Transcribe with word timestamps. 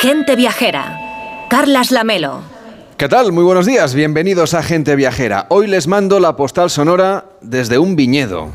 Gente 0.00 0.36
Viajera. 0.36 0.96
Carlas 1.50 1.90
Lamelo. 1.90 2.42
¿Qué 2.96 3.08
tal? 3.08 3.32
Muy 3.32 3.42
buenos 3.42 3.66
días, 3.66 3.94
bienvenidos 3.94 4.54
a 4.54 4.62
Gente 4.62 4.94
Viajera. 4.94 5.46
Hoy 5.48 5.66
les 5.66 5.88
mando 5.88 6.20
la 6.20 6.36
postal 6.36 6.70
sonora 6.70 7.24
desde 7.40 7.80
un 7.80 7.96
viñedo. 7.96 8.52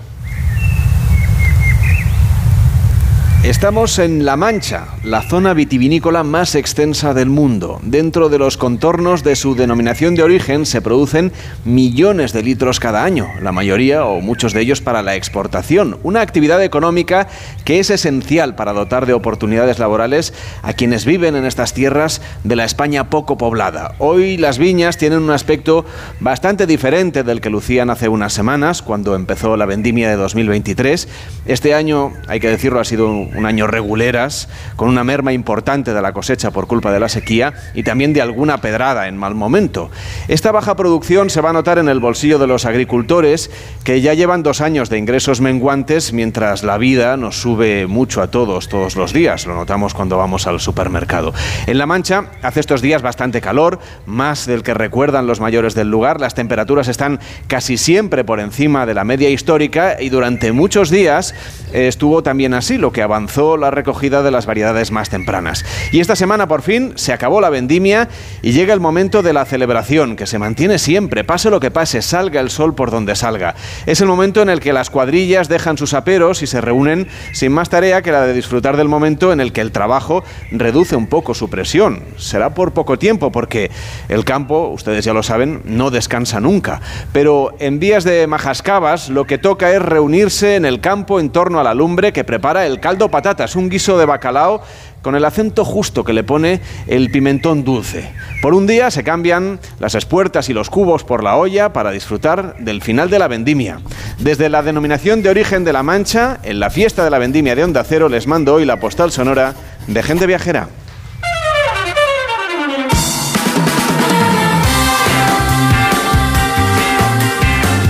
Estamos 3.44 4.00
en 4.00 4.24
La 4.24 4.38
Mancha, 4.38 4.88
la 5.04 5.22
zona 5.22 5.54
vitivinícola 5.54 6.24
más 6.24 6.56
extensa 6.56 7.14
del 7.14 7.28
mundo. 7.28 7.82
Dentro 7.84 8.30
de 8.30 8.40
los 8.40 8.56
contornos 8.56 9.22
de 9.22 9.36
su 9.36 9.54
denominación 9.54 10.16
de 10.16 10.24
origen 10.24 10.66
se 10.66 10.82
producen 10.82 11.34
millones 11.66 12.32
de 12.32 12.42
litros 12.42 12.80
cada 12.80 13.04
año, 13.04 13.28
la 13.42 13.52
mayoría 13.52 14.06
o 14.06 14.22
muchos 14.22 14.54
de 14.54 14.62
ellos 14.62 14.80
para 14.80 15.02
la 15.02 15.18
exportación, 15.18 15.98
una 16.04 16.22
actividad 16.22 16.64
económica 16.64 17.28
que 17.66 17.82
es 17.82 17.90
esencial 17.90 18.56
para 18.56 18.72
dotar 18.72 19.06
de 19.06 19.12
oportunidades 19.12 19.78
laborales 19.78 20.34
a 20.62 20.72
quienes 20.72 21.04
viven 21.04 21.36
en 21.36 21.44
estas 21.44 21.74
tierras 21.74 22.22
de 22.46 22.56
la 22.56 22.64
España 22.64 23.10
poco 23.10 23.38
poblada. 23.38 23.96
Hoy 24.00 24.38
las 24.38 24.58
viñas 24.58 24.98
tienen 24.98 25.22
un 25.22 25.32
aspecto 25.32 25.84
bastante 26.22 26.66
diferente 26.66 27.24
del 27.24 27.42
que 27.42 27.50
lucían 27.50 27.90
hace 27.90 28.08
unas 28.08 28.32
semanas, 28.32 28.82
cuando 28.82 29.18
empezó 29.18 29.58
la 29.58 29.66
vendimia 29.66 30.10
de 30.10 30.16
2023. 30.16 31.10
Este 31.46 31.74
año, 31.74 32.14
hay 32.30 32.40
que 32.40 32.48
decirlo, 32.48 32.80
ha 32.80 32.86
sido 32.86 33.33
un 33.36 33.46
año 33.46 33.68
reguleras, 33.68 34.50
con 34.76 34.90
una 34.90 35.04
merma 35.04 35.34
importante 35.34 35.94
de 35.94 36.02
la 36.02 36.14
cosecha 36.14 36.52
por 36.52 36.68
culpa 36.68 36.92
de 36.92 37.00
la 37.00 37.10
sequía 37.10 37.54
y 37.74 37.84
también 37.84 38.14
de 38.14 38.22
alguna 38.22 38.60
pedrada 38.60 39.08
en 39.08 39.18
mal 39.18 39.36
momento. 39.36 39.90
Esta 40.28 40.52
baja 40.52 40.76
producción 40.76 41.30
se 41.30 41.42
va 41.42 41.50
a 41.50 41.54
notar 41.54 41.78
en 41.78 41.90
el 41.90 42.00
bolsillo 42.00 42.40
de 42.40 42.48
los 42.48 42.66
agricultores, 42.66 43.52
que 43.84 44.02
ya 44.02 44.14
llevan 44.14 44.44
dos 44.44 44.62
años 44.62 44.90
de 44.90 44.98
ingresos 44.98 45.42
menguantes, 45.42 46.14
mientras 46.14 46.64
la 46.64 46.78
vida 46.78 47.18
nos 47.18 47.42
sube 47.42 47.88
mucho 47.88 48.22
a 48.22 48.28
todos, 48.28 48.70
todos 48.70 48.96
los 48.96 49.14
días. 49.14 49.46
Lo 49.46 49.56
notamos 49.56 49.94
cuando 49.94 50.18
vamos 50.18 50.48
al 50.48 50.60
supermercado. 50.60 51.34
En 51.68 51.78
La 51.78 51.86
Mancha 51.86 52.26
hace 52.42 52.60
estos 52.60 52.82
días 52.82 53.02
bastante 53.02 53.42
calor, 53.42 53.80
más 54.06 54.46
del 54.46 54.64
que 54.64 54.74
recuerdan 54.74 55.28
los 55.28 55.40
mayores 55.40 55.74
del 55.74 55.90
lugar. 55.90 56.20
Las 56.20 56.36
temperaturas 56.36 56.88
están 56.88 57.20
casi 57.48 57.78
siempre 57.78 58.24
por 58.24 58.40
encima 58.40 58.86
de 58.86 58.94
la 58.94 59.04
media 59.04 59.30
histórica 59.30 59.98
y 60.00 60.10
durante 60.10 60.52
muchos 60.52 60.90
días 60.90 61.34
estuvo 61.74 62.24
también 62.24 62.54
así, 62.54 62.78
lo 62.78 62.92
que 62.92 63.02
avanzó 63.02 63.23
la 63.60 63.72
recogida 63.72 64.22
de 64.22 64.32
las 64.32 64.46
variedades 64.46 64.92
más 64.92 65.10
tempranas. 65.10 65.66
Y 65.92 66.00
esta 66.00 66.16
semana 66.16 66.48
por 66.48 66.62
fin 66.62 66.94
se 66.96 67.14
acabó 67.14 67.42
la 67.42 67.50
vendimia 67.50 68.10
y 68.42 68.52
llega 68.52 68.74
el 68.74 68.80
momento 68.80 69.22
de 69.22 69.34
la 69.34 69.46
celebración, 69.46 70.16
que 70.16 70.28
se 70.28 70.40
mantiene 70.40 70.78
siempre, 70.78 71.24
pase 71.24 71.50
lo 71.50 71.60
que 71.60 71.72
pase, 71.72 72.02
salga 72.02 72.42
el 72.42 72.50
sol 72.50 72.76
por 72.76 72.92
donde 72.92 73.16
salga. 73.16 73.56
Es 73.86 74.02
el 74.02 74.08
momento 74.08 74.42
en 74.42 74.50
el 74.50 74.60
que 74.60 74.74
las 74.74 74.90
cuadrillas 74.90 75.50
dejan 75.50 75.78
sus 75.78 75.94
aperos 75.94 76.42
y 76.42 76.48
se 76.48 76.62
reúnen 76.62 77.08
sin 77.34 77.52
más 77.52 77.70
tarea 77.70 78.02
que 78.02 78.12
la 78.12 78.26
de 78.26 78.34
disfrutar 78.34 78.78
del 78.78 78.88
momento 78.88 79.34
en 79.34 79.40
el 79.40 79.52
que 79.52 79.62
el 79.62 79.72
trabajo 79.72 80.24
reduce 80.52 80.96
un 80.96 81.08
poco 81.08 81.34
su 81.34 81.50
presión. 81.50 82.04
Será 82.18 82.54
por 82.54 82.74
poco 82.74 83.00
tiempo, 83.00 83.32
porque 83.32 83.72
el 84.10 84.26
campo, 84.26 84.70
ustedes 84.70 85.06
ya 85.06 85.14
lo 85.14 85.24
saben, 85.24 85.62
no 85.66 85.92
descansa 85.92 86.40
nunca. 86.40 86.82
Pero 87.12 87.56
en 87.60 87.80
vías 87.80 88.04
de 88.04 88.28
Majascabas 88.28 89.10
lo 89.10 89.26
que 89.26 89.38
toca 89.38 89.72
es 89.72 89.82
reunirse 89.82 90.56
en 90.56 90.66
el 90.66 90.82
campo 90.82 91.20
en 91.20 91.30
torno 91.30 91.60
a 91.60 91.64
la 91.64 91.74
lumbre 91.74 92.14
que 92.14 92.24
prepara 92.24 92.66
el 92.66 92.80
caldo 92.80 93.10
patatas, 93.14 93.56
un 93.56 93.70
guiso 93.70 94.00
de 94.00 94.08
bacalao 94.08 94.64
con 95.04 95.14
el 95.16 95.24
acento 95.24 95.64
justo 95.64 96.04
que 96.04 96.14
le 96.14 96.24
pone 96.24 96.62
el 96.88 97.12
pimentón 97.12 97.64
dulce. 97.64 98.12
Por 98.42 98.56
un 98.56 98.66
día 98.66 98.90
se 98.90 99.04
cambian 99.04 99.60
las 99.80 99.94
espuertas 99.94 100.50
y 100.50 100.54
los 100.54 100.72
cubos 100.72 101.04
por 101.04 101.24
la 101.24 101.36
olla 101.36 101.74
para 101.74 101.92
disfrutar 101.92 102.56
del 102.58 102.82
final 102.82 103.12
de 103.12 103.20
la 103.20 103.28
vendimia. 103.28 103.82
Desde 104.18 104.50
la 104.50 104.64
denominación 104.64 105.22
de 105.22 105.30
origen 105.30 105.64
de 105.64 105.74
La 105.74 105.84
Mancha, 105.84 106.40
en 106.42 106.60
la 106.60 106.72
fiesta 106.72 107.04
de 107.04 107.12
la 107.12 107.20
vendimia 107.20 107.54
de 107.56 107.64
Onda 107.64 107.84
Cero, 107.84 108.10
les 108.10 108.26
mando 108.26 108.56
hoy 108.56 108.66
la 108.66 108.80
postal 108.80 109.12
sonora 109.12 109.54
de 109.86 110.02
gente 110.02 110.26
viajera. 110.26 110.70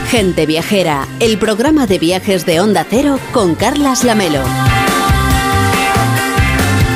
Gente 0.10 0.46
Viajera, 0.46 1.08
el 1.22 1.40
programa 1.40 1.88
de 1.88 1.98
viajes 1.98 2.46
de 2.46 2.60
Onda 2.60 2.86
Cero 2.88 3.18
con 3.32 3.56
Carlas 3.56 4.04
Lamelo. 4.04 4.44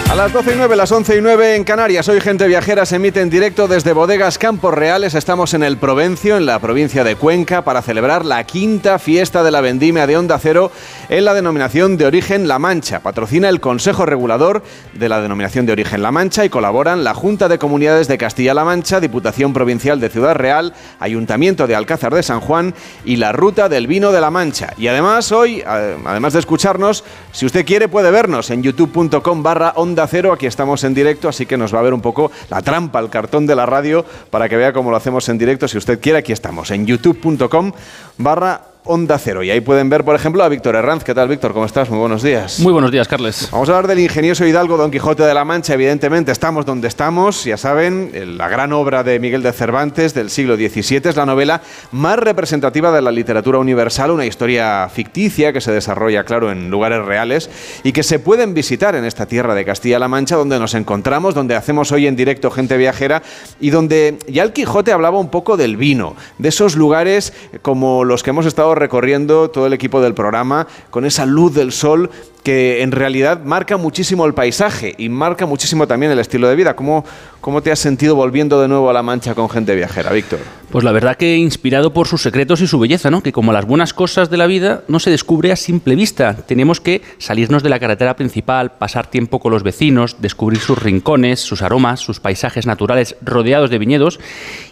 A 0.10 0.16
las 0.16 0.32
12 0.32 0.54
y 0.54 0.56
9, 0.56 0.76
las 0.78 0.90
11 0.90 1.18
y 1.18 1.22
9 1.22 1.56
en 1.58 1.66
Canarias. 1.66 2.08
Hoy 2.08 2.22
Gente 2.22 2.48
Viajera 2.48 2.86
se 2.86 2.96
emite 2.96 3.20
en 3.20 3.30
directo 3.30 3.68
desde 3.68 3.92
Bodegas 3.92 4.38
Campos 4.38 4.74
Reales. 4.74 5.16
Estamos 5.16 5.54
en 5.54 5.64
el 5.64 5.76
Provencio, 5.76 6.38
en 6.38 6.46
la 6.46 6.60
provincia 6.60 7.04
de 7.04 7.18
Cuenca, 7.18 7.66
para 7.66 7.82
celebrar 7.82 8.26
la 8.26 8.46
quinta 8.46 9.00
fiesta 9.00 9.44
de 9.44 9.52
la 9.52 9.60
vendimia 9.60 10.08
de 10.08 10.16
Onda 10.16 10.40
Cero 10.40 10.72
en 11.10 11.26
la 11.26 11.34
denominación 11.34 11.98
de 11.98 12.06
origen 12.06 12.48
La 12.48 12.58
Mancha. 12.58 13.02
Patrocina 13.02 13.50
el 13.50 13.60
Consejo 13.60 14.06
Regulador 14.06 14.64
de 14.94 15.10
la 15.10 15.20
denominación 15.20 15.66
de 15.66 15.74
origen 15.74 16.02
La 16.02 16.14
Mancha 16.14 16.46
y 16.46 16.50
colaboran 16.50 17.04
la 17.04 17.14
Junta 17.14 17.50
de 17.50 17.60
Comunidades 17.60 18.08
de 18.08 18.18
Castilla-La 18.18 18.64
Mancha, 18.64 19.02
Diputación 19.02 19.52
Provincial 19.52 20.00
de 20.00 20.10
Ciudad 20.10 20.36
Real, 20.36 20.74
Ayuntamiento 21.02 21.68
de 21.68 21.76
Alcázar 21.76 22.16
de 22.16 22.24
San 22.24 22.40
Juan 22.40 22.74
y 23.04 23.18
la 23.18 23.34
Ruta 23.34 23.68
del 23.68 23.88
Vino 23.88 24.14
de 24.14 24.22
La 24.22 24.32
Mancha. 24.32 24.74
Y 24.78 24.88
además 24.88 25.34
hoy, 25.34 25.62
además 25.68 26.32
de 26.32 26.40
escucharnos, 26.40 27.04
si 27.34 27.46
usted 27.46 27.66
quiere 27.66 27.90
puede 27.90 28.10
vernos 28.10 28.50
en 28.52 28.64
youtube.com 28.64 29.44
barra 29.44 29.74
Onda 29.76 29.97
Cero. 30.06 30.34
Aquí 30.34 30.46
estamos 30.46 30.84
en 30.84 30.94
directo, 30.94 31.30
así 31.30 31.46
que 31.48 31.58
nos 31.58 31.74
va 31.74 31.80
a 31.80 31.82
ver 31.82 31.94
un 31.94 32.02
poco 32.02 32.32
la 32.50 32.62
trampa, 32.62 33.00
el 33.00 33.10
cartón 33.10 33.48
de 33.48 33.56
la 33.56 33.66
radio, 33.66 34.06
para 34.30 34.48
que 34.48 34.58
vea 34.58 34.74
cómo 34.74 34.92
lo 34.92 34.98
hacemos 34.98 35.28
en 35.30 35.38
directo. 35.38 35.68
Si 35.68 35.78
usted 35.78 36.00
quiere, 36.00 36.20
aquí 36.20 36.34
estamos 36.34 36.70
en 36.70 36.86
youtube.com 36.86 37.72
barra 38.18 38.67
Onda 38.88 39.18
Cero. 39.20 39.44
Y 39.44 39.52
ahí 39.52 39.62
pueden 39.62 39.90
ver, 39.90 40.04
por 40.06 40.16
ejemplo, 40.16 40.44
a 40.44 40.50
Víctor 40.50 40.76
Herranz. 40.76 41.04
¿Qué 41.04 41.14
tal, 41.14 41.28
Víctor? 41.28 41.54
¿Cómo 41.54 41.66
estás? 41.66 41.90
Muy 41.90 42.00
buenos 42.00 42.24
días. 42.24 42.60
Muy 42.60 42.72
buenos 42.72 42.92
días, 42.92 43.08
Carles. 43.08 43.50
Vamos 43.52 43.68
a 43.70 43.74
hablar 43.74 43.88
del 43.88 44.00
ingenioso 44.00 44.46
Hidalgo 44.46 44.78
Don 44.78 44.92
Quijote 44.92 45.24
de 45.24 45.34
la 45.34 45.44
Mancha. 45.44 45.74
Evidentemente, 45.74 46.32
estamos 46.32 46.66
donde 46.66 46.88
estamos. 46.88 47.44
Ya 47.44 47.58
saben, 47.58 48.38
la 48.38 48.48
gran 48.48 48.72
obra 48.72 49.04
de 49.04 49.20
Miguel 49.20 49.44
de 49.44 49.52
Cervantes 49.52 50.14
del 50.14 50.30
siglo 50.30 50.56
XVII 50.56 51.02
es 51.04 51.16
la 51.16 51.26
novela 51.26 51.62
más 51.92 52.18
representativa 52.18 52.92
de 52.92 53.02
la 53.02 53.12
literatura 53.12 53.60
universal, 53.60 54.12
una 54.12 54.26
historia 54.26 54.88
ficticia 54.90 55.52
que 55.52 55.62
se 55.62 55.72
desarrolla, 55.72 56.24
claro, 56.24 56.52
en 56.52 56.70
lugares 56.70 57.04
reales 57.04 57.50
y 57.84 57.92
que 57.92 58.04
se 58.04 58.20
pueden 58.20 58.54
visitar 58.54 58.96
en 58.96 59.04
esta 59.04 59.26
tierra 59.26 59.54
de 59.54 59.66
Castilla-La 59.66 60.08
Mancha, 60.08 60.38
donde 60.38 60.60
nos 60.60 60.74
encontramos, 60.74 61.36
donde 61.36 61.56
hacemos 61.56 61.92
hoy 61.92 62.08
en 62.08 62.16
directo 62.16 62.52
gente 62.52 62.78
viajera 62.78 63.22
y 63.60 63.70
donde 63.70 64.18
ya 64.28 64.44
el 64.44 64.54
Quijote 64.54 64.92
hablaba 64.94 65.20
un 65.20 65.30
poco 65.30 65.58
del 65.58 65.76
vino, 65.76 66.16
de 66.38 66.50
esos 66.50 66.76
lugares 66.76 67.34
como 67.62 68.06
los 68.06 68.24
que 68.24 68.30
hemos 68.30 68.46
estado 68.46 68.77
recorriendo 68.80 69.50
todo 69.50 69.68
el 69.68 69.74
equipo 69.74 70.02
del 70.02 70.14
programa 70.14 70.68
con 70.90 71.06
esa 71.06 71.26
luz 71.26 71.54
del 71.54 71.72
sol 71.72 72.10
que 72.48 72.82
en 72.82 72.94
realidad 72.94 73.42
marca 73.44 73.76
muchísimo 73.76 74.26
el 74.26 74.34
paisaje 74.34 74.96
y 74.98 75.10
marca 75.10 75.46
muchísimo 75.46 75.86
también 75.86 76.14
el 76.14 76.20
estilo 76.20 76.48
de 76.48 76.56
vida. 76.56 76.78
¿Cómo, 76.78 77.04
cómo 77.42 77.62
te 77.62 77.74
has 77.74 77.80
sentido 77.80 78.16
volviendo 78.16 78.62
de 78.62 78.70
nuevo 78.70 78.90
a 78.90 78.94
La 78.94 79.04
Mancha 79.04 79.36
con 79.36 79.50
gente 79.50 79.76
viajera, 79.76 80.14
Víctor? 80.14 80.40
Pues 80.72 80.86
la 80.86 80.94
verdad 80.94 81.18
que 81.18 81.36
inspirado 81.36 81.92
por 81.92 82.08
sus 82.08 82.22
secretos 82.22 82.62
y 82.62 82.68
su 82.68 82.80
belleza, 82.80 83.12
¿no? 83.12 83.22
Que 83.22 83.34
como 83.34 83.52
las 83.52 83.66
buenas 83.66 83.94
cosas 83.94 84.30
de 84.30 84.38
la 84.38 84.48
vida 84.48 84.84
no 84.88 85.00
se 85.00 85.10
descubre 85.10 85.52
a 85.52 85.58
simple 85.58 85.96
vista. 85.96 86.36
Tenemos 86.36 86.80
que 86.80 87.02
salirnos 87.18 87.64
de 87.64 87.70
la 87.70 87.80
carretera 87.80 88.16
principal, 88.16 88.72
pasar 88.72 89.08
tiempo 89.08 89.40
con 89.40 89.52
los 89.52 89.64
vecinos, 89.64 90.18
descubrir 90.20 90.60
sus 90.60 90.82
rincones, 90.82 91.42
sus 91.42 91.62
aromas, 91.62 92.00
sus 92.00 92.22
paisajes 92.22 92.66
naturales 92.66 93.18
rodeados 93.22 93.70
de 93.70 93.78
viñedos 93.78 94.22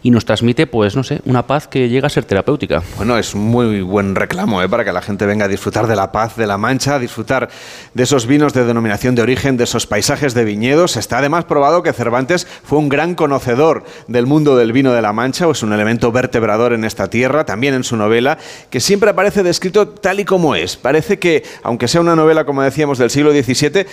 y 0.01 0.11
nos 0.11 0.23
transmite, 0.23 0.65
pues 0.65 0.95
no 0.95 1.03
sé, 1.03 1.21
una 1.25 1.47
paz 1.47 1.67
que 1.67 1.89
llega 1.89 2.07
a 2.07 2.09
ser 2.09 2.23
terapéutica. 2.23 2.83
Bueno, 2.95 3.17
es 3.17 3.35
muy 3.35 3.81
buen 3.81 4.15
reclamo 4.15 4.61
¿eh? 4.61 4.69
para 4.69 4.85
que 4.85 4.93
la 4.93 5.01
gente 5.01 5.25
venga 5.25 5.45
a 5.45 5.49
disfrutar 5.49 5.87
de 5.87 5.95
la 5.97 6.11
paz 6.11 6.37
de 6.37 6.47
La 6.47 6.57
Mancha, 6.57 6.95
a 6.95 6.99
disfrutar 6.99 7.49
de 7.93 8.03
esos 8.03 8.27
vinos 8.27 8.53
de 8.53 8.65
denominación 8.65 9.15
de 9.15 9.21
origen, 9.21 9.57
de 9.57 9.63
esos 9.65 9.87
paisajes 9.87 10.33
de 10.33 10.45
viñedos. 10.45 10.97
Está 10.97 11.19
además 11.19 11.45
probado 11.45 11.83
que 11.83 11.93
Cervantes 11.93 12.47
fue 12.63 12.79
un 12.79 12.89
gran 12.89 13.15
conocedor 13.15 13.83
del 14.07 14.25
mundo 14.25 14.55
del 14.55 14.71
vino 14.71 14.93
de 14.93 15.01
la 15.01 15.13
Mancha, 15.13 15.47
o 15.47 15.51
es 15.51 15.63
un 15.63 15.73
elemento 15.73 16.11
vertebrador 16.11 16.73
en 16.73 16.83
esta 16.83 17.09
tierra, 17.09 17.45
también 17.45 17.73
en 17.73 17.83
su 17.83 17.97
novela, 17.97 18.37
que 18.69 18.79
siempre 18.79 19.09
aparece 19.09 19.43
descrito 19.43 19.87
tal 19.87 20.19
y 20.19 20.25
como 20.25 20.55
es. 20.55 20.77
Parece 20.77 21.19
que, 21.19 21.43
aunque 21.63 21.87
sea 21.87 22.01
una 22.01 22.15
novela, 22.15 22.45
como 22.45 22.61
decíamos, 22.61 22.97
del 22.97 23.09
siglo 23.09 23.31
XVII, 23.31 23.79
eh, 23.79 23.87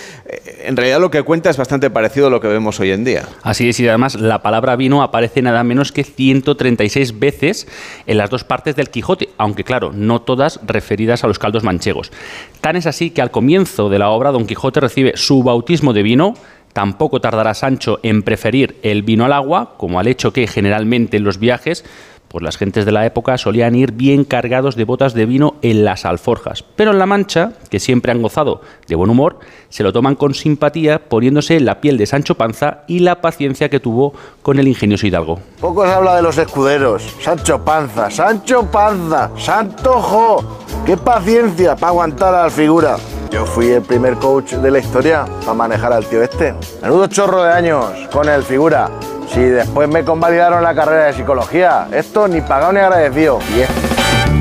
en 0.65 0.77
realidad 0.77 1.00
lo 1.00 1.10
que 1.10 1.22
cuenta 1.22 1.50
es 1.50 1.56
bastante 1.56 1.91
parecido 1.91 2.27
a 2.27 2.31
lo 2.31 2.41
que 2.41 2.49
vemos 2.49 2.78
hoy 2.81 2.91
en 2.91 3.04
día. 3.04 3.28
Así 3.43 3.69
es, 3.69 3.78
y 3.80 3.89
además 3.89 4.15
la 4.15 4.42
palabra 4.42 4.77
vino 4.77 5.03
aparece 5.03 5.42
nada 5.42 5.65
menos 5.65 5.92
que 5.92 6.04
136 6.04 7.19
veces 7.19 7.66
en 8.07 8.19
las 8.19 8.30
dos 8.30 8.45
partes 8.45 8.77
del 8.77 8.91
Quijote, 8.91 9.30
aunque 9.39 9.65
claro, 9.65 9.92
no 9.95 10.22
todas 10.22 10.60
referidas 10.66 11.24
a 11.24 11.27
los 11.27 11.39
caldos 11.39 11.63
manchegos. 11.63 12.13
Tan 12.62 12.76
es 12.76 12.86
así 12.86 13.10
que 13.10 13.20
al 13.20 13.32
comienzo 13.32 13.91
de 13.91 13.98
la 13.98 14.10
obra, 14.10 14.30
Don 14.30 14.47
Quijote 14.47 14.78
recibe 14.78 15.16
su 15.16 15.42
bautismo 15.42 15.92
de 15.92 16.04
vino. 16.04 16.34
Tampoco 16.72 17.20
tardará 17.20 17.54
Sancho 17.54 17.98
en 18.04 18.22
preferir 18.22 18.76
el 18.84 19.03
vino 19.03 19.24
al 19.24 19.32
agua, 19.32 19.74
como 19.76 19.98
al 19.98 20.06
hecho 20.06 20.32
que 20.32 20.47
generalmente 20.47 21.16
en 21.16 21.24
los 21.24 21.41
viajes 21.41 21.84
pues 22.33 22.43
las 22.43 22.57
gentes 22.57 22.87
de 22.87 22.93
la 22.93 23.05
época 23.05 23.37
solían 23.37 23.75
ir 23.75 23.93
bien 23.93 24.25
cargados 24.25 24.75
de 24.75 24.84
botas 24.84 25.13
de 25.13 25.27
vino 25.27 25.57
en 25.61 25.84
las 25.84 26.07
alforjas. 26.07 26.65
Pero 26.77 26.91
en 26.91 26.99
La 26.99 27.05
Mancha, 27.05 27.53
que 27.69 27.79
siempre 27.79 28.11
han 28.11 28.23
gozado 28.23 28.63
de 28.89 28.95
buen 28.95 29.11
humor, 29.11 29.39
se 29.69 29.83
lo 29.83 29.93
toman 29.93 30.15
con 30.15 30.33
simpatía 30.33 30.99
poniéndose 30.99 31.61
la 31.61 31.83
piel 31.83 31.99
de 31.99 32.07
Sancho 32.07 32.34
Panza 32.34 32.84
y 32.89 33.01
la 33.01 33.21
paciencia 33.21 33.69
que 33.69 33.81
tuvo 33.81 34.15
con 34.41 34.59
el 34.59 34.67
ingenioso 34.67 35.07
Hidalgo. 35.07 35.41
Poco 35.61 35.84
se 35.84 35.93
habla 35.93 36.17
de 36.17 36.23
los 36.23 36.39
escuderos. 36.39 37.03
Sancho 37.21 37.63
Panza, 37.63 38.11
Sancho 38.11 38.65
Panza, 38.71 39.31
Santo 39.37 40.01
Jo. 40.01 40.59
¡Qué 40.87 40.97
paciencia 40.97 41.77
para 41.77 41.89
aguantar 41.89 42.34
a 42.34 42.45
la 42.45 42.51
figura! 42.51 42.97
Yo 43.31 43.45
fui 43.47 43.69
el 43.69 43.83
primer 43.83 44.17
coach 44.17 44.55
de 44.55 44.71
la 44.71 44.79
historia 44.79 45.27
para 45.41 45.55
manejar 45.55 45.93
al 45.93 46.07
tío 46.07 46.23
este. 46.23 46.55
Menudo 46.83 47.07
chorro 47.09 47.43
de 47.43 47.53
años 47.53 47.84
con 48.11 48.29
el 48.29 48.43
figura. 48.43 48.91
Si 49.33 49.41
después 49.41 49.89
me 49.89 50.05
convalidaron 50.05 50.63
la 50.63 50.75
carrera 50.75 51.07
de 51.07 51.15
psicología, 51.15 51.89
esto 51.91 52.29
ni 52.29 52.43
pagado 52.43 52.73
ni 52.73 52.81
agradecido. 52.81 53.39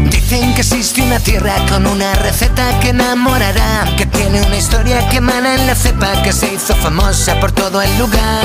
Dicen 0.10 0.54
que 0.54 0.62
existe 0.62 1.02
una 1.02 1.18
tierra 1.20 1.54
con 1.70 1.88
una 1.88 2.14
receta 2.16 2.78
que 2.82 2.90
enamorará, 2.90 3.86
que 3.98 4.06
tiene 4.06 4.42
una 4.42 4.58
historia 4.58 5.08
que 5.08 5.18
emana 5.18 5.56
en 5.56 5.66
la 5.66 5.76
cepa, 5.76 6.22
que 6.24 6.34
se 6.34 6.54
hizo 6.54 6.76
famosa 6.76 7.40
por 7.40 7.54
todo 7.54 7.82
el 7.82 7.98
lugar. 7.98 8.44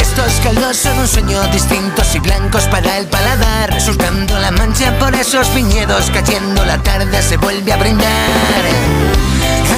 Estos 0.00 0.32
caldos 0.42 0.76
son 0.76 0.98
un 0.98 1.06
sueño 1.06 1.40
distintos 1.52 2.12
y 2.16 2.18
blancos 2.18 2.64
para 2.64 2.98
el 2.98 3.06
paladar, 3.06 3.80
surcando 3.80 4.36
la 4.40 4.50
mancha 4.50 4.98
por 4.98 5.14
esos 5.14 5.54
viñedos, 5.54 6.10
cayendo 6.10 6.64
la 6.64 6.78
tarde 6.82 7.22
se 7.22 7.36
vuelve 7.36 7.72
a 7.72 7.76
brindar. 7.76 8.62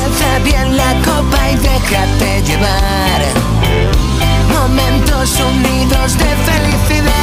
Alza 0.03 0.39
bien 0.45 0.79
la 0.79 0.95
copa 1.05 1.51
y 1.51 1.57
déjate 1.57 2.43
llevar. 2.43 3.64
Momentos 4.67 5.39
unidos 5.41 6.17
de 6.17 6.25
felicidad. 6.25 7.15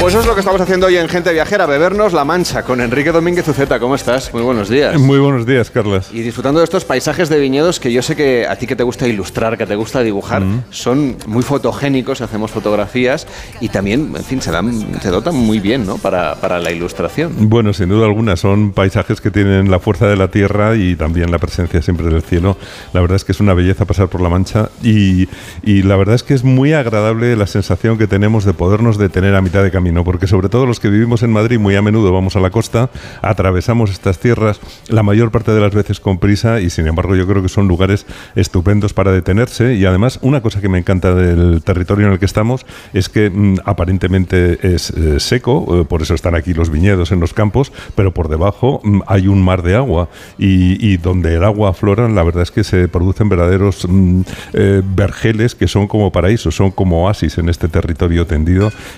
Pues 0.00 0.14
eso 0.14 0.20
es 0.20 0.26
lo 0.26 0.34
que 0.34 0.40
estamos 0.40 0.60
haciendo 0.60 0.86
hoy 0.86 0.96
en 0.96 1.08
Gente 1.08 1.32
Viajera, 1.32 1.66
bebernos 1.66 2.12
la 2.12 2.24
mancha 2.24 2.62
con 2.62 2.80
Enrique 2.80 3.12
Domínguez 3.12 3.46
Uceta. 3.46 3.78
¿Cómo 3.78 3.94
estás? 3.94 4.32
Muy 4.32 4.42
buenos 4.42 4.68
días. 4.68 4.98
Muy 4.98 5.18
buenos 5.18 5.46
días, 5.46 5.70
Carlos. 5.70 6.08
Y 6.12 6.22
disfrutando 6.22 6.60
de 6.60 6.64
estos 6.64 6.84
paisajes 6.84 7.28
de 7.28 7.38
viñedos 7.38 7.78
que 7.78 7.92
yo 7.92 8.02
sé 8.02 8.16
que 8.16 8.46
a 8.48 8.56
ti 8.56 8.66
que 8.66 8.74
te 8.74 8.82
gusta 8.82 9.06
ilustrar, 9.06 9.56
que 9.56 9.66
te 9.66 9.76
gusta 9.76 10.02
dibujar, 10.02 10.42
son 10.70 11.16
muy 11.26 11.42
fotogénicos, 11.42 12.20
hacemos 12.20 12.50
fotografías 12.50 13.26
y 13.60 13.68
también, 13.68 14.12
en 14.16 14.24
fin, 14.24 14.42
se, 14.42 14.50
dan, 14.50 15.00
se 15.00 15.10
dotan 15.10 15.34
muy 15.34 15.60
bien 15.60 15.86
¿no? 15.86 15.98
para, 15.98 16.34
para 16.36 16.58
la 16.58 16.72
ilustración. 16.72 17.48
Bueno, 17.48 17.72
sin 17.72 17.88
duda 17.88 18.06
alguna, 18.06 18.36
son 18.36 18.72
paisajes 18.72 19.20
que 19.20 19.30
tienen 19.30 19.70
la 19.70 19.78
fuerza 19.78 20.06
de 20.08 20.16
la 20.16 20.28
tierra 20.28 20.76
y 20.76 20.96
también 20.96 21.30
la 21.30 21.38
presencia 21.38 21.82
siempre 21.82 22.08
del 22.08 22.22
cielo. 22.22 22.56
La 22.92 23.00
verdad 23.00 23.16
es 23.16 23.24
que 23.24 23.32
es 23.32 23.40
una 23.40 23.54
belleza 23.54 23.84
pasar 23.84 24.08
por 24.08 24.20
la 24.20 24.28
mancha 24.28 24.70
y, 24.82 25.28
y 25.62 25.82
la 25.82 25.96
verdad 25.96 26.14
es 26.14 26.22
que 26.22 26.34
es 26.34 26.42
muy 26.42 26.72
agradable 26.72 27.36
la 27.36 27.46
sensación 27.46 27.98
que 27.98 28.06
tenemos 28.06 28.44
de 28.44 28.55
podernos 28.56 28.98
detener 28.98 29.34
a 29.34 29.42
mitad 29.42 29.62
de 29.62 29.70
camino, 29.70 30.04
porque 30.04 30.26
sobre 30.26 30.48
todo 30.48 30.66
los 30.66 30.80
que 30.80 30.90
vivimos 30.90 31.22
en 31.22 31.32
Madrid 31.32 31.58
muy 31.58 31.76
a 31.76 31.82
menudo 31.82 32.12
vamos 32.12 32.36
a 32.36 32.40
la 32.40 32.50
costa, 32.50 32.90
atravesamos 33.22 33.90
estas 33.90 34.18
tierras 34.18 34.60
la 34.88 35.02
mayor 35.02 35.30
parte 35.30 35.52
de 35.52 35.60
las 35.60 35.74
veces 35.74 36.00
con 36.00 36.18
prisa 36.18 36.60
y 36.60 36.70
sin 36.70 36.86
embargo 36.86 37.14
yo 37.14 37.26
creo 37.26 37.42
que 37.42 37.48
son 37.48 37.68
lugares 37.68 38.06
estupendos 38.34 38.92
para 38.92 39.12
detenerse. 39.12 39.74
Y 39.74 39.84
además 39.84 40.18
una 40.22 40.40
cosa 40.40 40.60
que 40.60 40.68
me 40.68 40.78
encanta 40.78 41.14
del 41.14 41.62
territorio 41.62 42.06
en 42.06 42.12
el 42.12 42.18
que 42.18 42.26
estamos 42.26 42.66
es 42.92 43.08
que 43.08 43.30
mm, 43.30 43.56
aparentemente 43.64 44.74
es 44.74 44.90
eh, 44.90 45.20
seco, 45.20 45.80
eh, 45.80 45.84
por 45.84 46.02
eso 46.02 46.14
están 46.14 46.34
aquí 46.34 46.54
los 46.54 46.70
viñedos 46.70 47.12
en 47.12 47.20
los 47.20 47.34
campos, 47.34 47.72
pero 47.94 48.12
por 48.12 48.28
debajo 48.28 48.80
mm, 48.82 49.00
hay 49.06 49.28
un 49.28 49.42
mar 49.42 49.62
de 49.62 49.74
agua. 49.74 50.08
Y, 50.38 50.96
donde 50.96 51.34
el 51.34 51.44
agua 51.44 51.70
aflora 51.70 52.08
la 52.08 52.22
verdad 52.22 52.42
es 52.42 52.50
que 52.50 52.64
se 52.64 52.88
producen 52.88 53.28
verdaderos 53.28 53.86
mm, 53.88 54.20
eh, 54.54 54.82
vergeles 54.84 55.54
que 55.54 55.68
son 55.68 55.86
como 55.88 56.10
paraísos, 56.10 56.56
son 56.56 56.70
como 56.70 57.04
oasis 57.04 57.38
en 57.38 57.48
este 57.48 57.68
territorio 57.68 58.26
tendido 58.26 58.45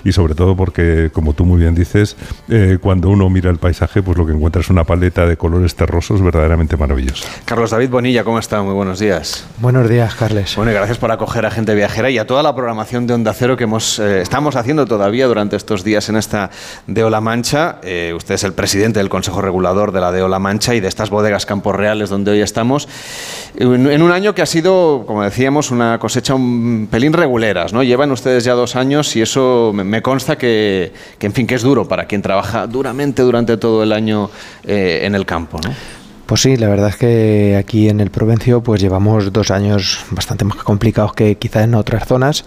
y 0.03 0.11
sobre 0.11 0.35
todo 0.35 0.55
porque, 0.55 1.09
como 1.13 1.33
tú 1.33 1.45
muy 1.45 1.59
bien 1.59 1.75
dices, 1.75 2.15
eh, 2.49 2.77
cuando 2.81 3.09
uno 3.09 3.29
mira 3.29 3.49
el 3.49 3.57
paisaje, 3.57 4.01
pues 4.01 4.17
lo 4.17 4.25
que 4.25 4.33
encuentra 4.33 4.61
es 4.61 4.69
una 4.69 4.83
paleta 4.83 5.25
de 5.25 5.37
colores 5.37 5.75
terrosos 5.75 6.21
verdaderamente 6.21 6.77
maravillosa. 6.77 7.27
Carlos 7.45 7.71
David 7.71 7.89
Bonilla, 7.89 8.23
¿cómo 8.23 8.39
está? 8.39 8.61
Muy 8.61 8.73
buenos 8.73 8.99
días. 8.99 9.45
Buenos 9.59 9.89
días, 9.89 10.15
Carles. 10.15 10.55
Bueno, 10.55 10.71
y 10.71 10.75
gracias 10.75 10.97
por 10.97 11.11
acoger 11.11 11.45
a 11.45 11.51
Gente 11.51 11.75
Viajera 11.75 12.09
y 12.09 12.17
a 12.17 12.27
toda 12.27 12.43
la 12.43 12.55
programación 12.55 13.07
de 13.07 13.13
Onda 13.13 13.33
Cero 13.33 13.57
que 13.57 13.65
hemos, 13.65 13.99
eh, 13.99 14.21
estamos 14.21 14.55
haciendo 14.55 14.85
todavía 14.85 15.27
durante 15.27 15.55
estos 15.55 15.83
días 15.83 16.09
en 16.09 16.15
esta 16.15 16.49
Deo 16.87 17.09
La 17.09 17.21
Mancha. 17.21 17.77
Eh, 17.83 18.13
usted 18.15 18.35
es 18.35 18.43
el 18.43 18.53
presidente 18.53 18.99
del 18.99 19.09
Consejo 19.09 19.41
Regulador 19.41 19.91
de 19.91 20.01
la 20.01 20.11
Deo 20.11 20.27
La 20.27 20.39
Mancha 20.39 20.75
y 20.75 20.79
de 20.79 20.87
estas 20.87 21.09
bodegas 21.09 21.45
Campos 21.45 21.75
Reales 21.75 22.09
donde 22.09 22.31
hoy 22.31 22.41
estamos. 22.41 22.87
En, 23.55 23.89
en 23.89 24.01
un 24.01 24.11
año 24.11 24.33
que 24.35 24.41
ha 24.41 24.45
sido, 24.45 25.03
como 25.05 25.23
decíamos, 25.23 25.71
una 25.71 25.97
cosecha 25.99 26.33
un 26.35 26.87
pelín 26.89 27.13
reguleras, 27.13 27.73
¿no? 27.73 27.83
Llevan 27.83 28.11
ustedes 28.11 28.43
ya 28.43 28.53
dos 28.53 28.75
años 28.75 29.15
y 29.15 29.21
eso 29.29 29.71
me, 29.73 30.01
consta 30.01 30.37
que, 30.37 30.91
que, 31.19 31.27
en 31.27 31.33
fin, 31.33 31.45
que 31.45 31.55
es 31.55 31.61
duro 31.61 31.87
para 31.87 32.05
quien 32.05 32.21
trabaja 32.21 32.65
duramente 32.65 33.21
durante 33.21 33.57
todo 33.57 33.83
el 33.83 33.91
año 33.91 34.29
eh, 34.63 35.01
en 35.03 35.13
el 35.13 35.25
campo, 35.25 35.59
¿no? 35.63 35.69
Pues 36.29 36.41
sí, 36.41 36.57
la 36.57 36.67
verdad 36.67 36.89
es 36.89 36.95
que 36.95 37.55
aquí 37.57 37.89
en 37.89 37.99
el 38.01 38.11
Provencio 38.11 38.61
pues 38.61 38.79
llevamos 38.79 39.33
dos 39.33 39.49
años 39.49 40.05
bastante 40.11 40.45
más 40.45 40.57
complicados 40.57 41.13
que 41.13 41.39
quizá 41.39 41.63
en 41.63 41.73
otras 41.73 42.07
zonas. 42.07 42.45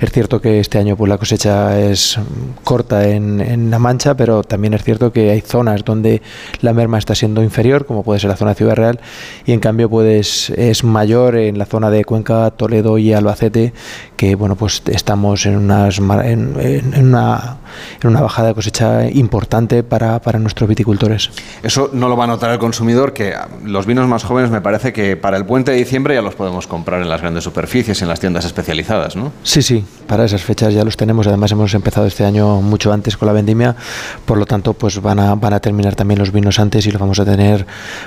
Es 0.00 0.10
cierto 0.10 0.40
que 0.40 0.58
este 0.58 0.78
año 0.78 0.96
pues 0.96 1.08
la 1.08 1.16
cosecha 1.16 1.78
es 1.78 2.18
corta 2.64 3.06
en, 3.06 3.70
La 3.70 3.78
Mancha, 3.78 4.16
pero 4.16 4.42
también 4.42 4.74
es 4.74 4.82
cierto 4.82 5.12
que 5.12 5.30
hay 5.30 5.42
zonas 5.42 5.84
donde 5.84 6.22
la 6.60 6.72
merma 6.72 6.98
está 6.98 7.14
siendo 7.14 7.40
inferior, 7.44 7.86
como 7.86 8.02
puede 8.02 8.18
ser 8.18 8.30
la 8.30 8.36
zona 8.36 8.50
de 8.50 8.56
Ciudad 8.56 8.74
Real, 8.74 8.98
y 9.46 9.52
en 9.52 9.60
cambio 9.60 9.88
pues 9.88 10.50
es 10.50 10.82
mayor 10.82 11.36
en 11.36 11.56
la 11.56 11.66
zona 11.66 11.88
de 11.88 12.04
Cuenca, 12.04 12.50
Toledo 12.50 12.98
y 12.98 13.12
Albacete, 13.12 13.72
que 14.16 14.34
bueno 14.34 14.56
pues 14.56 14.82
estamos 14.86 15.46
en, 15.46 15.56
unas, 15.56 15.98
en, 15.98 16.92
una, 16.96 17.58
bajada 18.02 18.48
de 18.48 18.54
cosecha 18.54 19.08
importante 19.08 19.84
para, 19.84 20.20
para 20.20 20.40
nuestros 20.40 20.68
viticultores. 20.68 21.30
Eso 21.62 21.90
no 21.92 22.08
lo 22.08 22.16
va 22.16 22.24
a 22.24 22.26
notar 22.26 22.50
el 22.50 22.58
consumidor, 22.58 23.19
los 23.64 23.86
vinos 23.86 24.08
más 24.08 24.24
jóvenes 24.24 24.50
me 24.50 24.60
parece 24.60 24.92
que 24.92 25.16
para 25.16 25.36
el 25.36 25.44
puente 25.44 25.72
de 25.72 25.78
diciembre 25.78 26.14
ya 26.14 26.22
los 26.22 26.34
podemos 26.34 26.66
comprar 26.66 27.02
en 27.02 27.08
las 27.08 27.20
grandes 27.20 27.44
superficies, 27.44 28.02
en 28.02 28.08
las 28.08 28.20
tiendas 28.20 28.44
especializadas, 28.44 29.16
¿no? 29.16 29.32
Sí, 29.42 29.62
sí, 29.62 29.84
para 30.06 30.24
esas 30.24 30.42
fechas 30.42 30.74
ya 30.74 30.84
los 30.84 30.96
tenemos. 30.96 31.26
Además 31.26 31.52
hemos 31.52 31.74
empezado 31.74 32.06
este 32.06 32.24
año 32.24 32.60
mucho 32.60 32.92
antes 32.92 33.16
con 33.16 33.26
la 33.26 33.32
vendimia, 33.32 33.76
por 34.24 34.38
lo 34.38 34.46
tanto 34.46 34.74
pues 34.74 35.00
van 35.00 35.18
a, 35.18 35.34
van 35.34 35.52
a 35.52 35.60
terminar 35.60 35.94
también 35.94 36.18
los 36.18 36.32
vinos 36.32 36.58
antes 36.58 36.86
y 36.86 36.90
los 36.90 37.00
vamos 37.00 37.18
a 37.20 37.24
tener 37.24 37.66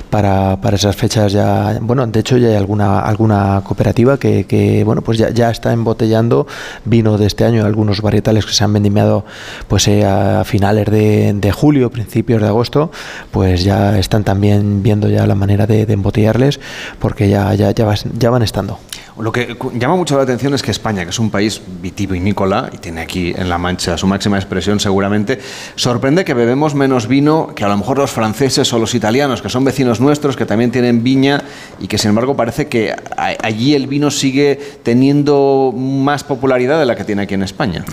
para, 0.10 0.60
para 0.62 0.76
esas 0.76 0.96
fechas 0.96 1.32
ya. 1.32 1.78
Bueno, 1.82 2.06
de 2.08 2.20
hecho 2.20 2.38
ya 2.38 2.50
hay 2.50 2.56
alguna, 2.56 3.00
alguna 3.00 3.62
cooperativa 3.64 4.18
que, 4.18 4.46
que 4.46 4.84
bueno 4.84 5.02
pues 5.02 5.18
ya, 5.18 5.30
ya 5.30 5.50
está 5.50 5.74
embotellando 5.74 6.48
vino 6.86 7.18
de 7.18 7.28
este 7.28 7.46
año, 7.46 7.66
algunos 7.66 8.02
varietales 8.02 8.46
que 8.46 8.54
se 8.54 8.64
han 8.64 8.74
vendimiado 8.74 9.26
pues 9.68 9.88
eh, 9.88 10.06
a 10.06 10.44
finales 10.44 10.88
de, 10.88 11.34
de 11.34 11.52
julio, 11.52 11.90
principios 11.90 12.42
de 12.42 12.48
agosto, 12.48 12.92
pues 13.32 13.64
ya 13.64 13.98
están 13.98 14.24
también 14.24 14.84
viendo 14.84 15.03
ya 15.10 15.26
la 15.28 15.36
manera 15.36 15.68
de, 15.68 15.82
embotellarles 15.84 16.60
porque 17.00 17.30
ya, 17.30 17.54
ya, 17.54 17.72
ya, 17.72 18.30
van 18.30 18.44
estando. 18.44 18.80
Lo 19.20 19.32
que 19.32 19.56
llama 19.76 19.96
mucho 19.96 20.18
la 20.18 20.24
atención 20.24 20.54
es 20.56 20.64
que 20.64 20.72
España, 20.72 21.04
que 21.04 21.12
es 21.12 21.20
un 21.20 21.30
país 21.30 21.62
vitivinícola 21.82 22.70
y 22.74 22.78
tiene 22.78 23.02
aquí 23.02 23.34
en 23.36 23.48
La 23.48 23.60
Mancha 23.60 23.96
su 23.98 24.08
máxima 24.08 24.38
expresión 24.38 24.80
seguramente, 24.80 25.40
sorprende 25.76 26.26
que 26.26 26.34
bebemos 26.34 26.74
menos 26.74 27.08
vino 27.08 27.54
que 27.56 27.64
a 27.64 27.68
lo 27.68 27.78
mejor 27.78 28.00
los 28.00 28.12
franceses 28.12 28.74
o 28.74 28.80
los 28.80 28.96
italianos, 28.96 29.42
que 29.42 29.50
son 29.50 29.64
vecinos 29.64 30.02
nuestros, 30.02 30.36
que 30.36 30.46
también 30.46 30.72
tienen 30.72 31.04
viña 31.04 31.44
y 31.80 31.88
que 31.88 32.00
sin 32.00 32.10
embargo 32.10 32.36
parece 32.36 32.68
que 32.68 32.96
allí 33.18 33.76
el 33.76 33.86
vino 33.86 34.10
sigue 34.10 34.60
teniendo 34.82 35.74
más 35.76 36.24
popularidad 36.24 36.80
de 36.80 36.86
la 36.86 36.96
que 36.96 37.04
tiene 37.04 37.24
aquí 37.24 37.36
en 37.36 37.44
España. 37.44 37.86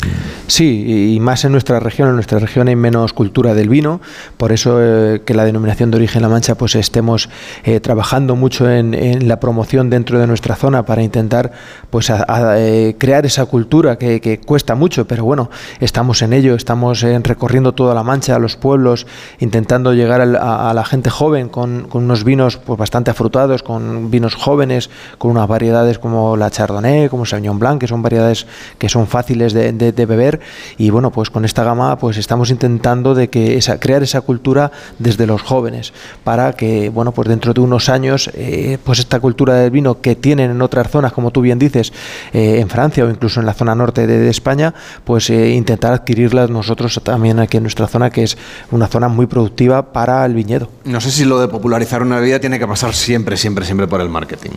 Sí, 0.47 1.15
y 1.15 1.21
más 1.21 1.45
en 1.45 1.53
nuestra 1.53 1.81
región, 1.81 2.09
en 2.09 2.15
nuestra 2.15 2.39
región 2.39 2.69
hay 2.69 2.77
menos 2.77 3.13
cultura 3.13 3.55
del 3.55 3.69
vino, 3.69 4.01
por 4.37 4.53
eso 4.53 4.79
eh, 4.81 5.23
que 5.25 5.35
la 5.35 5.45
denominación 5.45 5.91
de 5.91 5.99
origen 5.99 6.23
La 6.23 6.29
Mancha 6.29 6.57
pues 6.57 6.75
estemos 6.75 7.29
eh, 7.63 7.79
trabajando 7.81 8.37
mucho 8.37 8.71
en, 8.71 8.95
en, 8.95 9.29
la 9.29 9.39
promoción 9.39 9.91
dentro 9.91 10.19
de 10.19 10.27
nuestra 10.27 10.57
zona 10.57 10.85
para 10.85 11.03
intentar 11.11 11.53
pues 11.91 12.11
a, 12.11 12.25
eh, 12.59 12.95
crear 12.99 13.27
esa 13.27 13.45
cultura 13.47 13.99
que, 13.99 14.41
cuesta 14.47 14.75
mucho, 14.75 15.07
pero 15.07 15.25
bueno, 15.25 15.51
estamos 15.81 16.23
en 16.23 16.33
ello, 16.33 16.55
estamos 16.55 17.03
eh, 17.03 17.19
recorriendo 17.23 17.73
toda 17.73 17.95
La 17.95 18.03
Mancha, 18.03 18.39
los 18.39 18.57
pueblos, 18.57 19.07
intentando 19.41 19.93
llegar 19.93 20.21
a, 20.21 20.73
la 20.73 20.85
gente 20.85 21.11
joven 21.11 21.49
con, 21.49 21.89
unos 21.93 22.25
vinos 22.25 22.57
pues 22.57 22.79
bastante 22.79 23.11
afrutados, 23.11 23.63
con 23.63 24.11
vinos 24.11 24.35
jóvenes, 24.35 24.91
con 25.19 25.33
unas 25.33 25.49
variedades 25.49 25.99
como 25.99 26.37
la 26.37 26.51
Chardonnay, 26.51 27.09
como 27.09 27.27
Sauvignon 27.27 27.59
Blanc, 27.59 27.81
que 27.81 27.89
son 27.89 28.03
variedades 28.03 28.47
que 28.79 28.89
son 28.89 29.07
fáciles 29.07 29.53
de 29.53 30.07
beber. 30.07 30.41
Y 30.79 30.91
bueno, 30.91 31.11
pues 31.11 31.31
con 31.31 31.45
esta 31.45 31.65
gama 31.65 31.99
pues 31.99 32.17
estamos 32.17 32.51
intentando 32.51 33.15
de 33.15 33.29
que 33.29 33.57
esa, 33.57 33.81
crear 33.81 34.03
esa 34.03 34.21
cultura 34.21 34.71
desde 34.99 35.27
los 35.27 35.43
jóvenes 35.43 35.93
para 36.25 36.53
que 36.53 36.89
bueno, 36.91 37.13
pues 37.13 37.29
dentro 37.29 37.53
de 37.53 37.61
unos 37.61 37.89
años 37.89 38.31
eh, 38.35 38.79
pues 38.85 38.99
esta 38.99 39.21
cultura 39.21 39.55
del 39.55 39.71
vino 39.71 40.01
que 40.01 40.17
tienen 40.17 40.51
en 40.51 40.63
otras 40.63 40.91
zonas, 40.91 41.00
como 41.09 41.31
tú 41.31 41.41
bien 41.41 41.59
dices, 41.59 41.93
eh, 42.33 42.61
en 42.61 42.69
Francia 42.69 43.05
o 43.05 43.09
incluso 43.09 43.41
en 43.41 43.47
la 43.47 43.55
zona 43.55 43.75
norte 43.75 44.07
de, 44.07 44.19
de 44.19 44.29
España, 44.29 44.75
pues 45.05 45.31
eh, 45.31 45.51
intentar 45.51 45.93
adquirirlas 45.93 46.51
nosotros 46.51 47.01
también 47.03 47.39
aquí 47.41 47.57
en 47.57 47.63
nuestra 47.63 47.87
zona, 47.87 48.11
que 48.11 48.23
es 48.23 48.37
una 48.71 48.87
zona 48.87 49.09
muy 49.09 49.27
productiva 49.27 49.93
para 49.93 50.25
el 50.27 50.35
viñedo. 50.35 50.69
No 50.85 51.01
sé 51.01 51.11
si 51.11 51.25
lo 51.25 51.41
de 51.41 51.49
popularizar 51.49 52.03
una 52.03 52.21
bebida 52.21 52.39
tiene 52.39 52.59
que 52.59 52.67
pasar 52.67 52.95
siempre, 52.95 53.37
siempre, 53.37 53.65
siempre 53.65 53.87
por 53.87 54.01
el 54.03 54.11
marketing. 54.11 54.51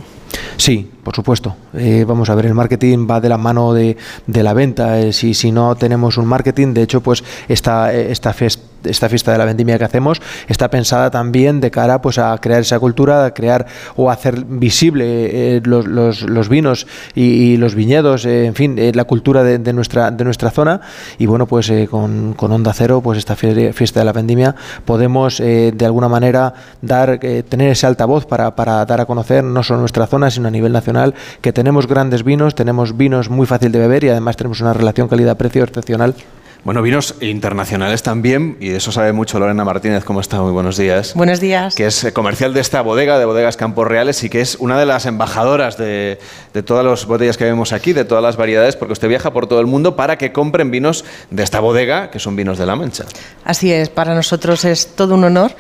Sí, 0.58 0.92
por 1.04 1.16
supuesto. 1.16 1.56
Eh, 1.74 2.06
vamos 2.08 2.30
a 2.30 2.36
ver, 2.36 2.48
el 2.48 2.54
marketing 2.54 3.08
va 3.10 3.22
de 3.22 3.30
la 3.30 3.38
mano 3.38 3.74
de, 3.74 3.96
de 4.28 4.44
la 4.44 4.54
venta. 4.54 5.12
Si, 5.12 5.34
si, 5.34 5.52
no 5.52 5.76
tenemos 5.76 6.18
un 6.18 6.26
marketing, 6.26 6.74
de 6.74 6.82
hecho, 6.84 7.02
pues 7.02 7.24
esta, 7.48 7.94
esta 7.94 8.34
fest 8.34 8.73
esta 8.84 9.10
fiesta 9.10 9.32
de 9.32 9.38
la 9.38 9.46
vendimia 9.46 9.78
que 9.78 9.86
hacemos 9.86 10.22
está 10.48 10.70
pensada 10.70 11.12
también 11.12 11.62
de 11.62 11.72
cara 11.72 12.02
pues 12.02 12.18
a 12.18 12.38
crear 12.38 12.62
esa 12.62 12.80
cultura, 12.80 13.26
a 13.26 13.34
crear 13.34 13.66
o 13.96 14.10
hacer 14.10 14.46
visible 14.46 15.58
eh, 15.58 15.62
los, 15.64 15.88
los, 15.88 16.50
vinos 16.50 16.88
y, 17.16 17.58
los 17.58 17.76
viñedos, 17.76 18.26
eh, 18.26 18.46
en 18.46 18.56
fin, 18.56 18.80
la 18.94 19.04
cultura 19.06 19.44
de, 19.44 19.74
nuestra 19.74 20.12
de 20.12 20.24
nuestra 20.24 20.52
zona 20.52 20.82
y 21.18 21.26
bueno 21.26 21.46
pues 21.48 21.72
con, 21.90 22.34
con, 22.34 22.52
Onda 22.52 22.74
Cero 22.74 23.02
pues 23.02 23.18
esta 23.18 23.36
fiesta 23.36 24.00
de 24.00 24.06
la 24.06 24.14
vendimia 24.14 24.56
podemos 24.86 25.38
de 25.38 25.86
alguna 25.86 26.08
manera 26.08 26.54
dar 26.82 27.20
tener 27.20 27.72
ese 27.72 27.88
altavoz 27.88 28.26
para, 28.26 28.56
para 28.56 28.86
dar 28.86 29.02
a 29.02 29.06
conocer 29.06 29.44
no 29.44 29.64
solo 29.64 29.80
nuestra 29.80 30.08
zona 30.08 30.30
sino 30.30 30.48
a 30.48 30.52
nivel 30.52 30.72
nacional 30.72 31.14
que 31.42 31.54
tenemos 31.54 31.88
grandes 31.88 32.24
vinos, 32.24 32.56
tenemos 32.56 32.98
vinos 32.98 33.30
muy 33.30 33.46
fácil 33.46 33.72
de 33.72 33.80
beber 33.80 34.04
y 34.04 34.10
además 34.10 34.38
tenemos 34.38 34.62
una 34.62 34.74
relación 34.74 35.08
calidad-precio 35.08 35.64
excepcional. 35.64 36.16
Bueno, 36.64 36.82
vinos 36.82 37.16
internacionales 37.20 38.04
también, 38.04 38.56
y 38.62 38.70
de 38.70 38.78
eso 38.78 38.94
sabe 38.94 39.12
mucho 39.12 39.38
Lorena 39.38 39.66
Martínez. 39.66 40.06
¿Cómo 40.06 40.22
está? 40.22 40.40
Muy 40.42 40.54
buenos 40.54 40.78
días. 40.78 41.14
Buenos 41.14 41.42
días. 41.42 41.76
Que 41.76 41.88
es 41.88 42.08
comercial 42.14 42.54
de 42.54 42.62
esta 42.62 42.82
bodega, 42.82 43.20
de 43.20 43.26
Bodegas 43.26 43.58
Campos 43.58 43.86
Reales, 43.86 44.24
y 44.24 44.30
que 44.30 44.40
es 44.40 44.56
una 44.56 44.80
de 44.80 44.86
las 44.86 45.06
embajadoras 45.06 45.76
de, 45.76 46.20
de 46.54 46.64
todas 46.64 46.86
las 46.86 47.06
botellas 47.06 47.36
que 47.36 47.44
vemos 47.44 47.74
aquí, 47.74 47.92
de 47.92 48.06
todas 48.06 48.24
las 48.24 48.38
variedades, 48.38 48.78
porque 48.78 48.94
usted 48.94 49.10
viaja 49.10 49.34
por 49.34 49.46
todo 49.46 49.60
el 49.60 49.68
mundo 49.68 49.98
para 49.98 50.18
que 50.18 50.32
compren 50.32 50.72
vinos 50.72 51.04
de 51.32 51.44
esta 51.44 51.60
bodega, 51.60 52.10
que 52.12 52.20
son 52.20 52.38
vinos 52.38 52.58
de 52.58 52.66
La 52.66 52.78
Mancha. 52.78 53.04
Así 53.44 53.74
es, 53.74 53.90
para 53.90 54.16
nosotros 54.16 54.64
es 54.64 54.88
todo 54.96 55.16
un 55.16 55.26
honor 55.26 55.52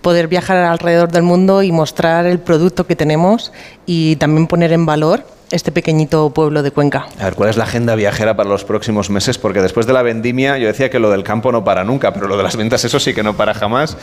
poder 0.00 0.26
viajar 0.26 0.56
alrededor 0.56 1.12
del 1.12 1.22
mundo 1.22 1.62
y 1.62 1.70
mostrar 1.70 2.26
el 2.26 2.40
producto 2.40 2.84
que 2.84 2.96
tenemos 2.96 3.52
y 3.86 4.16
también 4.16 4.48
poner 4.48 4.72
en 4.72 4.86
valor 4.86 5.24
este 5.52 5.70
pequeñito 5.70 6.30
pueblo 6.30 6.62
de 6.62 6.72
Cuenca. 6.72 7.06
A 7.20 7.24
ver, 7.24 7.34
¿cuál 7.34 7.50
es 7.50 7.56
la 7.56 7.64
agenda 7.64 7.94
viajera 7.94 8.34
para 8.34 8.48
los 8.48 8.64
próximos 8.64 9.10
meses? 9.10 9.38
Porque 9.38 9.60
después 9.60 9.86
de 9.86 9.92
la 9.92 10.02
vendimia, 10.02 10.58
yo 10.58 10.66
decía 10.66 10.90
que 10.90 10.98
lo 10.98 11.10
del 11.10 11.22
campo 11.22 11.52
no 11.52 11.62
para 11.62 11.84
nunca, 11.84 12.12
pero 12.12 12.26
lo 12.26 12.36
de 12.36 12.42
las 12.42 12.56
ventas, 12.56 12.84
eso 12.84 12.98
sí 12.98 13.14
que 13.14 13.22
no 13.22 13.36
para 13.36 13.54
jamás. 13.54 13.96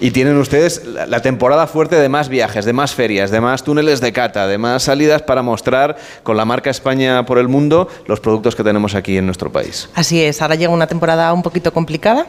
Y 0.00 0.10
tienen 0.10 0.36
ustedes 0.36 0.82
la 0.84 1.22
temporada 1.22 1.66
fuerte 1.68 1.96
de 1.96 2.08
más 2.08 2.28
viajes, 2.28 2.64
de 2.64 2.72
más 2.72 2.94
ferias, 2.94 3.30
de 3.30 3.40
más 3.40 3.62
túneles 3.62 4.00
de 4.00 4.12
cata, 4.12 4.46
de 4.46 4.58
más 4.58 4.82
salidas 4.82 5.22
para 5.22 5.42
mostrar 5.42 5.96
con 6.24 6.36
la 6.36 6.44
marca 6.44 6.70
España 6.70 7.24
por 7.24 7.38
el 7.38 7.48
mundo 7.48 7.88
los 8.06 8.20
productos 8.20 8.56
que 8.56 8.64
tenemos 8.64 8.94
aquí 8.94 9.16
en 9.16 9.26
nuestro 9.26 9.50
país. 9.50 9.88
Así 9.94 10.22
es, 10.22 10.42
ahora 10.42 10.56
llega 10.56 10.72
una 10.72 10.88
temporada 10.88 11.32
un 11.32 11.42
poquito 11.42 11.72
complicada 11.72 12.26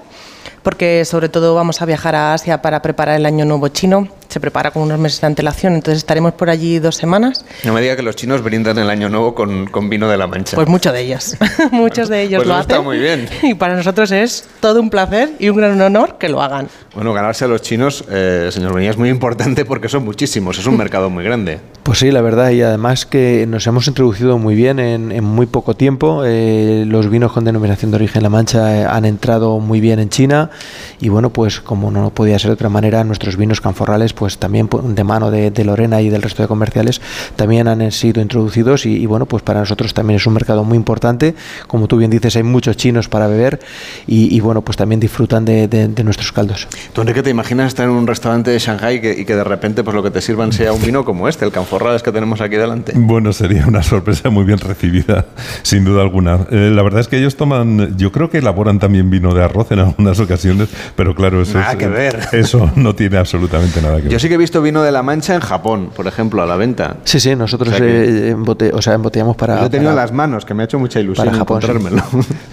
porque 0.64 1.06
sobre 1.06 1.30
todo 1.30 1.56
vamos 1.56 1.82
a 1.82 1.86
viajar 1.86 2.16
a 2.16 2.34
Asia 2.34 2.62
para 2.62 2.82
preparar 2.82 3.16
el 3.16 3.26
Año 3.26 3.46
Nuevo 3.46 3.70
chino. 3.70 4.08
Se 4.38 4.42
prepara 4.42 4.70
con 4.70 4.84
unos 4.84 5.00
meses 5.00 5.20
de 5.20 5.26
antelación, 5.26 5.74
entonces 5.74 5.98
estaremos 5.98 6.34
por 6.34 6.52
allí 6.52 6.78
dos 6.78 6.96
semanas. 6.96 7.44
No 7.64 7.74
me 7.74 7.82
diga 7.82 7.96
que 7.96 8.04
los 8.04 8.16
chinos 8.16 8.44
brindan 8.44 8.78
el 8.78 8.88
Año 8.88 9.10
Nuevo 9.10 9.34
con, 9.34 9.66
con 9.66 9.90
vino 9.90 10.08
de 10.08 10.16
la 10.16 10.28
Mancha. 10.28 10.54
Pues 10.54 10.68
muchos 10.68 10.94
de 10.94 11.02
ellos, 11.02 11.36
muchos 11.72 12.08
de 12.08 12.22
ellos 12.22 12.42
pues 12.42 12.48
lo 12.48 12.54
hacen. 12.54 12.70
Está 12.70 12.82
muy 12.84 13.00
bien. 13.00 13.28
Y 13.42 13.56
para 13.56 13.76
nosotros 13.76 14.12
es 14.12 14.48
todo 14.60 14.80
un 14.80 14.92
placer 14.92 15.32
y 15.40 15.50
un 15.50 15.58
gran 15.58 15.82
honor 15.82 16.20
que 16.20 16.30
lo 16.30 16.40
hagan. 16.40 16.68
Bueno, 16.94 17.14
ganarse 17.14 17.46
a 17.46 17.48
los 17.48 17.64
chinos, 17.64 18.04
eh, 18.12 18.50
señor 18.52 18.76
Benítez, 18.76 18.92
es 18.92 18.98
muy 19.00 19.10
importante 19.10 19.66
porque 19.66 19.90
son 19.90 20.06
muchísimos, 20.06 20.60
es 20.60 20.68
un 20.68 20.78
mercado 20.84 21.10
muy 21.10 21.24
grande. 21.24 21.60
Pues 21.82 21.98
sí, 21.98 22.12
la 22.12 22.22
verdad, 22.22 22.52
y 22.52 22.62
además 22.62 23.08
que 23.08 23.46
nos 23.48 23.66
hemos 23.66 23.88
introducido 23.88 24.38
muy 24.38 24.54
bien 24.54 24.78
en, 24.78 25.24
muy 25.24 25.48
poco 25.48 25.74
tiempo. 25.74 26.24
Eh, 26.26 26.84
los 26.86 27.10
vinos 27.10 27.32
con 27.32 27.44
denominación 27.44 27.90
de 27.90 27.96
origen 27.96 28.22
La 28.22 28.30
Mancha 28.30 28.82
eh, 28.82 28.86
han 28.86 29.06
entrado 29.06 29.60
muy 29.60 29.80
bien 29.80 29.98
en 30.00 30.10
China 30.10 30.52
y 31.00 31.10
bueno, 31.10 31.32
pues 31.32 31.60
como 31.62 31.90
no 31.90 32.10
podía 32.10 32.38
ser 32.38 32.50
de 32.50 32.56
otra 32.56 32.70
manera, 32.70 33.04
nuestros 33.04 33.38
vinos 33.38 33.62
canforrales, 33.62 34.12
pues 34.12 34.27
también 34.38 34.70
de 34.84 35.04
mano 35.04 35.32
de, 35.32 35.52
Lorena 35.64 36.02
y 36.02 36.10
del 36.10 36.22
resto 36.22 36.44
de 36.44 36.48
comerciales, 36.48 37.02
también 37.36 37.68
han 37.68 37.92
sido 37.92 38.22
introducidos 38.22 38.86
y, 38.86 39.06
bueno, 39.06 39.26
pues 39.26 39.44
para 39.44 39.60
nosotros 39.62 39.94
también 39.94 40.18
es 40.18 40.28
un 40.28 40.34
mercado 40.34 40.64
muy 40.64 40.78
importante. 40.78 41.36
Como 41.68 41.88
tú 41.88 41.98
bien 41.98 42.12
dices, 42.12 42.36
hay 42.36 42.44
muchos 42.44 42.78
chinos 42.78 43.10
para 43.10 43.28
beber 43.28 43.60
y, 44.06 44.40
bueno, 44.40 44.62
pues 44.62 44.78
también 44.78 45.00
disfrutan 45.00 45.46
de, 45.46 46.04
nuestros 46.04 46.32
caldos. 46.32 46.68
¿Tú, 46.94 47.02
Enrique, 47.02 47.24
te 47.24 47.30
imaginas 47.30 47.68
estar 47.68 47.86
en 47.86 47.92
un 47.92 48.08
restaurante 48.08 48.52
de 48.52 48.60
Shanghai 48.60 48.98
y 48.98 49.26
que 49.26 49.36
de 49.36 49.44
repente 49.44 49.84
pues 49.84 49.96
lo 49.96 50.04
que 50.04 50.12
te 50.12 50.22
sirvan 50.22 50.52
sea 50.52 50.72
un 50.74 50.82
vino 50.82 51.04
como 51.04 51.28
este, 51.28 51.46
el 51.46 51.52
canforral? 51.52 51.88
que 52.02 52.12
tenemos 52.12 52.42
aquí 52.42 52.56
delante. 52.56 52.94
Bueno, 52.96 53.34
sería 53.34 53.66
una 53.66 53.84
sorpresa 53.84 54.30
muy 54.30 54.44
bien 54.44 54.60
recibida, 54.60 55.26
sin 55.62 55.84
duda 55.84 56.02
alguna. 56.02 56.40
Eh, 56.52 56.72
la 56.74 56.82
verdad 56.84 57.02
es 57.02 57.08
que 57.08 57.18
ellos 57.18 57.36
toman, 57.36 57.98
yo 57.98 58.12
creo 58.12 58.30
que 58.30 58.40
elaboran 58.40 58.80
también 58.80 59.10
vino 59.10 59.34
de 59.34 59.44
arroz 59.44 59.72
en 59.72 59.80
algunas 59.80 60.20
ocasiones, 60.20 60.70
pero 60.96 61.16
claro, 61.16 61.42
eso, 61.42 61.58
nada 61.58 61.78
que 61.78 61.88
ver. 61.88 62.20
eso 62.34 62.72
no 62.76 62.96
tiene 62.96 63.18
absolutamente 63.18 63.82
nada 63.82 63.98
que 63.98 64.04
ver. 64.04 64.07
Yo 64.10 64.20
sí 64.20 64.30
que 64.30 64.36
he 64.36 64.38
visto 64.38 64.62
vino 64.62 64.84
de 64.84 64.92
la 64.92 65.04
Mancha 65.04 65.36
en 65.36 65.42
Japón, 65.42 65.90
por 65.96 66.08
ejemplo, 66.08 66.42
a 66.42 66.46
la 66.46 66.56
venta. 66.56 66.98
Sí, 67.04 67.20
sí, 67.20 67.36
nosotros 67.36 67.74
o 67.74 68.82
sea, 68.82 68.94
embotellamos 68.94 69.36
para... 69.36 69.60
Yo 69.60 69.66
he 69.66 69.70
tenido 69.70 69.92
en 69.92 69.98
las 69.98 70.12
manos, 70.12 70.46
que 70.46 70.54
me 70.54 70.64
ha 70.64 70.66
hecho 70.66 70.80
mucha 70.80 71.00
ilusión 71.00 71.28
para 71.28 71.38
Japón, 71.38 71.62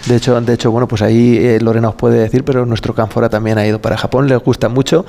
De 0.05 0.15
hecho, 0.15 0.39
de 0.39 0.53
hecho, 0.53 0.71
bueno, 0.71 0.87
pues 0.87 1.01
ahí 1.01 1.37
eh, 1.37 1.59
Lorena 1.61 1.89
os 1.89 1.95
puede 1.95 2.19
decir, 2.19 2.43
pero 2.43 2.65
nuestro 2.65 2.93
Canfora 2.93 3.29
también 3.29 3.57
ha 3.57 3.65
ido 3.65 3.79
para 3.79 3.97
Japón, 3.97 4.27
le 4.27 4.35
gusta 4.37 4.69
mucho 4.69 5.05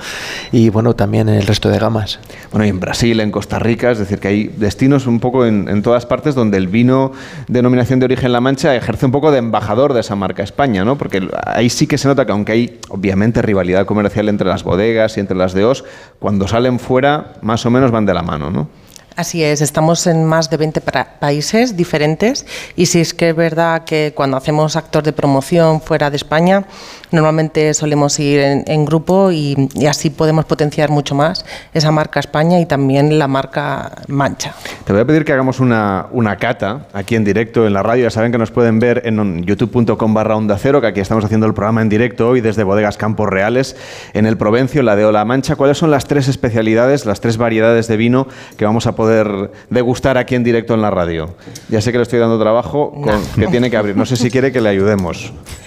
y 0.51 0.69
bueno, 0.69 0.95
también 0.95 1.29
en 1.29 1.35
el 1.35 1.45
resto 1.45 1.69
de 1.69 1.79
gamas. 1.79 2.19
Bueno, 2.51 2.65
y 2.65 2.69
en 2.69 2.79
Brasil, 2.79 3.19
en 3.19 3.31
Costa 3.31 3.59
Rica, 3.59 3.91
es 3.91 3.99
decir, 3.99 4.19
que 4.19 4.29
hay 4.29 4.47
destinos 4.47 5.07
un 5.07 5.19
poco 5.19 5.45
en, 5.45 5.81
todas 5.81 6.05
partes 6.05 6.33
donde 6.33 6.57
el 6.57 6.67
vino 6.67 7.11
denominación 7.47 7.99
de 7.99 8.05
origen 8.05 8.31
La 8.31 8.41
Mancha 8.41 8.75
ejerce 8.75 9.05
un 9.05 9.11
poco 9.11 9.31
de 9.31 9.37
embajador 9.37 9.93
de 9.93 9.99
esa 9.99 10.15
marca 10.15 10.43
España, 10.43 10.83
¿no? 10.83 10.97
Porque 10.97 11.27
ahí 11.45 11.69
sí 11.69 11.87
que 11.87 11.97
se 11.97 12.07
nota 12.07 12.25
que 12.25 12.31
aunque 12.31 12.51
hay 12.51 12.79
obviamente 12.89 13.41
rivalidad 13.41 13.85
comercial 13.85 14.29
entre 14.29 14.47
las 14.47 14.63
bodegas 14.63 15.17
y 15.17 15.19
entre 15.19 15.37
las 15.37 15.53
de 15.53 15.65
Os, 15.65 15.83
cuando 16.19 16.36
salen 16.45 16.77
fuera 16.77 17.35
más 17.41 17.65
o 17.65 17.69
menos 17.69 17.89
van 17.89 18.05
de 18.05 18.13
la 18.13 18.21
mano, 18.21 18.51
¿no? 18.51 18.67
Así 19.17 19.43
es, 19.43 19.61
estamos 19.61 20.05
en 20.05 20.25
más 20.25 20.51
de 20.51 20.57
20 20.57 20.79
países 21.19 21.75
diferentes 21.75 22.45
y 22.75 22.85
sí 22.85 22.99
es 22.99 23.15
que 23.15 23.29
es 23.29 23.35
verdad 23.35 23.83
que 23.83 24.13
cuando 24.15 24.37
hacemos 24.37 24.75
actos 24.75 25.03
de 25.03 25.11
promoción 25.11 25.81
fuera 25.81 26.11
de 26.11 26.17
España, 26.17 26.65
normalmente 27.11 27.73
solemos 27.73 28.19
ir 28.19 28.39
en, 28.39 28.85
grupo 28.85 29.31
y, 29.31 29.69
así 29.87 30.09
podemos 30.09 30.45
potenciar 30.45 30.89
mucho 30.89 31.15
más 31.15 31.45
esa 31.73 31.91
marca 31.91 32.19
España 32.19 32.59
y 32.59 32.65
también 32.65 33.19
la 33.19 33.27
marca 33.27 33.91
Mancha. 34.07 34.53
Te 34.85 34.93
voy 34.93 35.01
a 35.01 35.05
pedir 35.05 35.25
que 35.25 35.33
hagamos 35.33 35.59
una, 35.59 36.07
cata 36.39 36.87
aquí 36.93 37.15
en 37.15 37.23
directo 37.23 37.65
en 37.65 37.73
la 37.73 37.83
radio. 37.83 38.03
Ya 38.03 38.11
saben 38.11 38.31
que 38.31 38.37
nos 38.37 38.51
pueden 38.51 38.79
ver 38.79 39.01
en 39.05 39.43
youtube.com 39.43 40.13
barra 40.13 40.35
onda 40.35 40.57
cero, 40.57 40.81
que 40.81 40.87
aquí 40.87 40.99
estamos 40.99 41.25
haciendo 41.25 41.47
el 41.47 41.53
programa 41.53 41.81
en 41.81 41.89
directo 41.89 42.29
hoy 42.29 42.41
desde 42.41 42.63
Bodegas 42.63 42.97
Campos 42.97 43.29
Reales 43.29 43.75
en 44.13 44.25
el 44.25 44.37
Provencio, 44.37 44.83
la 44.83 44.95
de 44.95 45.05
Ola 45.05 45.25
Mancha. 45.25 45.55
¿Cuáles 45.55 45.77
son 45.77 45.91
las 45.91 46.05
tres 46.05 46.27
especialidades, 46.27 47.05
las 47.05 47.21
tres 47.21 47.37
variedades 47.37 47.87
de 47.87 47.97
vino 47.97 48.27
que 48.57 48.65
vamos 48.65 48.87
a 48.87 48.95
poder 48.95 49.51
degustar 49.69 50.17
aquí 50.17 50.35
en 50.35 50.43
directo 50.43 50.73
en 50.73 50.81
la 50.81 50.91
radio. 50.91 51.35
Ya 51.69 51.81
sé 51.81 51.91
que 51.91 51.97
le 51.97 52.03
estoy 52.03 52.19
dando 52.19 52.39
trabajo 52.39 52.91
con, 52.91 53.23
que 53.35 53.47
tiene 53.47 53.69
que 53.69 53.77
abrir. 53.77 53.95
No 53.95 54.05
sé 54.05 54.15
si 54.15 54.29
quiere 54.29 54.51
que 54.51 54.61
le 54.61 54.69
ayudemos. 54.69 55.33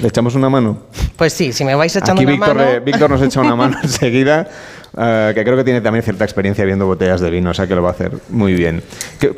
¿Le 0.00 0.08
echamos 0.08 0.34
una 0.34 0.48
mano? 0.48 0.78
Pues 1.16 1.32
sí, 1.32 1.52
si 1.52 1.64
me 1.64 1.74
vais 1.74 1.94
echando 1.94 2.22
Aquí 2.22 2.30
una 2.30 2.54
mano... 2.54 2.80
Víctor 2.84 3.10
nos 3.10 3.22
echa 3.22 3.40
una 3.40 3.56
mano 3.56 3.78
enseguida, 3.82 4.48
eh, 4.96 5.32
que 5.34 5.44
creo 5.44 5.56
que 5.56 5.64
tiene 5.64 5.80
también 5.80 6.02
cierta 6.02 6.24
experiencia 6.24 6.64
viendo 6.64 6.86
botellas 6.86 7.20
de 7.20 7.30
vino, 7.30 7.50
o 7.50 7.54
sea 7.54 7.66
que 7.66 7.74
lo 7.74 7.82
va 7.82 7.90
a 7.90 7.92
hacer 7.92 8.12
muy 8.28 8.54
bien. 8.54 8.82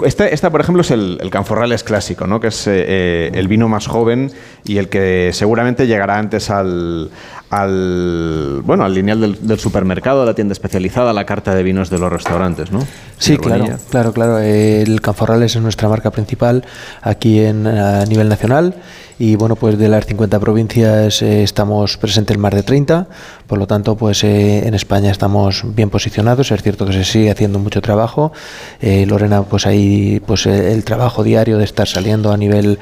Esta, 0.04 0.50
por 0.50 0.60
ejemplo, 0.60 0.82
es 0.82 0.90
el, 0.90 1.18
el 1.20 1.30
Canforrales 1.30 1.84
clásico, 1.84 2.26
¿no? 2.26 2.40
que 2.40 2.48
es 2.48 2.66
eh, 2.66 2.84
eh, 2.86 3.30
el 3.34 3.48
vino 3.48 3.68
más 3.68 3.86
joven 3.86 4.32
y 4.64 4.78
el 4.78 4.88
que 4.88 5.30
seguramente 5.32 5.86
llegará 5.86 6.18
antes 6.18 6.50
al, 6.50 7.10
al 7.50 8.60
bueno 8.64 8.84
al 8.84 8.94
lineal 8.94 9.36
del, 9.40 9.58
supermercado, 9.58 10.22
a 10.22 10.26
la 10.26 10.34
tienda 10.34 10.52
especializada, 10.52 11.10
a 11.10 11.12
la 11.12 11.24
carta 11.24 11.54
de 11.54 11.62
vinos 11.62 11.90
de 11.90 11.98
los 11.98 12.12
restaurantes, 12.12 12.70
¿no? 12.70 12.80
Sí, 13.18 13.36
claro, 13.36 13.66
claro, 13.90 14.12
claro. 14.12 14.38
El 14.38 15.00
Canforrales 15.00 15.56
es 15.56 15.62
nuestra 15.62 15.88
marca 15.88 16.10
principal 16.10 16.64
aquí 17.02 17.40
en, 17.40 17.66
a 17.66 18.04
nivel 18.04 18.28
nacional 18.28 18.74
y 19.18 19.34
bueno, 19.34 19.56
pues 19.56 19.76
de 19.76 19.88
las 19.88 20.06
50 20.06 20.38
provincias 20.38 21.22
eh, 21.22 21.42
estamos 21.42 21.96
presentes 21.96 22.36
en 22.36 22.40
más 22.40 22.54
de 22.54 22.62
30, 22.62 23.08
por 23.48 23.58
lo 23.58 23.66
tanto, 23.66 23.96
pues 23.96 24.22
eh, 24.22 24.66
en 24.66 24.74
España 24.74 25.10
estamos 25.10 25.64
bien 25.74 25.90
posicionados. 25.90 26.52
Es 26.52 26.62
cierto 26.62 26.86
que 26.86 26.92
se 26.92 27.04
sigue 27.04 27.30
haciendo 27.30 27.58
mucho 27.58 27.80
trabajo. 27.80 28.32
Eh, 28.80 29.06
Lorena, 29.06 29.42
pues 29.42 29.66
ahí, 29.66 30.22
pues 30.24 30.46
el 30.46 30.84
trabajo 30.84 31.24
diario 31.24 31.58
de 31.58 31.64
estar 31.64 31.88
saliendo 31.88 32.30
a 32.30 32.36
nivel 32.36 32.78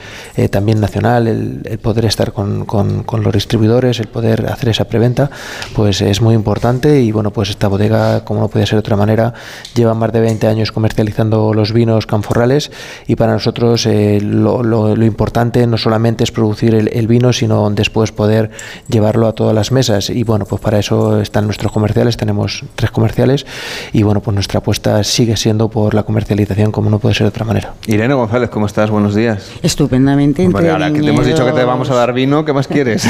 también 0.51 0.81
nacional, 0.81 1.27
el, 1.27 1.79
poder 1.79 2.05
estar 2.05 2.33
con, 2.33 2.67
con, 2.67 3.03
con 3.05 3.23
los 3.23 3.33
distribuidores, 3.33 3.99
el 4.01 4.09
poder 4.09 4.47
hacer 4.57 4.71
esa 4.71 4.85
preventa, 4.85 5.31
pues 5.75 6.01
es 6.01 6.21
muy 6.21 6.35
importante 6.35 7.01
y 7.01 7.13
bueno, 7.13 7.31
pues 7.31 7.51
esta 7.51 7.69
bodega, 7.69 8.25
como 8.25 8.41
no 8.41 8.49
puede 8.49 8.67
ser 8.67 8.77
de 8.77 8.81
otra 8.81 8.97
manera, 8.97 9.35
lleva 9.75 9.95
más 9.95 10.13
de 10.13 10.21
20 10.21 10.47
años 10.47 10.73
comercializando 10.73 11.53
los 11.55 11.73
vinos 11.73 12.07
canforrales 12.07 12.71
y 13.07 13.17
para 13.17 13.33
nosotros 13.33 13.87
eh, 13.87 14.21
lo, 14.21 14.95
importante 15.05 15.67
no 15.67 15.79
solamente 15.79 16.25
es 16.25 16.33
producir 16.33 16.75
el, 16.75 17.07
vino, 17.07 17.33
sino 17.33 17.71
después 17.71 18.13
poder 18.13 18.51
llevarlo 18.89 19.29
a 19.29 19.33
todas 19.33 19.55
las 19.55 19.71
mesas 19.71 20.11
y 20.11 20.25
bueno, 20.25 20.45
pues 20.47 20.61
para 20.61 20.79
eso 20.79 21.21
están 21.21 21.45
nuestros 21.45 21.71
comerciales, 21.71 22.17
tenemos 22.17 22.65
tres 22.75 22.91
comerciales 22.91 23.47
y 23.93 24.03
bueno, 24.03 24.21
pues 24.21 24.35
nuestra 24.35 24.59
apuesta 24.59 25.05
sigue 25.05 25.37
siendo 25.37 25.69
por 25.69 25.95
la 25.95 26.03
comercialización 26.03 26.73
como 26.73 26.91
no 26.91 26.99
puede 26.99 27.15
ser 27.15 27.27
de 27.27 27.29
otra 27.29 27.45
manera. 27.45 27.75
Irene 27.87 28.15
González, 28.15 28.51
¿cómo 28.51 28.67
estás? 28.67 28.91
Buenos 28.91 29.15
días. 29.15 29.51
Estupendamente. 29.63 30.49
ahora 30.71 30.93
que 30.93 31.01
te 31.01 31.09
hemos 31.09 31.27
dicho 31.27 31.45
que 31.45 31.53
te 31.53 31.65
vamos 31.65 31.91
a 31.91 31.95
dar 31.95 32.13
vino, 32.13 32.45
¿qué 32.45 32.53
más 32.53 32.67
quieres? 32.67 33.07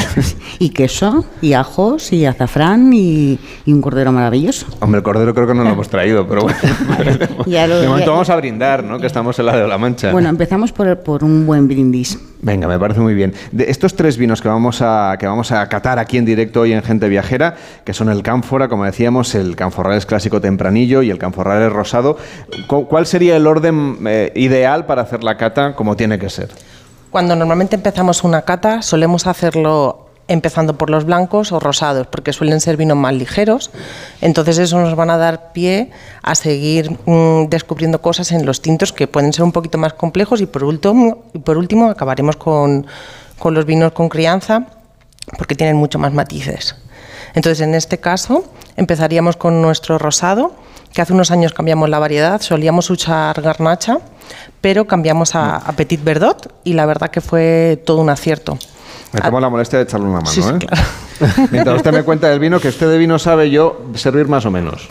¿Y 0.59 0.69
queso? 0.69 1.25
Y 1.41 1.53
ajos 1.53 2.11
y 2.13 2.25
azafrán 2.25 2.91
y, 2.93 3.39
y 3.65 3.73
un 3.73 3.81
cordero 3.81 4.11
maravilloso. 4.11 4.65
Hombre, 4.79 4.99
el 4.99 5.03
cordero 5.03 5.33
creo 5.33 5.47
que 5.47 5.53
no 5.53 5.63
lo 5.63 5.69
hemos 5.71 5.89
traído, 5.89 6.27
pero 6.27 6.41
bueno. 6.41 6.57
Ya 7.45 7.67
lo- 7.67 7.79
de 7.79 7.87
momento 7.87 8.07
ya- 8.07 8.11
vamos 8.13 8.29
a 8.29 8.35
brindar, 8.35 8.83
¿no? 8.83 8.99
Que 8.99 9.07
estamos 9.07 9.37
en 9.39 9.45
la 9.45 9.55
de 9.57 9.67
la 9.67 9.77
Mancha. 9.77 10.11
Bueno, 10.11 10.29
empezamos 10.29 10.71
por, 10.71 10.97
por 10.99 11.23
un 11.23 11.45
buen 11.45 11.67
brindis. 11.67 12.19
Venga, 12.41 12.67
me 12.67 12.77
parece 12.77 12.99
muy 12.99 13.13
bien. 13.13 13.33
De 13.51 13.69
estos 13.69 13.95
tres 13.95 14.17
vinos 14.17 14.41
que 14.41 14.47
vamos 14.47 14.81
a 14.81 15.15
que 15.19 15.25
vamos 15.27 15.51
a 15.51 15.67
catar 15.69 15.97
aquí 15.99 16.17
en 16.17 16.25
directo 16.25 16.61
hoy 16.61 16.73
en 16.73 16.83
Gente 16.83 17.09
Viajera, 17.09 17.55
que 17.83 17.93
son 17.93 18.09
el 18.09 18.21
Cánfora, 18.21 18.67
como 18.67 18.85
decíamos, 18.85 19.33
el 19.35 19.55
Canforrales 19.55 20.05
clásico 20.05 20.39
tempranillo 20.39 21.01
y 21.01 21.09
el 21.09 21.17
Canforrales 21.17 21.71
rosado, 21.71 22.17
cu- 22.67 22.87
¿cuál 22.87 23.05
sería 23.07 23.35
el 23.37 23.47
orden 23.47 23.97
eh, 24.05 24.31
ideal 24.35 24.85
para 24.85 25.01
hacer 25.01 25.23
la 25.23 25.35
cata 25.37 25.73
como 25.75 25.95
tiene 25.95 26.19
que 26.19 26.29
ser? 26.29 26.49
Cuando 27.09 27.35
normalmente 27.35 27.75
empezamos 27.75 28.23
una 28.23 28.41
cata, 28.43 28.81
solemos 28.81 29.25
hacerlo 29.27 30.06
empezando 30.27 30.77
por 30.77 30.89
los 30.89 31.05
blancos 31.05 31.51
o 31.51 31.59
rosados, 31.59 32.07
porque 32.07 32.33
suelen 32.33 32.59
ser 32.59 32.77
vinos 32.77 32.97
más 32.97 33.13
ligeros. 33.13 33.71
Entonces 34.21 34.57
eso 34.57 34.79
nos 34.79 34.95
van 34.95 35.09
a 35.09 35.17
dar 35.17 35.53
pie 35.53 35.91
a 36.21 36.35
seguir 36.35 36.91
mm, 37.05 37.49
descubriendo 37.49 38.01
cosas 38.01 38.31
en 38.31 38.45
los 38.45 38.61
tintos 38.61 38.91
que 38.91 39.07
pueden 39.07 39.33
ser 39.33 39.43
un 39.43 39.51
poquito 39.51 39.77
más 39.77 39.93
complejos 39.93 40.41
y 40.41 40.45
por 40.45 40.63
último, 40.63 41.89
acabaremos 41.89 42.35
con, 42.35 42.85
con 43.39 43.53
los 43.53 43.65
vinos 43.65 43.93
con 43.93 44.09
crianza, 44.09 44.67
porque 45.37 45.55
tienen 45.55 45.75
mucho 45.75 45.99
más 45.99 46.13
matices. 46.13 46.75
Entonces 47.33 47.61
en 47.61 47.75
este 47.75 47.99
caso 47.99 48.45
empezaríamos 48.75 49.37
con 49.37 49.61
nuestro 49.61 49.97
rosado, 49.97 50.53
que 50.93 51.01
hace 51.01 51.13
unos 51.13 51.31
años 51.31 51.53
cambiamos 51.53 51.89
la 51.89 51.99
variedad, 51.99 52.41
solíamos 52.41 52.89
usar 52.89 53.41
garnacha, 53.41 53.99
pero 54.61 54.87
cambiamos 54.87 55.35
a, 55.35 55.57
a 55.57 55.71
Petit 55.73 56.03
Verdot 56.03 56.53
y 56.63 56.73
la 56.73 56.85
verdad 56.85 57.11
que 57.11 57.21
fue 57.21 57.81
todo 57.85 58.01
un 58.01 58.09
acierto. 58.09 58.57
Me 59.13 59.21
tomo 59.21 59.39
la 59.39 59.49
molestia 59.49 59.79
de 59.79 59.83
echarle 59.85 60.05
una 60.05 60.17
mano, 60.17 60.29
Sí, 60.29 60.41
sí, 60.41 60.49
¿eh? 60.49 60.57
claro. 60.57 61.47
Mientras 61.51 61.77
usted 61.77 61.93
me 61.93 62.03
cuenta 62.03 62.29
del 62.29 62.39
vino, 62.39 62.59
que 62.59 62.67
usted 62.67 62.89
de 62.89 62.97
vino 62.97 63.17
sabe 63.19 63.49
yo 63.49 63.81
servir 63.95 64.27
más 64.27 64.45
o 64.45 64.51
menos. 64.51 64.87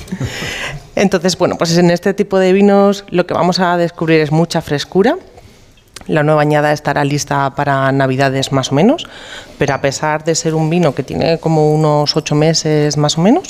Entonces, 0.94 1.36
bueno, 1.36 1.56
pues 1.56 1.76
en 1.76 1.90
este 1.90 2.14
tipo 2.14 2.38
de 2.38 2.52
vinos 2.52 3.04
lo 3.10 3.26
que 3.26 3.34
vamos 3.34 3.60
a 3.60 3.76
descubrir 3.76 4.20
es 4.20 4.32
mucha 4.32 4.62
frescura. 4.62 5.16
La 6.06 6.22
nueva 6.22 6.42
añada 6.42 6.72
estará 6.72 7.04
lista 7.04 7.54
para 7.54 7.90
Navidades 7.92 8.52
más 8.52 8.72
o 8.72 8.74
menos, 8.74 9.06
pero 9.58 9.74
a 9.74 9.80
pesar 9.80 10.24
de 10.24 10.34
ser 10.34 10.54
un 10.54 10.70
vino 10.70 10.94
que 10.94 11.02
tiene 11.02 11.38
como 11.38 11.72
unos 11.74 12.16
ocho 12.16 12.34
meses 12.34 12.96
más 12.96 13.18
o 13.18 13.20
menos, 13.20 13.48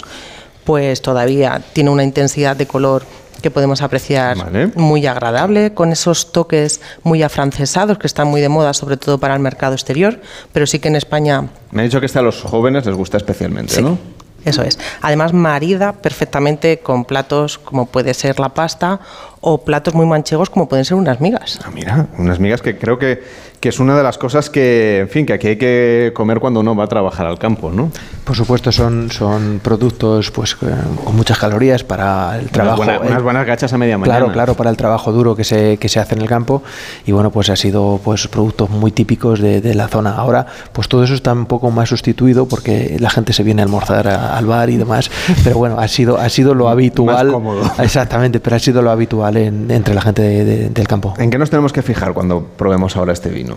pues 0.64 1.02
todavía 1.02 1.62
tiene 1.72 1.90
una 1.90 2.02
intensidad 2.02 2.56
de 2.56 2.66
color 2.66 3.04
que 3.46 3.50
podemos 3.52 3.80
apreciar 3.80 4.36
Vale. 4.36 4.72
muy 4.74 5.06
agradable, 5.06 5.72
con 5.72 5.92
esos 5.92 6.32
toques 6.32 6.80
muy 7.04 7.22
afrancesados 7.22 7.96
que 7.96 8.08
están 8.08 8.26
muy 8.26 8.40
de 8.40 8.48
moda, 8.48 8.74
sobre 8.74 8.96
todo 8.96 9.18
para 9.18 9.34
el 9.34 9.40
mercado 9.40 9.74
exterior, 9.74 10.20
pero 10.52 10.66
sí 10.66 10.80
que 10.80 10.88
en 10.88 10.96
España 10.96 11.44
Me 11.70 11.82
ha 11.82 11.84
dicho 11.84 12.00
que 12.00 12.06
este 12.06 12.18
a 12.18 12.22
los 12.22 12.42
jóvenes 12.42 12.84
les 12.84 12.96
gusta 12.96 13.18
especialmente, 13.18 13.76
Sí, 13.76 13.82
¿no? 13.82 13.98
Eso 14.44 14.62
es. 14.62 14.78
Además, 15.00 15.32
marida 15.32 15.92
perfectamente 15.92 16.78
con 16.78 17.04
platos 17.04 17.58
como 17.58 17.86
puede 17.86 18.14
ser 18.14 18.40
la 18.40 18.48
pasta 18.50 19.00
o 19.48 19.58
platos 19.58 19.94
muy 19.94 20.06
manchegos 20.06 20.50
como 20.50 20.68
pueden 20.68 20.84
ser 20.84 20.96
unas 20.96 21.20
migas. 21.20 21.60
Ah, 21.64 21.70
mira, 21.72 22.06
unas 22.18 22.40
migas 22.40 22.60
que 22.62 22.76
creo 22.76 22.98
que, 22.98 23.22
que 23.60 23.68
es 23.68 23.78
una 23.78 23.96
de 23.96 24.02
las 24.02 24.18
cosas 24.18 24.50
que, 24.50 24.98
en 25.00 25.08
fin, 25.08 25.24
que 25.24 25.34
aquí 25.34 25.46
hay 25.46 25.56
que 25.56 26.10
comer 26.16 26.40
cuando 26.40 26.58
uno 26.60 26.74
va 26.74 26.82
a 26.84 26.88
trabajar 26.88 27.26
al 27.26 27.38
campo, 27.38 27.70
¿no? 27.70 27.90
Por 28.24 28.34
supuesto, 28.34 28.72
son, 28.72 29.08
son 29.12 29.60
productos 29.62 30.32
pues 30.32 30.56
eh, 30.62 30.66
con 31.04 31.14
muchas 31.14 31.38
calorías 31.38 31.84
para 31.84 32.36
el 32.40 32.50
trabajo. 32.50 32.82
unas, 32.82 32.86
buenas, 32.96 33.06
eh, 33.08 33.12
unas 33.12 33.22
buenas 33.22 33.46
gachas 33.46 33.72
a 33.72 33.78
media 33.78 33.96
mañana. 33.98 34.18
Claro, 34.18 34.32
claro, 34.32 34.54
para 34.54 34.68
el 34.70 34.76
trabajo 34.76 35.12
duro 35.12 35.36
que 35.36 35.44
se, 35.44 35.76
que 35.76 35.88
se 35.88 36.00
hace 36.00 36.16
en 36.16 36.22
el 36.22 36.28
campo 36.28 36.64
y 37.06 37.12
bueno, 37.12 37.30
pues 37.30 37.48
ha 37.50 37.54
sido 37.56 38.00
pues 38.02 38.26
productos 38.26 38.68
muy 38.68 38.90
típicos 38.90 39.38
de, 39.40 39.60
de 39.60 39.74
la 39.74 39.86
zona. 39.86 40.10
Ahora, 40.16 40.44
pues 40.72 40.88
todo 40.88 41.04
eso 41.04 41.14
está 41.14 41.32
un 41.32 41.46
poco 41.46 41.70
más 41.70 41.88
sustituido 41.88 42.48
porque 42.48 42.96
la 42.98 43.10
gente 43.10 43.32
se 43.32 43.44
viene 43.44 43.62
a 43.62 43.64
almorzar 43.64 44.08
a- 44.08 44.36
al 44.36 44.46
bar 44.46 44.70
y 44.70 44.76
demás, 44.76 45.08
pero 45.44 45.56
bueno, 45.58 45.78
ha 45.78 45.86
sido, 45.86 46.18
ha 46.18 46.28
sido 46.28 46.52
lo 46.52 46.68
habitual. 46.68 47.30
cómodo. 47.30 47.62
Exactamente, 47.78 48.40
pero 48.40 48.56
ha 48.56 48.58
sido 48.58 48.82
lo 48.82 48.90
habitual 48.90 49.35
en- 49.36 49.70
entre 49.70 49.94
la 49.94 50.00
gente 50.02 50.22
de- 50.22 50.44
de- 50.44 50.68
del 50.70 50.88
campo. 50.88 51.14
¿En 51.18 51.30
qué 51.30 51.38
nos 51.38 51.50
tenemos 51.50 51.72
que 51.72 51.82
fijar 51.82 52.12
cuando 52.14 52.42
probemos 52.56 52.96
ahora 52.96 53.12
este 53.12 53.28
vino? 53.30 53.56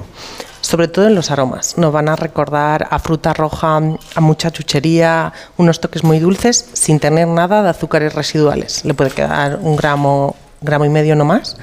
Sobre 0.61 0.87
todo 0.87 1.07
en 1.07 1.15
los 1.15 1.31
aromas. 1.31 1.77
Nos 1.77 1.91
van 1.93 2.09
a 2.09 2.15
recordar 2.15 2.87
a 2.91 2.99
fruta 2.99 3.33
roja, 3.33 3.77
a 4.15 4.21
mucha 4.21 4.51
chuchería, 4.51 5.33
unos 5.57 5.79
toques 5.79 6.03
muy 6.03 6.19
dulces 6.19 6.69
sin 6.73 6.99
tener 6.99 7.27
nada 7.27 7.63
de 7.63 7.69
azúcares 7.69 8.13
residuales. 8.13 8.83
Le 8.85 8.93
puede 8.93 9.09
quedar 9.11 9.59
un 9.61 9.75
gramo, 9.75 10.35
gramo 10.61 10.85
y 10.85 10.89
medio 10.89 11.15
no 11.15 11.25
más, 11.25 11.57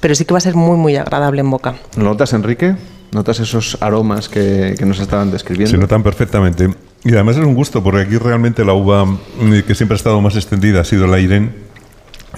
pero 0.00 0.14
sí 0.14 0.24
que 0.24 0.32
va 0.34 0.38
a 0.38 0.42
ser 0.42 0.54
muy, 0.54 0.76
muy 0.76 0.96
agradable 0.96 1.40
en 1.40 1.50
boca. 1.50 1.74
¿Lo 1.96 2.04
notas, 2.04 2.32
Enrique? 2.34 2.76
¿Notas 3.10 3.40
esos 3.40 3.76
aromas 3.80 4.28
que, 4.28 4.74
que 4.78 4.86
nos 4.86 4.98
estaban 5.00 5.30
describiendo? 5.30 5.70
Se 5.70 5.78
notan 5.78 6.02
perfectamente. 6.02 6.72
Y 7.04 7.12
además 7.14 7.36
es 7.36 7.44
un 7.44 7.54
gusto, 7.54 7.82
porque 7.82 8.02
aquí 8.02 8.16
realmente 8.16 8.64
la 8.64 8.74
uva 8.74 9.04
mm, 9.04 9.18
que 9.66 9.74
siempre 9.74 9.96
ha 9.96 9.96
estado 9.96 10.20
más 10.20 10.36
extendida 10.36 10.80
ha 10.80 10.84
sido 10.84 11.06
la 11.06 11.18
Irene. 11.18 11.50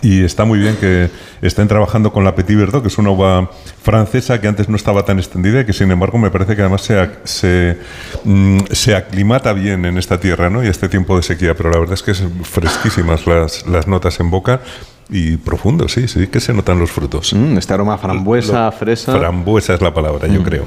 Y 0.02 0.24
está 0.24 0.44
muy 0.44 0.58
bien 0.58 0.76
que 0.76 1.08
estén 1.40 1.68
trabajando 1.68 2.12
con 2.12 2.24
la 2.24 2.34
Petit 2.34 2.56
Verdot, 2.56 2.82
que 2.82 2.88
es 2.88 2.98
una 2.98 3.10
uva 3.10 3.50
francesa 3.82 4.40
que 4.40 4.48
antes 4.48 4.68
no 4.68 4.76
estaba 4.76 5.04
tan 5.04 5.18
extendida 5.18 5.60
y 5.60 5.64
que 5.64 5.72
sin 5.72 5.90
embargo 5.90 6.18
me 6.18 6.30
parece 6.30 6.56
que 6.56 6.62
además 6.62 6.82
se, 6.82 7.10
se, 7.24 7.78
mm, 8.24 8.58
se 8.70 8.94
aclimata 8.94 9.52
bien 9.52 9.84
en 9.84 9.98
esta 9.98 10.18
tierra 10.18 10.50
¿no? 10.50 10.64
y 10.64 10.68
este 10.68 10.88
tiempo 10.88 11.16
de 11.16 11.22
sequía. 11.22 11.54
Pero 11.54 11.70
la 11.70 11.78
verdad 11.78 11.94
es 11.94 12.02
que 12.02 12.10
es 12.10 12.22
fresquísimas 12.42 13.26
las, 13.26 13.66
las 13.66 13.86
notas 13.86 14.20
en 14.20 14.30
boca 14.30 14.60
y 15.10 15.36
profundo, 15.36 15.88
sí, 15.88 16.08
sí 16.08 16.26
que 16.28 16.40
se 16.40 16.52
notan 16.54 16.78
los 16.78 16.90
frutos. 16.90 17.34
Mm, 17.34 17.58
este 17.58 17.74
aroma 17.74 17.98
frambuesa, 17.98 18.66
Lo- 18.66 18.72
fresa. 18.72 19.16
Frambuesa 19.18 19.74
es 19.74 19.80
la 19.82 19.92
palabra, 19.92 20.26
yo 20.28 20.42
creo. 20.42 20.62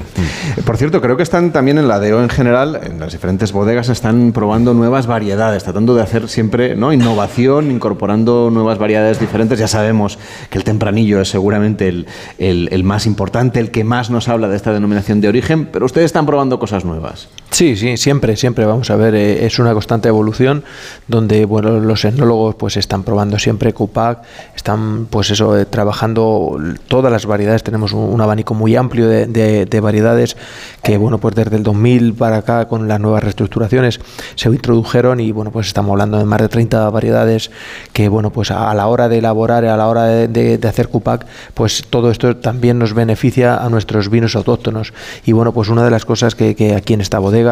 Eh, 0.56 0.62
Por 0.64 0.76
cierto, 0.76 1.00
creo 1.00 1.16
que 1.16 1.22
están 1.22 1.52
también 1.52 1.78
en 1.78 1.88
la 1.88 1.98
DEO 1.98 2.22
en 2.22 2.28
general, 2.28 2.80
en 2.84 3.00
las 3.00 3.12
diferentes 3.12 3.52
bodegas, 3.52 3.88
están 3.88 4.32
probando 4.32 4.74
nuevas 4.74 5.06
variedades, 5.06 5.64
tratando 5.64 5.94
de 5.94 6.02
hacer 6.02 6.28
siempre 6.28 6.76
¿no? 6.76 6.92
innovación, 6.92 7.70
incorporando 7.70 8.50
nuevas 8.52 8.78
variedades 8.78 9.18
diferentes. 9.20 9.58
Ya 9.58 9.68
sabemos 9.68 10.18
que 10.50 10.58
el 10.58 10.64
tempranillo 10.64 11.20
es 11.20 11.28
seguramente 11.28 11.88
el, 11.88 12.06
el- 12.38 12.68
el 12.70 12.84
más 12.84 13.06
importante, 13.06 13.60
el 13.60 13.70
que 13.70 13.82
más 13.84 14.08
nos 14.10 14.28
habla 14.28 14.48
de 14.48 14.56
esta 14.56 14.72
denominación 14.72 15.20
de 15.20 15.28
origen, 15.28 15.66
pero 15.66 15.84
ustedes 15.86 16.06
están 16.06 16.26
probando 16.26 16.58
cosas 16.58 16.84
nuevas. 16.84 17.28
Sí, 17.58 17.74
sí, 17.74 17.96
siempre, 17.96 18.36
siempre. 18.36 18.66
Vamos 18.66 18.88
a 18.88 18.94
ver, 18.94 19.16
eh, 19.16 19.44
es 19.44 19.58
una 19.58 19.72
constante 19.72 20.06
evolución 20.06 20.62
donde 21.08 21.44
bueno, 21.44 21.80
los 21.80 22.04
etnólogos 22.04 22.54
pues 22.54 22.76
están 22.76 23.02
probando 23.02 23.36
siempre 23.36 23.72
Cupac, 23.72 24.22
están 24.54 25.06
pues 25.06 25.30
eso, 25.30 25.58
eh, 25.58 25.66
trabajando 25.66 26.56
todas 26.86 27.10
las 27.10 27.26
variedades, 27.26 27.64
tenemos 27.64 27.92
un, 27.92 28.20
abanico 28.20 28.54
muy 28.54 28.76
amplio 28.76 29.08
de, 29.08 29.26
de- 29.26 29.66
de 29.66 29.80
variedades 29.80 30.36
que 30.84 30.98
bueno, 30.98 31.18
pues 31.18 31.34
desde 31.34 31.56
el 31.56 31.64
2000 31.64 32.14
para 32.14 32.36
acá 32.36 32.68
con 32.68 32.86
las 32.86 33.00
nuevas 33.00 33.24
reestructuraciones 33.24 33.98
se 34.36 34.48
introdujeron 34.50 35.18
y 35.18 35.32
bueno, 35.32 35.50
pues 35.50 35.66
estamos 35.66 35.90
hablando 35.90 36.18
de 36.18 36.26
más 36.26 36.40
de 36.40 36.48
30 36.48 36.88
variedades 36.90 37.50
que 37.92 38.08
bueno, 38.08 38.30
pues 38.30 38.52
a, 38.52 38.72
la 38.72 38.86
hora 38.86 39.08
de 39.08 39.18
elaborar, 39.18 39.64
a 39.64 39.76
la 39.76 39.88
hora 39.88 40.04
de, 40.04 40.60
hacer 40.62 40.86
Cupac, 40.86 41.26
pues 41.54 41.82
todo 41.90 42.12
esto 42.12 42.36
también 42.36 42.78
nos 42.78 42.94
beneficia 42.94 43.56
a 43.56 43.68
nuestros 43.68 44.10
vinos 44.10 44.36
autóctonos. 44.36 44.92
Y 45.24 45.32
bueno, 45.32 45.52
pues 45.52 45.68
una 45.70 45.82
de 45.84 45.90
las 45.90 46.04
cosas 46.04 46.36
que 46.36 46.74
aquí 46.76 46.94
en 46.94 47.00
esta 47.00 47.18
bodega 47.18 47.47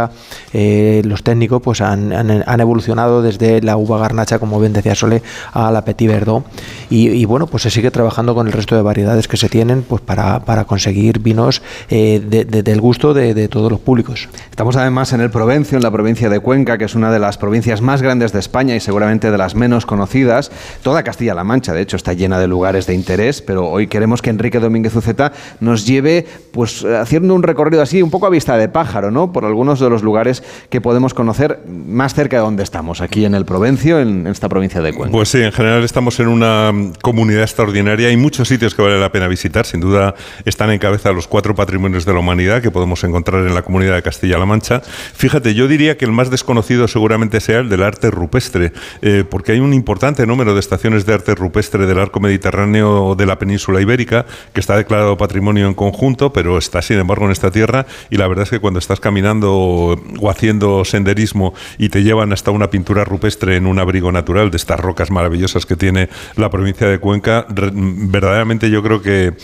eh, 0.52 1.02
los 1.04 1.22
técnicos 1.22 1.60
pues 1.62 1.80
han, 1.80 2.12
han- 2.12 2.60
evolucionado 2.60 3.22
desde 3.22 3.60
la 3.62 3.76
uva 3.76 3.98
garnacha, 3.98 4.38
como 4.38 4.58
bien 4.60 4.72
decía 4.72 4.94
Sole, 4.94 5.22
a 5.52 5.70
la 5.70 5.84
Petit 5.84 6.08
Verdot 6.08 6.44
y, 6.90 7.24
bueno, 7.24 7.46
pues 7.46 7.62
se 7.64 7.70
sigue 7.70 7.90
trabajando 7.90 8.34
con 8.34 8.46
el 8.46 8.52
resto 8.52 8.74
de 8.76 8.82
variedades 8.82 9.28
que 9.28 9.36
se 9.36 9.48
tienen 9.48 9.82
pues 9.82 10.00
para, 10.02 10.40
para 10.40 10.64
conseguir 10.64 11.18
vinos 11.20 11.62
eh, 11.90 12.22
de- 12.26 12.44
de- 12.44 12.62
del 12.62 12.80
gusto 12.80 13.12
de, 13.14 13.34
de 13.34 13.48
todos 13.48 13.70
los 13.70 13.80
públicos. 13.80 14.28
Estamos 14.50 14.76
además 14.76 15.12
en 15.12 15.20
el 15.20 15.30
Provencio, 15.30 15.76
en 15.76 15.82
la 15.82 15.90
provincia 15.90 16.28
de 16.30 16.40
Cuenca, 16.40 16.78
que 16.78 16.84
es 16.84 16.94
una 16.94 17.10
de 17.12 17.18
las 17.18 17.36
provincias 17.38 17.80
más 17.82 18.02
grandes 18.02 18.32
de 18.32 18.38
España 18.38 18.74
y 18.74 18.80
seguramente 18.80 19.30
de 19.30 19.38
las 19.38 19.54
menos 19.54 19.84
conocidas. 19.86 20.50
Toda 20.82 21.02
Castilla-La 21.02 21.44
Mancha, 21.44 21.72
de 21.72 21.82
hecho, 21.82 21.96
está 21.96 22.12
llena 22.14 22.38
de 22.38 22.46
lugares 22.46 22.86
de 22.86 22.94
interés, 22.94 23.42
pero 23.42 23.68
hoy 23.68 23.86
queremos 23.86 24.22
que 24.22 24.30
Enrique 24.30 24.60
Domínguez 24.60 24.94
Uceta 24.96 25.32
nos 25.60 25.86
lleve, 25.86 26.26
pues, 26.52 26.84
haciendo 26.84 27.34
un 27.34 27.42
recorrido 27.42 27.82
así, 27.82 28.02
un 28.02 28.10
poco 28.10 28.26
a 28.26 28.30
vista 28.30 28.56
de 28.56 28.68
pájaro, 28.68 29.10
¿no? 29.10 29.32
Por 29.32 29.44
algunos 29.44 29.78
los 29.90 30.02
lugares 30.02 30.42
que 30.70 30.80
podemos 30.80 31.14
conocer 31.14 31.60
más 31.66 32.14
cerca 32.14 32.36
de 32.36 32.42
donde 32.42 32.62
estamos, 32.62 33.00
aquí 33.00 33.24
en 33.24 33.34
el 33.34 33.44
Provencio, 33.44 34.00
en 34.00 34.26
esta 34.26 34.48
provincia 34.48 34.80
de 34.80 34.92
Cuenca. 34.92 35.12
Pues 35.12 35.28
sí, 35.28 35.42
en 35.42 35.52
general 35.52 35.82
estamos 35.84 36.18
en 36.20 36.28
una 36.28 36.72
mm, 36.72 36.94
comunidad 37.02 37.42
extraordinaria. 37.42 38.08
Hay 38.08 38.16
muchos 38.16 38.48
sitios 38.48 38.74
que 38.74 38.82
vale 38.82 39.00
la 39.00 39.12
pena 39.12 39.28
visitar. 39.28 39.66
Sin 39.66 39.80
duda 39.80 40.14
están 40.44 40.70
en 40.70 40.78
cabeza 40.78 41.12
los 41.12 41.28
cuatro 41.28 41.54
patrimonios 41.54 42.04
de 42.04 42.12
la 42.12 42.20
humanidad 42.20 42.62
que 42.62 42.70
podemos 42.70 43.02
encontrar 43.04 43.46
en 43.46 43.54
la 43.54 43.62
comunidad 43.62 43.94
de 43.94 44.02
Castilla-La 44.02 44.46
Mancha. 44.46 44.80
Fíjate, 45.14 45.54
yo 45.54 45.68
diría 45.68 45.96
que 45.96 46.04
el 46.04 46.12
más 46.12 46.30
desconocido 46.30 46.88
seguramente 46.88 47.40
sea 47.40 47.60
el 47.60 47.68
del 47.68 47.82
arte 47.82 48.10
rupestre, 48.10 48.72
eh, 49.02 49.24
porque 49.28 49.52
hay 49.52 49.60
un 49.60 49.72
importante 49.72 50.26
número 50.26 50.54
de 50.54 50.60
estaciones 50.60 51.06
de 51.06 51.14
arte 51.14 51.34
rupestre 51.34 51.86
del 51.86 51.98
arco 51.98 52.20
mediterráneo 52.20 53.14
de 53.14 53.26
la 53.26 53.38
península 53.38 53.80
ibérica 53.80 54.26
que 54.52 54.60
está 54.60 54.76
declarado 54.76 55.16
patrimonio 55.16 55.66
en 55.66 55.74
conjunto, 55.74 56.32
pero 56.32 56.58
está 56.58 56.82
sin 56.82 56.98
embargo 56.98 57.26
en 57.26 57.32
esta 57.32 57.50
tierra. 57.50 57.86
Y 58.10 58.16
la 58.16 58.28
verdad 58.28 58.44
es 58.44 58.50
que 58.50 58.60
cuando 58.60 58.78
estás 58.78 59.00
caminando 59.00 59.75
o, 59.76 60.30
haciendo 60.30 60.84
senderismo 60.84 61.54
y 61.78 61.88
te 61.88 62.02
llevan 62.02 62.32
hasta 62.32 62.50
una 62.50 62.70
pintura 62.70 63.04
rupestre 63.04 63.56
en 63.56 63.66
un 63.66 63.78
abrigo 63.78 64.12
natural 64.12 64.50
de 64.50 64.56
estas 64.56 64.80
rocas 64.80 65.10
maravillosas 65.10 65.66
que 65.66 65.76
tiene 65.76 66.08
la 66.36 66.50
provincia 66.50 66.86
de 66.86 66.98
Cuenca, 66.98 67.46
verdaderamente 67.48 68.70
yo 68.70 68.82
creo 68.82 69.02
que, 69.02 69.34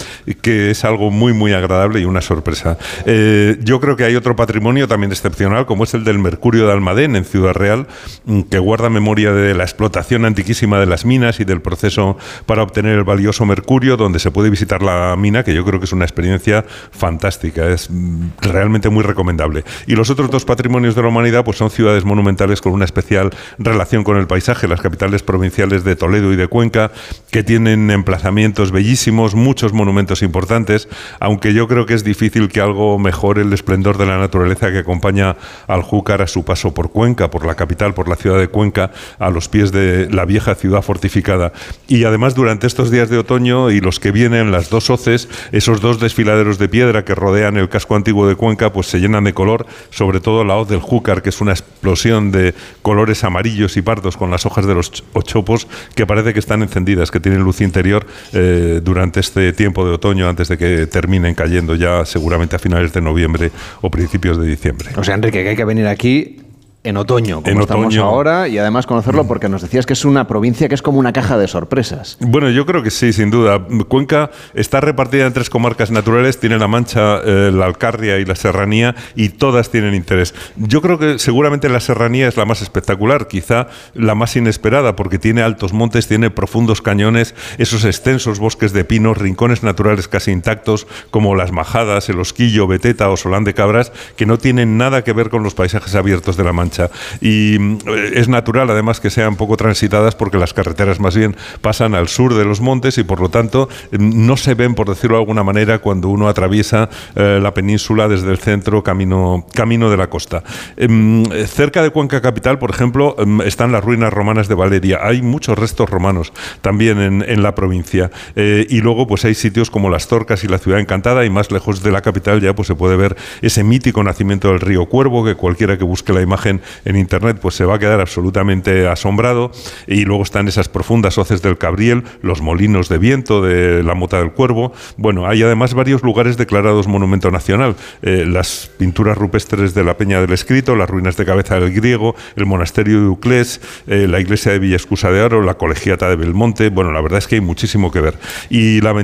que 0.40 0.70
es 0.70 0.84
algo 0.84 1.10
muy, 1.10 1.32
muy 1.32 1.52
agradable 1.52 2.00
y 2.00 2.04
una 2.04 2.20
sorpresa. 2.20 2.78
Eh, 3.06 3.58
yo 3.62 3.80
creo 3.80 3.96
que 3.96 4.04
hay 4.04 4.16
otro 4.16 4.36
patrimonio 4.36 4.88
también 4.88 5.12
excepcional, 5.12 5.66
como 5.66 5.84
es 5.84 5.94
el 5.94 6.04
del 6.04 6.18
Mercurio 6.18 6.66
de 6.66 6.72
Almadén 6.72 7.16
en 7.16 7.24
Ciudad 7.24 7.54
Real, 7.54 7.86
mm, 8.24 8.42
que 8.42 8.58
guarda 8.58 8.90
memoria 8.90 9.32
de 9.32 9.54
la 9.54 9.64
explotación 9.64 10.24
antiquísima 10.24 10.78
de 10.80 10.86
las 10.86 11.04
minas 11.04 11.40
y 11.40 11.44
del 11.44 11.60
proceso 11.60 12.16
para 12.46 12.62
obtener 12.62 12.96
el 12.96 13.04
valioso 13.04 13.44
mercurio, 13.44 13.96
donde 13.96 14.18
se 14.18 14.30
puede 14.30 14.50
visitar 14.50 14.82
la 14.82 15.14
mina, 15.16 15.42
que 15.42 15.54
yo 15.54 15.64
creo 15.64 15.78
que 15.78 15.86
es 15.86 15.92
una 15.92 16.04
experiencia 16.04 16.64
fantástica, 16.90 17.68
es 17.68 17.90
mm, 17.90 18.28
realmente 18.40 18.88
muy 18.88 19.02
recomendable. 19.02 19.64
Y 19.86 19.94
los 19.94 20.10
otros 20.10 20.21
dos 20.30 20.44
patrimonios 20.44 20.94
de 20.94 21.02
la 21.02 21.08
humanidad 21.08 21.44
pues 21.44 21.56
son 21.56 21.70
ciudades 21.70 22.04
monumentales 22.04 22.60
con 22.60 22.72
una 22.72 22.84
especial 22.84 23.30
relación 23.58 24.04
con 24.04 24.16
el 24.16 24.26
paisaje, 24.26 24.68
las 24.68 24.80
capitales 24.80 25.22
provinciales 25.22 25.84
de 25.84 25.96
Toledo 25.96 26.32
y 26.32 26.36
de 26.36 26.48
Cuenca, 26.48 26.90
que 27.30 27.42
tienen 27.42 27.90
emplazamientos 27.90 28.72
bellísimos, 28.72 29.34
muchos 29.34 29.72
monumentos 29.72 30.22
importantes, 30.22 30.88
aunque 31.20 31.54
yo 31.54 31.68
creo 31.68 31.86
que 31.86 31.94
es 31.94 32.04
difícil 32.04 32.48
que 32.48 32.60
algo 32.60 32.98
mejore 32.98 33.42
el 33.42 33.52
esplendor 33.52 33.98
de 33.98 34.06
la 34.06 34.18
naturaleza 34.18 34.70
que 34.70 34.78
acompaña 34.78 35.36
al 35.66 35.82
Júcar 35.82 36.22
a 36.22 36.26
su 36.26 36.44
paso 36.44 36.74
por 36.74 36.90
Cuenca, 36.90 37.30
por 37.30 37.46
la 37.46 37.54
capital, 37.54 37.94
por 37.94 38.08
la 38.08 38.16
ciudad 38.16 38.38
de 38.38 38.48
Cuenca, 38.48 38.90
a 39.18 39.30
los 39.30 39.48
pies 39.48 39.72
de 39.72 40.08
la 40.10 40.24
vieja 40.24 40.54
ciudad 40.54 40.82
fortificada. 40.82 41.52
Y 41.88 42.04
además 42.04 42.34
durante 42.34 42.66
estos 42.66 42.90
días 42.90 43.08
de 43.08 43.18
otoño 43.18 43.70
y 43.70 43.80
los 43.80 44.00
que 44.00 44.12
vienen, 44.12 44.52
las 44.52 44.70
dos 44.70 44.90
hoces, 44.90 45.28
esos 45.52 45.80
dos 45.80 46.00
desfiladeros 46.00 46.58
de 46.58 46.68
piedra 46.68 47.04
que 47.04 47.14
rodean 47.14 47.56
el 47.56 47.68
casco 47.68 47.96
antiguo 47.96 48.28
de 48.28 48.36
Cuenca, 48.36 48.72
pues 48.72 48.86
se 48.86 49.00
llenan 49.00 49.24
de 49.24 49.34
color, 49.34 49.66
sobre 50.02 50.18
todo 50.18 50.42
la 50.42 50.56
hoz 50.56 50.68
del 50.68 50.80
Júcar, 50.80 51.22
que 51.22 51.28
es 51.28 51.40
una 51.40 51.52
explosión 51.52 52.32
de 52.32 52.54
colores 52.82 53.22
amarillos 53.22 53.76
y 53.76 53.82
pardos 53.82 54.16
con 54.16 54.32
las 54.32 54.44
hojas 54.46 54.66
de 54.66 54.74
los 54.74 54.90
ch- 54.92 55.04
ochopos 55.12 55.68
que 55.94 56.06
parece 56.08 56.32
que 56.32 56.40
están 56.40 56.60
encendidas, 56.60 57.12
que 57.12 57.20
tienen 57.20 57.42
luz 57.42 57.60
interior 57.60 58.04
eh, 58.32 58.80
durante 58.82 59.20
este 59.20 59.52
tiempo 59.52 59.86
de 59.86 59.92
otoño 59.92 60.28
antes 60.28 60.48
de 60.48 60.58
que 60.58 60.88
terminen 60.88 61.36
cayendo 61.36 61.76
ya 61.76 62.04
seguramente 62.04 62.56
a 62.56 62.58
finales 62.58 62.92
de 62.92 63.00
noviembre 63.00 63.52
o 63.80 63.90
principios 63.92 64.40
de 64.40 64.48
diciembre. 64.48 64.88
O 64.96 65.04
sea, 65.04 65.14
Enrique, 65.14 65.44
que 65.44 65.50
hay 65.50 65.56
que 65.56 65.64
venir 65.64 65.86
aquí 65.86 66.40
en 66.84 66.96
otoño, 66.96 67.42
como 67.42 67.50
En 67.50 67.60
estamos 67.60 67.86
otoño. 67.86 68.04
Mm. 68.04 68.08
ahora, 68.08 68.48
y 68.48 68.58
además 68.58 68.86
conocerlo 68.86 69.26
porque 69.26 69.48
nos 69.48 69.62
decías 69.62 69.86
que 69.86 69.92
es 69.92 70.04
una 70.04 70.26
provincia 70.26 70.68
que 70.68 70.74
es 70.74 70.82
como 70.82 70.98
una 70.98 71.12
caja 71.12 71.38
de 71.38 71.46
sorpresas. 71.46 72.16
Bueno, 72.20 72.50
yo 72.50 72.66
creo 72.66 72.82
que 72.82 72.90
sí, 72.90 73.12
sin 73.12 73.30
duda. 73.30 73.60
Cuenca 73.86 74.30
está 74.54 74.80
repartida 74.80 75.26
en 75.26 75.32
tres 75.32 75.48
comarcas 75.48 75.92
naturales, 75.92 76.40
tiene 76.40 76.58
la 76.58 76.66
Mancha, 76.66 77.20
eh, 77.24 77.50
la 77.52 77.66
Alcarria 77.66 78.18
y 78.18 78.24
la 78.24 78.34
Serranía, 78.34 78.96
y 79.14 79.28
todas 79.28 79.70
tienen 79.70 79.94
interés. 79.94 80.34
Yo 80.56 80.82
creo 80.82 80.98
que 80.98 81.18
seguramente 81.20 81.68
la 81.68 81.78
Serranía 81.78 82.26
es 82.26 82.36
la 82.36 82.46
más 82.46 82.62
espectacular, 82.62 83.28
quizá 83.28 83.68
la 83.94 84.16
más 84.16 84.34
inesperada, 84.34 84.96
porque 84.96 85.20
tiene 85.20 85.42
altos 85.42 85.72
montes, 85.72 86.08
tiene 86.08 86.30
profundos 86.30 86.82
cañones, 86.82 87.36
esos 87.58 87.84
extensos 87.84 88.40
bosques 88.40 88.72
de 88.72 88.84
pinos, 88.84 89.18
rincones 89.18 89.62
naturales 89.62 90.08
casi 90.08 90.32
intactos, 90.32 90.88
como 91.10 91.36
las 91.36 91.52
Majadas, 91.52 92.08
el 92.08 92.18
Osquillo, 92.18 92.66
Beteta 92.66 93.08
o 93.10 93.16
Solán 93.16 93.44
de 93.44 93.54
Cabras, 93.54 93.92
que 94.16 94.26
no 94.26 94.38
tienen 94.38 94.76
nada 94.78 95.04
que 95.04 95.12
ver 95.12 95.30
con 95.30 95.44
los 95.44 95.54
paisajes 95.54 95.94
abiertos 95.94 96.36
de 96.36 96.44
la 96.44 96.52
Mancha. 96.52 96.71
Y 97.20 97.56
mm, 97.58 97.78
es 98.14 98.28
natural, 98.28 98.70
además, 98.70 99.00
que 99.00 99.10
sean 99.10 99.36
poco 99.36 99.56
transitadas 99.56 100.14
porque 100.14 100.38
las 100.38 100.54
carreteras 100.54 101.00
más 101.00 101.16
bien 101.16 101.36
pasan 101.60 101.94
al 101.94 102.08
sur 102.08 102.34
de 102.34 102.44
los 102.44 102.60
montes 102.60 102.98
y 102.98 103.04
por 103.04 103.20
lo 103.20 103.28
tanto 103.28 103.68
no 103.92 104.36
se 104.36 104.54
ven, 104.54 104.74
por 104.74 104.88
decirlo 104.88 105.16
de 105.16 105.22
alguna 105.22 105.42
manera, 105.42 105.78
cuando 105.78 106.08
uno 106.08 106.28
atraviesa 106.28 106.88
eh, 107.14 107.38
la 107.42 107.54
península 107.54 108.08
desde 108.08 108.30
el 108.30 108.38
centro 108.38 108.82
camino, 108.82 109.46
camino 109.54 109.90
de 109.90 109.96
la 109.96 110.08
costa. 110.08 110.42
Em, 110.76 111.24
cerca 111.46 111.82
de 111.82 111.90
Cuenca 111.90 112.20
Capital, 112.20 112.58
por 112.58 112.70
ejemplo, 112.70 113.16
em, 113.18 113.40
están 113.42 113.72
las 113.72 113.84
ruinas 113.84 114.12
romanas 114.12 114.48
de 114.48 114.54
Valeria. 114.54 115.00
Hay 115.02 115.22
muchos 115.22 115.58
restos 115.58 115.90
romanos 115.90 116.32
también 116.60 117.00
en, 117.00 117.24
en 117.26 117.42
la 117.42 117.54
provincia. 117.54 118.10
Eh, 118.36 118.66
y 118.68 118.80
luego 118.80 119.06
pues 119.06 119.24
hay 119.24 119.34
sitios 119.34 119.70
como 119.70 119.90
las 119.90 120.08
Torcas 120.08 120.44
y 120.44 120.48
la 120.48 120.58
Ciudad 120.58 120.80
Encantada 120.80 121.24
y 121.24 121.30
más 121.30 121.50
lejos 121.50 121.82
de 121.82 121.92
la 121.92 122.02
capital 122.02 122.40
ya 122.40 122.54
pues 122.54 122.68
se 122.68 122.74
puede 122.74 122.96
ver 122.96 123.16
ese 123.42 123.64
mítico 123.64 124.02
nacimiento 124.02 124.48
del 124.48 124.60
río 124.60 124.86
Cuervo 124.86 125.24
que 125.24 125.34
cualquiera 125.34 125.76
que 125.76 125.84
busque 125.84 126.12
la 126.12 126.22
imagen 126.22 126.61
en 126.84 126.96
internet 126.96 127.38
pues 127.40 127.54
se 127.54 127.64
va 127.64 127.76
a 127.76 127.78
quedar 127.78 128.00
absolutamente 128.00 128.88
asombrado. 128.88 129.50
Y 129.86 130.04
luego 130.04 130.22
están 130.22 130.48
esas 130.48 130.68
profundas 130.68 131.18
hoces 131.18 131.42
del 131.42 131.58
Cabriel, 131.58 132.04
los 132.22 132.40
molinos 132.40 132.88
de 132.88 132.98
viento 132.98 133.42
de 133.42 133.82
la 133.82 133.94
Mota 133.94 134.18
del 134.18 134.32
Cuervo. 134.32 134.72
Bueno, 134.96 135.26
hay 135.26 135.42
además 135.42 135.74
varios 135.74 136.02
lugares 136.02 136.36
declarados 136.36 136.86
monumento 136.86 137.30
nacional. 137.30 137.76
Eh, 138.02 138.24
las 138.26 138.70
pinturas 138.78 139.16
rupestres 139.18 139.74
de 139.74 139.84
la 139.84 139.96
Peña 139.96 140.20
del 140.20 140.32
Escrito, 140.32 140.76
las 140.76 140.88
ruinas 140.88 141.16
de 141.16 141.24
Cabeza 141.24 141.58
del 141.58 141.72
Griego, 141.72 142.14
el 142.36 142.46
monasterio 142.46 143.00
de 143.00 143.06
Uclés, 143.08 143.60
eh, 143.86 144.06
la 144.08 144.20
iglesia 144.20 144.52
de 144.52 144.58
Villa 144.58 144.76
Escusa 144.76 145.10
de 145.10 145.22
Oro, 145.22 145.42
la 145.42 145.54
colegiata 145.54 146.08
de 146.08 146.16
Belmonte. 146.16 146.68
Bueno, 146.70 146.92
la 146.92 147.00
verdad 147.00 147.18
es 147.18 147.26
que 147.26 147.36
hay 147.36 147.40
muchísimo 147.40 147.90
que 147.90 148.00
ver. 148.00 148.18
Y 148.50 148.80
la, 148.80 148.94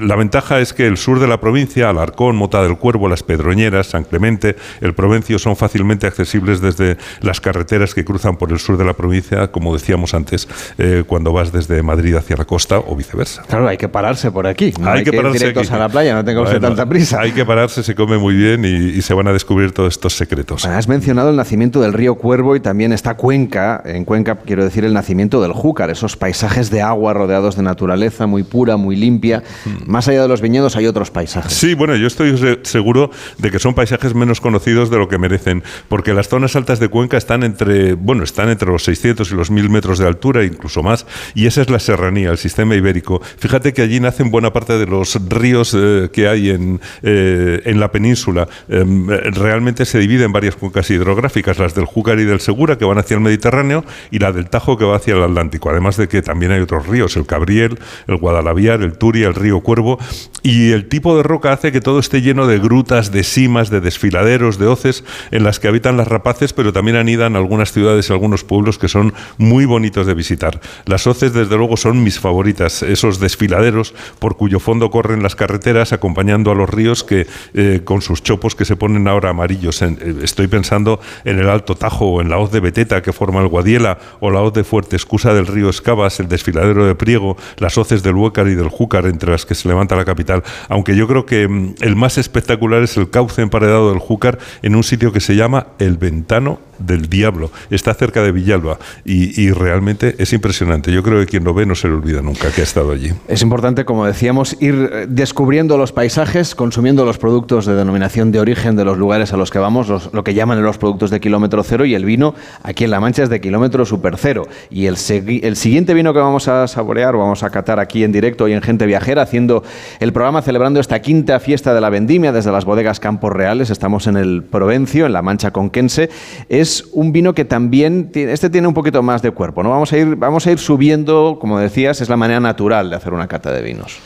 la 0.00 0.16
ventaja 0.16 0.60
es 0.60 0.72
que 0.72 0.86
el 0.86 0.96
sur 0.96 1.20
de 1.20 1.26
la 1.26 1.40
provincia, 1.40 1.90
Alarcón, 1.90 2.36
Mota 2.36 2.62
del 2.62 2.76
Cuervo, 2.76 3.08
Las 3.08 3.22
Pedroñeras, 3.22 3.88
San 3.88 4.04
Clemente, 4.04 4.56
el 4.80 4.94
Provencio 4.94 5.38
son 5.38 5.56
fácilmente 5.56 6.06
accesibles 6.06 6.60
desde 6.60 6.96
las 7.20 7.40
carreteras 7.40 7.94
que 7.94 8.04
cruzan 8.04 8.36
por 8.36 8.52
el 8.52 8.58
sur 8.58 8.76
de 8.76 8.84
la 8.84 8.92
provincia, 8.94 9.50
como 9.50 9.72
decíamos 9.74 10.14
antes, 10.14 10.48
eh, 10.78 11.04
cuando 11.06 11.32
vas 11.32 11.52
desde 11.52 11.82
Madrid 11.82 12.14
hacia 12.16 12.36
la 12.36 12.44
costa 12.44 12.78
o 12.78 12.94
viceversa. 12.96 13.42
Claro, 13.42 13.68
hay 13.68 13.76
que 13.76 13.88
pararse 13.88 14.30
por 14.30 14.46
aquí. 14.46 14.72
No 14.78 14.90
hay, 14.90 14.98
hay, 14.98 15.04
que 15.04 15.10
ir 15.10 15.16
pararse 15.16 15.38
directos 15.38 15.66
aquí. 15.68 15.74
a 15.74 15.78
la 15.78 15.88
playa, 15.88 16.14
no 16.14 16.24
tenga 16.24 16.40
usted 16.42 16.60
Bueno, 16.60 16.68
tanta 16.76 16.88
prisa. 16.88 17.20
Hay 17.20 17.32
que 17.32 17.44
pararse, 17.44 17.82
se 17.82 17.94
come 17.94 18.18
muy 18.18 18.34
bien 18.34 18.64
y, 18.64 18.68
y 18.68 19.02
se 19.02 19.14
van 19.14 19.28
a 19.28 19.32
descubrir 19.32 19.72
todos 19.72 19.94
estos 19.94 20.14
secretos. 20.16 20.64
Has 20.64 20.88
mencionado 20.88 21.30
el 21.30 21.36
nacimiento 21.36 21.80
del 21.80 21.92
río 21.92 22.14
Cuervo 22.16 22.56
y 22.56 22.60
también 22.60 22.92
está 22.92 23.14
Cuenca. 23.14 23.82
En 23.84 24.04
Cuenca 24.04 24.36
quiero 24.36 24.64
decir 24.64 24.84
el 24.84 24.92
nacimiento 24.92 25.40
del 25.42 25.52
Júcar, 25.52 25.90
esos 25.90 26.16
paisajes 26.16 26.70
de 26.70 26.82
agua 26.82 27.12
rodeados 27.14 27.56
de 27.56 27.62
naturaleza 27.62 28.26
muy 28.26 28.42
pura, 28.42 28.76
muy 28.76 28.96
limpia. 28.96 29.42
Más 29.86 30.08
allá 30.08 30.22
de 30.22 30.28
los 30.28 30.40
viñedos 30.40 30.76
hay 30.76 30.86
otros 30.86 31.10
paisajes. 31.10 31.52
Sí, 31.52 31.74
bueno, 31.74 31.96
yo 31.96 32.06
estoy 32.06 32.36
se- 32.38 32.58
seguro 32.62 33.10
de 33.38 33.50
que 33.50 33.58
son 33.58 33.74
paisajes 33.74 34.14
menos 34.14 34.40
conocidos 34.40 34.90
de 34.90 34.98
lo 34.98 35.08
que 35.08 35.18
merecen, 35.18 35.62
porque 35.88 36.14
las 36.14 36.28
zonas 36.28 36.56
altas 36.56 36.78
de 36.80 36.88
Cuenca 36.94 37.16
están 37.16 37.42
entre, 37.42 37.94
bueno, 37.94 38.22
están 38.22 38.50
entre 38.50 38.70
los 38.70 38.84
600 38.84 39.28
y 39.32 39.34
los 39.34 39.50
1000 39.50 39.68
metros 39.68 39.98
de 39.98 40.06
altura, 40.06 40.44
incluso 40.44 40.80
más, 40.80 41.06
y 41.34 41.46
esa 41.46 41.60
es 41.60 41.68
la 41.68 41.80
serranía, 41.80 42.30
el 42.30 42.38
sistema 42.38 42.76
ibérico. 42.76 43.20
Fíjate 43.36 43.72
que 43.72 43.82
allí 43.82 43.98
nacen 43.98 44.30
buena 44.30 44.52
parte 44.52 44.78
de 44.78 44.86
los 44.86 45.18
ríos 45.28 45.74
eh, 45.76 46.08
que 46.12 46.28
hay 46.28 46.50
en, 46.50 46.80
eh, 47.02 47.62
en 47.64 47.80
la 47.80 47.90
península. 47.90 48.46
Eh, 48.68 48.84
realmente 49.32 49.86
se 49.86 49.98
divide 49.98 50.22
en 50.22 50.30
varias 50.30 50.54
cuencas 50.54 50.88
hidrográficas, 50.88 51.58
las 51.58 51.74
del 51.74 51.84
Júcar 51.84 52.20
y 52.20 52.24
del 52.26 52.38
Segura, 52.38 52.78
que 52.78 52.84
van 52.84 52.98
hacia 52.98 53.16
el 53.16 53.22
Mediterráneo, 53.22 53.84
y 54.12 54.20
la 54.20 54.30
del 54.30 54.48
Tajo, 54.48 54.78
que 54.78 54.84
va 54.84 54.94
hacia 54.94 55.14
el 55.14 55.24
Atlántico. 55.24 55.70
Además 55.70 55.96
de 55.96 56.06
que 56.06 56.22
también 56.22 56.52
hay 56.52 56.60
otros 56.60 56.86
ríos, 56.86 57.16
el 57.16 57.26
Cabriel, 57.26 57.76
el 58.06 58.18
Guadalaviar, 58.18 58.82
el 58.82 58.96
Turia, 58.96 59.26
el 59.26 59.34
río 59.34 59.62
Cuervo, 59.62 59.98
y 60.44 60.70
el 60.70 60.88
tipo 60.88 61.16
de 61.16 61.24
roca 61.24 61.52
hace 61.52 61.72
que 61.72 61.80
todo 61.80 61.98
esté 61.98 62.22
lleno 62.22 62.46
de 62.46 62.60
grutas, 62.60 63.10
de 63.10 63.24
simas, 63.24 63.68
de 63.68 63.80
desfiladeros, 63.80 64.58
de 64.58 64.68
hoces, 64.68 65.02
en 65.32 65.42
las 65.42 65.58
que 65.58 65.66
habitan 65.66 65.96
las 65.96 66.06
rapaces, 66.06 66.52
pero 66.52 66.72
también 66.74 66.96
anidan 66.96 67.36
algunas 67.36 67.72
ciudades 67.72 68.10
y 68.10 68.12
algunos 68.12 68.44
pueblos 68.44 68.78
que 68.78 68.88
son 68.88 69.14
muy 69.38 69.64
bonitos 69.64 70.06
de 70.06 70.12
visitar. 70.12 70.60
Las 70.84 71.06
hoces, 71.06 71.32
desde 71.32 71.56
luego, 71.56 71.78
son 71.78 72.04
mis 72.04 72.20
favoritas, 72.20 72.82
esos 72.82 73.18
desfiladeros 73.18 73.94
por 74.18 74.36
cuyo 74.36 74.60
fondo 74.60 74.90
corren 74.90 75.22
las 75.22 75.36
carreteras 75.36 75.94
acompañando 75.94 76.50
a 76.50 76.54
los 76.54 76.68
ríos 76.68 77.02
que 77.02 77.26
eh, 77.54 77.80
con 77.84 78.02
sus 78.02 78.22
chopos 78.22 78.54
que 78.54 78.66
se 78.66 78.76
ponen 78.76 79.08
ahora 79.08 79.30
amarillos. 79.30 79.80
Eh, 79.80 79.96
estoy 80.22 80.48
pensando 80.48 81.00
en 81.24 81.38
el 81.38 81.48
Alto 81.48 81.74
Tajo 81.74 82.06
o 82.06 82.20
en 82.20 82.28
la 82.28 82.38
hoz 82.38 82.50
de 82.50 82.60
Beteta 82.60 83.02
que 83.02 83.12
forma 83.12 83.40
el 83.40 83.48
Guadiela 83.48 83.98
o 84.20 84.30
la 84.30 84.40
hoz 84.40 84.52
de 84.52 84.64
Fuerte 84.64 84.96
Escusa 84.96 85.32
del 85.32 85.46
río 85.46 85.70
Escabas, 85.70 86.20
el 86.20 86.28
desfiladero 86.28 86.84
de 86.86 86.94
Priego, 86.94 87.36
las 87.58 87.78
hoces 87.78 88.02
del 88.02 88.16
Huécar 88.16 88.48
y 88.48 88.54
del 88.54 88.68
Júcar 88.68 89.06
entre 89.06 89.30
las 89.30 89.46
que 89.46 89.54
se 89.54 89.68
levanta 89.68 89.96
la 89.96 90.04
capital. 90.04 90.42
Aunque 90.68 90.96
yo 90.96 91.06
creo 91.06 91.24
que 91.24 91.46
mm, 91.48 91.76
el 91.80 91.96
más 91.96 92.18
espectacular 92.18 92.82
es 92.82 92.96
el 92.96 93.10
cauce 93.10 93.42
emparedado 93.42 93.90
del 93.90 94.00
Júcar 94.00 94.38
en 94.62 94.74
un 94.74 94.82
sitio 94.82 95.12
que 95.12 95.20
se 95.20 95.36
llama 95.36 95.68
El 95.78 95.96
Ventano 95.96 96.58
del 96.78 97.08
Diablo. 97.08 97.50
Está 97.70 97.94
cerca 97.94 98.22
de 98.22 98.32
Villalba 98.32 98.78
y, 99.04 99.50
realmente 99.50 100.16
es 100.18 100.32
impresionante. 100.32 100.90
Yo 100.90 101.02
creo 101.02 101.20
que 101.20 101.26
quien 101.26 101.44
lo 101.44 101.54
ve 101.54 101.66
no 101.66 101.74
se 101.74 101.88
le 101.88 101.94
olvida 101.94 102.22
nunca 102.22 102.50
que 102.50 102.60
ha 102.62 102.64
estado 102.64 102.92
allí. 102.92 103.12
Es 103.28 103.42
importante, 103.42 103.84
como 103.84 104.06
decíamos, 104.06 104.56
ir 104.60 104.90
eh, 104.92 105.06
descubriendo 105.08 105.76
los 105.76 105.92
paisajes, 105.92 106.54
consumiendo 106.54 107.04
los 107.04 107.18
productos 107.18 107.66
de 107.66 107.74
denominación 107.74 108.32
de 108.32 108.40
origen 108.40 108.76
de 108.76 108.84
los 108.84 108.98
lugares 108.98 109.32
a 109.32 109.36
los 109.36 109.50
que 109.50 109.58
vamos, 109.58 109.88
lo 110.12 110.24
que 110.24 110.34
llaman 110.34 110.62
los 110.62 110.78
productos 110.78 111.10
de 111.10 111.20
kilómetro 111.20 111.62
cero, 111.62 111.84
y 111.84 111.94
el 111.94 112.04
vino 112.04 112.34
aquí 112.62 112.84
en 112.84 112.90
La 112.90 113.00
Mancha 113.00 113.22
es 113.22 113.28
de 113.28 113.40
kilómetro 113.40 113.84
super 113.84 114.16
cero. 114.16 114.46
Y 114.70 114.86
el, 114.86 114.96
el 115.42 115.56
siguiente 115.56 115.94
vino 115.94 116.12
que 116.12 116.20
vamos 116.20 116.48
a 116.48 116.66
saborear, 116.66 117.14
o 117.14 117.18
vamos 117.18 117.42
a 117.42 117.50
catar 117.50 117.78
aquí 117.78 118.02
en 118.02 118.12
directo 118.12 118.48
y 118.48 118.52
en 118.52 118.62
Gente 118.62 118.86
Viajera, 118.86 119.22
haciendo 119.22 119.62
el 120.00 120.12
programa 120.12 120.42
celebrando 120.42 120.80
esta 120.80 121.00
quinta 121.00 121.38
fiesta 121.40 121.74
de 121.74 121.80
la 121.80 121.90
vendimia 121.90 122.32
desde 122.32 122.50
las 122.50 122.64
bodegas 122.64 123.00
Campos 123.00 123.32
Reales. 123.32 123.70
Estamos 123.70 124.06
en 124.06 124.16
el 124.16 124.42
Provencio, 124.42 125.06
en 125.06 125.12
La 125.12 125.22
Mancha 125.22 125.52
Conquense. 125.52 126.10
Es 126.48 126.63
un 126.92 127.12
vino 127.12 127.34
que 127.34 127.44
también, 127.44 128.10
tiene- 128.12 128.32
este 128.32 128.50
tiene 128.50 128.66
un 128.68 128.74
poquito 128.74 129.02
más 129.02 129.22
de 129.22 129.30
cuerpo, 129.30 129.62
¿no? 129.62 129.70
Vamos 129.70 129.92
a 129.92 129.96
ir, 129.98 130.16
vamos 130.16 130.46
a 130.46 130.50
ir 130.52 130.58
subiendo, 130.58 131.38
como 131.40 131.58
decías, 131.58 132.00
es 132.00 132.08
la 132.08 132.16
manera 132.16 132.40
natural 132.40 132.90
de 132.90 132.96
hacer 132.96 133.12
una 133.12 133.26
cata 133.28 133.50
de 133.52 133.62
vinos. 133.62 133.96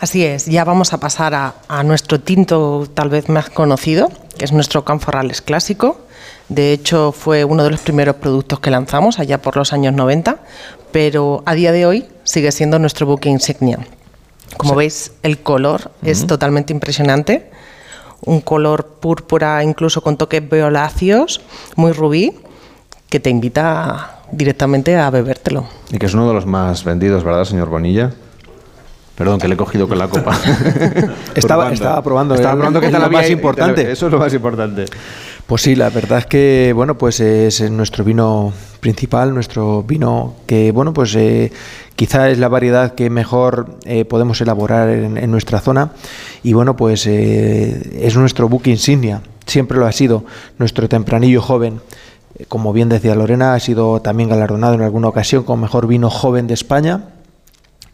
Así 0.00 0.24
es, 0.24 0.46
ya 0.46 0.64
vamos 0.64 0.92
a 0.92 1.00
pasar 1.00 1.34
a, 1.34 1.54
a 1.68 1.82
nuestro 1.82 2.20
tinto 2.20 2.86
tal 2.92 3.08
vez 3.08 3.28
más 3.28 3.48
conocido, 3.50 4.10
que 4.36 4.44
es 4.44 4.52
nuestro 4.52 4.84
Canforrales 4.84 5.40
clásico, 5.42 6.00
De 6.48 6.72
hecho, 6.72 7.10
fue 7.10 7.42
uno 7.44 7.64
de 7.64 7.70
los 7.70 7.80
primeros 7.80 8.14
productos 8.16 8.60
que 8.60 8.70
lanzamos 8.70 9.18
allá 9.18 9.42
por 9.42 9.56
los 9.56 9.72
años 9.72 9.92
90, 9.94 10.36
pero 10.92 11.42
a 11.44 11.54
día 11.54 11.72
de 11.72 11.86
hoy 11.86 12.04
sigue 12.22 12.52
siendo 12.52 12.78
nuestro 12.78 13.04
buque 13.04 13.28
insignia. 13.28 13.80
Como 14.56 14.76
veis, 14.76 15.10
el 15.24 15.38
color 15.42 15.90
es 16.04 16.24
totalmente 16.26 16.72
impresionante. 16.72 17.50
Un 18.26 18.42
color 18.42 18.98
púrpura, 19.00 19.62
incluso 19.64 20.02
con 20.02 20.18
toques 20.18 20.46
violáceos, 20.48 21.40
muy 21.74 21.92
rubí, 21.92 22.34
que 23.08 23.20
te 23.20 23.30
invita 23.30 24.20
directamente 24.30 24.96
a 24.96 25.08
bebértelo. 25.10 25.66
Y 25.90 25.98
que 25.98 26.06
es 26.06 26.14
uno 26.14 26.28
de 26.28 26.34
los 26.34 26.44
más 26.44 26.84
vendidos, 26.84 27.24
¿verdad, 27.24 27.44
señor 27.44 27.68
Bonilla? 27.68 28.12
Perdón, 29.16 29.40
que 29.40 29.48
le 29.48 29.54
he 29.54 29.56
cogido 29.56 29.88
con 29.88 29.98
la 29.98 30.08
copa. 30.08 30.38
Estaba, 31.34 31.72
estaba 31.72 32.02
probando. 32.02 32.34
Estaba 32.34 32.54
probando 32.54 32.80
que 32.80 32.86
es 32.86 32.92
lo 32.92 33.10
más 33.10 33.30
importante. 33.30 33.90
Eso 33.90 34.06
es 34.06 34.12
lo 34.12 34.18
más 34.18 34.34
importante. 34.34 34.84
Pues 35.46 35.62
sí, 35.62 35.76
la 35.76 35.90
verdad 35.90 36.18
es 36.18 36.26
que 36.26 36.72
bueno, 36.74 36.98
pues 36.98 37.20
es 37.20 37.70
nuestro 37.70 38.02
vino 38.02 38.52
principal, 38.80 39.32
nuestro 39.32 39.84
vino 39.84 40.34
que 40.46 40.72
bueno, 40.72 40.92
pues 40.92 41.14
eh, 41.14 41.52
quizá 41.94 42.28
es 42.30 42.38
la 42.38 42.48
variedad 42.48 42.94
que 42.94 43.10
mejor 43.10 43.78
eh, 43.84 44.04
podemos 44.04 44.40
elaborar 44.40 44.88
en, 44.88 45.16
en 45.16 45.30
nuestra 45.30 45.60
zona 45.60 45.92
y 46.42 46.52
bueno, 46.52 46.76
pues 46.76 47.06
eh, 47.06 48.00
es 48.02 48.16
nuestro 48.16 48.48
buque 48.48 48.70
insignia, 48.70 49.22
siempre 49.46 49.78
lo 49.78 49.86
ha 49.86 49.92
sido, 49.92 50.24
nuestro 50.58 50.88
tempranillo 50.88 51.40
joven. 51.40 51.80
Como 52.48 52.72
bien 52.72 52.88
decía 52.88 53.14
Lorena, 53.14 53.54
ha 53.54 53.60
sido 53.60 54.02
también 54.02 54.28
galardonado 54.28 54.74
en 54.74 54.82
alguna 54.82 55.08
ocasión 55.08 55.44
como 55.44 55.62
mejor 55.62 55.86
vino 55.86 56.10
joven 56.10 56.46
de 56.48 56.54
España. 56.54 57.04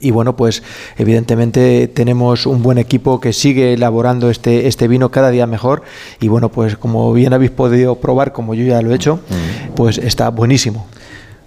Y 0.02 0.10
bueno, 0.10 0.36
pues 0.36 0.62
evidentemente 0.98 1.88
tenemos 1.88 2.44
un 2.46 2.62
buen 2.62 2.76
equipo 2.76 3.20
que 3.20 3.32
sigue 3.32 3.74
elaborando 3.74 4.30
este, 4.30 4.66
este 4.66 4.88
vino 4.88 5.10
cada 5.10 5.30
día 5.30 5.46
mejor. 5.46 5.82
Y 6.20 6.28
bueno, 6.28 6.50
pues 6.50 6.76
como 6.76 7.12
bien 7.12 7.32
habéis 7.32 7.52
podido 7.52 7.94
probar, 7.94 8.32
como 8.32 8.54
yo 8.54 8.64
ya 8.64 8.82
lo 8.82 8.92
he 8.92 8.96
hecho, 8.96 9.20
pues 9.76 9.98
está 9.98 10.28
buenísimo. 10.30 10.86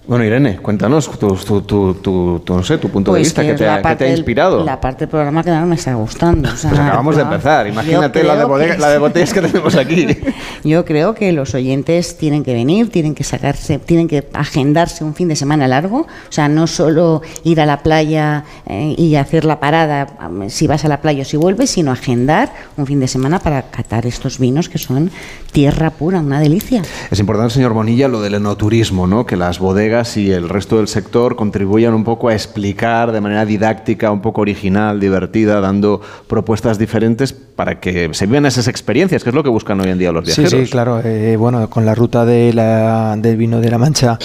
Bueno, 0.08 0.24
Irene, 0.24 0.58
cuéntanos 0.58 1.10
tu, 1.18 1.34
tu, 1.34 1.62
tu, 1.62 1.94
tu- 1.94 2.42
no 2.54 2.62
sé, 2.62 2.78
tu 2.78 2.88
punto 2.90 3.10
de 3.12 3.16
Pues 3.18 3.26
vista, 3.26 3.42
que 3.42 3.48
que 3.48 3.54
te, 3.54 3.68
ha, 3.68 3.78
que 3.82 3.96
te 3.96 4.04
ha 4.04 4.06
del- 4.06 4.10
inspirado. 4.18 4.62
La 4.64 4.80
parte 4.80 5.00
del 5.00 5.08
programa 5.08 5.42
que 5.42 5.50
no 5.50 5.66
me 5.66 5.74
está 5.74 5.94
gustando. 5.94 6.48
o 6.48 6.56
sea, 6.56 6.70
Pues 6.70 6.80
acabamos 6.80 7.16
de 7.16 7.22
empezar, 7.22 7.66
imagínate 7.66 8.22
la 8.22 8.36
de, 8.36 8.44
bodega- 8.44 8.78
la 8.78 8.90
de 8.90 8.98
botellas 8.98 9.32
que 9.32 9.40
tenemos 9.42 9.74
aquí. 9.74 10.06
Yo 10.64 10.84
creo 10.84 11.12
que 11.16 11.32
los 11.32 11.56
oyentes 11.56 12.16
tienen 12.18 12.44
que 12.44 12.54
venir, 12.54 12.88
tienen 12.92 13.16
que 13.16 13.24
sacarse, 13.24 13.80
tienen 13.80 14.06
que 14.06 14.28
agendarse 14.32 15.02
un 15.02 15.12
fin 15.16 15.26
de 15.26 15.34
semana 15.34 15.66
largo, 15.66 16.02
o 16.02 16.06
sea, 16.32 16.48
no 16.48 16.68
solo 16.68 17.22
ir 17.42 17.60
a 17.60 17.66
la 17.66 17.82
playa 17.82 18.44
eh, 18.66 18.94
y 18.96 19.16
hacer 19.16 19.44
la 19.44 19.58
parada 19.58 20.06
am, 20.20 20.48
si 20.50 20.68
vas 20.68 20.84
a 20.84 20.88
la 20.88 21.00
playa 21.00 21.22
o 21.22 21.24
si 21.24 21.36
vuelves, 21.36 21.70
sino 21.70 21.90
agendar 21.90 22.52
un 22.76 22.86
fin 22.86 23.00
de 23.00 23.08
semana 23.08 23.40
para 23.40 23.62
catar 23.72 24.06
estos 24.06 24.38
vinos 24.38 24.68
que 24.68 24.78
son 24.78 25.10
tierra 25.50 25.90
pura, 25.90 26.20
una 26.20 26.38
delicia. 26.38 26.82
Es 27.10 27.18
importante, 27.18 27.54
señor 27.54 27.72
Bonilla, 27.72 28.06
lo 28.06 28.20
del 28.20 28.34
enoturismo, 28.34 29.08
¿no? 29.08 29.26
que 29.26 29.34
las 29.36 29.58
bodegas 29.58 29.95
y 30.16 30.30
el 30.30 30.48
resto 30.48 30.76
del 30.76 30.88
sector 30.88 31.36
contribuyan 31.36 31.94
un 31.94 32.04
poco 32.04 32.28
a 32.28 32.34
explicar 32.34 33.12
de 33.12 33.20
manera 33.20 33.44
didáctica, 33.46 34.10
un 34.10 34.20
poco 34.20 34.42
original, 34.42 35.00
divertida, 35.00 35.60
dando 35.60 36.00
propuestas 36.26 36.78
diferentes 36.78 37.32
para 37.32 37.80
que 37.80 38.10
se 38.12 38.26
vivan 38.26 38.44
esas 38.44 38.68
experiencias, 38.68 39.24
que 39.24 39.30
es 39.30 39.34
lo 39.34 39.42
que 39.42 39.48
buscan 39.48 39.80
hoy 39.80 39.88
en 39.88 39.98
día 39.98 40.12
los 40.12 40.28
Sí, 40.28 40.42
viajeros. 40.42 40.66
sí, 40.66 40.70
claro. 40.70 41.00
eh, 41.02 41.36
bueno, 41.36 41.70
con 41.70 41.86
la 41.86 41.94
ruta 41.94 42.26
de 42.26 42.52
la, 42.52 43.16
del 43.18 43.36
vino 43.38 43.60
de 43.60 43.70
la 43.70 43.78
Mancha, 43.78 44.18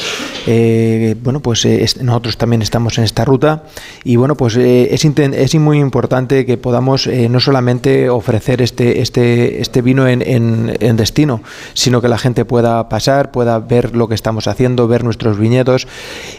eh, 0.47 1.15
bueno, 1.23 1.39
pues 1.39 1.63
eh, 1.65 1.83
es- 1.83 2.01
nosotros 2.01 2.37
también 2.37 2.61
estamos 2.61 2.97
en 2.97 3.03
esta 3.03 3.23
ruta 3.23 3.63
y 4.03 4.15
bueno, 4.17 4.35
pues 4.35 4.57
eh, 4.57 4.89
es, 4.93 5.05
es 5.05 5.55
muy 5.55 5.79
importante 5.79 6.45
que 6.45 6.57
podamos 6.57 7.07
eh, 7.07 7.29
no 7.29 7.39
solamente 7.39 8.09
ofrecer 8.09 8.61
este, 8.61 9.01
este, 9.01 9.61
este 9.61 9.81
vino 9.81 10.07
en, 10.07 10.21
en- 10.21 10.75
en 10.79 10.97
destino, 10.97 11.41
sino 11.73 12.01
que 12.01 12.07
la 12.09 12.17
gente 12.17 12.43
pueda 12.43 12.89
pasar, 12.89 13.31
pueda 13.31 13.59
ver 13.59 13.95
lo 13.95 14.07
que 14.09 14.15
estamos 14.15 14.47
haciendo, 14.47 14.87
ver 14.87 15.03
nuestros 15.03 15.37
viñedos 15.39 15.60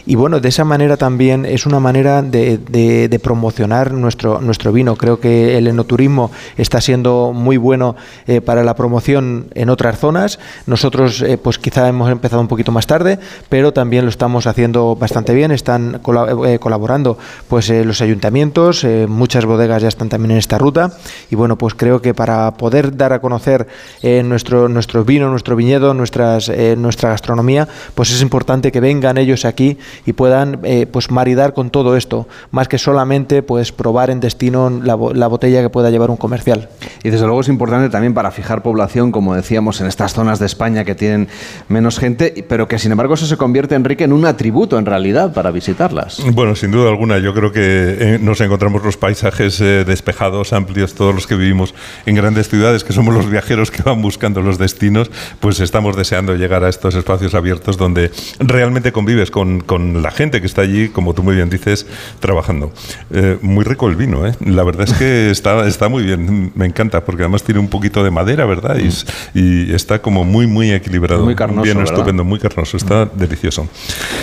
y 0.05 0.15
bueno, 0.15 0.39
de 0.39 0.49
esa 0.49 0.63
manera 0.63 0.97
también 0.97 1.45
es 1.45 1.65
una 1.65 1.79
manera 1.79 2.21
de, 2.21 3.19
promocionar 3.23 3.93
nuestro, 3.93 4.41
nuestro 4.41 4.71
vino. 4.71 4.95
Creo 4.95 5.19
que 5.19 5.57
el 5.57 5.67
enoturismo 5.67 6.31
está 6.57 6.81
siendo 6.81 7.31
muy 7.33 7.57
bueno 7.57 7.95
eh, 8.27 8.41
para 8.41 8.63
la 8.63 8.75
promoción 8.75 9.47
en 9.55 9.69
otras 9.69 9.99
zonas. 9.99 10.39
Nosotros, 10.65 11.21
eh, 11.21 11.37
pues 11.37 11.57
quizá 11.57 11.87
hemos 11.87 12.11
empezado 12.11 12.41
un 12.41 12.47
poquito 12.47 12.71
más 12.71 12.87
tarde, 12.87 13.19
pero 13.49 13.71
también 13.73 14.05
lo 14.05 14.09
estamos 14.09 14.47
haciendo 14.47 14.95
bastante 14.95 15.33
bien. 15.33 15.51
Están 15.51 16.01
eh, 16.45 16.59
colaborando 16.59 17.17
pues 17.47 17.69
los 17.69 18.01
ayuntamientos, 18.01 18.85
muchas 19.07 19.45
bodegas 19.45 19.81
ya 19.81 19.87
están 19.87 20.09
también 20.09 20.31
en 20.31 20.37
esta 20.37 20.57
ruta. 20.57 20.91
Y 21.29 21.35
bueno, 21.35 21.57
pues 21.57 21.73
creo 21.75 22.01
que 22.01 22.13
para 22.13 22.51
poder 22.51 22.95
dar 22.95 23.13
a 23.13 23.19
conocer 23.19 23.67
nuestro, 24.01 24.67
nuestro 24.67 25.05
vino, 25.05 25.29
nuestro 25.29 25.55
viñedo, 25.55 25.93
nuestras, 25.93 26.51
nuestra 26.77 27.09
gastronomía, 27.09 27.67
pues 27.95 28.11
es 28.11 28.21
importante 28.21 28.71
que 28.71 28.79
vengan 28.79 29.12
ellos 29.17 29.45
aquí 29.45 29.77
y 30.05 30.13
puedan 30.13 30.59
eh, 30.63 30.85
pues 30.85 31.11
maridar 31.11 31.53
con 31.53 31.69
todo 31.69 31.95
esto, 31.97 32.27
más 32.51 32.67
que 32.67 32.77
solamente 32.77 33.43
pues 33.43 33.71
probar 33.71 34.09
en 34.09 34.19
destino 34.19 34.69
la, 34.83 34.95
bo- 34.95 35.13
la 35.13 35.27
botella 35.27 35.61
que 35.61 35.69
pueda 35.69 35.89
llevar 35.89 36.09
un 36.09 36.17
comercial. 36.17 36.69
Y 37.03 37.09
desde 37.09 37.25
luego 37.25 37.41
es 37.41 37.47
importante 37.49 37.89
también 37.89 38.13
para 38.13 38.31
fijar 38.31 38.61
población, 38.63 39.11
como 39.11 39.35
decíamos, 39.35 39.81
en 39.81 39.87
estas 39.87 40.13
zonas 40.13 40.39
de 40.39 40.45
España 40.45 40.83
que 40.83 40.95
tienen 40.95 41.27
menos 41.67 41.99
gente, 41.99 42.45
pero 42.47 42.67
que 42.67 42.79
sin 42.79 42.91
embargo 42.91 43.13
eso 43.15 43.25
se 43.25 43.37
convierte, 43.37 43.75
Enrique, 43.75 44.03
en 44.03 44.13
un 44.13 44.25
atributo 44.25 44.77
en 44.77 44.85
realidad 44.85 45.33
para 45.33 45.51
visitarlas. 45.51 46.21
Bueno, 46.33 46.55
sin 46.55 46.71
duda 46.71 46.89
alguna, 46.89 47.17
yo 47.19 47.33
creo 47.33 47.51
que 47.51 47.61
eh, 47.63 48.19
nos 48.21 48.39
encontramos 48.41 48.83
los 48.83 48.97
paisajes 48.97 49.59
eh, 49.61 49.83
despejados, 49.85 50.53
amplios, 50.53 50.93
todos 50.93 51.13
los 51.13 51.27
que 51.27 51.35
vivimos 51.35 51.73
en 52.05 52.15
grandes 52.15 52.49
ciudades, 52.49 52.83
que 52.83 52.93
somos 52.93 53.13
los 53.13 53.29
viajeros 53.29 53.71
que 53.71 53.83
van 53.83 54.01
buscando 54.01 54.41
los 54.41 54.57
destinos, 54.57 55.11
pues 55.39 55.59
estamos 55.59 55.95
deseando 55.95 56.35
llegar 56.35 56.63
a 56.63 56.69
estos 56.69 56.95
espacios 56.95 57.33
abiertos 57.35 57.77
donde 57.77 58.11
realmente 58.39 58.91
convives 59.03 59.31
con, 59.31 59.59
con 59.59 60.01
la 60.01 60.11
gente 60.11 60.39
que 60.39 60.47
está 60.47 60.61
allí, 60.61 60.87
como 60.87 61.13
tú 61.13 61.23
muy 61.23 61.35
bien 61.35 61.49
dices, 61.49 61.85
trabajando. 62.21 62.71
Eh, 63.11 63.37
muy 63.41 63.65
rico 63.65 63.89
el 63.89 63.97
vino, 63.97 64.25
¿eh? 64.25 64.31
La 64.45 64.63
verdad 64.63 64.87
es 64.89 64.93
que 64.93 65.29
está, 65.37 65.67
está 65.67 65.89
muy 65.89 66.03
bien, 66.03 66.53
me 66.55 66.65
encanta, 66.65 67.03
porque 67.03 67.23
además 67.23 67.43
tiene 67.43 67.59
un 67.59 67.67
poquito 67.67 68.01
de 68.01 68.11
madera, 68.11 68.45
¿verdad? 68.45 68.77
Y, 68.77 68.87
s- 68.87 69.05
y 69.33 69.73
está 69.73 70.01
como 70.01 70.23
muy, 70.23 70.47
muy 70.47 70.71
equilibrado. 70.71 71.25
Muy 71.25 71.35
carnoso, 71.35 71.63
Bien, 71.63 71.77
¿verdad? 71.79 71.93
estupendo, 71.95 72.23
muy 72.23 72.39
carnoso, 72.39 72.77
está 72.77 73.03
delicioso. 73.05 73.67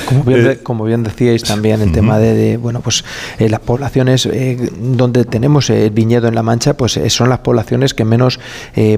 Como 0.07 0.25
bien, 0.25 0.41
Eh, 0.41 0.43
de- 0.45 0.59
como 0.63 0.85
bien 0.87 1.03
decíais 1.03 1.43
también 1.43 1.83
el 1.83 1.93
tema 1.93 2.19
de, 2.19 2.33
de, 2.35 2.57
bueno 2.57 2.81
pues 2.81 3.05
eh, 3.39 3.51
las 3.51 3.61
poblaciones 3.61 4.27
donde 4.81 5.27
tenemos 5.27 5.69
el 5.69 5.91
viñedo 5.91 6.27
en 6.27 6.35
La 6.35 6.43
Mancha 6.43 6.75
pues 6.75 6.99
son 7.09 7.29
las 7.29 7.41
poblaciones 7.41 7.93
que 7.93 8.05
menos 8.07 8.41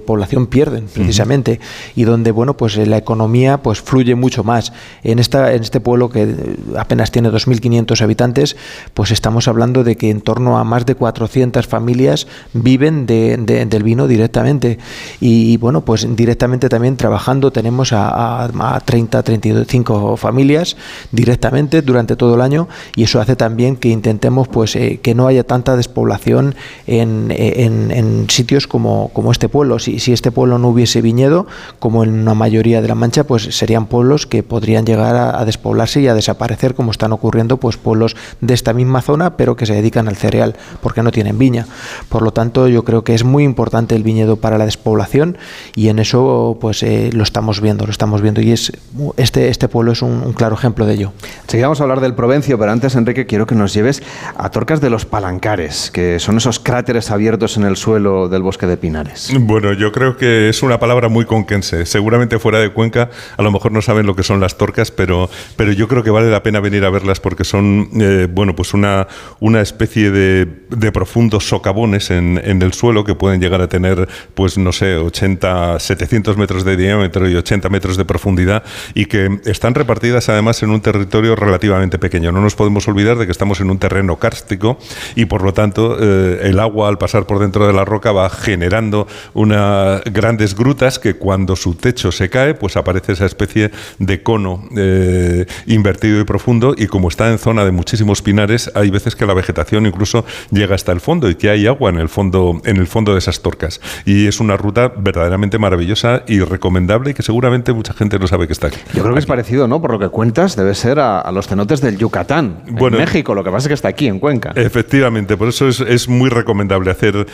población 0.07 0.47
pierden 0.47 0.87
precisamente 0.93 1.59
y 1.97 2.05
donde 2.05 2.31
bueno 2.31 2.57
pues 2.57 2.77
la 2.77 2.99
economía 2.99 3.59
pues 3.59 3.81
fluye 3.81 4.15
mucho 4.15 4.45
más 4.45 4.73
en 5.03 5.19
esta 5.19 5.53
en 5.55 5.62
este 5.63 5.81
pueblo 5.81 6.11
que 6.11 6.57
apenas 6.79 7.11
tiene 7.11 7.31
2.500 7.31 8.01
habitantes 8.03 8.57
pues 8.95 9.11
estamos 9.11 9.49
hablando 9.49 9.85
de 9.85 9.97
que 9.97 10.11
en 10.11 10.21
torno 10.21 10.59
a 10.59 10.65
más 10.65 10.87
de 10.87 10.95
400 10.95 11.67
familias 11.67 12.27
viven 12.53 13.07
de- 13.07 13.37
de- 13.39 13.67
del 13.67 13.83
vino 13.83 14.07
directamente. 14.09 14.79
Y, 15.21 15.57
bueno 15.57 15.83
pues 15.85 16.07
directamente 16.17 16.69
también 16.69 16.97
trabajando 16.97 17.51
tenemos 17.53 17.93
a, 17.93 18.09
a, 18.45 18.75
a 18.77 18.81
30 18.81 19.23
35 19.23 20.17
familias 20.17 20.77
directamente 21.13 21.83
durante 21.83 22.17
todo 22.17 22.35
el 22.35 22.41
año 22.41 22.69
y 22.97 23.05
eso 23.05 23.21
hace 23.21 23.37
también 23.37 23.77
que 23.77 23.89
intentemos 23.89 24.49
pues 24.49 24.75
eh, 24.77 25.01
que 25.03 25.15
no 25.15 25.27
haya 25.27 25.45
tanta 25.45 25.77
despoblación 25.77 26.55
en, 26.87 27.29
en- 27.31 27.91
en 27.91 28.27
sitios 28.29 28.67
como, 28.67 29.11
como 29.13 29.33
este 29.33 29.49
pueblo. 29.49 29.79
Si, 29.79 29.97
este 30.13 30.31
pueblo 30.33 30.59
no 30.59 30.69
hubiese 30.69 31.01
viñedo 31.03 31.47
como 31.79 32.03
en 32.05 32.11
una 32.21 32.35
mayoría 32.35 32.83
de 32.83 32.89
la 32.89 32.95
mancha 32.95 33.25
pues 33.25 33.43
serían 33.57 33.87
pueblos 33.87 34.27
que 34.27 34.43
podrían 34.43 34.85
llegar 34.85 35.15
a, 35.17 35.39
a 35.41 35.45
despoblarse 35.53 36.01
y 36.01 36.09
a 36.09 36.15
desaparecer 36.15 36.75
como 36.75 36.91
están 36.91 37.13
ocurriendo 37.13 37.57
pues 37.57 37.77
pueblos 37.77 38.17
de 38.41 38.55
esta 38.55 38.73
misma 38.73 39.03
zona 39.03 39.37
pero 39.37 39.57
que 39.57 39.67
se 39.67 39.75
dedican 39.75 40.09
al 40.09 40.17
cereal 40.17 40.57
porque 40.81 41.03
no 41.03 41.11
tienen 41.11 41.39
viña 41.39 41.67
por 42.09 42.23
lo 42.23 42.33
tanto 42.33 42.69
yo 42.69 42.85
creo 42.85 43.05
que 43.05 43.15
es 43.15 43.25
muy 43.25 43.45
importante 43.45 43.95
el 43.95 44.03
viñedo 44.03 44.37
para 44.37 44.59
la 44.59 44.65
despoblación 44.65 45.39
y 45.75 45.89
en 45.89 45.99
eso 45.99 46.59
pues 46.61 46.83
eh, 46.83 47.11
lo 47.13 47.23
estamos 47.23 47.61
viendo 47.61 47.87
lo 47.87 47.93
estamos 47.93 48.21
viendo 48.23 48.41
y 48.41 48.53
es 48.53 48.73
este 49.17 49.49
este 49.49 49.69
pueblo 49.69 49.93
es 49.93 50.03
un, 50.03 50.23
un 50.25 50.33
claro 50.33 50.55
ejemplo 50.55 50.87
de 50.87 50.95
ello 50.95 51.13
Enseguida 51.43 51.67
vamos 51.67 51.81
a 51.81 51.85
hablar 51.85 52.01
del 52.01 52.15
Provencio, 52.15 52.59
pero 52.59 52.73
antes, 52.73 52.95
Enrique, 52.95 53.27
quiero 53.27 53.47
que 53.47 53.55
nos 53.55 53.75
lleves 53.75 54.03
a 54.37 54.51
Torcas 54.51 54.81
de 54.81 54.91
los 54.91 55.05
Palancares, 55.05 55.91
que 55.91 56.19
son 56.19 56.37
esos 56.37 56.59
cráteres 56.59 57.11
abiertos 57.11 57.57
en 57.57 57.65
el 57.65 57.77
suelo 57.77 58.29
del 58.29 58.43
bosque 58.43 58.67
de 58.67 58.77
Pinares. 58.77 59.31
Bueno, 59.39 59.73
yo 59.73 59.93
creo 59.93 60.17
que 60.17 60.49
es 60.49 60.63
una 60.63 60.79
palabra 60.79 61.09
muy 61.09 61.25
conquense. 61.25 61.85
Seguramente 61.87 62.39
fuera 62.39 62.59
de 62.59 62.73
Cuenca 62.73 63.11
a 63.37 63.43
lo 63.43 63.51
mejor 63.51 63.73
no 63.73 63.83
saben 63.83 64.07
lo 64.07 64.17
que 64.17 64.23
son 64.23 64.41
las 64.41 64.57
torcas, 64.57 64.91
pero, 64.91 65.29
pero 65.57 65.73
yo 65.73 65.89
creo 65.89 66.03
que 66.03 66.11
vale 66.11 66.31
la 66.31 66.43
pena 66.43 66.61
venir 66.61 66.85
a 66.85 66.91
verlas 66.91 67.21
porque 67.21 67.45
son, 67.45 67.89
eh, 68.01 68.29
bueno, 68.31 68.55
pues 68.55 68.75
una, 68.75 69.09
una 69.41 69.61
especie 69.61 70.11
de, 70.11 70.47
de 70.71 70.93
profundos 70.93 71.49
socavones 71.49 72.11
en, 72.11 72.41
en 72.43 72.63
el 72.63 72.73
suelo 72.73 73.05
que 73.05 73.15
pueden 73.15 73.41
llegar 73.41 73.61
a 73.61 73.69
tener, 73.69 74.09
pues 74.35 74.59
no 74.59 74.73
sé, 74.73 74.97
80, 74.97 75.79
700 75.79 76.37
metros 76.37 76.65
de 76.65 76.77
diámetro 76.77 77.29
y 77.29 77.35
80 77.35 77.69
metros 77.69 77.97
de 77.97 78.05
profundidad 78.05 78.63
y 78.95 79.07
que 79.07 79.41
están 79.45 79.75
repartidas 79.75 80.29
además 80.29 80.63
en 80.63 80.71
un 80.71 80.81
territorio 80.81 81.37
relativamente 81.37 81.99
pequeño. 81.99 82.33
No 82.33 82.41
nos 82.41 82.55
podemos 82.55 82.87
olvidar 82.89 83.19
de 83.19 83.27
que 83.27 83.33
estamos 83.33 83.61
en 83.61 83.71
un 83.71 83.79
terreno 83.79 84.17
kárstico 84.17 84.79
y 85.15 85.25
por 85.27 85.43
lo 85.43 85.53
tanto 85.53 85.97
eh, 86.01 86.41
el 86.43 86.59
agua 86.59 86.89
al 86.89 86.99
pasar 86.99 87.27
por 87.27 87.39
dentro 87.39 87.67
de 87.67 87.73
la 87.73 87.85
roca 87.85 88.13
va 88.13 88.29
generando 88.31 89.07
unas 89.35 90.03
grandes 90.05 90.55
grutas 90.55 90.99
que 90.99 91.15
cuando 91.15 91.57
su 91.57 91.75
techo 91.75 92.13
se 92.13 92.29
cae 92.29 92.55
pues 92.55 92.77
aparece 92.77 93.13
esa 93.13 93.27
especie 93.27 93.71
de 93.99 94.23
cono 94.23 94.69
eh, 94.77 95.32
invertido 95.67 96.21
y 96.21 96.25
profundo 96.25 96.75
y 96.77 96.87
como 96.87 97.09
está 97.09 97.31
en 97.31 97.39
zona 97.39 97.65
de 97.65 97.71
muchísimos 97.71 98.23
pinares 98.23 98.71
hay 98.75 98.91
veces 98.91 99.17
que 99.17 99.27
la 99.27 99.35
vegetación 99.35 99.87
incluso 99.87 100.25
llega 100.51 100.75
hasta 100.75 100.93
el 100.93 101.01
fondo 101.01 101.29
y 101.31 101.35
que 101.35 101.51
hay 101.51 101.67
agua 101.67 101.91
en 101.91 101.99
el 101.99 102.09
fondo 102.09 102.61
en 102.65 102.77
el 102.77 102.87
fondo 102.87 103.13
de 103.13 103.19
esas 103.19 103.41
torcas 103.41 103.81
y 104.05 104.27
es 104.27 104.41
una 104.41 104.57
ruta 104.57 104.93
verdaderamente 104.97 105.59
maravillosa 105.59 106.23
y 106.27 106.41
recomendable 106.41 107.11
y 107.11 107.15
que 107.15 107.23
seguramente 107.23 107.73
mucha 107.73 107.95
gente 107.95 108.19
no 108.19 108.27
sabe 108.27 108.47
que 108.47 108.53
está 108.53 108.69
aquí. 108.69 108.79
Yo 108.95 109.03
creo 109.03 109.15
que 109.15 109.21
es 109.21 109.27
parecido, 109.27 109.69
¿no? 109.69 109.81
Por 109.81 109.93
lo 109.93 109.99
que 109.99 110.09
cuentas, 110.09 110.57
debe 110.57 110.75
ser 110.75 110.99
a, 110.99 111.31
los 111.33 111.47
cenotes 111.49 111.81
del 111.81 111.99
Yucatán, 111.99 112.63
en 112.67 112.93
México. 112.93 113.35
Lo 113.35 113.45
que 113.45 113.51
pasa 113.51 113.67
es 113.67 113.69
que 113.69 113.75
está 113.75 113.89
aquí, 113.89 114.07
en 114.07 114.19
Cuenca. 114.19 114.53
Efectivamente, 114.55 115.37
por 115.37 115.49
eso 115.49 115.69
es, 115.69 116.09
muy 116.09 116.29
recomendable 116.29 116.91
hacer, 116.91 117.27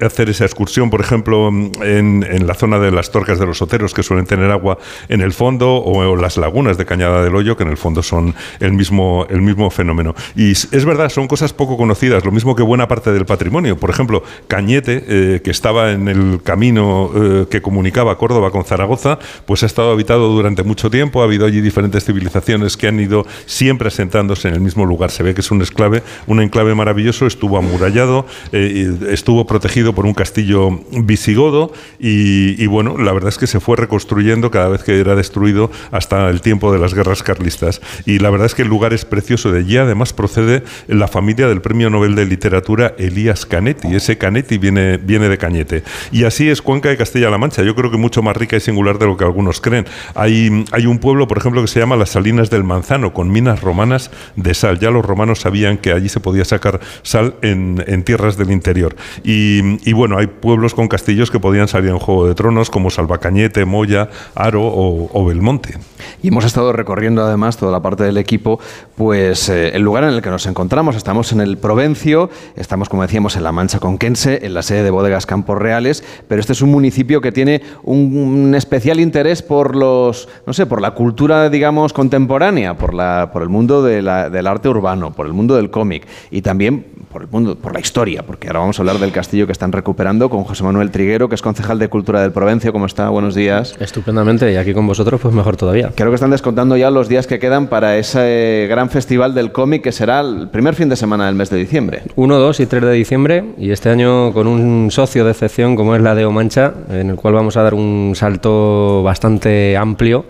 hacer 0.00 0.28
esa 0.28 0.44
excursión, 0.44 0.90
por 0.90 1.00
ejemplo, 1.00 1.48
en, 1.48 2.46
la 2.46 2.54
zona 2.54 2.78
de 2.78 2.90
las 2.90 3.10
torcas 3.10 3.38
de 3.38 3.46
los 3.46 3.62
oteros, 3.62 3.94
que 3.94 4.02
suelen 4.02 4.26
tener 4.26 4.50
agua 4.50 4.78
en 5.08 5.20
el 5.20 5.32
fondo, 5.32 5.76
o, 5.76 6.16
las 6.16 6.36
lagunas 6.36 6.76
de 6.78 6.84
Cañada 6.84 7.22
que 7.56 7.62
en 7.62 7.70
el 7.70 7.76
fondo 7.76 8.02
son 8.02 8.34
el 8.60 8.72
mismo, 8.72 9.26
el 9.28 9.42
mismo 9.42 9.70
fenómeno. 9.70 10.14
Y 10.36 10.52
es 10.52 10.84
verdad, 10.84 11.08
son 11.08 11.28
cosas 11.28 11.52
poco 11.52 11.76
conocidas, 11.76 12.24
lo 12.24 12.30
mismo 12.30 12.54
que 12.54 12.62
buena 12.62 12.88
parte 12.88 13.12
del 13.12 13.26
patrimonio. 13.26 13.76
Por 13.76 13.90
ejemplo, 13.90 14.22
Cañete, 14.48 15.04
eh, 15.06 15.40
que 15.42 15.50
estaba 15.50 15.92
en 15.92 16.08
el 16.08 16.40
camino 16.42 17.10
eh, 17.14 17.46
que 17.50 17.60
comunicaba 17.60 18.16
Córdoba 18.16 18.50
con 18.50 18.64
Zaragoza, 18.64 19.18
pues 19.46 19.62
ha 19.62 19.66
estado 19.66 19.92
habitado 19.92 20.28
durante 20.28 20.62
mucho 20.62 20.90
tiempo, 20.90 21.20
ha 21.20 21.24
habido 21.24 21.46
allí 21.46 21.60
diferentes 21.60 22.04
civilizaciones 22.04 22.76
que 22.76 22.88
han 22.88 23.00
ido 23.00 23.26
siempre 23.46 23.88
asentándose 23.88 24.48
en 24.48 24.54
el 24.54 24.60
mismo 24.60 24.86
lugar. 24.86 25.10
Se 25.10 25.22
ve 25.22 25.34
que 25.34 25.40
es 25.40 25.50
un 25.50 25.60
enclave, 25.60 26.02
un 26.26 26.40
enclave 26.40 26.74
maravilloso, 26.74 27.26
estuvo 27.26 27.58
amurallado, 27.58 28.26
eh, 28.52 28.94
estuvo 29.10 29.46
protegido 29.46 29.94
por 29.94 30.06
un 30.06 30.14
castillo 30.14 30.70
visigodo 30.90 31.72
y, 31.98 32.66
bueno, 32.66 32.96
la 32.98 33.12
verdad 33.12 33.28
es 33.28 33.38
que 33.38 33.46
se 33.46 33.60
fue 33.60 33.76
reconstruyendo 33.76 34.50
cada 34.50 34.68
vez 34.68 34.82
que 34.82 35.00
era 35.00 35.14
destruido 35.14 35.70
hasta 35.90 36.28
el 36.30 36.40
tiempo 36.40 36.72
de 36.72 36.78
las 36.78 36.94
guerras 36.94 37.21
carlistas. 37.22 37.80
Y 38.06 38.18
la 38.18 38.30
verdad 38.30 38.46
es 38.46 38.54
que 38.54 38.62
el 38.62 38.68
lugar 38.68 38.92
es 38.92 39.04
precioso. 39.04 39.52
De 39.52 39.60
allí 39.60 39.76
además 39.76 40.12
procede 40.12 40.62
la 40.88 41.08
familia 41.08 41.48
del 41.48 41.60
Premio 41.60 41.90
Nobel 41.90 42.14
de 42.14 42.26
Literatura 42.26 42.94
Elías 42.98 43.46
Canetti. 43.46 43.94
Ese 43.94 44.18
Canetti 44.18 44.58
viene, 44.58 44.96
viene 44.96 45.28
de 45.28 45.38
Cañete. 45.38 45.82
Y 46.10 46.24
así 46.24 46.48
es 46.48 46.62
Cuenca 46.62 46.88
de 46.88 46.96
Castilla-La 46.96 47.38
Mancha. 47.38 47.62
Yo 47.62 47.74
creo 47.74 47.90
que 47.90 47.96
mucho 47.96 48.22
más 48.22 48.36
rica 48.36 48.56
y 48.56 48.60
singular 48.60 48.98
de 48.98 49.06
lo 49.06 49.16
que 49.16 49.24
algunos 49.24 49.60
creen. 49.60 49.86
Hay, 50.14 50.64
hay 50.72 50.86
un 50.86 50.98
pueblo, 50.98 51.28
por 51.28 51.38
ejemplo, 51.38 51.60
que 51.62 51.68
se 51.68 51.80
llama 51.80 51.96
Las 51.96 52.10
Salinas 52.10 52.50
del 52.50 52.64
Manzano, 52.64 53.12
con 53.12 53.30
minas 53.30 53.60
romanas 53.60 54.10
de 54.36 54.54
sal. 54.54 54.78
Ya 54.78 54.90
los 54.90 55.04
romanos 55.04 55.40
sabían 55.40 55.78
que 55.78 55.92
allí 55.92 56.08
se 56.08 56.20
podía 56.20 56.44
sacar 56.44 56.80
sal 57.02 57.34
en, 57.42 58.02
tierras 58.04 58.36
del 58.36 58.50
interior. 58.50 58.96
Y, 59.22 59.88
y, 59.88 59.92
bueno, 59.92 60.18
hay 60.18 60.26
pueblos 60.26 60.74
con 60.74 60.88
castillos 60.88 61.30
que 61.30 61.38
podían 61.38 61.68
salir 61.68 61.90
en 61.90 61.98
Juego 61.98 62.26
de 62.26 62.34
Tronos, 62.34 62.70
como 62.70 62.90
Salvacañete, 62.90 63.64
Moya, 63.64 64.08
Aro 64.34 64.62
o, 64.64 65.24
Belmonte. 65.24 65.78
Y 66.22 66.28
hemos 66.28 66.44
estado 66.44 66.72
recorriendo 66.72 67.11
además 67.18 67.56
toda 67.56 67.72
la 67.72 67.82
parte 67.82 68.04
del 68.04 68.16
equipo, 68.16 68.58
pues 68.96 69.48
eh, 69.48 69.70
el 69.74 69.82
lugar 69.82 70.04
en 70.04 70.10
el 70.10 70.22
que 70.22 70.30
nos 70.30 70.46
encontramos. 70.46 70.96
Estamos 70.96 71.32
en 71.32 71.40
el 71.40 71.58
Provencio, 71.58 72.30
estamos, 72.56 72.88
como 72.88 73.02
decíamos, 73.02 73.36
en 73.36 73.44
la 73.44 73.52
Mancha 73.52 73.78
Conquense, 73.78 74.40
en 74.42 74.54
la 74.54 74.62
sede 74.62 74.82
de 74.82 74.90
Bodegas 74.90 75.26
Campos 75.26 75.58
Reales, 75.58 76.02
pero 76.28 76.40
este 76.40 76.52
es 76.52 76.62
un 76.62 76.70
municipio 76.70 77.20
que 77.20 77.32
tiene 77.32 77.62
un 77.82 78.54
especial 78.56 79.00
interés 79.00 79.42
por 79.42 79.76
los, 79.76 80.28
no 80.46 80.52
sé, 80.52 80.66
por 80.66 80.80
la 80.80 80.92
cultura, 80.92 81.50
digamos, 81.50 81.92
contemporánea, 81.92 82.76
por, 82.76 82.94
la, 82.94 83.30
por 83.32 83.42
el 83.42 83.48
mundo 83.48 83.82
del 83.82 84.08
arte 84.08 84.68
urbano, 84.68 85.12
por 85.12 85.26
el 85.26 85.32
mundo 85.32 85.56
del 85.56 85.70
cómic 85.70 86.06
y 86.30 86.42
también 86.42 86.86
por 87.12 87.22
el 87.22 87.28
mundo, 87.28 87.56
por 87.56 87.74
la 87.74 87.80
historia, 87.80 88.22
porque 88.22 88.48
ahora 88.48 88.60
vamos 88.60 88.78
a 88.78 88.82
hablar 88.82 88.98
del 88.98 89.12
castillo 89.12 89.46
que 89.46 89.52
están 89.52 89.70
recuperando 89.70 90.30
con 90.30 90.44
José 90.44 90.64
Manuel 90.64 90.90
Triguero, 90.90 91.28
que 91.28 91.34
es 91.34 91.42
concejal 91.42 91.78
de 91.78 91.88
Cultura 91.88 92.22
del 92.22 92.32
Provencio. 92.32 92.72
¿Cómo 92.72 92.86
está? 92.86 93.10
Buenos 93.10 93.34
días. 93.34 93.76
Estupendamente, 93.78 94.50
y 94.50 94.56
aquí 94.56 94.72
con 94.72 94.86
vosotros, 94.86 95.20
pues 95.20 95.34
mejor 95.34 95.56
todavía. 95.56 95.92
Creo 95.94 96.08
que 96.10 96.14
están 96.14 96.30
descontando 96.30 96.76
ya 96.76 96.90
los 96.90 97.01
días 97.08 97.26
que 97.26 97.38
quedan 97.38 97.68
para 97.68 97.96
ese 97.96 98.66
gran 98.68 98.90
festival 98.90 99.34
del 99.34 99.52
cómic 99.52 99.82
que 99.82 99.92
será 99.92 100.20
el 100.20 100.48
primer 100.48 100.74
fin 100.74 100.88
de 100.88 100.96
semana 100.96 101.26
del 101.26 101.34
mes 101.34 101.50
de 101.50 101.58
diciembre. 101.58 102.02
1, 102.16 102.38
2 102.38 102.60
y 102.60 102.66
3 102.66 102.82
de 102.82 102.92
diciembre, 102.92 103.44
y 103.58 103.70
este 103.70 103.88
año 103.90 104.32
con 104.32 104.46
un 104.46 104.90
socio 104.90 105.24
de 105.24 105.32
excepción 105.32 105.76
como 105.76 105.94
es 105.96 106.02
la 106.02 106.14
de 106.14 106.24
Omancha, 106.24 106.74
en 106.90 107.10
el 107.10 107.16
cual 107.16 107.34
vamos 107.34 107.56
a 107.56 107.62
dar 107.62 107.74
un 107.74 108.12
salto 108.14 109.02
bastante 109.02 109.76
amplio 109.76 110.26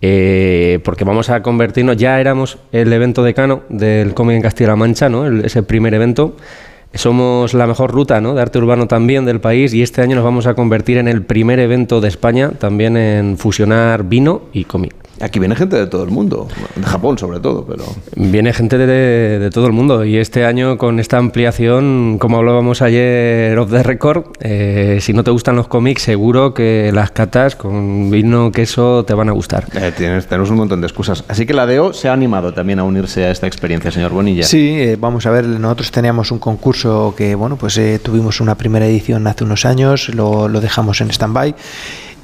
eh, 0.00 0.78
porque 0.84 1.04
vamos 1.04 1.28
a 1.28 1.42
convertirnos, 1.42 1.96
ya 1.96 2.20
éramos 2.20 2.58
el 2.70 2.92
evento 2.92 3.24
decano 3.24 3.62
del 3.68 4.14
cómic 4.14 4.36
en 4.36 4.42
Castilla-La 4.42 4.76
Mancha, 4.76 5.08
¿no? 5.08 5.26
ese 5.26 5.62
primer 5.62 5.94
evento. 5.94 6.36
Somos 6.94 7.52
la 7.52 7.66
mejor 7.66 7.90
ruta 7.90 8.20
¿no? 8.20 8.34
de 8.34 8.40
arte 8.40 8.58
urbano 8.58 8.86
también 8.86 9.26
del 9.26 9.40
país 9.40 9.74
y 9.74 9.82
este 9.82 10.00
año 10.00 10.16
nos 10.16 10.24
vamos 10.24 10.46
a 10.46 10.54
convertir 10.54 10.96
en 10.96 11.06
el 11.06 11.22
primer 11.22 11.58
evento 11.58 12.00
de 12.00 12.08
España 12.08 12.52
también 12.58 12.96
en 12.96 13.36
fusionar 13.36 14.04
vino 14.04 14.42
y 14.54 14.64
cómic. 14.64 14.94
Aquí 15.20 15.38
viene 15.38 15.56
gente 15.56 15.76
de 15.76 15.86
todo 15.86 16.04
el 16.04 16.10
mundo, 16.10 16.48
de 16.76 16.82
Japón 16.84 17.18
sobre 17.18 17.40
todo, 17.40 17.64
pero... 17.64 17.84
Viene 18.14 18.52
gente 18.52 18.78
de, 18.78 19.50
todo 19.50 19.66
el 19.66 19.72
mundo 19.72 20.04
y 20.04 20.16
este 20.16 20.44
año 20.44 20.78
con 20.78 21.00
esta 21.00 21.18
ampliación, 21.18 22.18
como 22.18 22.36
hablábamos 22.36 22.82
ayer 22.82 23.58
off 23.58 23.70
the 23.70 23.82
record, 23.82 24.24
eh, 24.40 24.98
si 25.00 25.12
no 25.12 25.24
te 25.24 25.30
gustan 25.30 25.56
los 25.56 25.68
cómics, 25.68 26.02
seguro 26.02 26.54
que 26.54 26.90
las 26.92 27.10
catas 27.10 27.56
con 27.56 28.10
vino, 28.10 28.52
queso, 28.52 29.04
te 29.04 29.14
van 29.14 29.28
a 29.28 29.32
gustar. 29.32 29.66
Eh, 29.74 29.92
tienes, 29.96 30.26
tenemos 30.26 30.50
un 30.50 30.56
montón 30.56 30.80
de 30.80 30.86
excusas. 30.86 31.24
Así 31.28 31.46
que 31.46 31.54
la 31.54 31.66
DEO 31.66 31.92
se 31.92 32.08
ha 32.08 32.12
animado 32.12 32.52
también 32.52 32.78
a 32.78 32.84
unirse 32.84 33.24
a 33.24 33.30
esta 33.30 33.46
experiencia, 33.46 33.90
señor 33.90 34.12
Bonilla. 34.12 34.44
Sí, 34.44 34.70
eh, 34.78 34.96
vamos 34.98 35.26
a 35.26 35.30
ver, 35.30 35.46
nosotros 35.46 35.90
teníamos 35.90 36.30
un 36.30 36.38
concurso 36.38 37.14
que, 37.16 37.34
bueno, 37.34 37.56
pues 37.56 37.80
tuvimos 38.02 38.40
una 38.40 38.56
primera 38.56 38.86
edición 38.86 39.26
hace 39.26 39.44
unos 39.44 39.64
años, 39.64 40.08
lo, 40.14 40.48
lo 40.48 40.60
dejamos 40.60 41.00
en 41.00 41.10
stand-by 41.10 41.54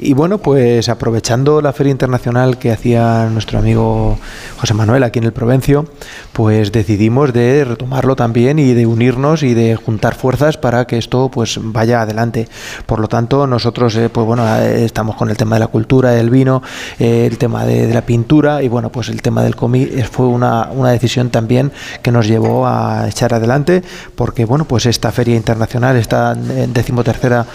y 0.00 0.12
bueno, 0.12 0.38
pues 0.38 0.88
aprovechando 0.88 1.60
la 1.60 1.72
feria 1.72 1.92
internacional 1.92 2.58
que 2.58 2.72
hacía 2.72 3.28
nuestro 3.30 3.58
amigo 3.60 4.18
José 4.58 4.74
Manuel 4.74 5.04
aquí 5.04 5.20
en 5.20 5.26
el 5.26 5.32
Provencio, 5.32 5.86
pues 6.32 6.72
decidimos 6.72 7.32
de 7.32 7.64
retomarlo 7.64 8.16
también 8.16 8.58
y 8.58 8.74
de 8.74 8.86
unirnos 8.86 9.42
y 9.44 9.54
de 9.54 9.76
juntar 9.76 10.16
fuerzas 10.16 10.56
para 10.56 10.86
que 10.86 10.98
esto 10.98 11.30
pues 11.30 11.60
vaya 11.62 12.02
adelante. 12.02 12.48
Por 12.86 12.98
lo 12.98 13.06
tanto, 13.06 13.46
nosotros 13.46 13.94
eh, 13.96 14.08
pues 14.08 14.26
bueno, 14.26 14.44
eh, 14.58 14.84
estamos 14.84 15.14
con 15.14 15.30
el 15.30 15.36
tema 15.36 15.56
de 15.56 15.60
la 15.60 15.68
cultura, 15.68 16.10
del 16.10 16.30
vino, 16.30 16.62
eh, 16.98 17.26
el 17.30 17.38
tema 17.38 17.64
de, 17.64 17.94
la 17.94 18.02
pintura 18.02 18.62
y 18.62 18.68
bueno, 18.68 18.90
pues 18.90 19.08
el 19.08 19.22
tema 19.22 19.44
del 19.44 19.54
cómic 19.54 20.08
fue 20.10 20.26
una, 20.26 20.70
una 20.72 20.90
decisión 20.90 21.30
también 21.30 21.70
que 22.02 22.10
nos 22.10 22.26
llevó 22.26 22.66
a 22.66 23.08
echar 23.08 23.32
adelante 23.32 23.84
porque 24.16 24.44
bueno, 24.44 24.64
pues 24.64 24.86
esta 24.86 25.12
feria 25.12 25.36
internacional, 25.36 25.96
esta 25.96 26.34
decimotercera 26.34 27.46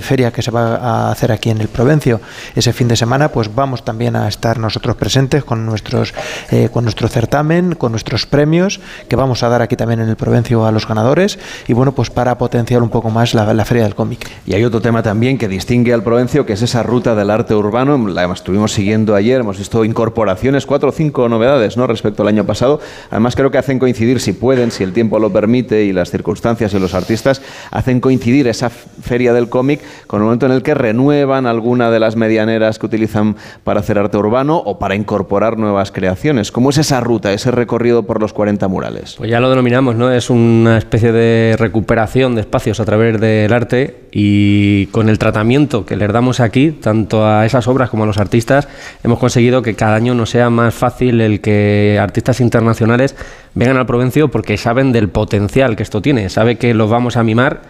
feria 0.00 0.32
que 0.32 0.42
se 0.42 0.50
va 0.50 0.76
a 0.76 1.12
hacer 1.12 1.32
aquí 1.32 1.49
en 1.50 1.60
el 1.60 1.68
Provencio. 1.68 2.20
Ese 2.54 2.72
fin 2.72 2.88
de 2.88 2.96
semana 2.96 3.30
pues 3.30 3.54
vamos 3.54 3.84
también 3.84 4.16
a 4.16 4.28
estar 4.28 4.58
nosotros 4.58 4.96
presentes 4.96 5.44
con, 5.44 5.66
nuestros, 5.66 6.14
eh, 6.50 6.68
con 6.72 6.84
nuestro 6.84 7.08
certamen, 7.08 7.74
con 7.74 7.92
nuestros 7.92 8.26
premios 8.26 8.80
que 9.08 9.16
vamos 9.16 9.42
a 9.42 9.48
dar 9.48 9.62
aquí 9.62 9.76
también 9.76 10.00
en 10.00 10.08
el 10.08 10.16
Provencio 10.16 10.64
a 10.64 10.72
los 10.72 10.86
ganadores 10.86 11.38
y 11.68 11.72
bueno 11.72 11.92
pues 11.92 12.10
para 12.10 12.38
potenciar 12.38 12.82
un 12.82 12.88
poco 12.88 13.10
más 13.10 13.34
la, 13.34 13.64
Feria 13.64 13.84
del 13.84 13.94
Cómic. 13.94 14.30
Y 14.46 14.54
hay 14.54 14.64
otro 14.64 14.80
tema 14.80 15.02
también 15.02 15.36
que 15.36 15.46
distingue 15.46 15.92
al 15.92 16.02
Provencio 16.02 16.46
que 16.46 16.54
es 16.54 16.62
esa 16.62 16.82
ruta 16.82 17.14
del 17.14 17.30
arte 17.30 17.54
urbano, 17.54 18.08
la 18.08 18.30
estuvimos 18.32 18.72
siguiendo 18.72 19.14
ayer, 19.14 19.40
hemos 19.40 19.58
visto 19.58 19.84
incorporaciones, 19.84 20.66
cuatro 20.66 20.88
o 20.88 20.92
cinco 20.92 21.28
novedades 21.28 21.76
¿no? 21.76 21.86
respecto 21.86 22.22
al 22.22 22.28
año 22.28 22.44
pasado. 22.44 22.80
Además 23.10 23.36
creo 23.36 23.50
que 23.50 23.58
hacen 23.58 23.78
coincidir, 23.78 24.20
si 24.20 24.32
pueden, 24.32 24.70
si 24.70 24.84
el 24.84 24.92
tiempo 24.92 25.18
lo 25.18 25.32
permite 25.32 25.84
y 25.84 25.92
las 25.92 26.10
circunstancias 26.10 26.72
y 26.74 26.78
los 26.78 26.94
artistas, 26.94 27.42
hacen 27.70 28.00
coincidir 28.00 28.48
esa 28.48 28.70
Feria 28.70 29.32
del 29.32 29.48
Cómic 29.48 29.80
con 30.06 30.20
el 30.20 30.24
momento 30.24 30.46
en 30.46 30.52
el 30.52 30.62
que 30.62 30.74
renuevan 30.74 31.39
alguna 31.46 31.90
de 31.90 32.00
las 32.00 32.16
medianeras 32.16 32.78
que 32.78 32.86
utilizan 32.86 33.36
para 33.64 33.80
hacer 33.80 33.98
arte 33.98 34.16
urbano 34.16 34.56
o 34.56 34.78
para 34.78 34.94
incorporar 34.94 35.58
nuevas 35.58 35.92
creaciones. 35.92 36.50
¿Cómo 36.50 36.70
es 36.70 36.78
esa 36.78 37.00
ruta, 37.00 37.32
ese 37.32 37.50
recorrido 37.50 38.04
por 38.04 38.20
los 38.20 38.32
40 38.32 38.66
murales? 38.68 39.14
Pues 39.16 39.30
ya 39.30 39.40
lo 39.40 39.50
denominamos, 39.50 39.96
¿no? 39.96 40.10
Es 40.10 40.30
una 40.30 40.78
especie 40.78 41.12
de 41.12 41.56
recuperación 41.58 42.34
de 42.34 42.42
espacios 42.42 42.80
a 42.80 42.84
través 42.84 43.20
del 43.20 43.52
arte 43.52 44.04
y 44.12 44.86
con 44.86 45.08
el 45.08 45.18
tratamiento 45.18 45.86
que 45.86 45.96
les 45.96 46.12
damos 46.12 46.40
aquí, 46.40 46.72
tanto 46.72 47.26
a 47.26 47.46
esas 47.46 47.68
obras 47.68 47.90
como 47.90 48.04
a 48.04 48.06
los 48.06 48.18
artistas, 48.18 48.68
hemos 49.04 49.18
conseguido 49.18 49.62
que 49.62 49.74
cada 49.74 49.94
año 49.94 50.14
nos 50.14 50.30
sea 50.30 50.50
más 50.50 50.74
fácil 50.74 51.20
el 51.20 51.40
que 51.40 51.98
artistas 52.00 52.40
internacionales 52.40 53.14
vengan 53.54 53.76
al 53.76 53.86
Provencio 53.86 54.28
porque 54.28 54.56
saben 54.56 54.92
del 54.92 55.08
potencial 55.08 55.76
que 55.76 55.82
esto 55.82 56.02
tiene, 56.02 56.28
sabe 56.28 56.56
que 56.56 56.74
los 56.74 56.90
vamos 56.90 57.16
a 57.16 57.22
mimar 57.22 57.62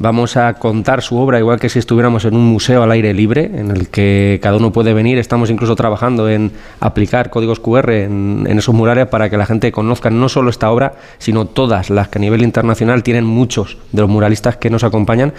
Vamos 0.00 0.36
a 0.36 0.54
contar 0.54 1.02
su 1.02 1.16
obra 1.16 1.40
igual 1.40 1.58
que 1.58 1.68
si 1.68 1.80
estuviéramos 1.80 2.24
en 2.24 2.36
un 2.36 2.46
museo 2.46 2.84
al 2.84 2.92
aire 2.92 3.12
libre, 3.12 3.50
en 3.52 3.72
el 3.72 3.88
que 3.88 4.38
cada 4.40 4.56
uno 4.56 4.70
puede 4.70 4.94
venir. 4.94 5.18
Estamos 5.18 5.50
incluso 5.50 5.74
trabajando 5.74 6.28
en 6.28 6.52
aplicar 6.78 7.30
códigos 7.30 7.58
QR 7.58 7.90
en, 7.90 8.46
esos 8.46 8.72
murales 8.72 9.08
para 9.08 9.28
que 9.28 9.36
la 9.36 9.44
gente 9.44 9.72
conozca 9.72 10.08
no 10.08 10.28
solo 10.28 10.50
esta 10.50 10.70
obra, 10.70 10.94
sino 11.18 11.46
todas 11.46 11.90
las 11.90 12.06
que 12.08 12.18
a 12.18 12.20
nivel 12.20 12.44
internacional 12.44 13.02
tienen 13.02 13.24
muchos 13.24 13.76
de 13.90 14.02
los 14.02 14.08
muralistas 14.08 14.56
que 14.56 14.70
nos 14.70 14.84
acompañan 14.84 15.32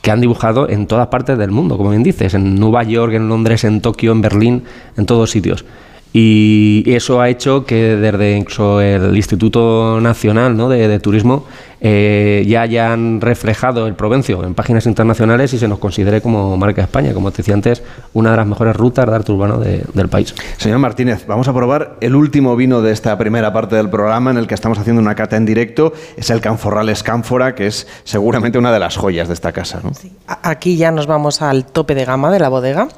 que 0.00 0.10
han 0.10 0.22
dibujado 0.22 0.66
en 0.70 0.86
todas 0.86 1.08
partes 1.08 1.36
del 1.36 1.50
mundo, 1.50 1.76
como 1.76 1.90
bien 1.90 2.02
dices, 2.02 2.32
en 2.32 2.54
Nueva 2.58 2.84
York, 2.84 3.12
en 3.12 3.28
Londres, 3.28 3.64
en 3.64 3.82
Tokio, 3.82 4.12
en 4.12 4.22
Berlín, 4.22 4.64
en 4.96 5.04
todos 5.04 5.30
sitios. 5.30 5.66
Y 6.14 6.84
eso 6.86 7.20
ha 7.20 7.28
hecho 7.28 7.66
que 7.66 7.96
desde 7.96 8.34
incluso 8.34 8.80
el 8.80 9.14
Instituto 9.14 10.00
Nacional 10.00 10.56
¿no? 10.56 10.70
de 10.70 10.98
Turismo 11.00 11.44
eh, 11.80 12.44
ya 12.48 12.62
hayan 12.62 13.20
reflejado 13.20 13.86
el 13.86 13.94
Provencio 13.94 14.42
en 14.44 14.54
páginas 14.54 14.86
internacionales 14.86 15.52
y 15.52 15.58
se 15.58 15.68
nos 15.68 15.78
considere 15.78 16.20
como 16.22 16.56
marca 16.56 16.80
de 16.82 16.86
España, 16.86 17.12
como 17.12 17.30
te 17.30 17.38
decía 17.38 17.54
antes, 17.54 17.82
una 18.14 18.30
de 18.30 18.36
las 18.38 18.46
mejores 18.46 18.74
rutas 18.76 19.06
de 19.06 19.14
arte 19.14 19.32
urbano 19.32 19.58
de- 19.58 19.84
del 19.92 20.08
país. 20.08 20.34
Señor 20.56 20.78
Martínez, 20.78 21.26
vamos 21.26 21.48
a 21.48 21.52
probar 21.54 21.96
el 22.00 22.14
último 22.14 22.56
vino 22.56 22.80
de 22.82 22.92
esta 22.92 23.16
primera 23.18 23.52
parte 23.52 23.76
del 23.76 23.90
programa 23.90 24.30
en 24.30 24.38
el 24.38 24.46
que 24.46 24.54
estamos 24.54 24.78
haciendo 24.78 25.02
una 25.02 25.14
cata 25.14 25.36
en 25.36 25.44
directo. 25.46 25.92
Es 26.16 26.30
el 26.30 26.40
Canforrales 26.40 27.02
Cánfora, 27.02 27.54
que 27.54 27.66
es 27.66 27.86
seguramente 28.04 28.58
una 28.58 28.72
de 28.72 28.78
las 28.78 28.96
joyas 28.96 29.28
de 29.28 29.34
esta 29.34 29.52
casa. 29.52 29.80
¿no? 29.82 29.90
A- 30.26 30.50
Aquí 30.50 30.76
ya 30.76 30.90
nos 30.90 31.06
vamos 31.06 31.42
al 31.42 31.66
tope 31.66 31.94
de 31.94 32.04
gama 32.04 32.30
de 32.30 32.40
la 32.40 32.48
bodega. 32.48 32.88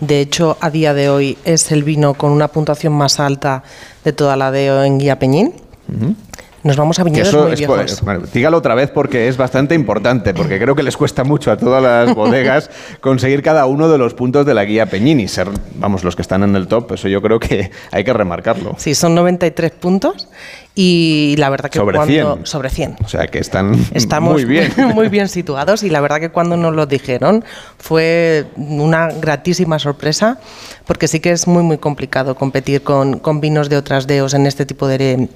De 0.00 0.20
hecho, 0.20 0.56
a 0.60 0.70
día 0.70 0.92
de 0.94 1.08
hoy 1.08 1.38
es 1.44 1.70
el 1.70 1.84
vino 1.84 2.14
con 2.14 2.30
una 2.32 2.48
puntuación 2.48 2.92
más 2.94 3.20
alta 3.20 3.62
de 4.04 4.12
toda 4.12 4.36
la 4.36 4.50
de 4.50 4.66
en 4.86 4.98
Guía 4.98 5.18
Peñín. 5.18 5.52
Nos 6.64 6.78
vamos 6.78 6.98
a 6.98 7.04
viñedos 7.04 7.34
muy 7.34 7.52
es, 7.52 7.58
viejos. 7.58 8.00
bueno, 8.00 8.22
dígalo 8.32 8.56
otra 8.56 8.74
vez 8.74 8.90
porque 8.90 9.28
es 9.28 9.36
bastante 9.36 9.74
importante, 9.74 10.32
porque 10.32 10.58
creo 10.58 10.74
que 10.74 10.82
les 10.82 10.96
cuesta 10.96 11.22
mucho 11.22 11.52
a 11.52 11.58
todas 11.58 11.82
las 11.82 12.14
bodegas 12.16 12.70
conseguir 13.02 13.42
cada 13.42 13.66
uno 13.66 13.90
de 13.90 13.98
los 13.98 14.14
puntos 14.14 14.46
de 14.46 14.54
la 14.54 14.64
guía 14.64 14.86
Peñini, 14.86 15.28
ser, 15.28 15.48
vamos, 15.74 16.04
los 16.04 16.16
que 16.16 16.22
están 16.22 16.42
en 16.42 16.56
el 16.56 16.66
top, 16.66 16.92
eso 16.92 17.06
yo 17.08 17.20
creo 17.20 17.38
que 17.38 17.70
hay 17.90 18.02
que 18.02 18.14
remarcarlo. 18.14 18.76
Sí, 18.78 18.94
son 18.94 19.14
93 19.14 19.72
puntos 19.72 20.26
y 20.74 21.34
la 21.36 21.50
verdad 21.50 21.68
que 21.68 21.78
Sobre 21.78 21.96
cuando 21.98 22.34
100. 22.36 22.46
sobre 22.46 22.70
100. 22.70 22.96
O 23.04 23.08
sea 23.08 23.26
que 23.26 23.40
están 23.40 23.76
Estamos 23.92 24.32
muy 24.32 24.46
bien. 24.46 24.72
muy 24.94 25.08
bien 25.08 25.28
situados 25.28 25.82
y 25.82 25.90
la 25.90 26.00
verdad 26.00 26.18
que 26.18 26.30
cuando 26.30 26.56
nos 26.56 26.74
lo 26.74 26.86
dijeron 26.86 27.44
fue 27.76 28.46
una 28.56 29.08
gratísima 29.08 29.78
sorpresa 29.78 30.38
porque 30.86 31.08
sí 31.08 31.20
que 31.20 31.30
es 31.30 31.46
muy 31.46 31.62
muy 31.62 31.76
complicado 31.76 32.36
competir 32.36 32.82
con, 32.82 33.18
con 33.18 33.42
vinos 33.42 33.68
de 33.68 33.76
otras 33.76 34.06
deos 34.06 34.32
en 34.32 34.46
este 34.46 34.64
tipo 34.64 34.88
de, 34.88 35.28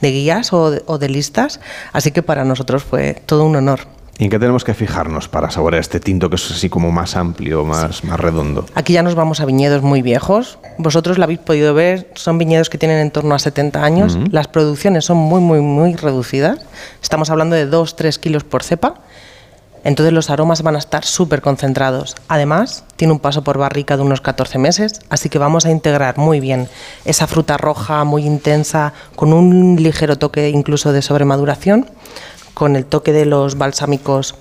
de 0.00 0.10
guías 0.10 0.52
o 0.52 0.70
de, 0.70 0.82
o 0.86 0.98
de 0.98 1.08
listas, 1.08 1.60
así 1.92 2.10
que 2.10 2.22
para 2.22 2.44
nosotros 2.44 2.84
fue 2.84 3.22
todo 3.26 3.44
un 3.44 3.56
honor. 3.56 3.80
¿Y 4.18 4.24
en 4.24 4.30
qué 4.30 4.38
tenemos 4.38 4.62
que 4.62 4.74
fijarnos 4.74 5.28
para 5.28 5.50
saborear 5.50 5.80
este 5.80 5.98
tinto 5.98 6.30
que 6.30 6.36
es 6.36 6.50
así 6.50 6.68
como 6.68 6.92
más 6.92 7.16
amplio, 7.16 7.64
más, 7.64 8.04
más 8.04 8.20
redondo? 8.20 8.64
Aquí 8.74 8.92
ya 8.92 9.02
nos 9.02 9.16
vamos 9.16 9.40
a 9.40 9.44
viñedos 9.44 9.82
muy 9.82 10.02
viejos. 10.02 10.58
Vosotros 10.78 11.18
lo 11.18 11.24
habéis 11.24 11.40
podido 11.40 11.74
ver, 11.74 12.08
son 12.14 12.38
viñedos 12.38 12.70
que 12.70 12.78
tienen 12.78 12.98
en 12.98 13.10
torno 13.10 13.34
a 13.34 13.40
70 13.40 13.82
años. 13.82 14.16
Las 14.30 14.46
producciones 14.46 15.04
son 15.04 15.16
muy, 15.16 15.40
muy, 15.40 15.60
muy 15.60 15.94
reducidas. 15.94 16.60
Estamos 17.02 17.30
hablando 17.30 17.56
de 17.56 17.68
2-3 17.68 18.18
kilos 18.20 18.44
por 18.44 18.62
cepa. 18.62 19.00
Entonces 19.84 20.12
los 20.12 20.30
aromas 20.30 20.62
van 20.62 20.76
a 20.76 20.78
estar 20.78 21.04
súper 21.04 21.42
concentrados. 21.42 22.16
Además, 22.26 22.84
tiene 22.96 23.12
un 23.12 23.20
paso 23.20 23.44
por 23.44 23.58
barrica 23.58 23.96
de 23.96 24.02
unos 24.02 24.22
14 24.22 24.58
meses, 24.58 25.00
así 25.10 25.28
que 25.28 25.38
vamos 25.38 25.66
a 25.66 25.70
integrar 25.70 26.18
muy 26.18 26.40
bien 26.40 26.68
esa 27.04 27.26
fruta 27.26 27.58
roja 27.58 28.02
muy 28.04 28.24
intensa, 28.24 28.94
con 29.14 29.32
un 29.32 29.76
ligero 29.76 30.16
toque 30.16 30.48
incluso 30.48 30.92
de 30.92 31.02
sobremaduración, 31.02 31.86
con 32.54 32.76
el 32.76 32.86
toque 32.86 33.12
de 33.12 33.26
los 33.26 33.58
balsámicos 33.58 34.34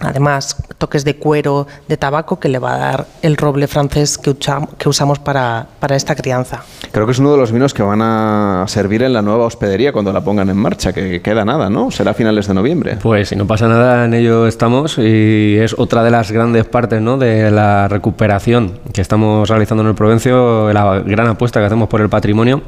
Además, 0.00 0.56
toques 0.78 1.04
de 1.04 1.16
cuero, 1.16 1.66
de 1.86 1.96
tabaco 1.96 2.40
que 2.40 2.48
le 2.48 2.58
va 2.58 2.74
a 2.74 2.78
dar 2.78 3.06
el 3.22 3.36
roble 3.36 3.68
francés 3.68 4.18
que, 4.18 4.30
ucha- 4.30 4.66
que 4.76 4.88
usamos 4.88 5.20
para, 5.20 5.66
para 5.78 5.94
esta 5.94 6.16
crianza. 6.16 6.62
Creo 6.90 7.06
que 7.06 7.12
es 7.12 7.18
uno 7.20 7.30
de 7.32 7.38
los 7.38 7.52
vinos 7.52 7.72
que 7.72 7.82
van 7.84 8.00
a 8.02 8.64
servir 8.66 9.04
en 9.04 9.12
la 9.12 9.22
nueva 9.22 9.44
hospedería 9.44 9.92
cuando 9.92 10.12
la 10.12 10.20
pongan 10.22 10.50
en 10.50 10.56
marcha, 10.56 10.92
que 10.92 11.22
queda 11.22 11.44
nada, 11.44 11.70
¿no? 11.70 11.90
Será 11.92 12.10
a 12.10 12.14
finales 12.14 12.48
de 12.48 12.54
noviembre. 12.54 12.98
Pues 13.00 13.28
si 13.28 13.36
no 13.36 13.46
pasa 13.46 13.68
nada, 13.68 14.04
en 14.04 14.14
ello 14.14 14.48
estamos 14.48 14.98
y 14.98 15.56
es 15.58 15.74
otra 15.78 16.02
de 16.02 16.10
las 16.10 16.32
grandes 16.32 16.64
partes 16.64 17.00
¿no? 17.00 17.16
de 17.16 17.50
la 17.52 17.86
recuperación 17.86 18.80
que 18.92 19.00
estamos 19.02 19.48
realizando 19.48 19.82
en 19.82 19.90
el 19.90 19.94
Provencio, 19.94 20.72
la 20.72 20.98
gran 21.00 21.28
apuesta 21.28 21.60
que 21.60 21.66
hacemos 21.66 21.88
por 21.88 22.00
el 22.00 22.08
patrimonio, 22.08 22.62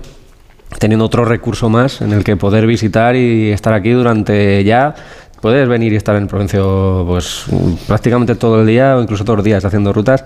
teniendo 0.79 1.05
otro 1.05 1.25
recurso 1.25 1.69
más 1.69 2.01
en 2.01 2.13
el 2.13 2.23
que 2.25 2.37
poder 2.37 2.67
visitar 2.67 3.17
y 3.17 3.51
estar 3.51 3.75
aquí 3.75 3.91
durante 3.91 4.63
ya. 4.65 4.95
Puedes 5.45 5.69
venir 5.69 5.93
y 5.93 5.97
estar 5.97 6.17
en 6.17 6.23
el 6.23 6.29
Provencio 6.29 7.05
pues 7.07 7.45
prácticamente 7.87 8.35
todo 8.35 8.63
el 8.63 8.67
día 8.67 8.97
o 8.97 9.03
incluso 9.03 9.25
todos 9.25 9.37
los 9.37 9.45
días 9.45 9.63
haciendo 9.63 9.93
rutas 9.93 10.25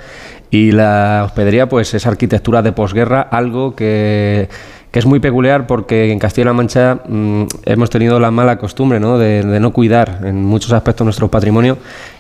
y 0.48 0.70
la 0.70 1.24
hospedería 1.26 1.68
pues 1.68 1.92
es 1.92 2.06
arquitectura 2.06 2.62
de 2.62 2.70
posguerra, 2.70 3.22
algo 3.22 3.74
que 3.74 4.48
que 4.92 4.98
es 5.00 5.06
muy 5.06 5.18
peculiar 5.18 5.66
porque 5.66 6.12
en 6.12 6.20
Castilla-La 6.20 6.52
Mancha 6.52 7.00
mm, 7.08 7.42
hemos 7.64 7.90
tenido 7.90 8.20
la 8.20 8.30
mala 8.30 8.58
costumbre 8.58 9.00
¿no? 9.00 9.18
De, 9.18 9.42
de 9.42 9.58
no 9.58 9.72
cuidar 9.72 10.20
en 10.22 10.44
muchos 10.44 10.70
aspectos 10.70 11.04
nuestro 11.04 11.28
patrimonio 11.28 11.78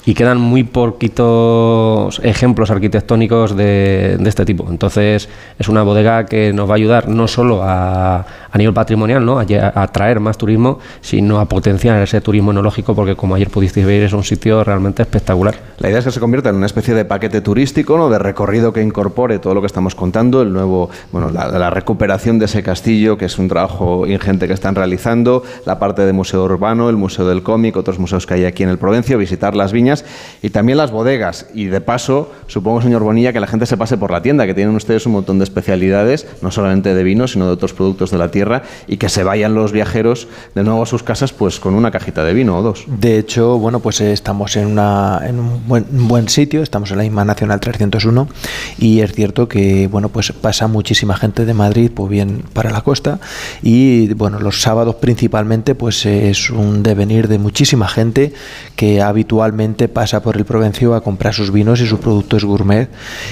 y 0.08 0.14
quedan 0.14 0.40
muy 0.40 0.64
poquitos 0.64 2.18
ejemplos 2.24 2.70
arquitectónicos 2.70 3.54
de, 3.54 4.16
de 4.18 4.28
este 4.30 4.46
tipo. 4.46 4.66
Entonces 4.70 5.28
es 5.58 5.68
una 5.68 5.82
bodega 5.82 6.24
que 6.24 6.54
nos 6.54 6.66
va 6.66 6.72
a 6.72 6.76
ayudar 6.76 7.08
no 7.08 7.28
solo 7.28 7.62
a, 7.62 8.24
a 8.50 8.56
nivel 8.56 8.72
patrimonial, 8.72 9.22
¿no? 9.26 9.38
a, 9.38 9.42
a 9.42 9.82
atraer 9.82 10.18
más 10.18 10.38
turismo, 10.38 10.78
sino 11.02 11.40
a 11.40 11.44
potenciar 11.44 12.00
ese 12.00 12.22
turismo 12.22 12.52
enológico 12.52 12.94
porque 12.94 13.16
como 13.16 13.34
ayer 13.34 13.50
pudisteis 13.50 13.84
ver 13.84 14.04
es 14.04 14.14
un 14.14 14.24
sitio 14.24 14.64
realmente 14.64 15.02
espectacular. 15.02 15.56
La 15.76 15.90
idea 15.90 15.98
es 15.98 16.06
que 16.06 16.10
se 16.10 16.20
convierta 16.20 16.48
en 16.48 16.56
una 16.56 16.64
especie 16.64 16.94
de 16.94 17.04
paquete 17.04 17.42
turístico, 17.42 17.98
¿no? 17.98 18.08
de 18.08 18.18
recorrido 18.18 18.72
que 18.72 18.80
incorpore 18.80 19.38
todo 19.40 19.52
lo 19.52 19.60
que 19.60 19.66
estamos 19.66 19.94
contando, 19.94 20.40
el 20.40 20.54
nuevo, 20.54 20.88
bueno, 21.12 21.30
la, 21.30 21.48
la 21.48 21.68
recuperación 21.68 22.38
de 22.38 22.46
ese 22.46 22.62
castillo, 22.62 23.18
que 23.18 23.26
es 23.26 23.38
un 23.38 23.48
trabajo 23.48 24.06
ingente 24.06 24.46
que 24.46 24.54
están 24.54 24.74
realizando, 24.74 25.42
la 25.66 25.78
parte 25.78 26.06
de 26.06 26.14
museo 26.14 26.44
urbano, 26.44 26.88
el 26.88 26.96
museo 26.96 27.28
del 27.28 27.42
cómic, 27.42 27.76
otros 27.76 27.98
museos 27.98 28.26
que 28.26 28.32
hay 28.32 28.46
aquí 28.46 28.62
en 28.62 28.70
el 28.70 28.78
Provencio, 28.78 29.18
visitar 29.18 29.54
las 29.54 29.70
viñas 29.70 29.97
y 30.42 30.50
también 30.50 30.78
las 30.78 30.90
bodegas. 30.90 31.46
Y 31.54 31.66
de 31.66 31.80
paso, 31.80 32.32
supongo, 32.46 32.82
señor 32.82 33.02
Bonilla, 33.02 33.32
que 33.32 33.40
la 33.40 33.46
gente 33.46 33.66
se 33.66 33.76
pase 33.76 33.96
por 33.96 34.10
la 34.10 34.22
tienda, 34.22 34.46
que 34.46 34.54
tienen 34.54 34.74
ustedes 34.74 35.06
un 35.06 35.12
montón 35.12 35.38
de 35.38 35.44
especialidades, 35.44 36.26
no 36.42 36.50
solamente 36.50 36.94
de 36.94 37.02
vino, 37.02 37.28
sino 37.28 37.46
de 37.46 37.52
otros 37.52 37.72
productos 37.72 38.10
de 38.10 38.18
la 38.18 38.30
tierra, 38.30 38.62
y 38.86 38.96
que 38.96 39.08
se 39.08 39.24
vayan 39.24 39.54
los 39.54 39.72
viajeros 39.72 40.28
de 40.54 40.62
nuevo 40.62 40.82
a 40.82 40.86
sus 40.86 41.02
casas 41.02 41.32
pues 41.32 41.60
con 41.60 41.74
una 41.74 41.90
cajita 41.90 42.24
de 42.24 42.34
vino 42.34 42.56
o 42.56 42.62
dos. 42.62 42.84
De 42.86 43.18
hecho, 43.18 43.58
bueno, 43.58 43.80
pues 43.80 44.00
eh, 44.00 44.12
estamos 44.12 44.56
en, 44.56 44.66
una, 44.66 45.22
un 45.28 46.08
buen, 46.08 46.28
sitio, 46.28 46.62
estamos 46.62 46.90
en 46.90 46.98
la 46.98 47.02
misma 47.04 47.24
Nacional 47.24 47.60
301 47.60 48.28
y 48.78 49.00
es 49.00 49.12
cierto 49.12 49.48
que, 49.48 49.88
bueno, 49.88 50.08
pues 50.08 50.32
pasa 50.32 50.66
muchísima 50.66 51.16
gente 51.16 51.44
de 51.44 51.54
Madrid, 51.54 51.90
pues 51.94 52.10
bien 52.10 52.44
para 52.52 52.70
la 52.70 52.82
costa 52.82 53.18
y, 53.62 54.12
bueno, 54.14 54.40
los 54.40 54.60
sábados 54.60 54.96
principalmente, 54.96 55.74
pues 55.74 56.04
es 56.06 56.50
un 56.50 56.82
devenir 56.82 57.28
de 57.28 57.38
muchísima 57.38 57.88
gente 57.88 58.32
que 58.76 59.00
habitualmente 59.00 59.87
pasa 59.88 60.22
por 60.22 60.36
el 60.36 60.44
Provencio 60.44 60.94
a 60.94 61.02
comprar 61.02 61.34
sus 61.34 61.52
vinos 61.52 61.80
y 61.80 61.86
sus 61.86 61.98
productos 61.98 62.44
gourmet. 62.44 62.88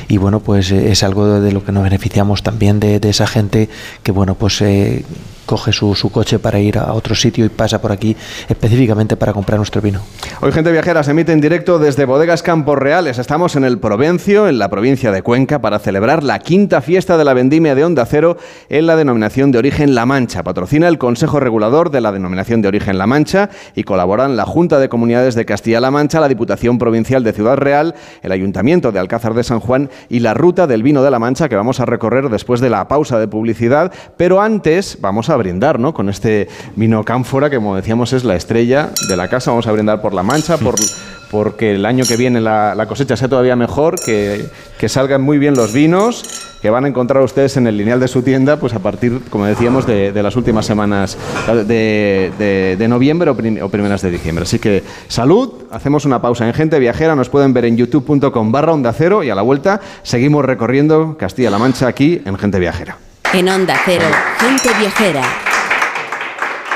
Y, 0.09 0.18
bueno, 0.18 0.40
pues 0.40 0.70
eh, 0.70 0.90
es 0.90 1.02
algo 1.02 1.40
de 1.40 1.52
lo 1.52 1.64
que 1.64 1.72
nos 1.72 1.82
beneficiamos 1.82 2.42
también 2.42 2.80
de, 2.80 3.00
esa 3.02 3.26
gente 3.26 3.68
que, 4.02 4.12
bueno, 4.12 4.34
pues... 4.34 4.61
eh, 4.62 5.04
coge 5.47 5.72
su, 5.72 5.94
su 5.94 6.11
coche 6.11 6.38
para 6.38 6.59
ir 6.59 6.78
a 6.78 6.92
otro 6.92 7.14
sitio 7.14 7.44
y 7.44 7.49
pasa 7.49 7.80
por 7.80 7.92
aquí 7.92 8.16
específicamente 8.49 9.16
para 9.16 9.32
comprar 9.32 9.59
nuestro 9.59 9.80
vino. 9.80 10.01
Hoy 10.40 10.53
Gente 10.53 10.72
Viajera 10.72 11.03
se 11.03 11.12
emite 11.12 11.32
en 11.32 11.40
directo 11.40 11.78
desde 11.78 12.05
Bodegas 12.05 12.42
Campos 12.42 12.78
Reales. 12.78 13.18
Estamos 13.18 13.57
en 13.57 13.64
el 13.64 13.78
Provencio, 13.78 14.49
en 14.49 14.59
la 14.59 14.68
provincia 14.68 15.12
de 15.12 15.22
Cuenca, 15.22 15.61
para 15.61 15.78
celebrar 15.78 16.22
la 16.22 16.40
quinta 16.40 16.80
fiesta 16.80 17.16
de 17.16 17.24
la 17.24 17.34
vendimia 17.34 17.74
de 17.74 17.84
Onda 17.84 18.05
Cero 18.05 18.36
en 18.68 18.86
la 18.86 18.97
denominación 18.97 19.53
de 19.53 19.59
origen 19.59 19.94
La 19.94 20.05
Mancha. 20.05 20.42
Patrocina 20.42 20.88
el 20.88 20.99
Consejo 20.99 21.40
Regulador 21.40 21.90
de 21.90 22.01
la 22.01 22.12
denominación 22.12 22.62
de 22.62 22.68
origen 22.68 22.99
La 22.99 23.07
Mancha 23.07 23.51
y 23.74 23.84
colaboran 23.84 24.36
la 24.36 24.44
Junta 24.44 24.78
de 24.78 24.88
Comunidades 24.88 25.34
de 25.34 25.47
Castilla-La 25.47 25.90
Mancha, 25.90 26.20
la 26.20 26.28
Diputación 26.28 26.78
Provincial 26.78 27.22
de 27.22 27.32
Ciudad 27.32 27.57
Real, 27.57 27.94
el 28.22 28.32
Ayuntamiento 28.32 28.92
de 28.92 28.99
Alcázar 28.99 29.34
de 29.34 29.44
San 29.44 29.61
Juan 29.61 29.90
y 30.09 30.20
la 30.20 30.34
Ruta 30.34 30.66
del 30.66 30.82
Vino 30.82 31.03
de 31.03 31.11
La 31.11 31.18
Mancha 31.18 31.49
que 31.49 31.57
vamos 31.57 31.80
a 31.80 31.86
recorrer 31.86 32.28
después 32.28 32.61
de 32.61 32.70
la 32.70 32.88
pausa 32.88 33.18
de 33.18 33.28
publicidad. 33.28 33.92
Pero 34.16 34.40
antes 34.40 34.99
vamos 35.01 35.30
a 35.30 35.36
brindar 35.37 35.78
¿no? 35.80 35.93
con 35.95 36.09
este 36.09 36.49
vino 36.76 37.05
Cánfora, 37.05 37.51
que 37.51 37.57
como 37.57 37.76
decíamos 37.76 38.12
es 38.12 38.24
la 38.24 38.37
estrella 38.37 38.91
de 39.09 39.16
la 39.16 39.28
casa. 39.28 39.51
Vamos 39.51 39.66
a 39.66 39.72
brindar 39.72 40.01
por 40.01 40.14
La 40.14 40.22
Mancha, 40.22 40.57
por, 40.59 40.74
porque 41.30 41.74
el 41.74 41.84
año 41.87 42.05
que 42.07 42.16
viene 42.16 42.41
la, 42.41 42.74
la 42.74 42.87
cosecha 42.87 43.16
sea 43.16 43.28
todavía 43.28 43.57
mejor, 43.57 43.97
que, 44.05 44.47
que 44.78 44.89
salgan 44.89 45.22
muy 45.22 45.39
bien 45.39 45.55
los 45.55 45.72
vinos 45.72 46.43
que 46.62 46.70
van 46.70 46.84
a 46.87 46.89
encontrar 46.89 47.22
ustedes 47.22 47.57
en 47.59 47.66
el 47.66 47.76
lineal 47.76 48.01
de 48.01 48.09
su 48.09 48.22
tienda, 48.22 48.57
pues 48.57 48.72
a 48.74 48.78
partir, 48.80 49.20
como 49.30 49.45
decíamos, 49.45 49.87
de, 49.87 50.11
de 50.11 50.22
las 50.22 50.34
últimas 50.37 50.64
semanas 50.66 51.16
de, 51.47 52.32
de- 52.39 52.76
de 52.76 52.89
noviembre 52.89 53.30
o, 53.30 53.37
prim- 53.37 53.59
o 53.62 53.68
primeras 53.68 54.01
de 54.03 54.11
diciembre. 54.11 54.43
Así 54.45 54.59
que 54.59 54.82
salud, 55.07 55.53
hacemos 55.70 56.07
una 56.07 56.20
pausa 56.22 56.47
en 56.47 56.55
Gente 56.55 56.78
Viajera, 56.80 57.14
nos 57.14 57.28
pueden 57.28 57.53
ver 57.53 57.66
en 57.66 57.76
youtube.com 57.76 58.51
barra 58.51 58.72
onda 58.72 58.93
cero 58.95 59.22
y 59.22 59.30
a 59.30 59.34
la 59.34 59.43
vuelta 59.43 59.80
seguimos 60.03 60.45
recorriendo 60.45 61.16
Castilla-La 61.18 61.59
Mancha 61.59 61.87
aquí 61.89 62.22
en 62.24 62.37
Gente 62.39 62.59
Viajera. 62.59 62.97
En 63.37 63.51
Onda 63.51 63.78
Cero, 63.84 64.07
gente 64.39 64.70
viajera. 64.80 65.22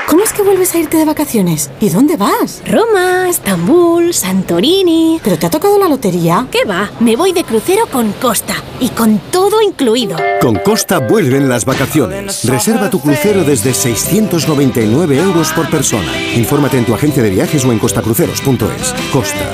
¿Cómo 0.07 0.21
es 0.21 0.31
que 0.31 0.43
vuelves 0.43 0.75
a 0.75 0.77
irte 0.77 0.95
de 0.95 1.05
vacaciones? 1.05 1.71
¿Y 1.79 1.89
dónde 1.89 2.17
vas? 2.17 2.61
Roma, 2.67 3.27
Estambul, 3.27 4.13
Santorini. 4.13 5.19
¿Pero 5.23 5.39
te 5.39 5.47
ha 5.47 5.49
tocado 5.49 5.79
la 5.79 5.89
lotería? 5.89 6.45
¿Qué 6.51 6.63
va? 6.63 6.91
Me 6.99 7.15
voy 7.15 7.33
de 7.33 7.43
crucero 7.43 7.87
con 7.87 8.11
Costa 8.11 8.53
y 8.79 8.89
con 8.89 9.17
todo 9.31 9.59
incluido. 9.63 10.17
Con 10.39 10.57
Costa 10.57 10.99
vuelven 10.99 11.49
las 11.49 11.65
vacaciones. 11.65 12.45
Reserva 12.45 12.91
tu 12.91 12.99
crucero 12.99 13.43
desde 13.43 13.73
699 13.73 15.17
euros 15.17 15.51
por 15.53 15.67
persona. 15.67 16.15
Infórmate 16.35 16.77
en 16.77 16.85
tu 16.85 16.93
agencia 16.93 17.23
de 17.23 17.31
viajes 17.31 17.65
o 17.65 17.71
en 17.71 17.79
costacruceros.es. 17.79 18.93
Costa. 19.11 19.49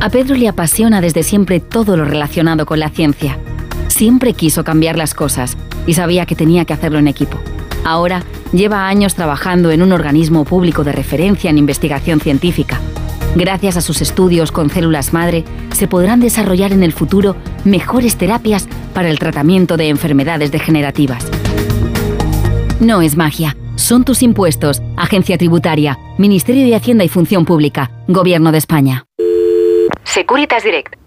A 0.00 0.10
Pedro 0.10 0.34
le 0.34 0.48
apasiona 0.48 1.00
desde 1.00 1.22
siempre 1.22 1.60
todo 1.60 1.96
lo 1.96 2.04
relacionado 2.04 2.66
con 2.66 2.78
la 2.78 2.90
ciencia. 2.90 3.38
Siempre 3.92 4.32
quiso 4.32 4.64
cambiar 4.64 4.96
las 4.96 5.12
cosas 5.12 5.54
y 5.86 5.92
sabía 5.92 6.24
que 6.24 6.34
tenía 6.34 6.64
que 6.64 6.72
hacerlo 6.72 6.98
en 6.98 7.08
equipo. 7.08 7.38
Ahora 7.84 8.24
lleva 8.50 8.88
años 8.88 9.14
trabajando 9.14 9.70
en 9.70 9.82
un 9.82 9.92
organismo 9.92 10.46
público 10.46 10.82
de 10.82 10.92
referencia 10.92 11.50
en 11.50 11.58
investigación 11.58 12.18
científica. 12.18 12.80
Gracias 13.36 13.76
a 13.76 13.82
sus 13.82 14.00
estudios 14.00 14.50
con 14.50 14.70
células 14.70 15.12
madre, 15.12 15.44
se 15.74 15.88
podrán 15.88 16.20
desarrollar 16.20 16.72
en 16.72 16.82
el 16.82 16.94
futuro 16.94 17.36
mejores 17.64 18.16
terapias 18.16 18.66
para 18.94 19.10
el 19.10 19.18
tratamiento 19.18 19.76
de 19.76 19.90
enfermedades 19.90 20.50
degenerativas. 20.50 21.26
No 22.80 23.02
es 23.02 23.14
magia, 23.18 23.58
son 23.76 24.04
tus 24.04 24.22
impuestos, 24.22 24.82
Agencia 24.96 25.36
Tributaria, 25.36 25.98
Ministerio 26.16 26.64
de 26.64 26.74
Hacienda 26.74 27.04
y 27.04 27.08
Función 27.08 27.44
Pública, 27.44 27.90
Gobierno 28.08 28.52
de 28.52 28.58
España. 28.58 29.04
Securitas 30.04 30.64
Direct, 30.64 30.94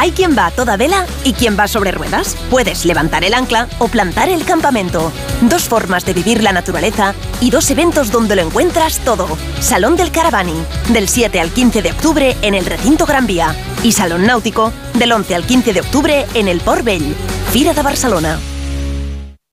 Hay 0.00 0.12
quien 0.12 0.36
va 0.38 0.46
a 0.46 0.50
toda 0.52 0.76
vela 0.76 1.06
y 1.24 1.32
quien 1.32 1.58
va 1.58 1.66
sobre 1.66 1.90
ruedas. 1.90 2.36
Puedes 2.50 2.84
levantar 2.84 3.24
el 3.24 3.34
ancla 3.34 3.68
o 3.80 3.88
plantar 3.88 4.28
el 4.28 4.44
campamento. 4.44 5.10
Dos 5.42 5.64
formas 5.64 6.04
de 6.04 6.14
vivir 6.14 6.40
la 6.40 6.52
naturaleza 6.52 7.14
y 7.40 7.50
dos 7.50 7.68
eventos 7.72 8.12
donde 8.12 8.36
lo 8.36 8.42
encuentras 8.42 9.00
todo. 9.00 9.26
Salón 9.60 9.96
del 9.96 10.12
Caravani, 10.12 10.54
del 10.90 11.08
7 11.08 11.40
al 11.40 11.50
15 11.50 11.82
de 11.82 11.90
octubre 11.90 12.36
en 12.42 12.54
el 12.54 12.64
Recinto 12.64 13.06
Gran 13.06 13.26
Vía. 13.26 13.56
Y 13.82 13.90
Salón 13.90 14.24
Náutico, 14.24 14.72
del 14.94 15.10
11 15.10 15.34
al 15.34 15.44
15 15.44 15.72
de 15.72 15.80
octubre 15.80 16.26
en 16.34 16.46
el 16.46 16.60
Port 16.60 16.84
Vell. 16.84 17.16
Fira 17.50 17.74
de 17.74 17.82
Barcelona. 17.82 18.38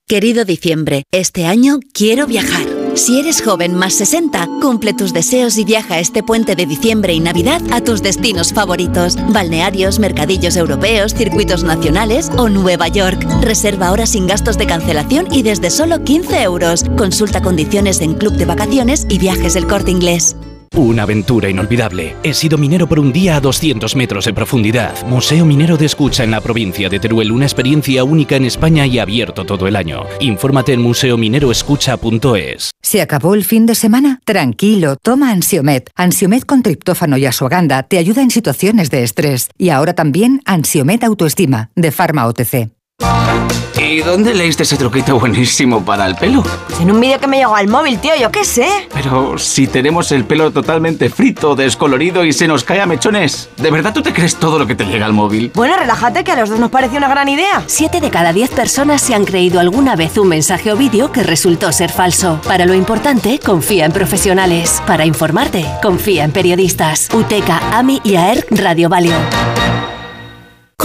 Querido 0.06 0.44
diciembre, 0.44 1.02
este 1.10 1.46
año 1.46 1.80
quiero 1.92 2.28
viajar. 2.28 2.75
Si 2.96 3.20
eres 3.20 3.42
joven 3.42 3.74
más 3.74 3.92
60, 3.92 4.48
cumple 4.62 4.94
tus 4.94 5.12
deseos 5.12 5.58
y 5.58 5.64
viaja 5.64 5.98
este 5.98 6.22
puente 6.22 6.56
de 6.56 6.64
diciembre 6.64 7.12
y 7.12 7.20
Navidad 7.20 7.60
a 7.70 7.82
tus 7.82 8.02
destinos 8.02 8.54
favoritos. 8.54 9.16
Balnearios, 9.32 9.98
mercadillos 9.98 10.56
europeos, 10.56 11.14
circuitos 11.14 11.62
nacionales 11.62 12.30
o 12.38 12.48
Nueva 12.48 12.88
York. 12.88 13.22
Reserva 13.42 13.88
ahora 13.88 14.06
sin 14.06 14.26
gastos 14.26 14.56
de 14.56 14.66
cancelación 14.66 15.28
y 15.30 15.42
desde 15.42 15.68
solo 15.68 16.04
15 16.04 16.42
euros. 16.42 16.84
Consulta 16.96 17.42
condiciones 17.42 18.00
en 18.00 18.14
Club 18.14 18.32
de 18.32 18.46
Vacaciones 18.46 19.06
y 19.10 19.18
Viajes 19.18 19.52
del 19.52 19.66
Corte 19.66 19.90
Inglés. 19.90 20.34
Una 20.76 21.04
aventura 21.04 21.48
inolvidable. 21.48 22.16
He 22.22 22.34
sido 22.34 22.58
minero 22.58 22.86
por 22.86 23.00
un 23.00 23.10
día 23.10 23.36
a 23.36 23.40
200 23.40 23.96
metros 23.96 24.26
de 24.26 24.34
profundidad. 24.34 24.94
Museo 25.06 25.46
Minero 25.46 25.78
de 25.78 25.86
Escucha 25.86 26.22
en 26.22 26.30
la 26.30 26.42
provincia 26.42 26.90
de 26.90 27.00
Teruel. 27.00 27.32
Una 27.32 27.46
experiencia 27.46 28.04
única 28.04 28.36
en 28.36 28.44
España 28.44 28.86
y 28.86 28.98
abierto 28.98 29.46
todo 29.46 29.66
el 29.66 29.74
año. 29.74 30.02
Infórmate 30.20 30.74
en 30.74 30.82
museomineroescucha.es. 30.82 32.72
¿Se 32.82 33.00
acabó 33.00 33.34
el 33.34 33.46
fin 33.46 33.64
de 33.64 33.74
semana? 33.74 34.20
Tranquilo, 34.26 34.96
toma 35.02 35.30
Ansiomet. 35.30 35.88
Ansiomet 35.96 36.44
con 36.44 36.62
triptófano 36.62 37.16
y 37.16 37.24
asuaganda 37.24 37.82
te 37.84 37.96
ayuda 37.96 38.20
en 38.20 38.30
situaciones 38.30 38.90
de 38.90 39.02
estrés. 39.02 39.48
Y 39.56 39.70
ahora 39.70 39.94
también 39.94 40.42
Ansiomet 40.44 41.04
Autoestima, 41.04 41.70
de 41.74 41.90
Pharma 41.90 42.26
OTC. 42.26 42.75
¿Y 43.88 44.00
dónde 44.00 44.34
leíste 44.34 44.64
ese 44.64 44.76
truquito 44.76 45.18
buenísimo 45.18 45.84
para 45.84 46.06
el 46.06 46.16
pelo? 46.16 46.42
Pues 46.42 46.80
en 46.80 46.90
un 46.90 47.00
vídeo 47.00 47.20
que 47.20 47.26
me 47.26 47.38
llegó 47.38 47.54
al 47.54 47.68
móvil, 47.68 47.98
tío, 47.98 48.16
yo 48.20 48.32
qué 48.32 48.44
sé. 48.44 48.66
Pero 48.92 49.38
si 49.38 49.66
tenemos 49.68 50.10
el 50.12 50.24
pelo 50.24 50.50
totalmente 50.50 51.08
frito, 51.08 51.54
descolorido 51.54 52.24
y 52.24 52.32
se 52.32 52.48
nos 52.48 52.64
cae 52.64 52.80
a 52.80 52.86
mechones, 52.86 53.48
¿de 53.56 53.70
verdad 53.70 53.94
tú 53.94 54.02
te 54.02 54.12
crees 54.12 54.36
todo 54.36 54.58
lo 54.58 54.66
que 54.66 54.74
te 54.74 54.84
llega 54.84 55.06
al 55.06 55.12
móvil? 55.12 55.52
Bueno, 55.54 55.76
relájate 55.76 56.24
que 56.24 56.32
a 56.32 56.36
los 56.36 56.48
dos 56.48 56.58
nos 56.58 56.70
pareció 56.70 56.98
una 56.98 57.08
gran 57.08 57.28
idea. 57.28 57.62
Siete 57.66 58.00
de 58.00 58.10
cada 58.10 58.32
diez 58.32 58.50
personas 58.50 59.02
se 59.02 59.14
han 59.14 59.24
creído 59.24 59.60
alguna 59.60 59.94
vez 59.94 60.18
un 60.18 60.28
mensaje 60.28 60.72
o 60.72 60.76
vídeo 60.76 61.12
que 61.12 61.22
resultó 61.22 61.70
ser 61.70 61.92
falso. 61.92 62.40
Para 62.46 62.66
lo 62.66 62.74
importante, 62.74 63.38
confía 63.38 63.84
en 63.84 63.92
profesionales. 63.92 64.82
Para 64.86 65.06
informarte, 65.06 65.64
confía 65.80 66.24
en 66.24 66.32
periodistas. 66.32 67.08
UTECA, 67.12 67.60
AMI 67.78 68.00
y 68.04 68.16
AERC 68.16 68.48
Radio 68.50 68.88
Valio. 68.88 69.14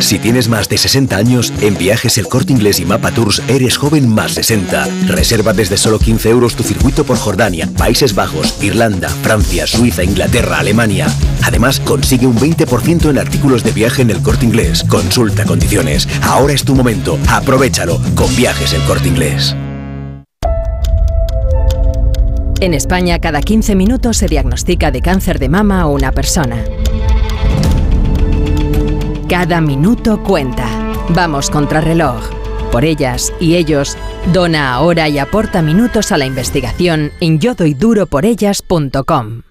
Si 0.00 0.18
tienes 0.18 0.48
más 0.48 0.68
de 0.68 0.76
60 0.76 1.16
años, 1.16 1.52
en 1.60 1.78
Viajes 1.78 2.18
El 2.18 2.26
Corte 2.26 2.52
Inglés 2.52 2.80
y 2.80 2.84
Mapa 2.84 3.12
Tours 3.12 3.40
eres 3.48 3.76
joven 3.76 4.08
más 4.08 4.32
60. 4.32 4.88
Reserva 5.06 5.52
desde 5.52 5.76
solo 5.76 5.98
15 5.98 6.30
euros 6.30 6.56
tu 6.56 6.62
circuito 6.62 7.04
por 7.04 7.16
Jordania, 7.16 7.68
Países 7.78 8.14
Bajos, 8.14 8.62
Irlanda, 8.62 9.08
Francia, 9.08 9.66
Suiza, 9.66 10.02
Inglaterra, 10.02 10.58
Alemania. 10.58 11.06
Además, 11.42 11.80
consigue 11.80 12.26
un 12.26 12.36
20% 12.36 13.08
en 13.08 13.18
artículos 13.18 13.62
de 13.62 13.72
viaje 13.72 14.02
en 14.02 14.10
El 14.10 14.20
Corte 14.20 14.44
Inglés. 14.44 14.84
Consulta 14.88 15.44
condiciones. 15.44 16.08
Ahora 16.22 16.52
es 16.52 16.64
tu 16.64 16.74
momento. 16.74 17.18
Aprovechalo 17.28 18.00
con 18.14 18.34
Viajes 18.36 18.72
El 18.72 18.82
Corte 18.82 19.08
Inglés. 19.08 19.54
En 22.60 22.74
España, 22.74 23.18
cada 23.18 23.40
15 23.42 23.74
minutos 23.74 24.16
se 24.16 24.26
diagnostica 24.26 24.90
de 24.90 25.02
cáncer 25.02 25.38
de 25.38 25.48
mama 25.48 25.82
a 25.82 25.86
una 25.86 26.12
persona. 26.12 26.64
Cada 29.34 29.60
minuto 29.60 30.22
cuenta. 30.22 30.64
Vamos 31.08 31.50
contra 31.50 31.80
reloj. 31.80 32.22
Por 32.70 32.84
ellas 32.84 33.34
y 33.40 33.56
ellos, 33.56 33.98
dona 34.32 34.72
ahora 34.72 35.08
y 35.08 35.18
aporta 35.18 35.60
minutos 35.60 36.12
a 36.12 36.18
la 36.18 36.24
investigación 36.24 37.10
en 37.18 37.40
yodoyduroporellas.com. 37.40 39.42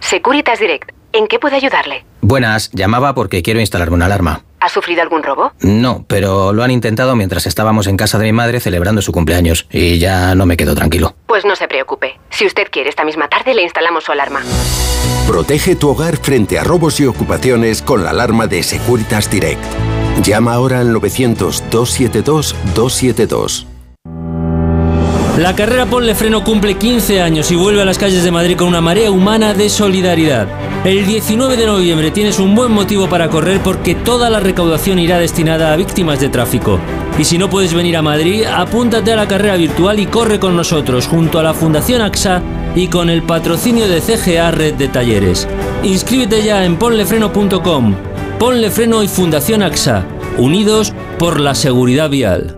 Securitas 0.00 0.60
Direct, 0.60 0.92
¿en 1.12 1.26
qué 1.26 1.38
puedo 1.38 1.56
ayudarle? 1.56 2.06
Buenas, 2.22 2.70
llamaba 2.72 3.14
porque 3.14 3.42
quiero 3.42 3.60
instalarme 3.60 3.96
una 3.96 4.06
alarma. 4.06 4.44
¿Ha 4.60 4.68
sufrido 4.68 5.02
algún 5.02 5.22
robo? 5.22 5.52
No, 5.60 6.04
pero 6.08 6.52
lo 6.52 6.64
han 6.64 6.70
intentado 6.70 7.14
mientras 7.14 7.46
estábamos 7.46 7.86
en 7.86 7.96
casa 7.96 8.18
de 8.18 8.26
mi 8.26 8.32
madre 8.32 8.60
celebrando 8.60 9.02
su 9.02 9.12
cumpleaños 9.12 9.66
y 9.70 9.98
ya 9.98 10.34
no 10.34 10.46
me 10.46 10.56
quedo 10.56 10.74
tranquilo. 10.74 11.14
Pues 11.26 11.44
no 11.44 11.54
se 11.54 11.68
preocupe. 11.68 12.18
Si 12.30 12.46
usted 12.46 12.66
quiere, 12.70 12.90
esta 12.90 13.04
misma 13.04 13.28
tarde 13.28 13.54
le 13.54 13.62
instalamos 13.62 14.04
su 14.04 14.12
alarma. 14.12 14.40
Protege 15.28 15.76
tu 15.76 15.90
hogar 15.90 16.16
frente 16.16 16.58
a 16.58 16.64
robos 16.64 16.98
y 17.00 17.06
ocupaciones 17.06 17.82
con 17.82 18.02
la 18.02 18.10
alarma 18.10 18.46
de 18.46 18.62
Securitas 18.62 19.30
Direct. 19.30 19.62
Llama 20.24 20.54
ahora 20.54 20.80
al 20.80 20.94
900-272-272. 20.94 23.66
La 25.38 25.54
carrera 25.54 25.86
Ponle 25.86 26.16
Freno 26.16 26.42
cumple 26.42 26.74
15 26.74 27.22
años 27.22 27.52
y 27.52 27.56
vuelve 27.56 27.82
a 27.82 27.84
las 27.84 27.96
calles 27.96 28.24
de 28.24 28.32
Madrid 28.32 28.56
con 28.56 28.66
una 28.66 28.80
marea 28.80 29.12
humana 29.12 29.54
de 29.54 29.68
solidaridad. 29.68 30.48
El 30.84 31.06
19 31.06 31.56
de 31.56 31.66
noviembre 31.66 32.12
tienes 32.12 32.38
un 32.38 32.54
buen 32.54 32.70
motivo 32.70 33.08
para 33.08 33.28
correr 33.28 33.60
porque 33.60 33.96
toda 33.96 34.30
la 34.30 34.38
recaudación 34.38 35.00
irá 35.00 35.18
destinada 35.18 35.72
a 35.72 35.76
víctimas 35.76 36.20
de 36.20 36.28
tráfico. 36.28 36.78
Y 37.18 37.24
si 37.24 37.36
no 37.36 37.50
puedes 37.50 37.74
venir 37.74 37.96
a 37.96 38.02
Madrid, 38.02 38.44
apúntate 38.44 39.12
a 39.12 39.16
la 39.16 39.26
carrera 39.26 39.56
virtual 39.56 39.98
y 39.98 40.06
corre 40.06 40.38
con 40.38 40.56
nosotros 40.56 41.08
junto 41.08 41.40
a 41.40 41.42
la 41.42 41.52
Fundación 41.52 42.00
AXA 42.00 42.42
y 42.76 42.86
con 42.86 43.10
el 43.10 43.22
patrocinio 43.22 43.88
de 43.88 44.00
CGA 44.00 44.52
Red 44.52 44.74
de 44.74 44.88
Talleres. 44.88 45.48
Inscríbete 45.82 46.44
ya 46.44 46.64
en 46.64 46.76
ponlefreno.com. 46.76 47.94
Ponle 48.38 48.70
Freno 48.70 49.02
y 49.02 49.08
Fundación 49.08 49.64
AXA, 49.64 50.06
unidos 50.38 50.94
por 51.18 51.40
la 51.40 51.56
seguridad 51.56 52.08
vial. 52.08 52.57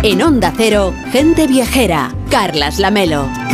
En 0.02 0.22
Onda 0.22 0.52
Cero, 0.56 0.94
gente 1.10 1.48
viajera, 1.48 2.14
Carlas 2.30 2.78
Lamelo. 2.78 3.45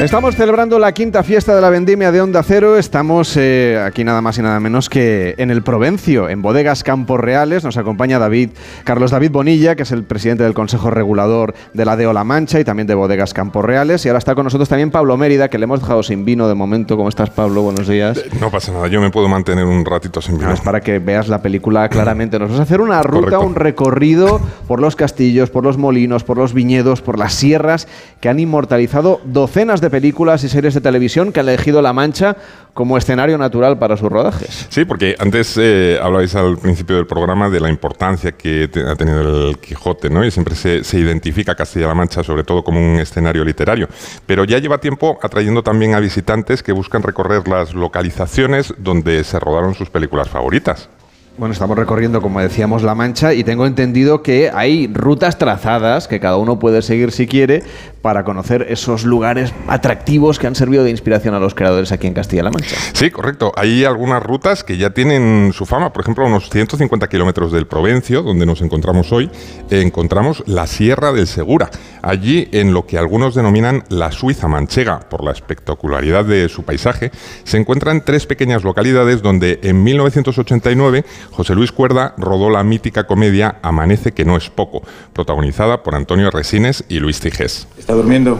Estamos 0.00 0.36
celebrando 0.36 0.78
la 0.78 0.92
quinta 0.92 1.24
fiesta 1.24 1.56
de 1.56 1.60
la 1.60 1.70
vendimia 1.70 2.12
de 2.12 2.20
Onda 2.20 2.44
Cero. 2.44 2.78
Estamos 2.78 3.36
eh, 3.36 3.82
aquí 3.84 4.04
nada 4.04 4.20
más 4.20 4.38
y 4.38 4.42
nada 4.42 4.60
menos 4.60 4.88
que 4.88 5.34
en 5.38 5.50
el 5.50 5.62
Provencio, 5.62 6.28
en 6.28 6.40
Bodegas 6.40 6.84
Campos 6.84 7.18
Reales. 7.18 7.64
Nos 7.64 7.76
acompaña 7.76 8.20
David, 8.20 8.50
Carlos 8.84 9.10
David 9.10 9.32
Bonilla, 9.32 9.74
que 9.74 9.82
es 9.82 9.90
el 9.90 10.04
presidente 10.04 10.44
del 10.44 10.54
Consejo 10.54 10.90
Regulador 10.90 11.52
de 11.74 11.84
la 11.84 11.96
DEO 11.96 12.12
La 12.12 12.22
Mancha 12.22 12.60
y 12.60 12.64
también 12.64 12.86
de 12.86 12.94
Bodegas 12.94 13.34
Campos 13.34 13.64
Reales. 13.64 14.06
Y 14.06 14.08
ahora 14.08 14.18
está 14.20 14.36
con 14.36 14.44
nosotros 14.44 14.68
también 14.68 14.92
Pablo 14.92 15.16
Mérida, 15.16 15.48
que 15.50 15.58
le 15.58 15.64
hemos 15.64 15.80
dejado 15.80 16.04
sin 16.04 16.24
vino 16.24 16.46
de 16.46 16.54
momento. 16.54 16.96
¿Cómo 16.96 17.08
estás, 17.08 17.30
Pablo? 17.30 17.62
Buenos 17.62 17.88
días. 17.88 18.22
No 18.40 18.52
pasa 18.52 18.70
nada, 18.70 18.86
yo 18.86 19.00
me 19.00 19.10
puedo 19.10 19.26
mantener 19.26 19.64
un 19.64 19.84
ratito 19.84 20.22
sin 20.22 20.36
vino. 20.36 20.46
No, 20.46 20.54
es 20.54 20.60
para 20.60 20.80
que 20.80 21.00
veas 21.00 21.26
la 21.26 21.42
película 21.42 21.88
claramente. 21.88 22.38
Nos 22.38 22.52
vas 22.52 22.60
a 22.60 22.62
hacer 22.62 22.80
una 22.80 23.02
ruta, 23.02 23.30
Correcto. 23.30 23.46
un 23.46 23.54
recorrido 23.56 24.40
por 24.68 24.80
los 24.80 24.94
castillos, 24.94 25.50
por 25.50 25.64
los 25.64 25.76
molinos, 25.76 26.22
por 26.22 26.36
los 26.36 26.54
viñedos, 26.54 27.02
por 27.02 27.18
las 27.18 27.34
sierras 27.34 27.88
que 28.20 28.28
han 28.28 28.38
inmortalizado 28.38 29.20
docenas 29.24 29.80
de 29.80 29.87
películas 29.90 30.44
y 30.44 30.48
series 30.48 30.74
de 30.74 30.80
televisión 30.80 31.32
que 31.32 31.40
han 31.40 31.48
elegido 31.48 31.80
La 31.82 31.92
Mancha 31.92 32.36
como 32.74 32.96
escenario 32.96 33.36
natural 33.38 33.78
para 33.78 33.96
sus 33.96 34.08
rodajes. 34.10 34.66
Sí, 34.70 34.84
porque 34.84 35.16
antes 35.18 35.56
eh, 35.60 35.98
hablabais 36.00 36.34
al 36.36 36.58
principio 36.58 36.96
del 36.96 37.06
programa 37.06 37.50
de 37.50 37.60
la 37.60 37.68
importancia 37.68 38.32
que 38.32 38.68
te- 38.68 38.88
ha 38.88 38.94
tenido 38.94 39.48
el 39.50 39.58
Quijote, 39.58 40.10
¿no? 40.10 40.24
Y 40.24 40.30
siempre 40.30 40.54
se, 40.54 40.84
se 40.84 40.98
identifica 40.98 41.54
Castilla-La 41.54 41.94
Mancha 41.94 42.22
sobre 42.22 42.44
todo 42.44 42.62
como 42.62 42.78
un 42.80 43.00
escenario 43.00 43.44
literario. 43.44 43.88
Pero 44.26 44.44
ya 44.44 44.58
lleva 44.58 44.78
tiempo 44.78 45.18
atrayendo 45.22 45.62
también 45.62 45.94
a 45.94 46.00
visitantes 46.00 46.62
que 46.62 46.72
buscan 46.72 47.02
recorrer 47.02 47.48
las 47.48 47.74
localizaciones 47.74 48.72
donde 48.78 49.24
se 49.24 49.38
rodaron 49.40 49.74
sus 49.74 49.90
películas 49.90 50.28
favoritas. 50.28 50.88
Bueno, 51.36 51.52
estamos 51.52 51.78
recorriendo, 51.78 52.20
como 52.20 52.40
decíamos, 52.40 52.82
La 52.82 52.96
Mancha 52.96 53.32
y 53.32 53.44
tengo 53.44 53.64
entendido 53.64 54.22
que 54.24 54.50
hay 54.52 54.88
rutas 54.92 55.38
trazadas 55.38 56.08
que 56.08 56.18
cada 56.18 56.36
uno 56.36 56.58
puede 56.58 56.82
seguir 56.82 57.12
si 57.12 57.28
quiere 57.28 57.62
para 58.02 58.24
conocer 58.24 58.66
esos 58.68 59.04
lugares 59.04 59.52
atractivos 59.66 60.38
que 60.38 60.46
han 60.46 60.54
servido 60.54 60.84
de 60.84 60.90
inspiración 60.90 61.34
a 61.34 61.40
los 61.40 61.54
creadores 61.54 61.92
aquí 61.92 62.06
en 62.06 62.14
Castilla-La 62.14 62.50
Mancha. 62.50 62.76
Sí, 62.92 63.10
correcto. 63.10 63.52
Hay 63.56 63.84
algunas 63.84 64.22
rutas 64.22 64.64
que 64.64 64.76
ya 64.76 64.90
tienen 64.90 65.52
su 65.52 65.66
fama. 65.66 65.92
Por 65.92 66.02
ejemplo, 66.02 66.24
a 66.24 66.28
unos 66.28 66.50
150 66.50 67.08
kilómetros 67.08 67.52
del 67.52 67.66
Provencio, 67.66 68.22
donde 68.22 68.46
nos 68.46 68.60
encontramos 68.60 69.12
hoy, 69.12 69.30
encontramos 69.70 70.42
la 70.46 70.66
Sierra 70.66 71.12
del 71.12 71.26
Segura. 71.26 71.70
Allí, 72.02 72.48
en 72.52 72.72
lo 72.72 72.86
que 72.86 72.98
algunos 72.98 73.34
denominan 73.34 73.84
la 73.88 74.12
Suiza 74.12 74.48
manchega, 74.48 75.00
por 75.00 75.24
la 75.24 75.32
espectacularidad 75.32 76.24
de 76.24 76.48
su 76.48 76.62
paisaje, 76.62 77.10
se 77.44 77.58
encuentran 77.58 78.04
tres 78.04 78.26
pequeñas 78.26 78.64
localidades 78.64 79.22
donde 79.22 79.58
en 79.62 79.82
1989 79.82 81.04
José 81.30 81.54
Luis 81.54 81.72
Cuerda 81.72 82.14
rodó 82.16 82.50
la 82.50 82.62
mítica 82.62 83.06
comedia 83.06 83.56
Amanece 83.62 84.12
que 84.12 84.24
no 84.24 84.36
es 84.36 84.50
poco, 84.50 84.82
protagonizada 85.12 85.82
por 85.82 85.94
Antonio 85.94 86.30
Resines 86.30 86.84
y 86.88 87.00
Luis 87.00 87.20
Cijés. 87.20 87.66
¿Está 87.88 87.96
durmiendo? 87.96 88.38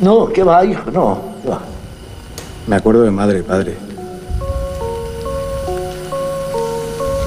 No, 0.00 0.28
¿qué 0.28 0.44
va, 0.44 0.64
hijo? 0.64 0.88
No, 0.92 1.18
¿qué 1.42 1.48
va? 1.48 1.60
Me 2.68 2.76
acuerdo 2.76 3.02
de 3.02 3.10
madre, 3.10 3.42
padre. 3.42 3.74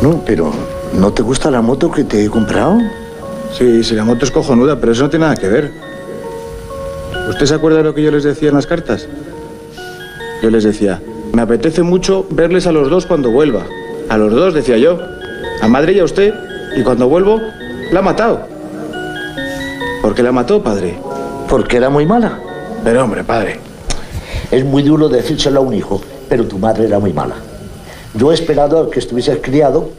No, 0.02 0.22
pero 0.26 0.54
¿no 0.94 1.12
te 1.12 1.24
gusta 1.24 1.52
la 1.52 1.62
moto 1.62 1.92
que 1.92 2.06
te 2.06 2.24
he 2.24 2.30
comprado? 2.30 2.78
Sí, 3.52 3.84
sí, 3.84 3.94
la 3.94 4.06
moto 4.06 4.24
es 4.24 4.32
cojonuda, 4.32 4.80
pero 4.80 4.94
eso 4.94 5.04
no 5.04 5.10
tiene 5.10 5.26
nada 5.26 5.36
que 5.36 5.50
ver. 5.50 5.74
¿Usted 7.28 7.46
se 7.46 7.56
acuerda 7.56 7.80
de 7.80 7.84
lo 7.84 7.94
que 7.94 8.04
yo 8.04 8.12
les 8.12 8.24
decía 8.24 8.48
en 8.48 8.56
las 8.56 8.66
cartas? 8.66 9.10
Yo 10.42 10.50
les 10.50 10.64
decía, 10.64 11.02
me 11.34 11.42
apetece 11.42 11.84
mucho 11.84 12.26
verles 12.30 12.68
a 12.68 12.72
los 12.72 12.90
dos 12.90 13.06
cuando 13.06 13.32
vuelva. 13.32 13.66
A 14.08 14.18
los 14.18 14.32
dos, 14.32 14.54
decía 14.54 14.78
yo. 14.78 14.98
A 15.62 15.68
madre 15.68 15.92
y 15.92 16.00
a 16.00 16.06
usted. 16.06 16.34
Y 16.78 16.84
cuando 16.84 17.10
vuelvo, 17.10 17.42
la 17.92 18.00
ha 18.00 18.04
matado. 18.04 18.48
¿Por 20.02 20.16
qué 20.16 20.24
la 20.24 20.32
mató, 20.32 20.64
padre? 20.64 20.98
Porque 21.50 21.78
era 21.78 21.90
muy 21.90 22.06
mala. 22.06 22.40
Pero 22.84 23.04
hombre, 23.04 23.24
padre. 23.24 23.60
Es 24.52 24.64
muy 24.64 24.84
duro 24.84 25.10
decírselo 25.10 25.60
a 25.60 25.64
un 25.64 25.74
hijo, 25.74 26.02
pero 26.30 26.46
tu 26.46 26.58
madre 26.58 26.86
era 26.86 27.00
muy 27.00 27.14
mala. 27.14 27.36
Yo 28.14 28.32
he 28.32 28.36
esperado 28.36 28.80
a 28.80 28.90
que 28.90 29.00
estuvieses 29.00 29.40
criado 29.42 29.90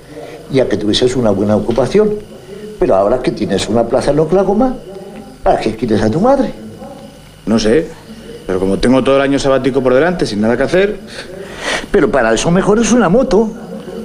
y 0.52 0.60
a 0.60 0.68
que 0.68 0.76
tuvieses 0.76 1.16
una 1.16 1.30
buena 1.30 1.56
ocupación. 1.56 2.10
Pero 2.78 2.94
ahora 2.94 3.20
que 3.20 3.32
tienes 3.32 3.68
una 3.68 3.84
plaza 3.84 4.12
en 4.12 4.20
Oklahoma, 4.20 4.74
¿para 5.42 5.58
qué 5.58 5.74
quieres 5.74 6.02
a 6.02 6.10
tu 6.10 6.20
madre? 6.20 6.52
No 7.46 7.58
sé. 7.58 7.88
Pero 8.46 8.60
como 8.60 8.78
tengo 8.78 9.02
todo 9.02 9.16
el 9.16 9.22
año 9.22 9.38
sabático 9.38 9.82
por 9.82 9.94
delante, 9.94 10.24
sin 10.26 10.40
nada 10.40 10.56
que 10.56 10.62
hacer. 10.62 11.00
Pero 11.90 12.10
para 12.10 12.32
eso 12.32 12.50
mejor 12.50 12.78
es 12.78 12.92
una 12.92 13.08
moto. 13.08 13.50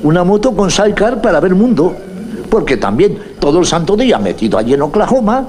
Una 0.03 0.23
moto 0.23 0.53
con 0.53 0.69
sidecar 0.69 1.21
para 1.21 1.39
ver 1.39 1.55
mundo. 1.55 1.95
Porque 2.49 2.77
también 2.77 3.17
todo 3.39 3.59
el 3.59 3.65
santo 3.65 3.95
día 3.95 4.19
metido 4.19 4.57
allí 4.57 4.73
en 4.73 4.81
Oklahoma, 4.81 5.47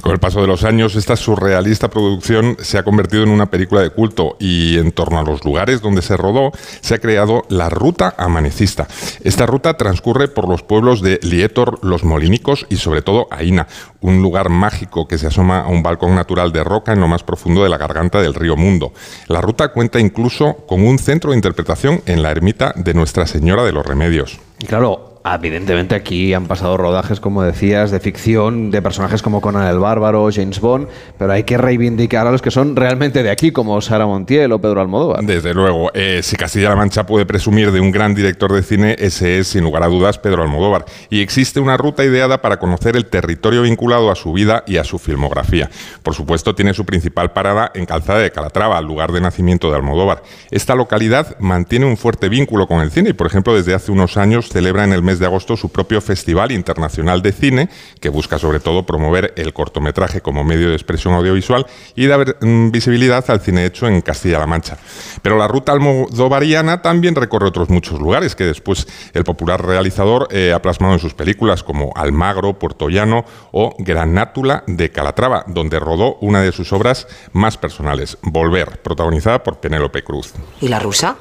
Con 0.00 0.12
el 0.12 0.18
paso 0.18 0.40
de 0.40 0.46
los 0.46 0.64
años, 0.64 0.96
esta 0.96 1.16
surrealista 1.16 1.88
producción 1.88 2.56
se 2.60 2.78
ha 2.78 2.82
convertido 2.82 3.22
en 3.22 3.28
una 3.28 3.50
película 3.50 3.82
de 3.82 3.90
culto 3.90 4.36
y 4.40 4.78
en 4.78 4.92
torno 4.92 5.18
a 5.18 5.22
los 5.22 5.44
lugares 5.44 5.82
donde 5.82 6.02
se 6.02 6.16
rodó 6.16 6.52
se 6.80 6.94
ha 6.94 6.98
creado 6.98 7.42
la 7.48 7.68
Ruta 7.68 8.14
Amanecista. 8.16 8.88
Esta 9.22 9.46
ruta 9.46 9.74
transcurre 9.74 10.28
por 10.28 10.48
los 10.48 10.62
pueblos 10.62 11.02
de 11.02 11.20
Lietor, 11.22 11.78
Los 11.84 12.04
Molinicos 12.04 12.66
y 12.70 12.76
sobre 12.76 13.02
todo 13.02 13.28
Aina, 13.30 13.66
un 14.00 14.22
lugar 14.22 14.48
mágico 14.48 15.06
que 15.06 15.18
se 15.18 15.26
asoma 15.26 15.60
a 15.60 15.68
un 15.68 15.82
balcón 15.82 16.14
natural 16.14 16.52
de 16.52 16.64
roca 16.64 16.92
en 16.92 17.00
lo 17.00 17.08
más 17.08 17.22
profundo 17.22 17.62
de 17.62 17.68
la 17.68 17.78
garganta 17.78 18.20
del 18.20 18.34
río 18.34 18.56
Mundo. 18.56 18.92
La 19.28 19.40
ruta 19.40 19.72
cuenta 19.72 20.00
incluso 20.00 20.56
con 20.66 20.86
un 20.86 20.98
centro 20.98 21.30
de 21.30 21.36
interpretación 21.36 22.02
en 22.06 22.22
la 22.22 22.30
ermita 22.30 22.72
de 22.76 22.94
Nuestra 22.94 23.26
Señora 23.26 23.64
de 23.64 23.72
los 23.72 23.84
Remedios. 23.84 24.38
Y 24.58 24.66
claro, 24.66 25.09
evidentemente 25.24 25.94
aquí 25.94 26.32
han 26.34 26.46
pasado 26.46 26.76
rodajes, 26.76 27.20
como 27.20 27.42
decías, 27.42 27.90
de 27.90 28.00
ficción, 28.00 28.70
de 28.70 28.80
personajes 28.82 29.22
como 29.22 29.40
Conan 29.40 29.66
el 29.68 29.78
Bárbaro, 29.78 30.28
James 30.32 30.60
Bond, 30.60 30.88
pero 31.18 31.32
hay 31.32 31.44
que 31.44 31.58
reivindicar 31.58 32.26
a 32.26 32.30
los 32.30 32.42
que 32.42 32.50
son 32.50 32.76
realmente 32.76 33.22
de 33.22 33.30
aquí, 33.30 33.52
como 33.52 33.80
Sara 33.80 34.06
Montiel 34.06 34.52
o 34.52 34.60
Pedro 34.60 34.80
Almodóvar. 34.80 35.22
Desde 35.24 35.52
luego, 35.54 35.90
eh, 35.94 36.20
si 36.22 36.36
Castilla-La 36.36 36.76
Mancha 36.76 37.06
puede 37.06 37.26
presumir 37.26 37.70
de 37.72 37.80
un 37.80 37.90
gran 37.90 38.14
director 38.14 38.52
de 38.52 38.62
cine, 38.62 38.96
ese 38.98 39.38
es, 39.38 39.48
sin 39.48 39.62
lugar 39.62 39.82
a 39.82 39.88
dudas, 39.88 40.18
Pedro 40.18 40.42
Almodóvar. 40.42 40.86
Y 41.10 41.20
existe 41.20 41.60
una 41.60 41.76
ruta 41.76 42.04
ideada 42.04 42.40
para 42.40 42.58
conocer 42.58 42.96
el 42.96 43.06
territorio 43.06 43.62
vinculado 43.62 44.10
a 44.10 44.14
su 44.14 44.32
vida 44.32 44.64
y 44.66 44.78
a 44.78 44.84
su 44.84 44.98
filmografía. 44.98 45.70
Por 46.02 46.14
supuesto, 46.14 46.54
tiene 46.54 46.72
su 46.72 46.86
principal 46.86 47.32
parada 47.32 47.70
en 47.74 47.84
Calzada 47.84 48.20
de 48.20 48.30
Calatrava, 48.30 48.80
lugar 48.80 49.12
de 49.12 49.20
nacimiento 49.20 49.70
de 49.70 49.76
Almodóvar. 49.76 50.22
Esta 50.50 50.74
localidad 50.74 51.36
mantiene 51.38 51.86
un 51.86 51.96
fuerte 51.96 52.28
vínculo 52.28 52.66
con 52.66 52.80
el 52.80 52.90
cine 52.90 53.10
y, 53.10 53.12
por 53.12 53.26
ejemplo, 53.26 53.54
desde 53.54 53.74
hace 53.74 53.92
unos 53.92 54.16
años 54.16 54.48
celebra 54.48 54.84
en 54.84 54.92
el 54.92 55.02
mes 55.10 55.18
de 55.18 55.26
agosto 55.26 55.56
su 55.56 55.70
propio 55.70 56.00
Festival 56.00 56.52
Internacional 56.52 57.20
de 57.20 57.32
Cine, 57.32 57.68
que 58.00 58.10
busca 58.10 58.38
sobre 58.38 58.60
todo 58.60 58.86
promover 58.86 59.34
el 59.36 59.52
cortometraje 59.52 60.20
como 60.20 60.44
medio 60.44 60.68
de 60.68 60.74
expresión 60.74 61.14
audiovisual 61.14 61.66
y 61.96 62.06
dar 62.06 62.36
mm, 62.40 62.70
visibilidad 62.70 63.28
al 63.28 63.40
cine 63.40 63.66
hecho 63.66 63.88
en 63.88 64.00
Castilla-La 64.02 64.46
Mancha. 64.46 64.78
Pero 65.20 65.36
la 65.36 65.48
ruta 65.48 65.72
almodovariana 65.72 66.80
también 66.80 67.16
recorre 67.16 67.48
otros 67.48 67.70
muchos 67.70 67.98
lugares 67.98 68.36
que 68.36 68.44
después 68.44 68.86
el 69.12 69.24
popular 69.24 69.66
realizador 69.66 70.28
eh, 70.30 70.52
ha 70.54 70.62
plasmado 70.62 70.94
en 70.94 71.00
sus 71.00 71.14
películas 71.14 71.64
como 71.64 71.92
Almagro, 71.96 72.56
Puerto 72.56 72.88
Llano 72.88 73.24
o 73.50 73.74
Granátula 73.78 74.62
de 74.68 74.92
Calatrava, 74.92 75.44
donde 75.48 75.80
rodó 75.80 76.18
una 76.20 76.40
de 76.40 76.52
sus 76.52 76.72
obras 76.72 77.08
más 77.32 77.56
personales, 77.56 78.16
Volver, 78.22 78.80
protagonizada 78.80 79.42
por 79.42 79.58
Penélope 79.58 80.04
Cruz. 80.04 80.34
¿Y 80.60 80.68
la 80.68 80.78
rusa? 80.78 81.16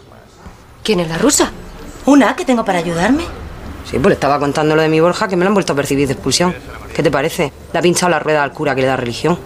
¿Quién 0.84 1.00
es 1.00 1.10
la 1.10 1.18
rusa? 1.18 1.52
¿Una 2.06 2.36
que 2.36 2.46
tengo 2.46 2.64
para 2.64 2.80
ayudarme? 2.80 3.49
Sí, 3.86 3.98
pues 3.98 4.08
le 4.08 4.14
estaba 4.14 4.40
contando 4.40 4.76
lo 4.76 4.82
de 4.82 4.90
mi 4.90 5.00
Borja 5.00 5.28
que 5.28 5.36
me 5.36 5.44
lo 5.44 5.50
han 5.50 5.54
vuelto 5.54 5.74
a 5.74 5.76
percibir 5.76 6.08
de 6.08 6.14
expulsión. 6.14 6.56
¿Qué 6.96 7.04
te 7.04 7.12
parece? 7.12 7.52
Le 7.74 7.80
ha 7.80 7.82
pinchado 7.82 8.10
la 8.10 8.20
rueda 8.20 8.44
al 8.44 8.52
cura 8.52 8.76
que 8.76 8.82
le 8.82 8.88
da 8.88 8.96
religión. 8.96 9.40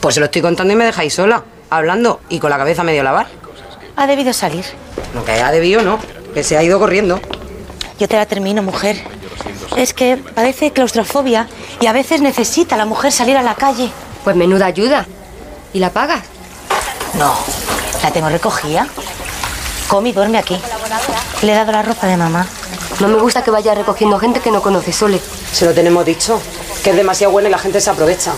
Pues 0.00 0.14
se 0.14 0.20
lo 0.20 0.26
estoy 0.26 0.42
contando 0.42 0.72
y 0.72 0.76
me 0.76 0.84
dejáis 0.84 1.14
sola, 1.14 1.44
hablando 1.70 2.20
y 2.28 2.38
con 2.38 2.50
la 2.50 2.58
cabeza 2.58 2.82
medio 2.84 3.02
lavar. 3.02 3.26
Ha 3.96 4.06
debido 4.06 4.32
salir. 4.32 4.64
No, 5.14 5.24
que 5.24 5.32
ha 5.32 5.50
debido, 5.50 5.82
no. 5.82 5.98
Que 6.34 6.42
se 6.42 6.56
ha 6.56 6.62
ido 6.62 6.78
corriendo. 6.78 7.20
Yo 7.98 8.08
te 8.08 8.16
la 8.16 8.26
termino, 8.26 8.62
mujer. 8.62 9.02
Es 9.76 9.94
que 9.94 10.16
padece 10.16 10.72
claustrofobia 10.72 11.48
y 11.80 11.86
a 11.86 11.92
veces 11.92 12.20
necesita 12.20 12.76
la 12.76 12.86
mujer 12.86 13.12
salir 13.12 13.36
a 13.36 13.42
la 13.42 13.54
calle. 13.54 13.90
Pues 14.22 14.36
menuda 14.36 14.66
ayuda. 14.66 15.06
¿Y 15.72 15.78
la 15.78 15.90
pagas? 15.90 16.22
No, 17.18 17.34
la 18.02 18.10
tengo 18.10 18.28
recogida. 18.28 18.86
Come 19.88 20.10
y 20.10 20.12
duerme 20.12 20.38
aquí. 20.38 20.60
Le 21.42 21.52
he 21.52 21.54
dado 21.54 21.72
la 21.72 21.82
ropa 21.82 22.06
de 22.06 22.16
mamá. 22.16 22.46
No 23.00 23.08
me 23.08 23.18
gusta 23.18 23.42
que 23.42 23.50
vaya 23.50 23.74
recogiendo 23.74 24.18
gente 24.18 24.40
que 24.40 24.50
no 24.50 24.62
conoce, 24.62 24.92
Sole. 24.92 25.20
Se 25.52 25.64
lo 25.66 25.72
tenemos 25.72 26.04
dicho, 26.06 26.40
que 26.82 26.90
es 26.90 26.96
demasiado 26.96 27.32
bueno 27.32 27.48
y 27.48 27.50
la 27.50 27.58
gente 27.58 27.80
se 27.80 27.90
aprovecha. 27.90 28.32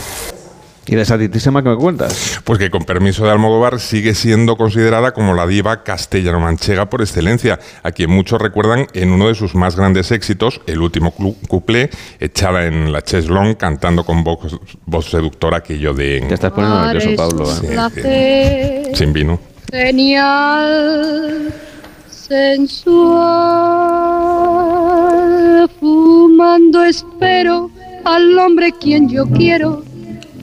¿Y 0.88 0.94
de 0.94 1.02
esa 1.02 1.18
titísima 1.18 1.64
que 1.64 1.68
me 1.68 1.76
cuentas? 1.76 2.38
Pues 2.44 2.61
que 2.61 2.70
con 2.70 2.84
permiso 2.84 3.24
de 3.24 3.32
Almodóvar 3.32 3.80
sigue 3.80 4.14
siendo 4.14 4.57
considerada 4.57 5.12
como 5.12 5.34
la 5.34 5.44
diva 5.46 5.82
castellano-manchega 5.82 6.88
por 6.88 7.02
excelencia, 7.02 7.59
a 7.82 7.90
quien 7.90 8.09
muchos 8.11 8.40
recuerdan 8.40 8.86
en 8.92 9.11
uno 9.11 9.26
de 9.26 9.34
sus 9.34 9.57
más 9.57 9.74
grandes 9.74 10.12
éxitos, 10.12 10.61
el 10.68 10.80
último 10.80 11.12
cuplé, 11.48 11.90
echada 12.20 12.66
en 12.66 12.92
la 12.92 13.02
cheslón, 13.02 13.54
cantando 13.57 14.04
con 14.04 14.22
voz, 14.22 14.61
voz 14.84 15.11
seductora 15.11 15.57
aquello 15.59 15.92
de... 15.92 16.24
Te 16.28 16.34
estás 16.34 16.52
poniendo 16.52 16.80
nervioso, 16.86 17.16
Pablo. 17.16 17.46
¿eh? 17.96 18.84
Sí, 18.86 18.94
Sin 18.94 19.12
vino. 19.12 19.40
genial, 19.72 21.52
sensual, 22.29 23.29
fumando 25.79 26.85
espero 26.85 27.70
al 28.05 28.39
hombre 28.39 28.72
quien 28.72 29.09
yo 29.09 29.27
quiero, 29.27 29.85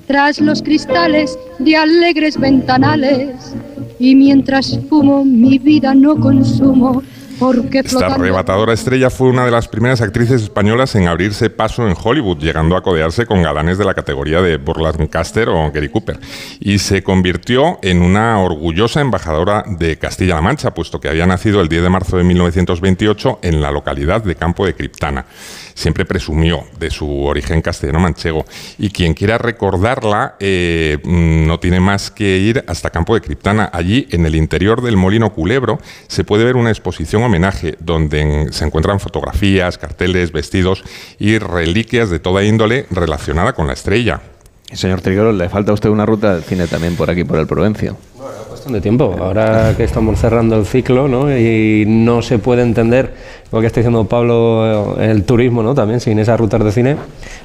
tras 0.07 0.39
los 0.39 0.61
cristales 0.61 1.37
de 1.59 1.75
alegres 1.75 2.39
ventanales, 2.39 3.53
y 3.99 4.15
mientras 4.15 4.79
fumo 4.89 5.25
mi 5.25 5.57
vida 5.59 5.93
no 5.93 6.17
consumo, 6.19 7.03
porque 7.43 7.79
Esta 7.79 8.07
arrebatadora 8.07 8.73
estrella 8.73 9.09
fue 9.09 9.27
una 9.27 9.43
de 9.43 9.51
las 9.51 9.67
primeras 9.67 10.01
actrices 10.01 10.41
españolas 10.41 10.95
en 10.95 11.07
abrirse 11.07 11.49
paso 11.49 11.85
en 11.87 11.95
Hollywood, 12.01 12.37
llegando 12.37 12.77
a 12.77 12.81
codearse 12.81 13.25
con 13.25 13.43
galanes 13.43 13.77
de 13.77 13.83
la 13.83 13.93
categoría 13.93 14.41
de 14.41 14.57
Burt 14.57 14.79
Lancaster 14.79 15.49
o 15.49 15.69
Gary 15.71 15.89
Cooper. 15.89 16.19
Y 16.59 16.79
se 16.79 17.03
convirtió 17.03 17.79
en 17.81 18.01
una 18.01 18.39
orgullosa 18.39 19.01
embajadora 19.01 19.65
de 19.67 19.97
Castilla-La 19.97 20.41
Mancha, 20.41 20.73
puesto 20.73 21.01
que 21.01 21.09
había 21.09 21.25
nacido 21.25 21.59
el 21.59 21.67
10 21.67 21.83
de 21.83 21.89
marzo 21.89 22.17
de 22.17 22.23
1928 22.23 23.39
en 23.41 23.61
la 23.61 23.71
localidad 23.71 24.23
de 24.23 24.35
Campo 24.35 24.65
de 24.65 24.75
Criptana. 24.75 25.25
Siempre 25.73 26.05
presumió 26.05 26.63
de 26.79 26.89
su 26.91 27.23
origen 27.25 27.61
castellano-manchego. 27.61 28.45
Y 28.77 28.89
quien 28.89 29.13
quiera 29.13 29.37
recordarla 29.37 30.35
eh, 30.39 30.97
mm, 31.03 31.47
no 31.47 31.59
tiene 31.59 31.79
más 31.79 32.11
que 32.11 32.37
ir 32.37 32.63
hasta 32.67 32.89
Campo 32.89 33.15
de 33.15 33.21
Criptana. 33.21 33.69
Allí, 33.73 34.07
en 34.11 34.25
el 34.25 34.35
interior 34.35 34.81
del 34.81 34.97
Molino 34.97 35.31
Culebro, 35.33 35.79
se 36.07 36.23
puede 36.23 36.43
ver 36.43 36.55
una 36.55 36.69
exposición 36.69 37.23
homenaje 37.23 37.75
donde 37.79 38.21
en- 38.21 38.53
se 38.53 38.65
encuentran 38.65 38.99
fotografías, 38.99 39.77
carteles, 39.77 40.31
vestidos 40.31 40.83
y 41.19 41.37
reliquias 41.39 42.09
de 42.09 42.19
toda 42.19 42.43
índole 42.43 42.85
relacionada 42.91 43.53
con 43.53 43.67
la 43.67 43.73
estrella. 43.73 44.21
Señor 44.71 45.01
Triguero, 45.01 45.31
le 45.31 45.49
falta 45.49 45.71
a 45.71 45.73
usted 45.75 45.89
una 45.89 46.05
ruta 46.05 46.33
del 46.33 46.43
cine 46.43 46.67
también 46.67 46.95
por 46.95 47.09
aquí, 47.09 47.23
por 47.23 47.37
el 47.37 47.45
Provencio. 47.47 47.95
De 48.71 48.81
tiempo. 48.81 49.15
Ahora 49.19 49.73
que 49.75 49.83
estamos 49.83 50.19
cerrando 50.19 50.55
el 50.55 50.65
ciclo 50.65 51.07
¿no? 51.07 51.35
y 51.35 51.85
no 51.87 52.21
se 52.21 52.39
puede 52.39 52.61
entender 52.61 53.13
lo 53.51 53.59
que 53.61 53.67
está 53.67 53.81
diciendo 53.81 54.05
Pablo, 54.05 54.95
eh, 54.99 55.11
el 55.11 55.23
turismo 55.25 55.61
¿no? 55.61 55.75
también 55.75 55.99
sin 55.99 56.17
esas 56.19 56.39
rutas 56.39 56.63
de 56.63 56.71
cine, 56.71 56.95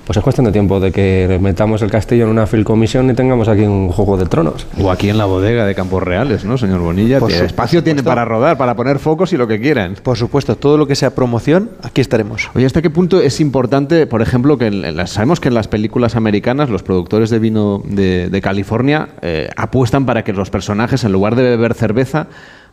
pues 0.07 0.17
es 0.17 0.23
cuestión 0.23 0.47
de 0.47 0.53
tiempo 0.53 0.81
de 0.81 0.91
que 0.91 1.39
metamos 1.41 1.83
el 1.83 1.91
castillo 1.91 2.25
en 2.25 2.31
una 2.31 2.47
film 2.47 2.65
commission 2.65 3.11
y 3.11 3.15
tengamos 3.15 3.47
aquí 3.49 3.63
un 3.63 3.91
juego 3.91 4.17
de 4.17 4.25
tronos. 4.27 4.67
O 4.81 4.91
aquí 4.91 5.11
en 5.11 5.19
la 5.19 5.27
bodega 5.27 5.67
de 5.67 5.75
Campos 5.75 6.03
Reales, 6.03 6.45
¿no, 6.47 6.57
señor 6.57 6.81
Bonilla? 6.81 7.19
Por 7.19 7.31
espacio 7.31 7.83
tiene 7.85 8.03
para 8.03 8.25
rodar, 8.25 8.57
para 8.57 8.75
poner 8.75 8.99
focos 8.99 9.33
y 9.35 9.37
lo 9.37 9.47
que 9.47 9.61
quieran. 9.61 9.97
Por 10.03 10.17
supuesto, 10.17 10.57
todo 10.57 10.79
lo 10.79 10.87
que 10.87 10.95
sea 10.95 11.15
promoción, 11.15 11.71
aquí 11.83 12.01
estaremos. 12.01 12.51
Oye, 12.55 12.65
¿hasta 12.65 12.81
qué 12.81 12.89
punto 12.91 13.21
es 13.21 13.39
importante, 13.41 14.07
por 14.07 14.23
ejemplo, 14.23 14.57
que 14.57 14.69
en- 14.69 14.85
en 14.87 14.97
las- 14.97 15.11
sabemos 15.11 15.41
que 15.41 15.49
en 15.49 15.55
las 15.55 15.69
películas 15.69 16.17
americanas 16.17 16.71
los 16.71 16.83
productores 16.83 17.29
de 17.29 17.39
vino 17.39 17.83
de, 17.85 18.31
de 18.31 18.41
California 18.41 19.09
eh, 19.21 19.51
apuestan 19.57 20.07
para 20.07 20.25
que 20.25 20.33
los 20.33 20.49
personajes, 20.49 21.05
en 21.09 21.13
lugar 21.13 21.35
de 21.35 21.43
beber 21.43 21.75
cerveza, 21.75 22.29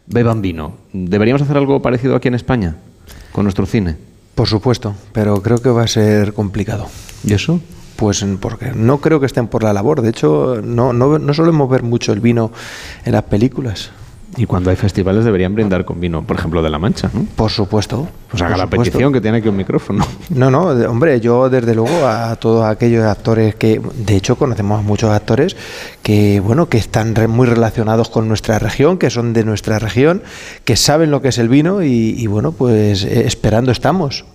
beban 0.06 0.42
vino? 0.42 0.76
¿Deberíamos 0.94 1.42
hacer 1.42 1.58
algo 1.58 1.82
parecido 1.82 2.16
aquí 2.16 2.28
en 2.28 2.36
España 2.36 2.76
con 3.32 3.44
nuestro 3.44 3.66
cine? 3.66 3.98
Por 4.36 4.48
supuesto, 4.48 4.94
pero 5.14 5.42
creo 5.42 5.58
que 5.58 5.70
va 5.70 5.84
a 5.84 5.88
ser 5.88 6.34
complicado. 6.34 6.88
¿Y 7.24 7.34
eso? 7.34 7.60
Pues 7.96 8.26
porque 8.42 8.74
no 8.76 9.00
creo 9.00 9.20
que 9.20 9.26
estén 9.26 9.48
por 9.48 9.64
la 9.64 9.74
labor. 9.74 10.02
De 10.02 10.10
hecho, 10.10 10.62
no, 10.62 10.92
no, 10.94 11.18
no 11.18 11.34
solemos 11.34 11.70
ver 11.70 11.84
mucho 11.84 12.12
el 12.12 12.20
vino 12.20 12.52
en 13.06 13.14
las 13.14 13.24
películas. 13.24 13.92
Y 14.38 14.46
cuando 14.46 14.70
hay 14.70 14.76
festivales 14.76 15.24
deberían 15.26 15.56
brindar 15.56 15.86
con 15.86 16.00
vino, 16.00 16.22
por 16.24 16.38
ejemplo, 16.38 16.62
de 16.62 16.70
La 16.70 16.78
Mancha, 16.80 17.10
¿no? 17.14 17.26
Por 17.36 17.50
supuesto. 17.52 18.08
Pues 18.30 18.42
haga 18.42 18.58
la 18.58 18.64
supuesto. 18.64 18.84
petición 18.92 19.14
que 19.14 19.22
tiene 19.22 19.38
aquí 19.38 19.48
un 19.48 19.56
micrófono. 19.58 20.06
No, 20.30 20.52
no, 20.52 20.68
hombre, 20.90 21.20
yo 21.22 21.50
desde 21.50 21.74
luego 21.76 22.06
a 22.06 22.36
todos 22.36 22.66
aquellos 22.66 23.06
actores 23.06 23.56
que, 23.56 23.80
de 23.96 24.16
hecho, 24.16 24.36
conocemos 24.36 24.80
a 24.80 24.82
muchos 24.82 25.10
actores 25.12 25.56
que, 26.04 26.40
bueno, 26.42 26.68
que 26.68 26.78
están 26.78 27.16
re- 27.16 27.28
muy 27.28 27.48
relacionados 27.48 28.10
con 28.10 28.28
nuestra 28.28 28.60
región, 28.60 28.98
que 28.98 29.10
son 29.10 29.32
de 29.34 29.44
nuestra 29.46 29.80
región, 29.80 30.22
que 30.66 30.76
saben 30.76 31.12
lo 31.12 31.22
que 31.22 31.30
es 31.30 31.38
el 31.38 31.48
vino 31.48 31.84
y, 31.84 32.16
y, 32.18 32.28
bueno, 32.28 32.52
pues 32.52 33.04
eh, 33.06 33.26
esperando 33.26 33.72
estamos. 33.72 34.26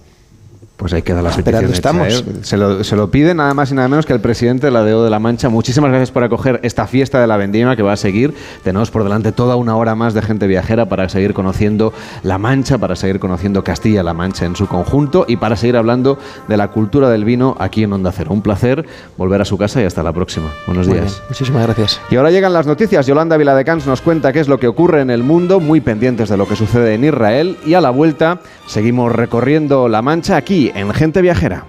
Pues 0.80 0.94
ahí 0.94 1.02
queda 1.02 1.20
la 1.20 1.28
Esperando 1.28 1.68
petición 1.68 2.00
hecha, 2.00 2.10
estamos. 2.14 2.38
¿eh? 2.38 2.40
Se, 2.42 2.56
lo, 2.56 2.82
se 2.82 2.96
lo 2.96 3.10
pide 3.10 3.34
nada 3.34 3.52
más 3.52 3.70
y 3.70 3.74
nada 3.74 3.86
menos 3.86 4.06
que 4.06 4.14
el 4.14 4.20
presidente 4.20 4.68
de 4.68 4.70
la 4.70 4.80
DO 4.82 5.04
de 5.04 5.10
La 5.10 5.18
Mancha. 5.18 5.50
Muchísimas 5.50 5.90
gracias 5.90 6.10
por 6.10 6.24
acoger 6.24 6.58
esta 6.62 6.86
fiesta 6.86 7.20
de 7.20 7.26
la 7.26 7.36
vendimia 7.36 7.76
que 7.76 7.82
va 7.82 7.92
a 7.92 7.96
seguir. 7.98 8.32
Tenemos 8.64 8.90
por 8.90 9.04
delante 9.04 9.30
toda 9.30 9.56
una 9.56 9.76
hora 9.76 9.94
más 9.94 10.14
de 10.14 10.22
gente 10.22 10.46
viajera 10.46 10.86
para 10.88 11.10
seguir 11.10 11.34
conociendo 11.34 11.92
La 12.22 12.38
Mancha, 12.38 12.78
para 12.78 12.96
seguir 12.96 13.20
conociendo 13.20 13.62
Castilla-La 13.62 14.14
Mancha 14.14 14.46
en 14.46 14.56
su 14.56 14.68
conjunto 14.68 15.26
y 15.28 15.36
para 15.36 15.54
seguir 15.54 15.76
hablando 15.76 16.18
de 16.48 16.56
la 16.56 16.68
cultura 16.68 17.10
del 17.10 17.26
vino 17.26 17.56
aquí 17.58 17.82
en 17.82 17.92
Onda 17.92 18.10
Cero. 18.10 18.30
Un 18.32 18.40
placer 18.40 18.86
volver 19.18 19.42
a 19.42 19.44
su 19.44 19.58
casa 19.58 19.82
y 19.82 19.84
hasta 19.84 20.02
la 20.02 20.14
próxima. 20.14 20.48
Buenos 20.66 20.86
Muy 20.88 20.96
días. 20.96 21.12
bien, 21.12 21.24
muchísimas 21.28 21.66
gracias. 21.66 22.00
Y 22.10 22.16
ahora 22.16 22.30
llegan 22.30 22.54
las 22.54 22.66
noticias. 22.66 23.06
Yolanda 23.06 23.36
Viladecans 23.36 23.86
nos 23.86 24.00
cuenta 24.00 24.32
qué 24.32 24.40
es 24.40 24.48
lo 24.48 24.58
que 24.58 24.66
ocurre 24.66 25.02
en 25.02 25.10
el 25.10 25.24
mundo, 25.24 25.60
muy 25.60 25.82
pendientes 25.82 26.30
de 26.30 26.38
lo 26.38 26.48
que 26.48 26.56
sucede 26.56 26.94
en 26.94 27.04
Israel. 27.04 27.58
Y 27.66 27.74
a 27.74 27.82
la 27.82 27.90
vuelta 27.90 28.38
seguimos 28.66 29.12
recorriendo 29.12 29.86
La 29.86 30.00
Mancha 30.00 30.36
aquí 30.36 30.69
en 30.74 30.92
Gente 30.92 31.22
Viajera. 31.22 31.64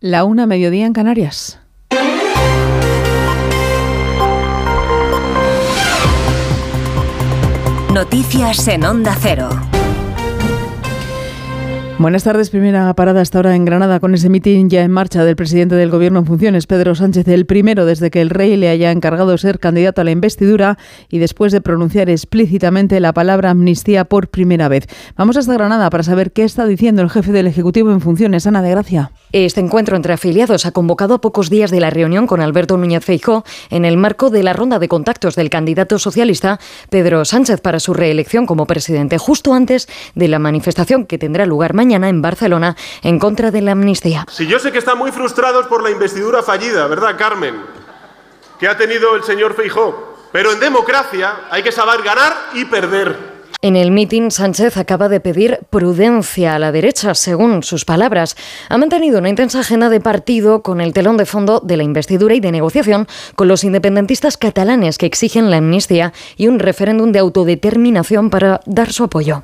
La 0.00 0.24
una 0.24 0.46
mediodía 0.46 0.86
en 0.86 0.92
Canarias. 0.92 1.60
Noticias 7.92 8.66
en 8.68 8.84
Onda 8.84 9.16
Cero. 9.20 9.50
Buenas 12.00 12.24
tardes. 12.24 12.48
Primera 12.48 12.94
parada 12.94 13.20
hasta 13.20 13.36
ahora 13.36 13.54
en 13.54 13.66
Granada 13.66 14.00
con 14.00 14.14
ese 14.14 14.30
mitin 14.30 14.70
ya 14.70 14.80
en 14.80 14.90
marcha 14.90 15.22
del 15.22 15.36
presidente 15.36 15.74
del 15.74 15.90
Gobierno 15.90 16.20
en 16.20 16.24
funciones, 16.24 16.66
Pedro 16.66 16.94
Sánchez, 16.94 17.28
el 17.28 17.44
primero 17.44 17.84
desde 17.84 18.10
que 18.10 18.22
el 18.22 18.30
rey 18.30 18.56
le 18.56 18.70
haya 18.70 18.90
encargado 18.90 19.36
ser 19.36 19.58
candidato 19.58 20.00
a 20.00 20.04
la 20.04 20.10
investidura 20.10 20.78
y 21.10 21.18
después 21.18 21.52
de 21.52 21.60
pronunciar 21.60 22.08
explícitamente 22.08 23.00
la 23.00 23.12
palabra 23.12 23.50
amnistía 23.50 24.06
por 24.06 24.28
primera 24.28 24.68
vez. 24.68 24.86
Vamos 25.14 25.36
hasta 25.36 25.52
Granada 25.52 25.90
para 25.90 26.02
saber 26.02 26.32
qué 26.32 26.44
está 26.44 26.64
diciendo 26.64 27.02
el 27.02 27.10
jefe 27.10 27.32
del 27.32 27.46
Ejecutivo 27.46 27.92
en 27.92 28.00
funciones, 28.00 28.46
Ana 28.46 28.62
de 28.62 28.70
Gracia. 28.70 29.12
Este 29.32 29.60
encuentro 29.60 29.94
entre 29.94 30.14
afiliados 30.14 30.64
ha 30.64 30.72
convocado 30.72 31.12
a 31.12 31.20
pocos 31.20 31.50
días 31.50 31.70
de 31.70 31.80
la 31.80 31.90
reunión 31.90 32.26
con 32.26 32.40
Alberto 32.40 32.78
Núñez 32.78 33.04
Feijó 33.04 33.44
en 33.68 33.84
el 33.84 33.98
marco 33.98 34.30
de 34.30 34.42
la 34.42 34.54
ronda 34.54 34.78
de 34.78 34.88
contactos 34.88 35.36
del 35.36 35.50
candidato 35.50 35.98
socialista 35.98 36.60
Pedro 36.88 37.26
Sánchez 37.26 37.60
para 37.60 37.78
su 37.78 37.92
reelección 37.92 38.46
como 38.46 38.66
presidente, 38.66 39.18
justo 39.18 39.52
antes 39.52 39.86
de 40.14 40.28
la 40.28 40.38
manifestación 40.38 41.04
que 41.04 41.18
tendrá 41.18 41.44
lugar 41.44 41.74
mañana 41.74 41.89
en 41.96 42.22
Barcelona 42.22 42.76
en 43.02 43.18
contra 43.18 43.50
de 43.50 43.62
la 43.62 43.72
amnistía. 43.72 44.26
Si 44.30 44.46
yo 44.46 44.58
sé 44.58 44.72
que 44.72 44.78
están 44.78 44.98
muy 44.98 45.12
frustrados 45.12 45.66
por 45.66 45.82
la 45.82 45.90
investidura 45.90 46.42
fallida, 46.42 46.86
¿verdad, 46.86 47.16
Carmen? 47.18 47.56
Que 48.58 48.68
ha 48.68 48.76
tenido 48.76 49.16
el 49.16 49.24
señor 49.24 49.54
Feijó. 49.54 50.10
Pero 50.32 50.52
en 50.52 50.60
democracia 50.60 51.40
hay 51.50 51.62
que 51.62 51.72
saber 51.72 52.02
ganar 52.02 52.32
y 52.54 52.64
perder. 52.64 53.40
En 53.62 53.76
el 53.76 53.90
mitin, 53.90 54.30
Sánchez 54.30 54.78
acaba 54.78 55.10
de 55.10 55.20
pedir 55.20 55.58
prudencia 55.68 56.54
a 56.54 56.58
la 56.58 56.72
derecha, 56.72 57.14
según 57.14 57.62
sus 57.62 57.84
palabras. 57.84 58.34
Ha 58.70 58.78
mantenido 58.78 59.18
una 59.18 59.28
intensa 59.28 59.60
agenda 59.60 59.90
de 59.90 60.00
partido 60.00 60.62
con 60.62 60.80
el 60.80 60.94
telón 60.94 61.18
de 61.18 61.26
fondo 61.26 61.60
de 61.60 61.76
la 61.76 61.82
investidura 61.82 62.34
y 62.34 62.40
de 62.40 62.52
negociación 62.52 63.06
con 63.34 63.48
los 63.48 63.62
independentistas 63.62 64.38
catalanes 64.38 64.96
que 64.96 65.04
exigen 65.04 65.50
la 65.50 65.58
amnistía 65.58 66.14
y 66.38 66.48
un 66.48 66.58
referéndum 66.58 67.12
de 67.12 67.18
autodeterminación 67.18 68.30
para 68.30 68.62
dar 68.64 68.94
su 68.94 69.04
apoyo. 69.04 69.42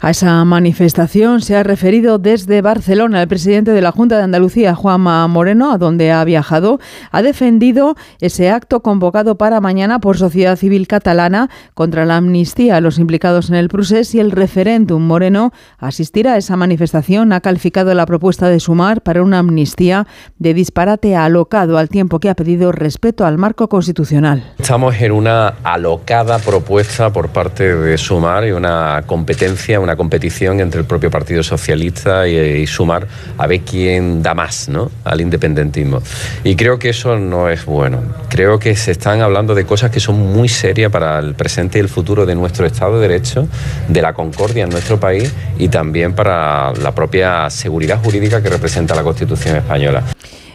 A 0.00 0.10
esa 0.10 0.44
manifestación 0.44 1.40
se 1.40 1.56
ha 1.56 1.64
referido 1.64 2.18
desde 2.18 2.62
Barcelona 2.62 3.20
el 3.20 3.26
presidente 3.26 3.72
de 3.72 3.80
la 3.80 3.90
Junta 3.90 4.16
de 4.16 4.22
Andalucía, 4.22 4.76
Juanma 4.76 5.26
Moreno, 5.26 5.72
a 5.72 5.78
donde 5.78 6.12
ha 6.12 6.22
viajado. 6.22 6.78
Ha 7.10 7.20
defendido 7.22 7.96
ese 8.20 8.48
acto 8.48 8.80
convocado 8.80 9.36
para 9.36 9.60
mañana 9.60 9.98
por 9.98 10.16
Sociedad 10.16 10.54
Civil 10.56 10.86
Catalana 10.86 11.50
contra 11.74 12.04
la 12.04 12.16
amnistía 12.16 12.76
a 12.76 12.80
los 12.80 13.00
implicados 13.00 13.48
en 13.50 13.56
el 13.56 13.68
procés 13.68 14.14
y 14.14 14.20
el 14.20 14.30
referéndum. 14.30 15.02
Moreno 15.02 15.52
asistirá 15.78 16.34
a 16.34 16.36
esa 16.36 16.56
manifestación. 16.56 17.32
Ha 17.32 17.40
calificado 17.40 17.92
la 17.92 18.06
propuesta 18.06 18.48
de 18.48 18.60
Sumar 18.60 19.00
para 19.00 19.24
una 19.24 19.40
amnistía 19.40 20.06
de 20.38 20.54
disparate 20.54 21.16
alocado 21.16 21.76
al 21.76 21.88
tiempo 21.88 22.20
que 22.20 22.30
ha 22.30 22.34
pedido 22.34 22.70
respeto 22.70 23.26
al 23.26 23.36
marco 23.36 23.68
constitucional. 23.68 24.52
Estamos 24.58 24.94
en 25.00 25.10
una 25.10 25.54
alocada 25.64 26.38
propuesta 26.38 27.12
por 27.12 27.30
parte 27.30 27.74
de 27.74 27.98
Sumar 27.98 28.46
y 28.46 28.52
una 28.52 29.02
competencia, 29.04 29.80
una 29.80 29.87
competición 29.96 30.60
entre 30.60 30.80
el 30.80 30.86
propio 30.86 31.10
Partido 31.10 31.42
Socialista 31.42 32.26
y, 32.28 32.66
Sumar 32.66 33.06
a 33.36 33.46
ver 33.46 33.60
quién 33.60 34.22
da 34.22 34.34
más 34.34 34.68
al 35.04 35.20
independentismo. 35.20 36.02
Y 36.44 36.56
creo 36.56 36.78
que 36.78 36.90
eso 36.90 37.18
no 37.18 37.48
es 37.48 37.64
bueno. 37.64 38.02
Creo 38.28 38.58
que 38.58 38.76
se 38.76 38.92
están 38.92 39.20
hablando 39.20 39.54
de 39.54 39.64
cosas 39.64 39.90
que 39.90 40.00
son 40.00 40.32
muy 40.32 40.48
serias 40.48 40.90
para 40.90 41.18
el 41.18 41.34
presente 41.34 41.78
y 41.78 41.80
el 41.80 41.88
futuro 41.88 42.26
de 42.26 42.34
nuestro 42.34 42.66
Estado 42.66 43.00
de 43.00 43.08
Derecho, 43.08 43.48
de 43.88 44.02
la 44.02 44.12
concordia 44.12 44.64
en 44.64 44.70
nuestro 44.70 45.00
país 45.00 45.32
y 45.58 45.68
también 45.68 46.14
para 46.14 46.72
la 46.74 46.94
propia 46.94 47.48
seguridad 47.50 48.02
jurídica 48.02 48.42
que 48.42 48.50
representa 48.50 48.94
la 48.94 49.02
Constitución 49.02 49.56
española. 49.56 50.04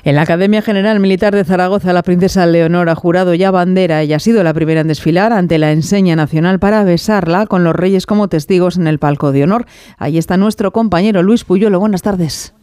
En 0.05 0.15
la 0.15 0.23
Academia 0.23 0.61
General 0.61 0.99
Militar 0.99 1.33
de 1.33 1.45
Zaragoza, 1.45 1.93
la 1.93 2.03
princesa 2.03 2.45
Leonor 2.45 2.89
ha 2.89 2.95
jurado 2.95 3.33
ya 3.35 3.51
bandera 3.51 4.03
y 4.03 4.11
ha 4.11 4.19
sido 4.19 4.43
la 4.43 4.53
primera 4.53 4.81
en 4.81 4.89
desfilar 4.89 5.31
ante 5.31 5.57
la 5.57 5.71
enseña 5.71 6.17
nacional 6.17 6.59
para 6.59 6.83
besarla 6.83 7.45
con 7.45 7.63
los 7.63 7.73
reyes 7.73 8.05
como 8.05 8.27
testigos 8.27 8.75
en 8.75 8.87
el 8.87 8.99
palco 8.99 9.31
de 9.31 9.43
honor. 9.43 9.65
Ahí 9.97 10.17
está 10.17 10.35
nuestro 10.35 10.73
compañero 10.73 11.23
Luis 11.23 11.45
Puyolo. 11.45 11.79
Buenas 11.79 12.01
tardes. 12.01 12.53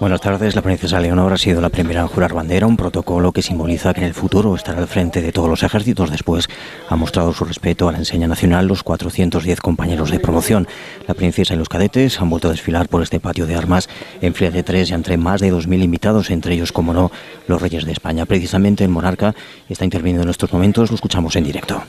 Buenas 0.00 0.20
tardes. 0.20 0.56
La 0.56 0.62
princesa 0.62 0.98
Leonor 0.98 1.32
ha 1.32 1.36
sido 1.36 1.60
la 1.60 1.68
primera 1.68 2.00
en 2.00 2.08
jurar 2.08 2.34
bandera, 2.34 2.66
un 2.66 2.76
protocolo 2.76 3.30
que 3.30 3.42
simboliza 3.42 3.94
que 3.94 4.00
en 4.00 4.06
el 4.06 4.14
futuro 4.14 4.56
estará 4.56 4.80
al 4.80 4.88
frente 4.88 5.22
de 5.22 5.30
todos 5.30 5.48
los 5.48 5.62
ejércitos. 5.62 6.10
Después 6.10 6.48
ha 6.88 6.96
mostrado 6.96 7.32
su 7.32 7.44
respeto 7.44 7.88
a 7.88 7.92
la 7.92 7.98
enseña 7.98 8.26
nacional 8.26 8.66
los 8.66 8.82
410 8.82 9.60
compañeros 9.60 10.10
de 10.10 10.18
promoción. 10.18 10.66
La 11.06 11.14
princesa 11.14 11.54
y 11.54 11.58
los 11.58 11.68
cadetes 11.68 12.20
han 12.20 12.28
vuelto 12.28 12.48
a 12.48 12.50
desfilar 12.50 12.88
por 12.88 13.04
este 13.04 13.20
patio 13.20 13.46
de 13.46 13.54
armas 13.54 13.88
en 14.20 14.34
fila 14.34 14.50
de 14.50 14.64
tres 14.64 14.90
y 14.90 14.94
entre 14.94 15.16
más 15.16 15.40
de 15.40 15.52
2.000 15.52 15.84
invitados, 15.84 16.28
entre 16.30 16.54
ellos, 16.54 16.72
como 16.72 16.92
no, 16.92 17.12
los 17.46 17.62
reyes 17.62 17.84
de 17.84 17.92
España. 17.92 18.26
Precisamente 18.26 18.82
el 18.82 18.90
monarca 18.90 19.32
está 19.68 19.84
interviniendo 19.84 20.24
en 20.24 20.30
estos 20.30 20.52
momentos. 20.52 20.90
Lo 20.90 20.96
escuchamos 20.96 21.36
en 21.36 21.44
directo. 21.44 21.80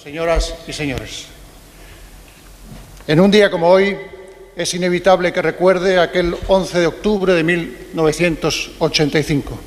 Señoras 0.00 0.54
y 0.68 0.72
señores, 0.72 1.26
en 3.08 3.18
un 3.18 3.32
día 3.32 3.50
como 3.50 3.68
hoy, 3.68 3.96
es 4.54 4.74
inevitable 4.74 5.32
que 5.32 5.40
recuerde 5.40 5.98
aquel 5.98 6.36
11 6.46 6.80
de 6.80 6.86
octubre 6.86 7.32
de 7.32 7.42
1985, 7.42 9.58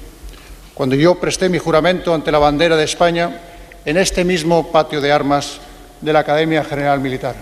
cuando 0.73 0.95
yo 0.95 1.15
presté 1.15 1.49
mi 1.49 1.57
juramento 1.57 2.13
ante 2.13 2.31
la 2.31 2.37
bandera 2.37 2.77
de 2.77 2.83
España 2.83 3.41
en 3.83 3.97
este 3.97 4.23
mismo 4.23 4.71
patio 4.71 5.01
de 5.01 5.11
armas 5.11 5.59
de 6.01 6.13
la 6.13 6.19
Academia 6.19 6.63
General 6.63 6.99
Militar. 6.99 7.35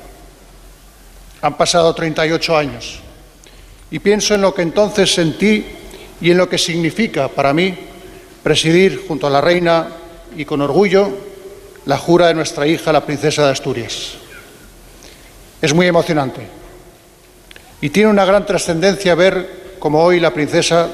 Han 1.41 1.57
pasado 1.57 1.93
38 1.93 2.57
años 2.57 3.01
y 3.91 3.99
pienso 3.99 4.35
en 4.35 4.41
lo 4.41 4.53
que 4.53 4.61
entonces 4.61 5.13
sentí 5.13 5.65
y 6.21 6.31
en 6.31 6.37
lo 6.37 6.47
que 6.47 6.57
significa 6.57 7.27
para 7.27 7.53
mí 7.53 7.77
presidir 8.41 9.03
junto 9.05 9.27
a 9.27 9.29
la 9.29 9.41
reina 9.41 9.89
y 10.37 10.45
con 10.45 10.61
orgullo 10.61 11.09
la 11.85 11.97
jura 11.97 12.27
de 12.27 12.35
nuestra 12.35 12.65
hija, 12.65 12.93
la 12.93 13.05
princesa 13.05 13.45
de 13.45 13.51
Asturias. 13.51 14.13
Es 15.61 15.73
muy 15.73 15.87
emocionante 15.87 16.62
y 17.83 17.89
tiene 17.89 18.09
una 18.09 18.23
gran 18.23 18.45
trascendencia 18.45 19.13
ver 19.13 19.75
cómo 19.77 20.01
hoy 20.01 20.17
la 20.21 20.33
princesa 20.33 20.87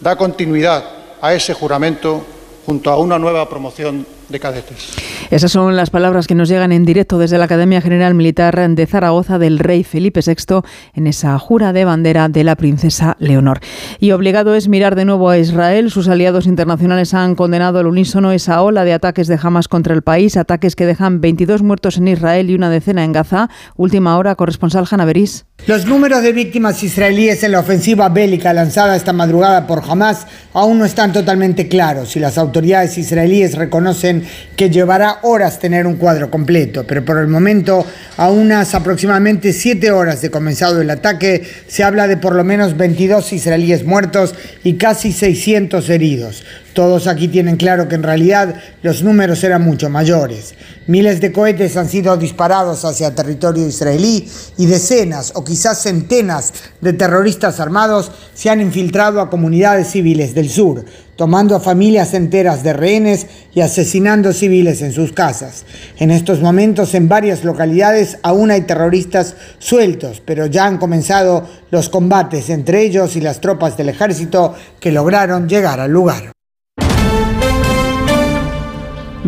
da 0.00 0.16
continuidad 0.16 0.84
a 1.20 1.32
ese 1.32 1.54
juramento 1.54 2.26
junto 2.66 2.90
a 2.90 2.96
una 2.96 3.20
nueva 3.20 3.48
promoción 3.48 4.04
de 4.28 4.40
cadetes. 4.40 4.94
Esas 5.30 5.52
son 5.52 5.76
las 5.76 5.90
palabras 5.90 6.26
que 6.26 6.34
nos 6.34 6.48
llegan 6.48 6.72
en 6.72 6.84
directo 6.84 7.18
desde 7.18 7.38
la 7.38 7.44
Academia 7.44 7.80
General 7.80 8.14
Militar 8.14 8.68
de 8.68 8.86
Zaragoza 8.86 9.38
del 9.38 9.58
rey 9.58 9.84
Felipe 9.84 10.20
VI 10.24 10.62
en 10.94 11.06
esa 11.06 11.38
jura 11.38 11.72
de 11.72 11.84
bandera 11.84 12.28
de 12.28 12.44
la 12.44 12.56
princesa 12.56 13.16
Leonor. 13.18 13.60
Y 14.00 14.12
obligado 14.12 14.54
es 14.54 14.68
mirar 14.68 14.96
de 14.96 15.04
nuevo 15.04 15.30
a 15.30 15.38
Israel. 15.38 15.90
Sus 15.90 16.08
aliados 16.08 16.46
internacionales 16.46 17.14
han 17.14 17.34
condenado 17.34 17.78
al 17.78 17.86
unísono 17.86 18.32
esa 18.32 18.62
ola 18.62 18.84
de 18.84 18.92
ataques 18.92 19.28
de 19.28 19.38
Hamas 19.40 19.68
contra 19.68 19.94
el 19.94 20.02
país, 20.02 20.36
ataques 20.36 20.76
que 20.76 20.86
dejan 20.86 21.20
22 21.20 21.62
muertos 21.62 21.98
en 21.98 22.08
Israel 22.08 22.50
y 22.50 22.54
una 22.54 22.70
decena 22.70 23.04
en 23.04 23.12
Gaza. 23.12 23.48
Última 23.76 24.16
hora, 24.16 24.34
corresponsal 24.34 24.86
Hanna 24.90 25.04
Beris. 25.04 25.44
Los 25.66 25.86
números 25.86 26.22
de 26.22 26.32
víctimas 26.32 26.82
israelíes 26.82 27.42
en 27.42 27.52
la 27.52 27.60
ofensiva 27.60 28.08
bélica 28.08 28.52
lanzada 28.52 28.96
esta 28.96 29.12
madrugada 29.12 29.66
por 29.66 29.82
Hamas 29.86 30.26
aún 30.54 30.78
no 30.78 30.84
están 30.84 31.12
totalmente 31.12 31.68
claros 31.68 32.16
y 32.16 32.20
las 32.20 32.38
autoridades 32.38 32.96
israelíes 32.96 33.56
reconocen 33.56 34.17
que 34.56 34.70
llevará 34.70 35.18
horas 35.22 35.58
tener 35.58 35.86
un 35.86 35.96
cuadro 35.96 36.30
completo, 36.30 36.84
pero 36.86 37.04
por 37.04 37.18
el 37.18 37.28
momento, 37.28 37.86
a 38.16 38.30
unas 38.30 38.74
aproximadamente 38.74 39.52
siete 39.52 39.90
horas 39.90 40.20
de 40.20 40.30
comenzado 40.30 40.80
el 40.80 40.90
ataque, 40.90 41.42
se 41.66 41.84
habla 41.84 42.06
de 42.08 42.16
por 42.16 42.34
lo 42.34 42.44
menos 42.44 42.76
22 42.76 43.32
israelíes 43.32 43.84
muertos 43.84 44.34
y 44.64 44.74
casi 44.74 45.12
600 45.12 45.88
heridos. 45.90 46.44
Todos 46.78 47.08
aquí 47.08 47.26
tienen 47.26 47.56
claro 47.56 47.88
que 47.88 47.96
en 47.96 48.04
realidad 48.04 48.54
los 48.82 49.02
números 49.02 49.42
eran 49.42 49.62
mucho 49.62 49.90
mayores. 49.90 50.54
Miles 50.86 51.20
de 51.20 51.32
cohetes 51.32 51.76
han 51.76 51.88
sido 51.88 52.16
disparados 52.16 52.84
hacia 52.84 53.16
territorio 53.16 53.66
israelí 53.66 54.30
y 54.56 54.66
decenas 54.66 55.32
o 55.34 55.42
quizás 55.42 55.82
centenas 55.82 56.52
de 56.80 56.92
terroristas 56.92 57.58
armados 57.58 58.12
se 58.32 58.48
han 58.48 58.60
infiltrado 58.60 59.20
a 59.20 59.28
comunidades 59.28 59.88
civiles 59.88 60.36
del 60.36 60.48
sur, 60.48 60.84
tomando 61.16 61.56
a 61.56 61.60
familias 61.60 62.14
enteras 62.14 62.62
de 62.62 62.74
rehenes 62.74 63.26
y 63.52 63.60
asesinando 63.60 64.32
civiles 64.32 64.80
en 64.80 64.92
sus 64.92 65.10
casas. 65.10 65.64
En 65.98 66.12
estos 66.12 66.40
momentos 66.40 66.94
en 66.94 67.08
varias 67.08 67.42
localidades 67.42 68.18
aún 68.22 68.52
hay 68.52 68.60
terroristas 68.60 69.34
sueltos, 69.58 70.22
pero 70.24 70.46
ya 70.46 70.66
han 70.66 70.78
comenzado 70.78 71.44
los 71.72 71.88
combates 71.88 72.50
entre 72.50 72.82
ellos 72.82 73.16
y 73.16 73.20
las 73.20 73.40
tropas 73.40 73.76
del 73.76 73.88
ejército 73.88 74.54
que 74.78 74.92
lograron 74.92 75.48
llegar 75.48 75.80
al 75.80 75.90
lugar. 75.90 76.37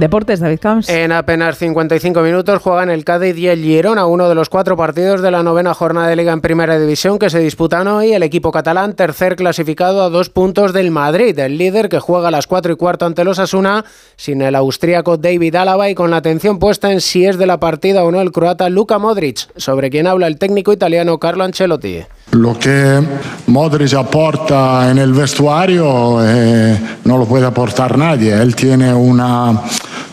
Deportes, 0.00 0.40
David 0.40 0.60
Camps. 0.60 0.88
En 0.88 1.12
apenas 1.12 1.58
55 1.58 2.22
minutos 2.22 2.62
juegan 2.62 2.88
el 2.88 3.04
Cádiz 3.04 3.36
y 3.36 3.48
el 3.48 3.62
Girona, 3.62 4.06
uno 4.06 4.30
de 4.30 4.34
los 4.34 4.48
cuatro 4.48 4.74
partidos 4.74 5.20
de 5.20 5.30
la 5.30 5.42
novena 5.42 5.74
jornada 5.74 6.08
de 6.08 6.16
Liga 6.16 6.32
en 6.32 6.40
Primera 6.40 6.78
División 6.78 7.18
que 7.18 7.28
se 7.28 7.38
disputan 7.38 7.86
hoy. 7.86 8.14
El 8.14 8.22
equipo 8.22 8.50
catalán, 8.50 8.94
tercer 8.94 9.36
clasificado 9.36 10.02
a 10.02 10.08
dos 10.08 10.30
puntos 10.30 10.72
del 10.72 10.90
Madrid, 10.90 11.38
el 11.38 11.58
líder 11.58 11.90
que 11.90 11.98
juega 11.98 12.28
a 12.28 12.30
las 12.30 12.46
cuatro 12.46 12.72
y 12.72 12.76
cuarto 12.76 13.04
ante 13.04 13.24
los 13.24 13.38
Asuna, 13.38 13.84
sin 14.16 14.40
el 14.40 14.54
austríaco 14.54 15.18
David 15.18 15.54
Álava 15.56 15.90
y 15.90 15.94
con 15.94 16.10
la 16.10 16.16
atención 16.16 16.58
puesta 16.58 16.90
en 16.90 17.02
si 17.02 17.26
es 17.26 17.36
de 17.36 17.46
la 17.46 17.60
partida 17.60 18.02
o 18.02 18.10
no 18.10 18.22
el 18.22 18.32
croata 18.32 18.70
Luka 18.70 18.98
Modric, 18.98 19.50
sobre 19.56 19.90
quien 19.90 20.06
habla 20.06 20.28
el 20.28 20.38
técnico 20.38 20.72
italiano 20.72 21.18
Carlo 21.18 21.44
Ancelotti. 21.44 22.04
Lo 22.30 22.58
que 22.58 23.02
Modric 23.48 23.92
aporta 23.92 24.90
en 24.90 24.96
el 24.96 25.12
vestuario 25.12 26.24
eh, 26.24 26.78
no 27.04 27.18
lo 27.18 27.26
puede 27.26 27.44
aportar 27.44 27.98
nadie. 27.98 28.32
Él 28.32 28.56
tiene 28.56 28.94
una 28.94 29.60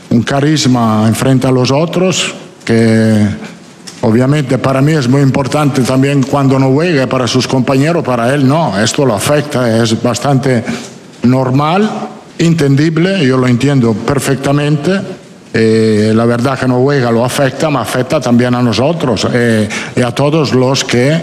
un 0.09 0.23
carisma 0.23 1.05
en 1.07 1.15
frente 1.15 1.47
a 1.47 1.51
los 1.51 1.71
otros 1.71 2.33
que 2.63 3.27
obviamente 4.01 4.57
para 4.57 4.81
mí 4.81 4.91
es 4.91 5.07
muy 5.07 5.21
importante 5.21 5.81
también 5.81 6.23
cuando 6.23 6.59
no 6.59 6.71
juega 6.71 7.07
para 7.07 7.27
sus 7.27 7.47
compañeros, 7.47 8.03
para 8.03 8.33
él 8.33 8.47
no, 8.47 8.77
esto 8.79 9.05
lo 9.05 9.15
afecta, 9.15 9.81
es 9.81 10.01
bastante 10.01 10.63
normal, 11.23 11.89
entendible, 12.37 13.25
yo 13.25 13.37
lo 13.37 13.47
entiendo 13.47 13.93
perfectamente. 13.93 15.01
Eh, 15.53 16.11
la 16.13 16.25
verdad 16.25 16.59
que 16.59 16.67
no 16.67 16.81
juega 16.81 17.09
lo 17.09 17.23
afecta, 17.23 17.69
me 17.69 17.79
afecta 17.79 18.19
también 18.19 18.53
a 18.53 18.61
nosotros 18.61 19.27
eh, 19.33 19.67
y 19.95 20.01
a 20.01 20.11
todos 20.11 20.53
los 20.53 20.83
que 20.83 21.19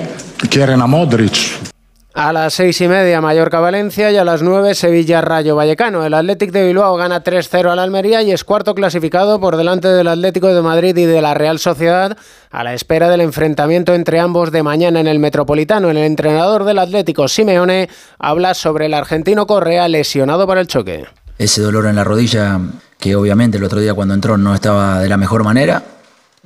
quieren 0.48 0.80
a 0.80 0.86
Modric. 0.86 1.73
A 2.16 2.32
las 2.32 2.54
seis 2.54 2.80
y 2.80 2.86
media 2.86 3.20
Mallorca-Valencia 3.20 4.12
y 4.12 4.16
a 4.16 4.24
las 4.24 4.40
nueve 4.40 4.76
Sevilla-Rayo 4.76 5.56
Vallecano. 5.56 6.06
El 6.06 6.14
Athletic 6.14 6.52
de 6.52 6.64
Bilbao 6.64 6.96
gana 6.96 7.24
3-0 7.24 7.72
al 7.72 7.80
Almería 7.80 8.22
y 8.22 8.30
es 8.30 8.44
cuarto 8.44 8.76
clasificado 8.76 9.40
por 9.40 9.56
delante 9.56 9.88
del 9.88 10.06
Atlético 10.06 10.54
de 10.54 10.62
Madrid 10.62 10.96
y 10.96 11.06
de 11.06 11.20
la 11.20 11.34
Real 11.34 11.58
Sociedad 11.58 12.16
a 12.52 12.62
la 12.62 12.72
espera 12.72 13.08
del 13.08 13.20
enfrentamiento 13.20 13.94
entre 13.94 14.20
ambos 14.20 14.52
de 14.52 14.62
mañana 14.62 15.00
en 15.00 15.08
el 15.08 15.18
Metropolitano. 15.18 15.90
El 15.90 15.96
entrenador 15.96 16.62
del 16.62 16.78
Atlético, 16.78 17.26
Simeone, 17.26 17.88
habla 18.20 18.54
sobre 18.54 18.86
el 18.86 18.94
argentino 18.94 19.48
Correa 19.48 19.88
lesionado 19.88 20.46
para 20.46 20.60
el 20.60 20.68
choque. 20.68 21.06
ese 21.36 21.62
dolor 21.62 21.86
en 21.86 21.96
la 21.96 22.04
rodilla 22.04 22.60
que 23.00 23.16
obviamente 23.16 23.58
el 23.58 23.64
otro 23.64 23.80
día 23.80 23.92
cuando 23.92 24.14
entró 24.14 24.36
no 24.36 24.54
estaba 24.54 25.00
de 25.00 25.08
la 25.08 25.16
mejor 25.16 25.42
manera, 25.42 25.82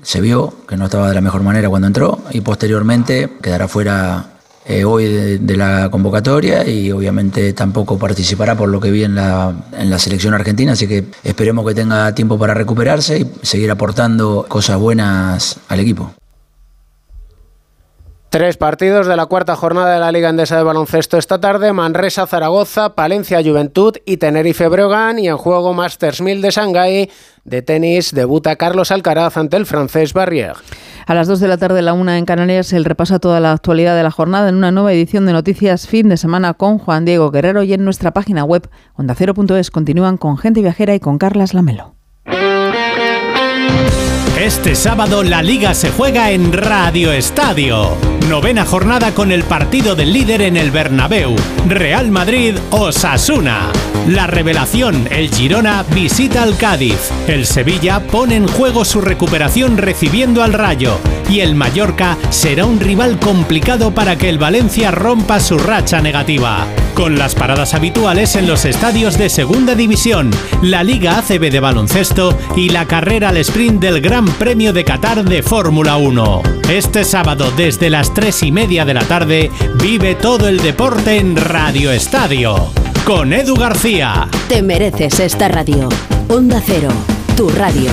se 0.01 0.23
vio 0.23 0.55
que 0.67 0.79
no 0.79 0.87
estaba 0.87 1.11
de 1.11 1.15
la 1.15 1.21
mejor 1.21 1.43
manera 1.43 1.69
cuando 1.69 1.89
entró 1.89 2.21
y 2.31 2.41
posteriormente 2.41 3.37
quedará 3.43 3.69
fuera 3.69 4.38
eh, 4.69 4.85
hoy 4.85 5.05
de, 5.07 5.39
de, 5.39 5.57
la 5.57 5.91
convocatoria 5.91 6.69
y 6.69 6.93
obviamente 6.93 7.55
tampoco 7.55 7.99
participará 7.99 8.55
por 8.55 8.69
lo 8.69 8.81
que 8.81 8.91
vi 8.91 9.03
en 9.03 9.15
la, 9.15 9.55
en 9.73 9.89
la 9.89 9.99
selección 9.99 10.35
argentina, 10.35 10.73
así 10.73 10.87
que 10.87 11.07
esperemos 11.25 11.67
que 11.67 11.75
tenga 11.75 12.15
tiempo 12.15 12.39
para 12.39 12.53
recuperarse 12.53 13.21
y 13.21 13.31
seguir 13.41 13.71
aportando 13.71 14.45
cosas 14.47 14.79
buenas 14.79 15.59
al 15.69 15.81
equipo. 15.81 16.13
Tres 18.31 18.59
partidos 18.59 19.07
de 19.07 19.17
la 19.17 19.25
cuarta 19.25 19.57
jornada 19.57 19.95
de 19.95 20.01
la 20.01 20.13
Liga 20.13 20.29
Endesa 20.29 20.59
de 20.59 20.63
Baloncesto 20.63 21.17
esta 21.17 21.41
tarde, 21.41 21.73
Manresa, 21.73 22.27
Zaragoza, 22.27 22.95
Palencia, 22.95 23.43
Juventud 23.43 23.97
y 24.05 24.19
Tenerife 24.19 24.69
Breogán 24.69 25.19
y 25.19 25.29
en 25.29 25.39
juego 25.39 25.73
Masters 25.73 26.21
1000 26.21 26.43
de 26.43 26.51
Shanghái 26.51 27.11
de 27.45 27.63
tenis 27.63 28.13
debuta 28.13 28.57
Carlos 28.57 28.91
Alcaraz 28.91 29.39
ante 29.39 29.57
el 29.57 29.65
francés 29.65 30.13
Barrier. 30.13 30.53
A 31.07 31.15
las 31.15 31.27
2 31.27 31.41
de 31.41 31.49
la 31.49 31.57
tarde, 31.57 31.81
la 31.81 31.95
una 31.95 32.19
en 32.19 32.27
Canarias, 32.27 32.75
el 32.75 32.85
repasa 32.85 33.19
toda 33.19 33.41
la 33.41 33.53
actualidad 33.53 33.97
de 33.97 34.03
la 34.03 34.11
jornada 34.11 34.51
en 34.51 34.57
una 34.57 34.73
nueva 34.73 34.93
edición 34.93 35.25
de 35.25 35.33
Noticias 35.33 35.87
Fin 35.87 36.11
de 36.11 36.19
Semana 36.19 36.53
con 36.53 36.79
Juan 36.79 37.07
Diego 37.07 37.31
Guerrero 37.31 37.63
y 37.63 37.73
en 37.73 37.83
nuestra 37.83 38.11
página 38.11 38.45
web 38.45 38.69
ondacero.es 38.95 39.71
continúan 39.71 40.19
con 40.19 40.37
Gente 40.37 40.61
Viajera 40.61 40.95
y 40.95 41.01
con 41.01 41.17
Carlas 41.17 41.55
Lamelo. 41.55 41.95
Este 44.39 44.77
sábado 44.77 45.25
la 45.25 45.43
liga 45.43 45.75
se 45.75 45.91
juega 45.91 46.31
en 46.31 46.53
Radio 46.53 47.11
Estadio. 47.13 47.97
Novena 48.29 48.65
jornada 48.65 49.13
con 49.13 49.33
el 49.33 49.43
partido 49.43 49.97
del 49.97 50.13
líder 50.13 50.43
en 50.43 50.57
el 50.57 50.71
Bernabéu. 50.71 51.35
Real 51.67 52.13
Madrid 52.13 52.55
Osasuna. 52.71 53.73
La 54.07 54.29
revelación, 54.29 55.09
el 55.11 55.35
Girona 55.35 55.85
visita 55.93 56.45
al 56.45 56.57
Cádiz. 56.57 57.11
El 57.27 57.47
Sevilla 57.47 57.99
pone 58.07 58.37
en 58.37 58.47
juego 58.47 58.85
su 58.85 59.01
recuperación 59.01 59.77
recibiendo 59.77 60.45
al 60.45 60.53
Rayo. 60.53 60.99
Y 61.29 61.41
el 61.41 61.57
Mallorca 61.57 62.17
será 62.31 62.65
un 62.65 62.79
rival 62.79 63.19
complicado 63.19 63.93
para 63.93 64.17
que 64.17 64.29
el 64.29 64.39
Valencia 64.39 64.93
rompa 64.93 65.41
su 65.41 65.59
racha 65.59 66.01
negativa. 66.01 66.65
Con 66.95 67.19
las 67.19 67.35
paradas 67.35 67.75
habituales 67.75 68.35
en 68.35 68.47
los 68.47 68.65
estadios 68.65 69.19
de 69.19 69.29
Segunda 69.29 69.75
División, 69.75 70.31
la 70.63 70.83
Liga 70.83 71.19
ACB 71.19 71.51
de 71.51 71.61
baloncesto 71.61 72.37
y 72.57 72.71
la 72.71 72.87
carrera 72.87 73.29
al 73.29 73.37
sprint 73.37 73.81
del 73.81 74.01
Gran 74.01 74.28
Premio 74.33 74.73
de 74.73 74.85
Qatar 74.85 75.25
de 75.25 75.43
Fórmula 75.43 75.97
1. 75.97 76.43
Este 76.71 77.05
sábado 77.05 77.53
desde 77.57 77.91
las 77.91 78.13
3 78.15 78.43
y 78.45 78.53
media 78.53 78.85
de 78.85 78.95
la 78.95 79.05
tarde 79.05 79.51
vive 79.81 80.15
todo 80.15 80.49
el 80.49 80.59
deporte 80.61 81.19
en 81.19 81.37
Radio 81.37 81.91
Estadio. 81.93 82.73
Con 83.05 83.33
Edu 83.33 83.55
García. 83.55 84.29
Te 84.49 84.63
mereces 84.63 85.21
esta 85.21 85.49
radio. 85.49 85.89
Onda 86.29 86.63
Cero, 86.65 86.91
tu 87.37 87.49
radio. 87.49 87.91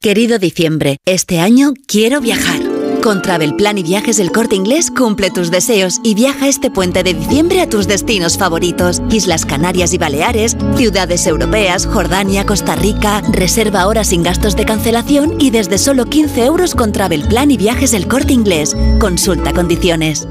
Querido 0.00 0.38
diciembre, 0.38 0.96
este 1.06 1.38
año 1.38 1.74
quiero 1.86 2.20
viajar. 2.20 2.71
Con 3.02 3.20
Travel 3.20 3.56
Plan 3.56 3.78
y 3.78 3.82
Viajes 3.82 4.18
del 4.18 4.30
Corte 4.30 4.54
Inglés 4.54 4.88
cumple 4.88 5.32
tus 5.32 5.50
deseos 5.50 5.98
y 6.04 6.14
viaja 6.14 6.46
este 6.46 6.70
puente 6.70 7.02
de 7.02 7.14
diciembre 7.14 7.60
a 7.60 7.68
tus 7.68 7.88
destinos 7.88 8.38
favoritos. 8.38 9.02
Islas 9.10 9.44
Canarias 9.44 9.92
y 9.92 9.98
Baleares, 9.98 10.56
ciudades 10.76 11.26
europeas, 11.26 11.84
Jordania, 11.84 12.46
Costa 12.46 12.76
Rica. 12.76 13.20
Reserva 13.32 13.80
ahora 13.80 14.04
sin 14.04 14.22
gastos 14.22 14.54
de 14.54 14.66
cancelación 14.66 15.40
y 15.40 15.50
desde 15.50 15.78
solo 15.78 16.04
15 16.04 16.44
euros 16.44 16.76
con 16.76 16.92
Travel 16.92 17.26
Plan 17.26 17.50
y 17.50 17.56
Viajes 17.56 17.90
del 17.90 18.06
Corte 18.06 18.34
Inglés. 18.34 18.76
Consulta 19.00 19.52
condiciones. 19.52 20.28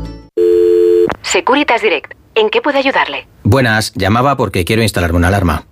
Securitas 1.24 1.82
Direct. 1.82 2.14
¿En 2.36 2.50
qué 2.50 2.62
puedo 2.62 2.78
ayudarle? 2.78 3.28
Buenas, 3.44 3.92
llamaba 3.96 4.38
porque 4.38 4.64
quiero 4.64 4.82
instalarme 4.82 5.18
una 5.18 5.28
alarma. 5.28 5.66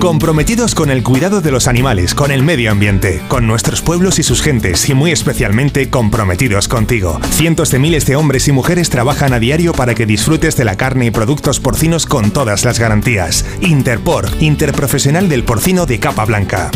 Comprometidos 0.00 0.76
con 0.76 0.90
el 0.90 1.02
cuidado 1.02 1.40
de 1.40 1.50
los 1.50 1.66
animales, 1.66 2.14
con 2.14 2.30
el 2.30 2.44
medio 2.44 2.70
ambiente, 2.70 3.20
con 3.26 3.48
nuestros 3.48 3.82
pueblos 3.82 4.20
y 4.20 4.22
sus 4.22 4.42
gentes 4.42 4.88
y 4.88 4.94
muy 4.94 5.10
especialmente 5.10 5.90
comprometidos 5.90 6.68
contigo. 6.68 7.20
Cientos 7.30 7.72
de 7.72 7.80
miles 7.80 8.06
de 8.06 8.14
hombres 8.14 8.46
y 8.46 8.52
mujeres 8.52 8.90
trabajan 8.90 9.32
a 9.32 9.40
diario 9.40 9.72
para 9.72 9.96
que 9.96 10.06
disfrutes 10.06 10.56
de 10.56 10.64
la 10.64 10.76
carne 10.76 11.06
y 11.06 11.10
productos 11.10 11.58
porcinos 11.58 12.06
con 12.06 12.30
todas 12.30 12.64
las 12.64 12.78
garantías. 12.78 13.44
Interpor, 13.60 14.28
Interprofesional 14.38 15.28
del 15.28 15.42
Porcino 15.42 15.84
de 15.84 15.98
Capa 15.98 16.24
Blanca. 16.24 16.70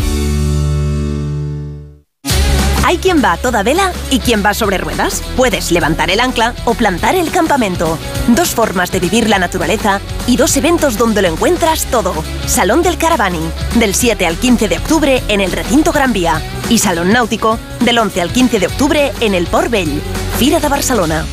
Hay 2.85 2.97
quien 2.97 3.23
va 3.23 3.33
a 3.33 3.37
toda 3.37 3.63
vela 3.63 3.93
y 4.11 4.19
quien 4.19 4.43
va 4.45 4.53
sobre 4.53 4.77
ruedas. 4.77 5.23
Puedes 5.37 5.71
levantar 5.71 6.11
el 6.11 6.19
ancla 6.19 6.53
o 6.65 6.73
plantar 6.73 7.15
el 7.15 7.31
campamento. 7.31 7.97
Dos 8.27 8.49
formas 8.49 8.91
de 8.91 8.99
vivir 8.99 9.29
la 9.29 9.39
naturaleza 9.39 10.01
y 10.27 10.35
dos 10.35 10.55
eventos 10.57 10.97
donde 10.97 11.21
lo 11.21 11.29
encuentras 11.29 11.85
todo. 11.85 12.13
Salón 12.45 12.83
del 12.83 12.97
Caravani, 12.97 13.49
del 13.75 13.95
7 13.95 14.27
al 14.27 14.37
15 14.37 14.67
de 14.67 14.77
octubre 14.77 15.23
en 15.29 15.39
el 15.39 15.53
recinto 15.53 15.93
Gran 15.93 16.11
Vía. 16.11 16.41
Y 16.69 16.77
Salón 16.77 17.13
Náutico, 17.13 17.57
del 17.79 17.99
11 17.99 18.21
al 18.21 18.31
15 18.31 18.59
de 18.59 18.67
octubre 18.67 19.13
en 19.21 19.33
el 19.33 19.47
Port 19.47 19.69
Vell. 19.69 20.01
Fira 20.37 20.59
de 20.59 20.67
Barcelona. 20.67 21.25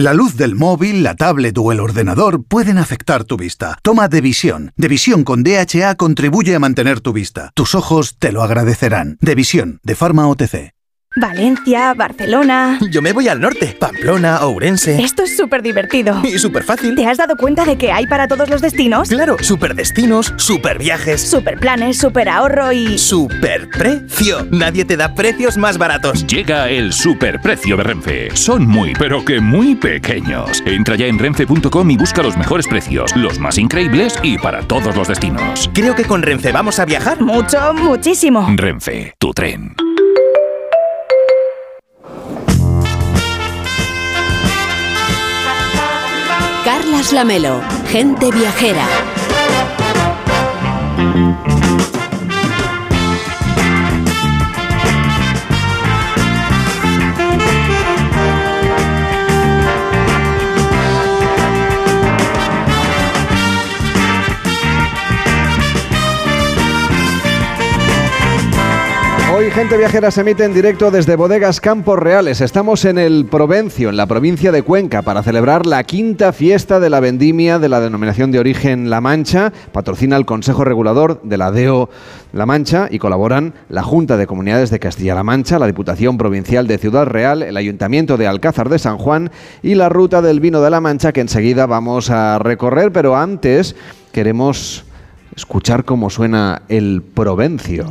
La 0.00 0.14
luz 0.14 0.34
del 0.34 0.54
móvil, 0.54 1.02
la 1.02 1.14
tablet 1.14 1.58
o 1.58 1.72
el 1.72 1.78
ordenador 1.78 2.42
pueden 2.42 2.78
afectar 2.78 3.24
tu 3.24 3.36
vista. 3.36 3.76
Toma 3.82 4.08
Devisión. 4.08 4.72
Devisión 4.74 5.24
con 5.24 5.42
DHA 5.42 5.96
contribuye 5.96 6.54
a 6.54 6.58
mantener 6.58 7.00
tu 7.00 7.12
vista. 7.12 7.50
Tus 7.54 7.74
ojos 7.74 8.16
te 8.18 8.32
lo 8.32 8.42
agradecerán. 8.42 9.18
Devisión, 9.20 9.78
de 9.82 9.94
Pharma 9.94 10.26
OTC. 10.26 10.79
Valencia, 11.16 11.92
Barcelona. 11.94 12.78
Yo 12.88 13.02
me 13.02 13.12
voy 13.12 13.26
al 13.26 13.40
norte, 13.40 13.76
Pamplona, 13.80 14.44
Ourense. 14.44 15.02
Esto 15.02 15.24
es 15.24 15.36
súper 15.36 15.60
divertido. 15.60 16.22
Y 16.22 16.38
súper 16.38 16.62
fácil. 16.62 16.94
¿Te 16.94 17.04
has 17.04 17.18
dado 17.18 17.36
cuenta 17.36 17.64
de 17.64 17.76
que 17.76 17.90
hay 17.90 18.06
para 18.06 18.28
todos 18.28 18.48
los 18.48 18.62
destinos? 18.62 19.08
Claro, 19.08 19.36
súper 19.40 19.74
destinos, 19.74 20.32
súper 20.36 20.78
viajes. 20.78 21.20
Súper 21.28 21.58
planes, 21.58 21.98
súper 21.98 22.28
ahorro 22.28 22.70
y. 22.70 22.96
¡Súper 22.96 23.68
precio! 23.70 24.46
Nadie 24.52 24.84
te 24.84 24.96
da 24.96 25.12
precios 25.12 25.56
más 25.56 25.78
baratos. 25.78 26.24
Llega 26.28 26.68
el 26.68 26.92
superprecio 26.92 27.76
de 27.76 27.82
Renfe. 27.82 28.28
Son 28.36 28.64
muy, 28.64 28.92
pero 28.94 29.24
que 29.24 29.40
muy 29.40 29.74
pequeños. 29.74 30.62
Entra 30.64 30.94
ya 30.94 31.06
en 31.06 31.18
renfe.com 31.18 31.90
y 31.90 31.96
busca 31.96 32.22
los 32.22 32.36
mejores 32.36 32.68
precios, 32.68 33.16
los 33.16 33.40
más 33.40 33.58
increíbles 33.58 34.16
y 34.22 34.38
para 34.38 34.62
todos 34.62 34.94
los 34.94 35.08
destinos. 35.08 35.68
Creo 35.74 35.96
que 35.96 36.04
con 36.04 36.22
Renfe 36.22 36.52
vamos 36.52 36.78
a 36.78 36.84
viajar. 36.84 37.20
Mucho, 37.20 37.74
muchísimo. 37.74 38.46
Renfe, 38.54 39.12
tu 39.18 39.32
tren. 39.32 39.74
Carlas 46.90 47.12
Lamelo, 47.12 47.60
gente 47.92 48.32
viajera. 48.32 49.19
Hoy 69.40 69.50
Gente 69.50 69.78
Viajera 69.78 70.10
se 70.10 70.20
emite 70.20 70.44
en 70.44 70.52
directo 70.52 70.90
desde 70.90 71.16
Bodegas 71.16 71.62
Campos 71.62 71.98
Reales. 71.98 72.42
Estamos 72.42 72.84
en 72.84 72.98
el 72.98 73.24
Provencio, 73.24 73.88
en 73.88 73.96
la 73.96 74.04
provincia 74.04 74.52
de 74.52 74.62
Cuenca, 74.62 75.00
para 75.00 75.22
celebrar 75.22 75.64
la 75.64 75.82
quinta 75.84 76.34
fiesta 76.34 76.78
de 76.78 76.90
la 76.90 77.00
vendimia 77.00 77.58
de 77.58 77.70
la 77.70 77.80
denominación 77.80 78.32
de 78.32 78.38
origen 78.38 78.90
La 78.90 79.00
Mancha. 79.00 79.50
Patrocina 79.72 80.18
el 80.18 80.26
Consejo 80.26 80.62
Regulador 80.62 81.22
de 81.22 81.38
la 81.38 81.52
DEO 81.52 81.88
La 82.34 82.44
Mancha 82.44 82.88
y 82.90 82.98
colaboran 82.98 83.54
la 83.70 83.82
Junta 83.82 84.18
de 84.18 84.26
Comunidades 84.26 84.68
de 84.68 84.78
Castilla-La 84.78 85.22
Mancha, 85.22 85.58
la 85.58 85.66
Diputación 85.66 86.18
Provincial 86.18 86.66
de 86.66 86.76
Ciudad 86.76 87.06
Real, 87.06 87.42
el 87.42 87.56
Ayuntamiento 87.56 88.18
de 88.18 88.26
Alcázar 88.26 88.68
de 88.68 88.78
San 88.78 88.98
Juan 88.98 89.30
y 89.62 89.74
la 89.74 89.88
Ruta 89.88 90.20
del 90.20 90.40
Vino 90.40 90.60
de 90.60 90.68
La 90.68 90.82
Mancha 90.82 91.12
que 91.12 91.22
enseguida 91.22 91.64
vamos 91.64 92.10
a 92.10 92.38
recorrer. 92.40 92.92
Pero 92.92 93.16
antes 93.16 93.74
queremos 94.12 94.84
escuchar 95.34 95.86
cómo 95.86 96.10
suena 96.10 96.60
el 96.68 97.00
Provencio, 97.14 97.86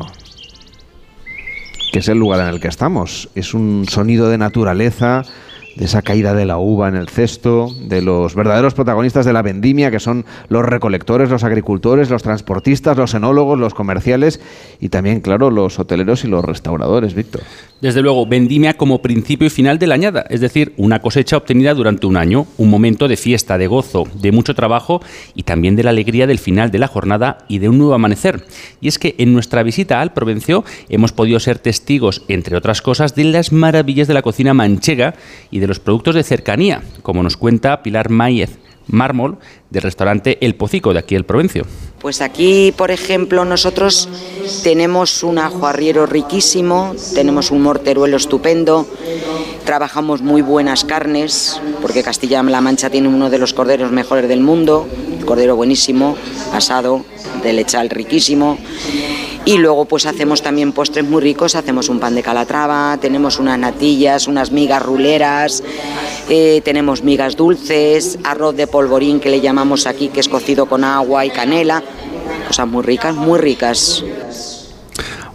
que 1.92 2.00
es 2.00 2.08
el 2.10 2.18
lugar 2.18 2.42
en 2.42 2.48
el 2.48 2.60
que 2.60 2.68
estamos. 2.68 3.30
Es 3.36 3.54
un 3.54 3.86
sonido 3.90 4.30
de 4.30 4.38
naturaleza, 4.38 5.24
de 5.76 5.86
esa 5.86 6.02
caída 6.02 6.34
de 6.34 6.46
la 6.46 6.58
uva 6.58 6.90
en 6.90 6.96
el 6.96 7.10
cesto, 7.10 7.70
de 7.82 8.02
los 8.02 8.36
verdaderos 8.36 8.74
protagonistas 8.74 9.26
de 9.26 9.34
la 9.34 9.42
vendimia, 9.42 9.92
que 9.92 10.00
son 10.00 10.26
los 10.50 10.66
recolectores, 10.66 11.30
los 11.30 11.44
agricultores, 11.44 12.10
los 12.10 12.24
transportistas, 12.24 12.98
los 12.98 13.14
enólogos, 13.14 13.58
los 13.58 13.74
comerciales 13.74 14.42
y 14.80 14.90
también, 14.90 15.22
claro, 15.22 15.50
los 15.52 15.80
hoteleros 15.80 16.24
y 16.26 16.28
los 16.28 16.44
restauradores, 16.44 17.14
Víctor. 17.14 17.42
Desde 17.82 18.02
luego, 18.02 18.26
vendimia 18.26 18.74
como 18.76 19.02
principio 19.02 19.48
y 19.48 19.50
final 19.50 19.80
de 19.80 19.88
la 19.88 19.96
añada, 19.96 20.26
es 20.30 20.42
decir, 20.42 20.74
una 20.76 21.00
cosecha 21.00 21.38
obtenida 21.38 21.74
durante 21.74 22.08
un 22.08 22.18
año, 22.18 22.46
un 22.58 22.70
momento 22.70 23.08
de 23.08 23.16
fiesta, 23.16 23.58
de 23.58 23.68
gozo, 23.68 24.06
de 24.16 24.34
mucho 24.34 24.54
trabajo 24.54 25.02
y 25.34 25.44
también 25.44 25.78
de 25.78 25.84
la 25.84 25.92
alegría 25.92 26.28
del 26.28 26.40
final 26.40 26.72
de 26.72 26.80
la 26.80 26.88
jornada 26.88 27.38
y 27.48 27.60
de 27.60 27.70
un 27.70 27.78
nuevo 27.78 27.94
amanecer. 27.94 28.46
Y 28.82 28.90
es 28.90 29.00
que 29.00 29.16
en 29.18 29.32
nuestra 29.32 29.64
visita 29.64 30.02
al 30.02 30.12
Provencio 30.12 30.66
hemos 30.90 31.14
podido 31.14 31.40
ser 31.40 31.58
testigos, 31.58 32.24
entre 32.28 32.58
otras 32.58 32.82
cosas, 32.82 33.16
de 33.16 33.24
las 33.24 33.54
maravillas 33.54 34.10
de 34.10 34.14
la 34.14 34.24
cocina 34.24 34.54
manchega 34.54 35.16
y 35.50 35.60
de 35.60 35.68
los 35.68 35.80
productos 35.80 36.16
de 36.16 36.24
cercanía, 36.24 36.82
como 37.02 37.24
nos 37.24 37.38
cuenta 37.38 37.82
Pilar 37.82 38.10
Máez 38.10 38.59
Mármol 38.90 39.38
del 39.70 39.84
restaurante 39.84 40.38
El 40.46 40.56
Pocico 40.56 40.94
de 40.94 41.00
aquí 41.00 41.16
el 41.16 41.26
Provencio. 41.26 41.66
Pues 42.00 42.22
aquí, 42.22 42.74
por 42.78 42.92
ejemplo, 42.92 43.46
nosotros 43.46 44.10
tenemos 44.64 45.24
un 45.24 45.38
ajo 45.38 45.68
arriero 45.68 46.06
riquísimo, 46.06 46.96
tenemos 47.14 47.52
un 47.52 47.62
morteruelo 47.62 48.18
estupendo, 48.18 48.88
trabajamos 49.66 50.22
muy 50.22 50.42
buenas 50.42 50.86
carnes, 50.86 51.62
porque 51.82 52.04
Castilla-La 52.04 52.62
Mancha 52.62 52.90
tiene 52.90 53.10
uno 53.10 53.30
de 53.30 53.38
los 53.38 53.54
corderos 53.54 53.92
mejores 53.92 54.30
del 54.30 54.40
mundo, 54.40 54.88
cordero 55.26 55.56
buenísimo, 55.56 56.16
asado, 56.54 57.06
de 57.44 57.54
lechal 57.54 57.90
riquísimo. 57.90 58.58
Y 59.46 59.58
luego 59.58 59.86
pues 59.86 60.06
hacemos 60.06 60.42
también 60.42 60.74
postres 60.74 61.06
muy 61.06 61.22
ricos, 61.22 61.56
hacemos 61.56 61.90
un 61.90 62.00
pan 62.00 62.14
de 62.14 62.22
calatrava, 62.22 62.98
tenemos 63.02 63.40
unas 63.40 63.58
natillas, 63.58 64.28
unas 64.28 64.52
migas 64.52 64.84
ruleras, 64.84 65.64
eh, 66.30 66.62
tenemos 66.64 67.04
migas 67.04 67.36
dulces, 67.36 68.20
arroz 68.24 68.56
de 68.56 68.68
polvorín 68.68 69.20
que 69.20 69.30
le 69.30 69.42
llamamos 69.42 69.88
aquí, 69.88 70.10
que 70.10 70.20
es 70.20 70.30
cocido 70.30 70.68
con 70.68 70.84
agua 70.84 71.26
y 71.26 71.30
canela, 71.32 71.82
cosas 72.48 72.68
muy 72.68 72.84
ricas, 72.84 73.16
muy 73.16 73.40
ricas. 73.40 74.04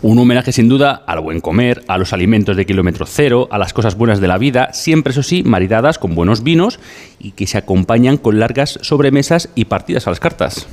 Un 0.03 0.19
homenaje 0.19 0.53
sin 0.53 0.69
duda 0.69 1.03
al 1.07 1.21
buen 1.21 1.41
comer, 1.41 1.83
a 1.89 1.97
los 1.97 2.13
alimentos 2.13 2.59
de 2.59 2.67
kilómetro 2.67 3.07
cero, 3.07 3.49
a 3.51 3.57
las 3.57 3.73
cosas 3.73 3.97
buenas 3.97 4.21
de 4.21 4.29
la 4.29 4.37
vida, 4.37 4.71
siempre 4.75 5.13
eso 5.13 5.23
sí, 5.23 5.43
maridadas 5.43 5.99
con 5.99 6.15
buenos 6.15 6.43
vinos 6.43 6.79
y 7.19 7.31
que 7.31 7.47
se 7.47 7.57
acompañan 7.57 8.19
con 8.19 8.39
largas 8.39 8.79
sobremesas 8.83 9.49
y 9.55 9.65
partidas 9.65 10.07
a 10.07 10.11
las 10.11 10.21
cartas 10.21 10.67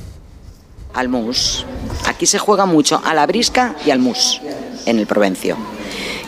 al 0.94 1.08
mus. 1.08 1.64
Aquí 2.06 2.26
se 2.26 2.38
juega 2.38 2.66
mucho 2.66 3.00
a 3.04 3.14
la 3.14 3.26
brisca 3.26 3.74
y 3.84 3.90
al 3.90 3.98
mus 3.98 4.40
en 4.86 4.98
el 4.98 5.06
Provencio. 5.06 5.56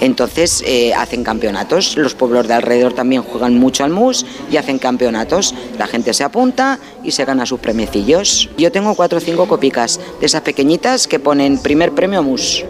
Entonces 0.01 0.63
eh, 0.67 0.93
hacen 0.95 1.25
campeonatos, 1.25 1.97
los 1.97 2.15
pueblos 2.15 2.49
de 2.49 2.55
alrededor 2.55 2.93
también 2.93 3.23
juegan 3.23 3.59
mucho 3.59 3.85
al 3.85 3.91
mus 3.91 4.27
y 4.51 4.57
hacen 4.57 4.79
campeonatos. 4.79 5.55
La 5.79 5.87
gente 5.87 6.13
se 6.13 6.25
apunta 6.25 6.79
y 7.03 7.13
se 7.13 7.25
gana 7.25 7.47
sus 7.47 7.61
premiecillos. 7.61 8.51
Yo 8.59 8.73
tengo 8.73 8.95
cuatro 8.95 9.19
o 9.19 9.21
cinco 9.21 9.47
copicas 9.47 10.01
de 10.21 10.27
esas 10.27 10.43
pequeñitas 10.43 11.07
que 11.07 11.21
ponen 11.21 11.59
primer 11.59 11.93
premio 11.93 12.23
mus 12.23 12.65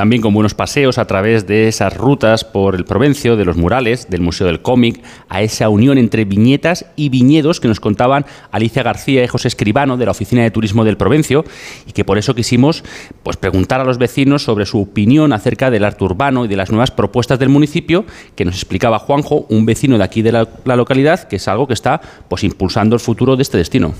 también 0.00 0.22
con 0.22 0.32
buenos 0.32 0.54
paseos 0.54 0.96
a 0.96 1.04
través 1.04 1.46
de 1.46 1.68
esas 1.68 1.94
rutas 1.94 2.42
por 2.42 2.74
el 2.74 2.86
Provencio, 2.86 3.36
de 3.36 3.44
los 3.44 3.58
murales, 3.58 4.08
del 4.08 4.22
Museo 4.22 4.46
del 4.46 4.62
Cómic, 4.62 5.02
a 5.28 5.42
esa 5.42 5.68
unión 5.68 5.98
entre 5.98 6.24
viñetas 6.24 6.86
y 6.96 7.10
viñedos 7.10 7.60
que 7.60 7.68
nos 7.68 7.80
contaban 7.80 8.24
Alicia 8.50 8.82
García 8.82 9.22
y 9.22 9.26
José 9.26 9.48
Escribano 9.48 9.98
de 9.98 10.06
la 10.06 10.12
Oficina 10.12 10.42
de 10.42 10.50
Turismo 10.50 10.86
del 10.86 10.96
Provencio 10.96 11.44
y 11.86 11.92
que 11.92 12.06
por 12.06 12.16
eso 12.16 12.34
quisimos 12.34 12.82
pues, 13.22 13.36
preguntar 13.36 13.82
a 13.82 13.84
los 13.84 13.98
vecinos 13.98 14.42
sobre 14.42 14.64
su 14.64 14.80
opinión 14.80 15.34
acerca 15.34 15.70
del 15.70 15.84
arte 15.84 16.02
urbano 16.02 16.46
y 16.46 16.48
de 16.48 16.56
las 16.56 16.70
nuevas 16.70 16.90
propuestas 16.90 17.38
del 17.38 17.50
municipio 17.50 18.06
que 18.36 18.46
nos 18.46 18.54
explicaba 18.54 19.00
Juanjo, 19.00 19.44
un 19.50 19.66
vecino 19.66 19.98
de 19.98 20.04
aquí 20.04 20.22
de 20.22 20.32
la, 20.32 20.48
localidad, 20.64 21.24
que 21.24 21.36
es 21.36 21.46
algo 21.46 21.66
que 21.66 21.74
está 21.74 22.00
pues, 22.26 22.42
impulsando 22.42 22.96
el 22.96 23.00
futuro 23.00 23.36
de 23.36 23.42
este 23.42 23.58
destino. 23.58 23.92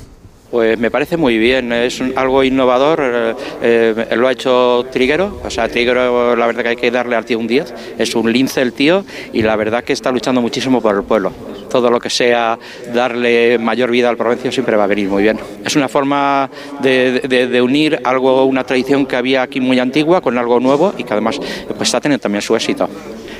Pues 0.50 0.76
me 0.78 0.90
parece 0.90 1.16
muy 1.16 1.38
bien, 1.38 1.72
es 1.72 2.02
algo 2.16 2.42
innovador, 2.42 3.00
eh, 3.00 3.34
eh, 3.62 4.16
lo 4.16 4.26
ha 4.26 4.32
hecho 4.32 4.84
Triguero, 4.90 5.40
o 5.44 5.48
sea, 5.48 5.68
Triguero 5.68 6.34
la 6.34 6.46
verdad 6.46 6.62
que 6.64 6.68
hay 6.70 6.76
que 6.76 6.90
darle 6.90 7.14
al 7.14 7.24
tío 7.24 7.38
un 7.38 7.46
10, 7.46 7.72
es 7.98 8.14
un 8.16 8.32
lince 8.32 8.60
el 8.60 8.72
tío 8.72 9.04
y 9.32 9.42
la 9.42 9.54
verdad 9.54 9.84
que 9.84 9.92
está 9.92 10.10
luchando 10.10 10.40
muchísimo 10.40 10.80
por 10.80 10.96
el 10.96 11.04
pueblo. 11.04 11.32
Todo 11.70 11.88
lo 11.88 12.00
que 12.00 12.10
sea 12.10 12.58
darle 12.92 13.58
mayor 13.58 13.92
vida 13.92 14.08
al 14.08 14.16
provincia 14.16 14.50
siempre 14.50 14.76
va 14.76 14.84
a 14.84 14.86
venir 14.88 15.08
muy 15.08 15.22
bien. 15.22 15.38
Es 15.64 15.76
una 15.76 15.88
forma 15.88 16.50
de, 16.80 17.60
unir 17.62 18.00
algo, 18.02 18.44
una 18.44 18.64
tradición 18.64 19.06
que 19.06 19.14
había 19.14 19.42
aquí 19.42 19.60
muy 19.60 19.78
antigua 19.78 20.20
con 20.20 20.36
algo 20.36 20.58
nuevo 20.58 20.94
y 20.98 21.04
que 21.04 21.12
además 21.12 21.38
pues, 21.68 21.82
está 21.82 22.00
teniendo 22.00 22.22
también 22.22 22.42
su 22.42 22.56
éxito. 22.56 22.88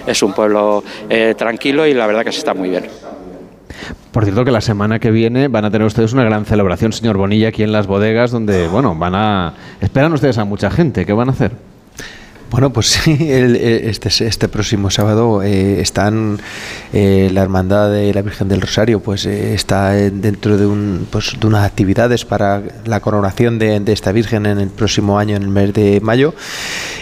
Es 0.07 0.23
un 0.23 0.33
pueblo 0.33 0.85
eh, 1.09 1.35
tranquilo 1.37 1.89
y 1.89 1.93
la 1.93 2.07
verdad 2.07 2.25
que 2.25 2.31
se 2.31 2.39
está 2.39 2.55
muy 2.55 2.69
bien. 2.69 2.85
Por 4.13 4.25
cierto 4.25 4.45
que 4.45 4.51
la 4.51 4.61
semana 4.61 4.99
que 4.99 5.11
viene 5.11 5.49
van 5.49 5.65
a 5.65 5.71
tener 5.71 5.87
ustedes 5.87 6.13
una 6.13 6.25
gran 6.25 6.45
celebración, 6.45 6.93
señor 6.93 7.17
Bonilla, 7.17 7.49
aquí 7.49 7.63
en 7.63 7.73
las 7.73 7.87
bodegas, 7.87 8.31
donde, 8.31 8.69
bueno, 8.69 8.95
van 8.95 9.15
a... 9.15 9.55
Esperan 9.81 10.13
ustedes 10.13 10.39
a 10.39 10.45
mucha 10.45 10.71
gente. 10.71 11.07
¿Qué 11.07 11.13
van 11.13 11.29
a 11.29 11.33
hacer? 11.33 11.70
Bueno, 12.51 12.73
pues 12.73 12.87
sí, 13.05 13.17
este, 13.21 14.09
este 14.27 14.49
próximo 14.49 14.91
sábado 14.91 15.41
eh, 15.43 15.81
están 15.81 16.41
eh, 16.93 17.31
la 17.33 17.43
Hermandad 17.43 17.93
de 17.93 18.13
la 18.13 18.23
Virgen 18.23 18.49
del 18.49 18.61
Rosario, 18.61 18.99
pues 18.99 19.25
eh, 19.25 19.55
está 19.55 19.91
dentro 19.93 20.59
de, 20.59 20.67
un, 20.67 21.07
pues, 21.11 21.37
de 21.39 21.47
unas 21.47 21.65
actividades 21.65 22.25
para 22.25 22.61
la 22.85 22.99
coronación 22.99 23.61
de, 23.61 23.81
esta 23.87 24.11
Virgen 24.11 24.47
en 24.47 24.59
el 24.59 24.69
próximo 24.69 25.19
año, 25.19 25.37
en 25.37 25.43
el 25.45 25.49
mes 25.49 25.73
de 25.75 26.01
mayo. 26.01 26.35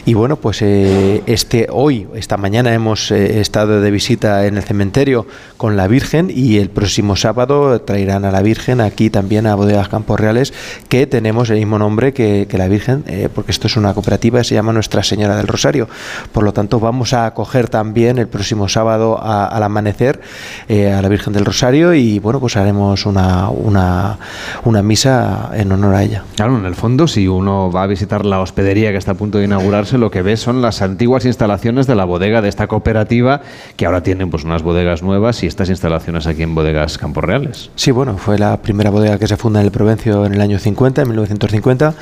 Y 0.05 0.14
bueno, 0.14 0.36
pues 0.36 0.62
este 0.62 1.66
hoy, 1.70 2.07
esta 2.14 2.36
mañana 2.36 2.72
hemos 2.72 3.11
estado 3.11 3.80
de 3.80 3.90
visita 3.90 4.46
en 4.46 4.57
el 4.57 4.62
cementerio 4.62 5.26
con 5.57 5.76
la 5.76 5.86
Virgen 5.86 6.30
y 6.34 6.59
el 6.59 6.70
próximo 6.70 7.14
sábado 7.14 7.80
traerán 7.82 8.24
a 8.24 8.30
la 8.30 8.40
Virgen 8.40 8.80
aquí 8.80 9.11
también 9.11 9.46
a 9.46 9.55
Bodegas 9.55 9.88
Campos 9.88 10.18
Reales, 10.18 10.55
que 10.88 11.07
tenemos 11.07 11.51
el 11.51 11.59
mismo 11.59 11.78
nombre 11.78 12.14
que, 12.14 12.46
que 12.49 12.57
la 12.57 12.68
Virgen, 12.68 13.05
porque 13.34 13.53
esto 13.53 13.66
es 13.66 13.76
una 13.76 13.92
cooperativa, 13.92 14.42
se 14.44 14.55
llama 14.55 14.72
Nuestra 14.72 15.03
Señora 15.03 15.38
del 15.39 15.49
Rosario. 15.49 15.89
Por 16.32 16.45
lo 16.45 16.53
tanto, 16.53 16.80
vamos 16.80 17.12
a 17.12 17.26
acoger 17.26 17.68
también 17.68 18.18
el 18.18 18.28
próximo 18.28 18.68
sábado 18.68 19.20
al 19.22 19.62
amanecer 19.62 20.20
eh, 20.68 20.93
a 20.93 21.03
la 21.03 21.09
Virgen 21.09 21.32
del 21.32 21.45
Rosario 21.45 21.95
y 21.95 22.18
bueno, 22.18 22.41
pues 22.41 22.57
haremos 22.57 23.07
una, 23.07 23.49
una, 23.49 24.18
una 24.64 24.82
misa 24.82 25.51
en 25.55 25.72
honor 25.72 25.95
a 25.95 26.03
ella. 26.03 26.24
Claro, 26.36 26.59
en 26.59 26.64
el 26.64 26.74
fondo, 26.74 27.09
si 27.09 27.28
uno 27.28 27.70
va 27.70 27.84
a 27.84 27.86
visitar 27.86 28.24
la 28.24 28.41
hospedería 28.41 28.91
que 28.91 28.99
está 28.99 29.12
a 29.12 29.14
punto 29.14 29.39
de 29.39 29.45
inaugurarse, 29.45 29.99
lo 29.99 30.11
que 30.11 30.22
ve 30.22 30.36
son 30.36 30.62
las 30.62 30.82
antiguas 30.82 31.24
instalaciones 31.24 31.86
de 31.86 31.95
la 31.95 32.05
bodega 32.05 32.43
de 32.43 32.49
esta 32.49 32.66
cooperativa, 32.66 33.41
que 33.76 33.86
ahora 33.86 34.03
tienen 34.03 34.30
pues 34.30 34.45
unas 34.45 34.62
bodegas 34.62 35.03
nuevas 35.03 35.43
y 35.43 35.47
estas 35.47 35.68
instalaciones 35.68 36.26
aquí 36.26 36.43
en 36.43 36.55
Bodegas 36.55 36.99
Campos 36.99 37.24
Reales. 37.24 37.70
Sí, 37.74 37.91
bueno, 37.91 38.16
fue 38.16 38.39
la 38.39 38.61
primera 38.61 38.91
bodega 38.91 39.18
que 39.18 39.26
se 39.26 39.36
funda 39.36 39.61
en 39.61 39.66
el 39.66 39.72
Provencio 39.72 40.26
en 40.26 40.34
el 40.34 40.41
año 40.41 40.59
50, 40.59 41.03
en 41.03 41.09
1950, 41.09 41.95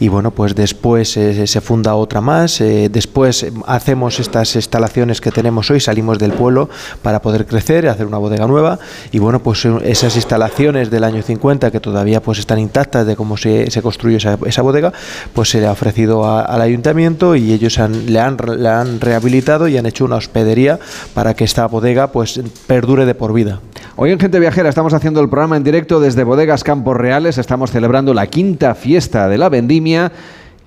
y 0.00 0.08
bueno, 0.08 0.30
pues 0.30 0.54
después 0.54 1.16
eh, 1.16 1.46
se 1.46 1.60
funda 1.60 1.94
otra 1.94 2.20
más, 2.20 2.60
eh, 2.60 2.71
eh, 2.72 2.88
después 2.88 3.46
hacemos 3.66 4.18
estas 4.18 4.56
instalaciones 4.56 5.20
que 5.20 5.30
tenemos 5.30 5.70
hoy, 5.70 5.78
salimos 5.78 6.18
del 6.18 6.32
pueblo 6.32 6.70
para 7.02 7.20
poder 7.20 7.46
crecer, 7.46 7.86
hacer 7.86 8.06
una 8.06 8.18
bodega 8.18 8.46
nueva. 8.46 8.78
Y 9.10 9.18
bueno, 9.18 9.42
pues 9.42 9.64
eh, 9.64 9.72
esas 9.84 10.16
instalaciones 10.16 10.90
del 10.90 11.04
año 11.04 11.22
50 11.22 11.70
que 11.70 11.80
todavía 11.80 12.22
pues 12.22 12.38
están 12.38 12.58
intactas 12.58 13.06
de 13.06 13.14
cómo 13.14 13.36
se, 13.36 13.70
se 13.70 13.82
construyó 13.82 14.16
esa, 14.16 14.62
bodega, 14.62 14.92
pues 15.34 15.50
se 15.50 15.60
le 15.60 15.66
ha 15.66 15.72
ofrecido 15.72 16.26
al 16.26 16.60
ayuntamiento 16.60 17.36
y 17.36 17.52
ellos 17.52 17.78
le, 18.06 18.18
han, 18.20 18.36
le 18.56 18.68
han 18.68 19.00
rehabilitado 19.00 19.68
y 19.68 19.76
han 19.76 19.86
hecho 19.86 20.04
una 20.04 20.16
hospedería 20.16 20.78
para 21.14 21.34
que 21.34 21.44
esta 21.44 21.66
bodega 21.66 22.12
pues 22.12 22.40
perdure 22.66 23.04
de 23.04 23.14
por 23.14 23.32
vida. 23.32 23.60
Hoy 23.96 24.10
en 24.10 24.18
Gente 24.18 24.40
Viajera 24.40 24.70
estamos 24.70 24.94
haciendo 24.94 25.20
el 25.20 25.28
programa 25.28 25.56
en 25.56 25.64
directo 25.64 26.00
desde 26.00 26.24
Bodegas 26.24 26.64
Campos 26.64 26.96
Reales, 26.96 27.36
estamos 27.36 27.70
celebrando 27.70 28.14
la 28.14 28.26
quinta 28.28 28.74
fiesta 28.74 29.28
de 29.28 29.36
la 29.36 29.50
vendimia 29.50 30.12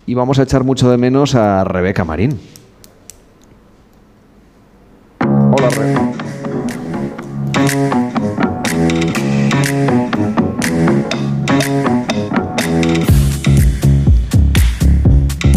y 0.06 0.14
vamos 0.14 0.40
a 0.40 0.44
echar 0.44 0.64
mucho 0.64 0.90
de 0.90 0.98
menos 0.98 1.36
a 1.36 1.64
Rebeca 1.64 2.04
Marín. 2.04 2.40
Hola, 5.20 5.70
Rebeca. 5.70 6.12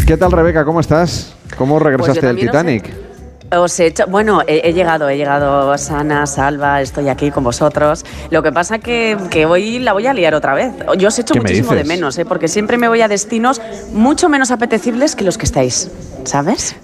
¿Qué 0.06 0.16
tal, 0.16 0.32
Rebeca? 0.32 0.64
¿Cómo 0.64 0.80
estás? 0.80 1.34
¿Cómo 1.58 1.74
pues 1.78 1.84
regresaste 1.84 2.26
del 2.26 2.36
Titanic? 2.36 3.07
Os 3.50 3.80
he 3.80 3.86
hecho, 3.86 4.04
bueno, 4.08 4.42
he, 4.46 4.74
llegado, 4.74 5.08
he 5.08 5.16
llegado 5.16 5.76
sana, 5.78 6.26
salva, 6.26 6.82
estoy 6.82 7.08
aquí 7.08 7.30
con 7.30 7.44
vosotros. 7.44 8.04
Lo 8.30 8.42
que 8.42 8.52
pasa 8.52 8.78
que, 8.78 9.16
que 9.30 9.46
hoy 9.46 9.78
la 9.78 9.94
voy 9.94 10.06
a 10.06 10.12
liar 10.12 10.34
otra 10.34 10.52
vez. 10.54 10.74
Yo 10.98 11.08
os 11.08 11.18
he 11.18 11.22
hecho 11.22 11.34
muchísimo 11.34 11.72
de 11.72 11.84
menos, 11.84 12.18
¿eh? 12.18 12.26
porque 12.26 12.46
siempre 12.48 12.76
me 12.76 12.88
voy 12.88 13.00
a 13.00 13.08
destinos 13.08 13.62
mucho 13.94 14.28
menos 14.28 14.50
apetecibles 14.50 15.16
que 15.16 15.24
los 15.24 15.38
que 15.38 15.46
estáis, 15.46 15.90
¿sabes? 16.24 16.76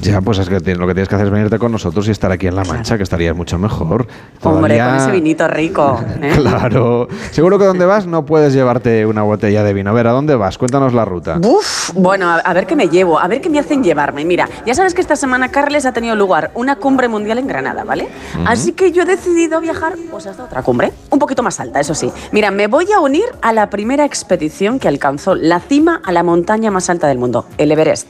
Ya, 0.00 0.20
pues 0.20 0.38
es 0.40 0.48
que 0.48 0.74
lo 0.74 0.88
que 0.88 0.94
tienes 0.94 1.08
que 1.08 1.14
hacer 1.14 1.28
es 1.28 1.32
venirte 1.32 1.60
con 1.60 1.70
nosotros 1.70 2.08
y 2.08 2.10
estar 2.10 2.32
aquí 2.32 2.48
en 2.48 2.56
La 2.56 2.64
Mancha, 2.64 2.96
que 2.96 3.04
estarías 3.04 3.36
mucho 3.36 3.56
mejor. 3.56 4.08
Hombre, 4.42 4.74
Todavía- 4.76 4.86
con 4.86 4.96
ese 4.96 5.10
vinito 5.12 5.46
rico. 5.46 6.00
¿eh? 6.20 6.32
Claro. 6.34 7.06
Seguro 7.30 7.60
que 7.60 7.66
donde 7.66 7.84
vas 7.84 8.06
no 8.08 8.26
puedes 8.26 8.52
llevarte 8.52 9.06
una 9.06 9.22
botella 9.22 9.62
de 9.62 9.72
vino. 9.72 9.90
A 9.90 9.92
ver, 9.92 10.08
¿a 10.08 10.10
dónde 10.10 10.34
vas? 10.34 10.58
Cuéntanos 10.58 10.92
la 10.94 11.04
ruta. 11.04 11.38
Uf, 11.44 11.92
bueno, 11.94 12.28
a, 12.28 12.38
a 12.38 12.52
ver 12.52 12.66
qué 12.66 12.74
me 12.74 12.88
llevo, 12.88 13.20
a 13.20 13.28
ver 13.28 13.40
qué 13.40 13.48
me 13.48 13.60
hacen 13.60 13.84
llevarme. 13.84 14.24
Mira, 14.24 14.48
ya 14.66 14.74
sabes 14.74 14.92
que 14.94 15.00
esta 15.00 15.14
semana, 15.14 15.52
Carles, 15.52 15.86
ha 15.86 15.91
tenido 15.92 16.16
lugar 16.16 16.50
una 16.54 16.76
cumbre 16.76 17.08
mundial 17.08 17.38
en 17.38 17.46
Granada, 17.46 17.84
¿vale? 17.84 18.08
Ujú. 18.34 18.44
Así 18.46 18.72
que 18.72 18.92
yo 18.92 19.02
he 19.02 19.06
decidido 19.06 19.60
viajar 19.60 19.94
pues 20.10 20.26
hasta 20.26 20.44
otra 20.44 20.62
cumbre, 20.62 20.92
un 21.10 21.18
poquito 21.18 21.42
más 21.42 21.60
alta, 21.60 21.80
eso 21.80 21.94
sí. 21.94 22.10
Mira, 22.32 22.50
me 22.50 22.66
voy 22.66 22.92
a 22.92 23.00
unir 23.00 23.24
a 23.40 23.52
la 23.52 23.70
primera 23.70 24.04
expedición 24.04 24.78
que 24.78 24.88
alcanzó 24.88 25.34
la 25.34 25.60
cima 25.60 26.00
a 26.04 26.12
la 26.12 26.22
montaña 26.22 26.70
más 26.70 26.90
alta 26.90 27.06
del 27.06 27.18
mundo, 27.18 27.46
el 27.58 27.70
Everest. 27.72 28.08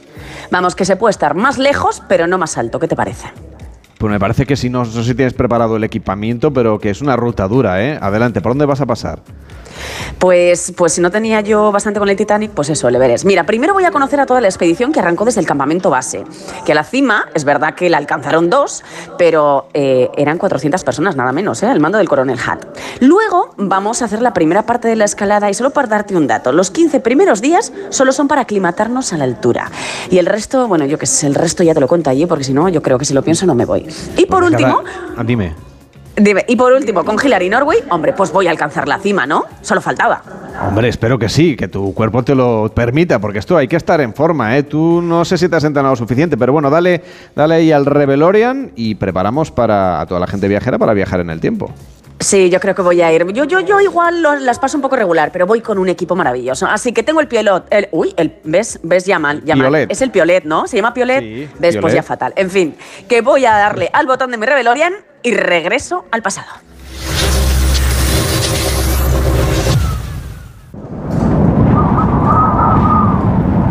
Vamos, 0.51 0.75
que 0.75 0.85
se 0.85 0.95
puede 0.95 1.11
estar 1.11 1.35
más 1.35 1.57
lejos, 1.57 2.01
pero 2.07 2.27
no 2.27 2.37
más 2.37 2.57
alto. 2.57 2.79
¿Qué 2.79 2.87
te 2.87 2.95
parece? 2.95 3.27
Pues 3.97 4.11
me 4.11 4.19
parece 4.19 4.45
que 4.45 4.57
si 4.57 4.69
no, 4.69 4.79
no 4.79 4.91
sé 4.91 5.03
si 5.03 5.15
tienes 5.15 5.33
preparado 5.33 5.77
el 5.77 5.83
equipamiento, 5.83 6.51
pero 6.51 6.77
que 6.77 6.89
es 6.89 7.01
una 7.01 7.15
ruta 7.15 7.47
dura, 7.47 7.81
¿eh? 7.81 7.97
Adelante, 8.01 8.41
¿por 8.41 8.51
dónde 8.51 8.65
vas 8.65 8.81
a 8.81 8.85
pasar? 8.85 9.21
Pues, 10.19 10.73
pues 10.75 10.93
si 10.93 11.01
no 11.01 11.11
tenía 11.11 11.41
yo 11.41 11.71
bastante 11.71 11.99
con 11.99 12.09
el 12.09 12.15
Titanic, 12.15 12.51
pues 12.51 12.69
eso, 12.69 12.87
el 12.87 12.95
Everest. 12.95 13.25
Mira, 13.25 13.45
primero 13.45 13.73
voy 13.73 13.85
a 13.85 13.91
conocer 13.91 14.19
a 14.19 14.25
toda 14.25 14.41
la 14.41 14.47
expedición 14.47 14.91
que 14.91 14.99
arrancó 14.99 15.25
desde 15.25 15.41
el 15.41 15.47
campamento 15.47 15.89
base. 15.89 16.23
Que 16.65 16.71
a 16.71 16.75
la 16.75 16.83
cima, 16.83 17.27
es 17.33 17.43
verdad 17.43 17.75
que 17.75 17.89
la 17.89 17.97
alcanzaron 17.97 18.49
dos, 18.49 18.83
pero 19.17 19.67
eh, 19.73 20.09
eran 20.17 20.37
400 20.37 20.83
personas, 20.83 21.15
nada 21.15 21.31
menos, 21.31 21.61
¿eh? 21.63 21.67
al 21.67 21.79
mando 21.79 21.97
del 21.97 22.07
coronel 22.07 22.37
Hutt. 22.37 22.65
Luego 23.01 23.53
vamos 23.57 24.01
a 24.01 24.05
hacer 24.05 24.21
la 24.21 24.33
primera 24.33 24.65
parte 24.65 24.87
de 24.87 24.95
la 24.95 25.05
escalada 25.05 25.49
y 25.49 25.53
solo 25.53 25.71
para 25.71 25.87
darte 25.87 26.15
un 26.15 26.27
dato, 26.27 26.51
los 26.51 26.71
15 26.71 26.99
primeros 26.99 27.41
días 27.41 27.71
solo 27.89 28.11
son 28.11 28.27
para 28.27 28.41
aclimatarnos 28.41 29.13
a 29.13 29.17
la 29.17 29.23
altura. 29.23 29.71
Y 30.09 30.17
el 30.17 30.25
resto, 30.25 30.67
bueno, 30.67 30.85
yo 30.85 30.97
qué 30.97 31.05
sé, 31.05 31.27
el 31.27 31.35
resto 31.35 31.63
ya 31.63 31.73
te 31.73 31.79
lo 31.79 31.87
cuento 31.87 32.09
allí, 32.09 32.25
porque 32.25 32.43
si 32.43 32.53
no, 32.53 32.69
yo 32.69 32.81
creo 32.81 32.97
que 32.97 33.05
si 33.05 33.13
lo 33.13 33.21
pienso 33.21 33.45
no 33.45 33.55
me 33.55 33.65
voy. 33.65 33.87
Y 34.17 34.25
por 34.25 34.43
último... 34.43 34.83
ah, 35.17 35.23
dime. 35.23 35.72
Y 36.15 36.55
por 36.55 36.73
último, 36.73 37.03
con 37.03 37.17
Hillary 37.23 37.49
Norway, 37.49 37.79
hombre, 37.89 38.13
pues 38.13 38.31
voy 38.31 38.45
a 38.45 38.51
alcanzar 38.51 38.87
la 38.87 38.99
cima, 38.99 39.25
¿no? 39.25 39.45
Solo 39.61 39.81
faltaba. 39.81 40.21
Hombre, 40.67 40.87
espero 40.87 41.17
que 41.17 41.27
sí, 41.27 41.55
que 41.55 41.67
tu 41.67 41.91
cuerpo 41.95 42.23
te 42.23 42.35
lo 42.35 42.71
permita, 42.73 43.19
porque 43.19 43.39
esto 43.39 43.57
hay 43.57 43.67
que 43.67 43.75
estar 43.75 43.99
en 43.99 44.13
forma, 44.13 44.55
¿eh? 44.55 44.61
Tú 44.61 45.01
no 45.01 45.25
sé 45.25 45.39
si 45.39 45.49
te 45.49 45.55
has 45.55 45.63
entrenado 45.63 45.95
suficiente, 45.95 46.37
pero 46.37 46.53
bueno, 46.53 46.69
dale, 46.69 47.03
dale 47.35 47.55
ahí 47.55 47.71
al 47.71 47.87
Revelorian 47.87 48.71
y 48.75 48.93
preparamos 48.95 49.49
para 49.49 50.01
a 50.01 50.05
toda 50.05 50.19
la 50.19 50.27
gente 50.27 50.47
viajera 50.47 50.77
para 50.77 50.93
viajar 50.93 51.19
en 51.19 51.31
el 51.31 51.39
tiempo. 51.39 51.71
Sí, 52.23 52.49
yo 52.49 52.59
creo 52.59 52.73
que 52.73 52.81
voy 52.81 53.01
a 53.01 53.11
ir. 53.11 53.25
Yo, 53.33 53.43
yo, 53.43 53.59
yo 53.59 53.81
igual 53.81 54.21
las 54.21 54.57
paso 54.57 54.77
un 54.77 54.81
poco 54.81 54.95
regular, 54.95 55.31
pero 55.31 55.45
voy 55.45 55.59
con 55.59 55.77
un 55.77 55.89
equipo 55.89 56.15
maravilloso. 56.15 56.65
Así 56.65 56.93
que 56.93 57.03
tengo 57.03 57.19
el 57.19 57.27
piolot. 57.27 57.67
El, 57.69 57.89
uy, 57.91 58.13
el, 58.15 58.39
¿ves? 58.43 58.79
¿Ves? 58.81 59.05
Llaman, 59.05 59.41
llaman. 59.43 59.67
Piolet. 59.67 59.91
Es 59.91 60.01
el 60.01 60.09
piolet, 60.09 60.45
¿no? 60.45 60.65
¿Se 60.65 60.77
llama 60.77 60.93
piolet? 60.93 61.19
Sí, 61.19 61.49
¿Ves? 61.59 61.77
Pues 61.77 61.93
ya 61.93 62.01
fatal. 62.01 62.33
En 62.37 62.49
fin, 62.49 62.75
que 63.09 63.21
voy 63.21 63.45
a 63.45 63.51
darle 63.51 63.89
al 63.91 64.07
botón 64.07 64.31
de 64.31 64.37
mi 64.37 64.45
Revelorian 64.45 64.93
y 65.21 65.33
regreso 65.33 66.05
al 66.11 66.21
pasado. 66.21 66.47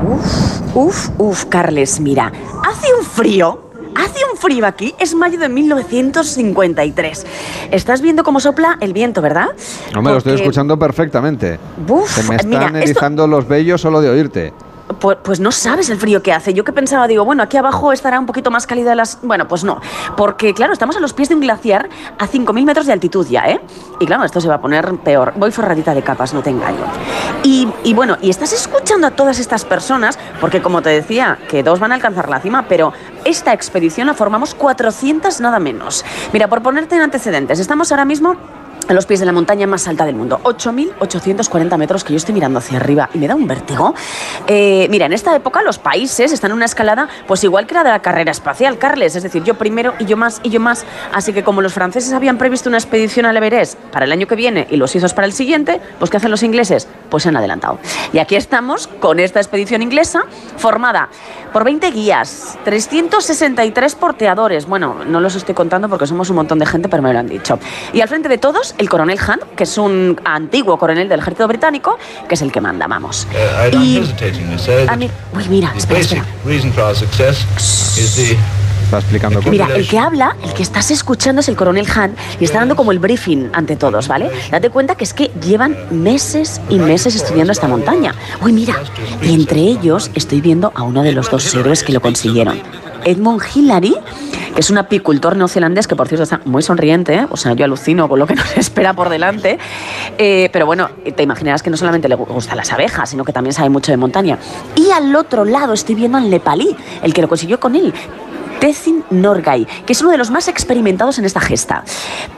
Uf, 0.05 0.75
uf, 0.75 1.09
uf, 1.19 1.45
Carles, 1.47 2.01
mira, 2.01 2.31
hace 2.69 2.89
un 2.99 3.05
frío. 3.05 3.72
Hace 3.95 4.21
un 4.31 4.39
frío 4.39 4.67
aquí, 4.67 4.95
es 4.99 5.15
mayo 5.15 5.39
de 5.39 5.49
1953. 5.49 7.27
Estás 7.71 8.01
viendo 8.01 8.25
cómo 8.25 8.41
sopla 8.41 8.79
el 8.81 8.93
viento, 8.93 9.21
¿verdad? 9.23 9.49
Hombre, 9.97 10.13
lo 10.13 10.19
estoy 10.19 10.35
escuchando 10.35 10.79
perfectamente. 10.79 11.59
Uf, 11.89 12.11
Se 12.11 12.23
me 12.29 12.37
están 12.37 12.51
mira, 12.51 12.67
esto- 12.67 12.79
erizando 12.79 13.27
los 13.27 13.47
vellos 13.47 13.81
solo 13.81 14.01
de 14.01 14.09
oírte. 14.11 14.53
Pues, 15.01 15.17
pues 15.23 15.41
no 15.41 15.53
sabes 15.53 15.89
el 15.89 15.97
frío 15.97 16.23
que 16.23 16.33
hace. 16.33 16.53
Yo 16.53 16.65
que 16.65 16.73
pensaba, 16.73 17.07
digo, 17.09 17.25
bueno, 17.25 17.43
aquí 17.43 17.57
abajo 17.57 17.93
estará 17.93 18.19
un 18.21 18.27
poquito 18.27 18.51
más 18.51 18.67
cálida 18.67 18.95
las... 18.95 19.19
Bueno, 19.23 19.49
pues 19.49 19.65
no. 19.65 19.81
Porque, 20.19 20.53
claro, 20.53 20.75
estamos 20.75 20.97
a 20.97 21.01
los 21.01 21.15
pies 21.15 21.31
de 21.31 21.35
un 21.35 21.41
glaciar 21.41 21.89
a 22.19 22.27
5.000 22.29 22.65
metros 22.67 22.85
de 22.87 22.93
altitud 22.93 23.27
ya, 23.27 23.49
¿eh? 23.49 23.61
Y 24.01 24.07
claro, 24.07 24.25
esto 24.25 24.41
se 24.41 24.49
va 24.49 24.57
a 24.57 24.61
poner 24.61 24.93
peor. 24.99 25.33
Voy 25.37 25.51
forradita 25.51 25.95
de 25.95 26.03
capas, 26.03 26.35
no 26.35 26.43
te 26.43 26.51
engaño. 26.51 26.85
Y, 27.43 27.69
y 27.85 27.95
bueno, 27.95 28.19
y 28.21 28.29
estás 28.29 28.53
escuchando 28.53 29.07
a 29.07 29.13
todas 29.13 29.39
estas 29.39 29.65
personas, 29.65 30.19
porque 30.43 30.61
como 30.61 30.83
te 30.83 30.91
decía, 30.91 31.39
que 31.49 31.63
dos 31.63 31.79
van 31.81 31.93
a 31.93 31.95
alcanzar 31.95 32.29
la 32.29 32.41
cima, 32.41 32.67
pero 32.69 32.93
esta 33.25 33.53
expedición 33.53 34.07
la 34.07 34.15
formamos 34.15 34.55
400 34.55 35.41
nada 35.41 35.59
menos. 35.59 36.05
Mira, 36.33 36.49
por 36.49 36.63
ponerte 36.63 36.97
en 36.97 37.03
antecedentes, 37.03 37.59
estamos 37.59 37.91
ahora 37.93 38.05
mismo 38.05 38.37
a 38.89 38.95
los 38.95 39.07
pies 39.07 39.21
de 39.21 39.27
la 39.27 39.33
montaña 39.33 39.67
más 39.67 39.89
alta 39.89 40.05
del 40.05 40.15
mundo, 40.15 40.41
8.840 40.45 41.77
metros 41.79 42.05
que 42.05 42.13
yo 42.13 42.17
estoy 42.17 42.35
mirando 42.35 42.59
hacia 42.59 42.79
arriba 42.79 43.09
y 43.15 43.19
me 43.19 43.29
da 43.29 43.35
un 43.35 43.47
vértigo. 43.47 43.95
Eh, 44.47 44.87
mira, 44.91 45.07
en 45.07 45.13
esta 45.13 45.35
época 45.35 45.63
los 45.63 45.79
países 45.79 46.33
están 46.33 46.51
en 46.51 46.57
una 46.57 46.67
escalada 46.67 47.09
pues 47.27 47.45
igual 47.45 47.67
que 47.67 47.75
la 47.75 47.85
de 47.85 47.91
la 47.91 48.03
carrera 48.03 48.31
espacial, 48.31 48.79
Carles, 48.79 49.17
es 49.17 49.23
decir, 49.23 49.43
yo 49.45 49.55
primero 49.55 49.95
y 49.99 50.07
yo 50.07 50.17
más 50.17 50.41
y 50.43 50.51
yo 50.51 50.61
más. 50.61 50.85
Así 51.13 51.33
que 51.33 51.43
como 51.43 51.63
los 51.63 51.73
franceses 51.73 52.13
habían 52.13 52.39
previsto 52.39 52.69
una 52.69 52.79
expedición 52.79 53.27
al 53.27 53.37
Everest 53.37 53.79
para 53.93 54.05
el 54.05 54.13
año 54.13 54.27
que 54.27 54.35
viene 54.35 54.67
y 54.71 54.77
los 54.77 54.91
suizos 54.91 55.15
para 55.15 55.27
el 55.27 55.33
siguiente, 55.33 55.81
pues 55.99 56.11
¿qué 56.11 56.17
hacen 56.17 56.31
los 56.31 56.43
ingleses? 56.43 56.89
Pues 57.09 57.23
se 57.23 57.29
han 57.29 57.37
adelantado. 57.37 57.79
Y 58.13 58.19
aquí 58.19 58.37
estamos 58.37 58.87
con 58.87 59.21
esta 59.21 59.41
expedición 59.41 59.83
inglesa 59.83 60.25
formada 60.57 61.09
por 61.53 61.65
20 61.65 61.91
guías, 61.91 62.59
363 62.65 63.95
porteadores. 63.95 64.67
Bueno, 64.67 64.97
no 65.07 65.21
los 65.21 65.35
estoy 65.35 65.55
contando 65.55 65.89
porque 65.89 66.07
somos 66.07 66.31
un 66.31 66.37
montón 66.37 66.59
de 66.59 66.67
gente, 66.67 66.89
pero 66.89 67.03
me 67.03 67.13
lo 67.13 67.19
han 67.19 67.27
dicho. 67.27 67.59
Y 67.93 68.01
al 68.01 68.09
frente 68.09 68.29
de 68.29 68.39
todos, 68.39 68.72
el 68.79 68.89
coronel 68.89 69.19
Hunt, 69.19 69.43
que 69.57 69.65
es 69.65 69.79
un 69.79 70.21
antiguo 70.25 70.79
coronel 70.79 71.09
del 71.09 71.21
ejército 71.21 71.47
británico, 71.49 71.99
que 72.29 72.35
es 72.35 72.43
el 72.43 72.51
que 72.53 72.61
manda, 72.61 72.87
vamos. 72.87 73.27
Uh, 73.73 73.77
Y- 73.77 74.03
A 74.89 74.97
mí, 74.97 75.11
uy, 75.37 75.45
mira, 75.49 75.73
espera, 75.77 76.01
espera. 76.01 76.25
reason 76.45 76.73
for 76.73 76.85
our 76.85 76.95
success 76.97 77.39
is 77.99 78.15
the 78.17 78.37
Está 78.85 78.99
explicando 78.99 79.39
cosas. 79.39 79.51
Mira, 79.53 79.69
el 79.75 79.89
que 79.89 79.99
habla, 79.99 80.37
el 80.45 80.53
que 80.53 80.63
estás 80.63 80.91
escuchando 80.91 81.41
es 81.41 81.49
el 81.49 81.57
coronel 81.57 81.87
Hunt 81.87 82.15
y 82.39 82.45
está 82.45 82.59
dando 82.59 82.77
como 82.77 82.93
el 82.93 82.99
briefing 82.99 83.49
ante 83.55 83.75
todos, 83.77 84.07
¿vale? 84.07 84.31
Date 84.51 84.69
cuenta 84.69 84.97
que 84.97 85.05
es 85.05 85.15
que 85.15 85.31
llevan 85.43 85.75
meses 85.91 86.61
y 86.69 86.79
meses 86.79 87.15
estudiando 87.15 87.53
esta 87.55 87.69
montaña. 87.69 88.15
Uy, 88.43 88.53
mira, 88.53 88.75
y 89.23 89.33
entre 89.33 89.61
ellos 89.61 90.11
estoy 90.15 90.43
viendo 90.43 90.73
a 90.75 90.83
uno 90.83 91.03
de 91.03 91.13
los 91.13 91.31
dos 91.31 91.55
héroes 91.55 91.83
que 91.85 91.93
lo 91.95 92.03
consiguieron. 92.03 92.61
Edmund 93.05 93.43
Hillary, 93.55 93.95
que 94.55 94.61
es 94.61 94.71
un 94.71 94.79
apicultor 94.79 95.37
neozelandés 95.37 95.87
que, 95.87 95.97
por 95.97 96.09
cierto, 96.09 96.23
está 96.25 96.41
muy 96.45 96.63
sonriente, 96.63 97.15
¿eh? 97.15 97.27
o 97.31 97.37
sea, 97.37 97.55
yo 97.55 97.65
alucino 97.65 98.09
con 98.09 98.19
lo 98.19 98.27
que 98.27 98.35
nos 98.37 98.57
espera 98.57 98.93
por 98.95 99.09
delante. 99.09 99.59
Eh, 100.19 100.51
pero 100.53 100.67
bueno, 100.67 100.91
te 101.17 101.23
imaginarás 101.23 101.63
que 101.63 101.71
no 101.71 101.77
solamente 101.77 102.09
le 102.09 102.15
gustan 102.15 102.57
las 102.57 102.73
abejas, 102.73 103.11
sino 103.11 103.25
que 103.25 103.33
también 103.33 103.53
sabe 103.53 103.69
mucho 103.69 103.93
de 103.93 103.97
montaña. 103.97 104.39
Y 104.77 104.91
al 104.91 105.15
otro 105.15 105.45
lado 105.45 105.73
estoy 105.73 105.95
viendo 105.95 106.19
al 106.19 106.29
nepalí, 106.31 106.77
el 107.03 107.15
que 107.15 107.23
lo 107.23 107.29
consiguió 107.29 107.59
con 107.61 107.77
él. 107.77 107.93
Tezin 108.61 109.03
Norgay, 109.11 109.67
que 109.85 109.93
es 109.93 110.01
uno 110.03 110.13
de 110.13 110.19
los 110.19 110.31
más 110.31 110.47
experimentados 110.47 111.19
en 111.19 111.25
esta 111.25 111.41
gesta. 111.41 111.83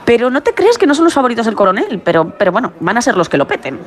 Pero 0.05 0.31
no 0.31 0.41
te 0.41 0.53
creas 0.55 0.77
que 0.77 0.87
no 0.87 0.95
son 0.95 1.05
los 1.05 1.13
favoritos 1.13 1.45
del 1.45 1.53
coronel, 1.53 2.01
pero, 2.03 2.35
pero 2.37 2.51
bueno, 2.51 2.73
van 2.79 2.97
a 2.97 3.01
ser 3.03 3.15
los 3.15 3.29
que 3.29 3.37
lo 3.37 3.47
peten. 3.47 3.79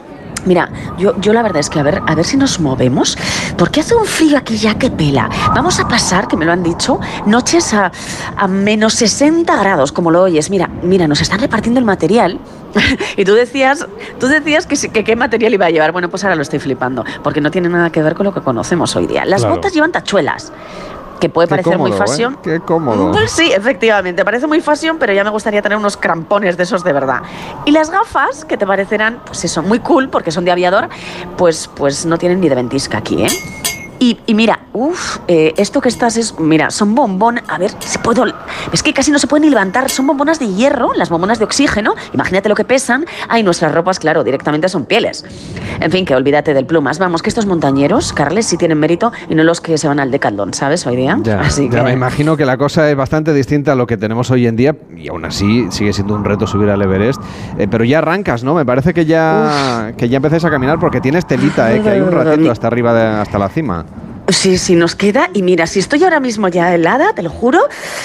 Mira, 0.49 0.71
yo, 0.99 1.15
yo 1.21 1.33
la 1.35 1.43
verdad 1.43 1.61
es 1.61 1.69
que 1.71 1.79
a 1.79 1.83
ver, 1.83 2.01
a 2.07 2.15
ver 2.15 2.25
si 2.25 2.37
nos 2.39 2.59
movemos, 2.59 3.17
porque 3.57 3.81
hace 3.81 3.95
un 3.95 4.07
frío 4.07 4.39
aquí 4.39 4.57
ya 4.57 4.75
que 4.79 4.91
pela. 4.91 5.29
Vamos 5.55 5.79
a 5.79 5.87
pasar, 5.87 6.27
que 6.27 6.37
me 6.37 6.45
lo 6.47 6.53
han 6.53 6.63
dicho, 6.63 6.99
noches 7.27 7.75
a, 7.75 7.93
a 8.37 8.49
menos 8.49 8.95
60 8.95 9.55
grados, 9.57 9.93
como 9.93 10.11
lo 10.11 10.23
oyes. 10.23 10.49
Mira, 10.51 10.69
mira, 10.83 11.07
nos 11.07 11.21
están 11.21 11.39
repartiendo 11.39 11.79
el 11.79 11.85
material. 11.87 12.41
y 13.17 13.25
tú 13.25 13.35
decías, 13.35 13.87
tú 14.19 14.27
decías 14.27 14.67
que, 14.67 14.77
que 14.91 15.05
qué 15.05 15.17
material 15.17 15.53
iba 15.55 15.67
a 15.67 15.71
llevar. 15.71 15.93
Bueno, 15.93 16.09
pues 16.09 16.25
ahora 16.25 16.35
lo 16.37 16.43
estoy 16.43 16.59
flipando, 16.59 17.05
porque 17.23 17.41
no 17.41 17.51
tiene 17.51 17.69
nada 17.69 17.91
que 17.91 18.03
ver 18.03 18.15
con 18.15 18.25
lo 18.25 18.33
que 18.35 18.41
conocemos 18.41 18.97
hoy 18.97 19.07
día. 19.07 19.25
Las 19.27 19.43
Claro. 19.43 19.57
botas 19.57 19.73
llevan 19.75 19.93
tachuelas 19.93 20.53
que 21.19 21.29
puede 21.29 21.49
Qué 21.49 21.57
parecer 21.57 21.79
muy 21.79 21.91
¿eh? 21.91 21.95
fashion. 21.95 22.39
Qué 22.43 22.61
cómodo. 22.61 23.13
Pues 23.13 23.31
sí, 23.33 23.53
efectivamente, 23.53 24.25
parece 24.25 24.47
muy 24.47 24.61
fashion, 24.61 24.99
pero 24.99 25.13
ya 25.13 25.25
me 25.25 25.31
gustaría 25.31 25.63
tener 25.63 25.77
unos 25.79 25.97
crampones 25.97 26.57
de 26.57 26.63
esos 26.63 26.85
de 26.85 26.93
verdad. 26.93 27.23
Y 27.65 27.73
las 27.73 27.91
gafas, 27.91 28.45
que 28.45 28.57
te 28.57 28.67
parecerán, 28.67 29.21
pues 29.27 29.45
eso, 29.45 29.63
muy 29.63 29.81
cool, 29.81 30.09
porque 30.09 30.31
son 30.31 30.45
de 30.45 30.51
aviador, 30.51 30.89
pues, 31.37 31.69
pues 31.75 32.07
no 32.07 32.19
tienen 32.19 32.41
ni 32.41 32.49
de 32.49 32.55
ventisca 32.55 32.99
aquí, 32.99 33.25
¿eh? 33.25 33.68
Y, 34.01 34.19
y 34.27 34.35
mira, 34.35 34.61
uff, 34.73 35.19
esto 35.27 35.81
que 35.81 35.89
estás 35.89 36.17
es, 36.17 36.39
mira, 36.39 36.71
son 36.71 36.95
bombón, 36.95 37.41
a 37.49 37.59
ver, 37.59 37.73
si 37.81 37.99
puedo, 37.99 38.25
es 38.73 38.83
que 38.83 38.93
casi 38.93 39.11
no 39.11 39.19
se 39.19 39.27
pueden 39.27 39.43
ni 39.43 39.51
levantar, 39.51 39.91
son 39.91 40.07
bombonas 40.07 40.39
de 40.39 40.47
hierro, 40.55 40.93
las 40.95 41.09
bombonas 41.11 41.39
de 41.39 41.45
oxígeno, 41.45 41.95
imagínate 42.15 42.49
lo 42.49 42.55
que 42.55 42.65
pesan, 42.65 43.05
ay, 43.29 43.43
nuestras 43.43 43.75
ropas, 43.75 43.99
claro, 43.99 44.23
directamente 44.23 44.69
son 44.69 44.85
pieles. 44.85 45.25
En 45.81 45.91
fin, 45.91 46.05
que 46.05 46.15
olvídate 46.15 46.55
del 46.55 46.65
plumas, 46.67 46.99
vamos, 47.01 47.23
que 47.23 47.29
estos 47.29 47.47
montañeros, 47.47 48.13
Carles, 48.13 48.47
sí 48.47 48.57
tienen 48.57 48.79
mérito 48.79 49.11
y 49.29 49.35
no 49.35 49.43
los 49.43 49.61
que 49.61 49.77
se 49.79 49.89
van 49.89 49.99
al 50.01 50.11
Decathlon, 50.13 50.55
¿sabes, 50.55 50.87
hoy 50.87 50.97
día? 50.97 51.19
Ya, 51.23 51.41
Así 51.49 51.69
ya 51.69 51.79
que... 51.79 51.83
me 51.83 51.93
imagino 51.93 52.37
que 52.37 52.45
la 52.47 52.57
cosa 52.57 52.89
es 52.89 52.97
bastante 52.97 53.33
distinta 53.33 53.73
a 53.73 53.75
lo 53.75 53.87
que 53.87 53.97
tenemos 53.97 54.31
hoy 54.31 54.47
en 54.47 54.55
día 54.57 54.77
y 54.97 55.09
aún 55.09 55.25
así 55.25 55.67
sigue 55.71 55.93
siendo 55.93 56.15
un 56.15 56.25
reto 56.25 56.47
subir 56.47 56.71
al 56.71 56.81
Everest. 56.83 57.21
Eh, 57.59 57.67
pero 57.69 57.85
ya 57.85 57.99
arrancas, 57.99 58.45
¿no? 58.45 58.55
Me 58.55 58.65
parece 58.65 58.95
que 58.95 59.07
ya, 59.07 59.93
que 59.97 60.09
ya 60.09 60.17
empezáis 60.19 60.45
a 60.45 60.51
caminar 60.51 60.79
porque 60.79 61.01
tienes 61.01 61.27
telita, 61.27 61.73
¿eh? 61.75 61.81
que 61.83 61.89
hay 61.91 62.01
un 62.01 62.13
ratito 62.13 62.51
hasta 62.51 62.69
arriba, 62.69 62.95
de- 62.95 63.21
hasta 63.21 63.39
la 63.39 63.49
cima. 63.49 63.85
Sí, 64.29 64.59
sí, 64.59 64.77
nos 64.77 64.95
queda. 64.95 65.31
Y 65.33 65.43
mira, 65.43 65.67
si 65.67 65.79
estoy 65.79 66.05
ahora 66.05 66.21
mismo 66.21 66.49
ya 66.49 66.75
helada, 66.75 67.15
te 67.15 67.23
lo 67.23 67.31
juro, 67.31 67.61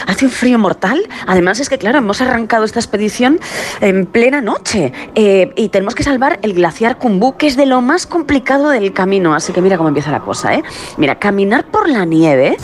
hace 0.07 0.25
un 0.25 0.31
frío 0.31 0.57
mortal. 0.57 1.01
Además 1.27 1.59
es 1.59 1.67
que, 1.67 1.77
claro, 1.77 1.97
hemos 1.97 2.21
arrancado 2.21 2.63
esta 2.63 2.79
expedición 2.79 3.41
en 3.81 4.05
plena 4.05 4.39
noche 4.39 4.93
eh, 5.15 5.51
y 5.57 5.67
tenemos 5.67 5.95
que 5.95 6.03
salvar 6.03 6.39
el 6.41 6.53
glaciar 6.53 6.97
Kumbu, 6.97 7.35
que 7.35 7.47
es 7.47 7.57
de 7.57 7.65
lo 7.65 7.81
más 7.81 8.07
complicado 8.07 8.69
del 8.69 8.93
camino. 8.93 9.35
Así 9.35 9.51
que 9.51 9.61
mira 9.61 9.75
cómo 9.75 9.89
empieza 9.89 10.11
la 10.11 10.21
cosa, 10.21 10.53
¿eh? 10.53 10.63
Mira, 10.95 11.19
caminar 11.19 11.65
por 11.65 11.89
la 11.89 12.05
nieve 12.05 12.57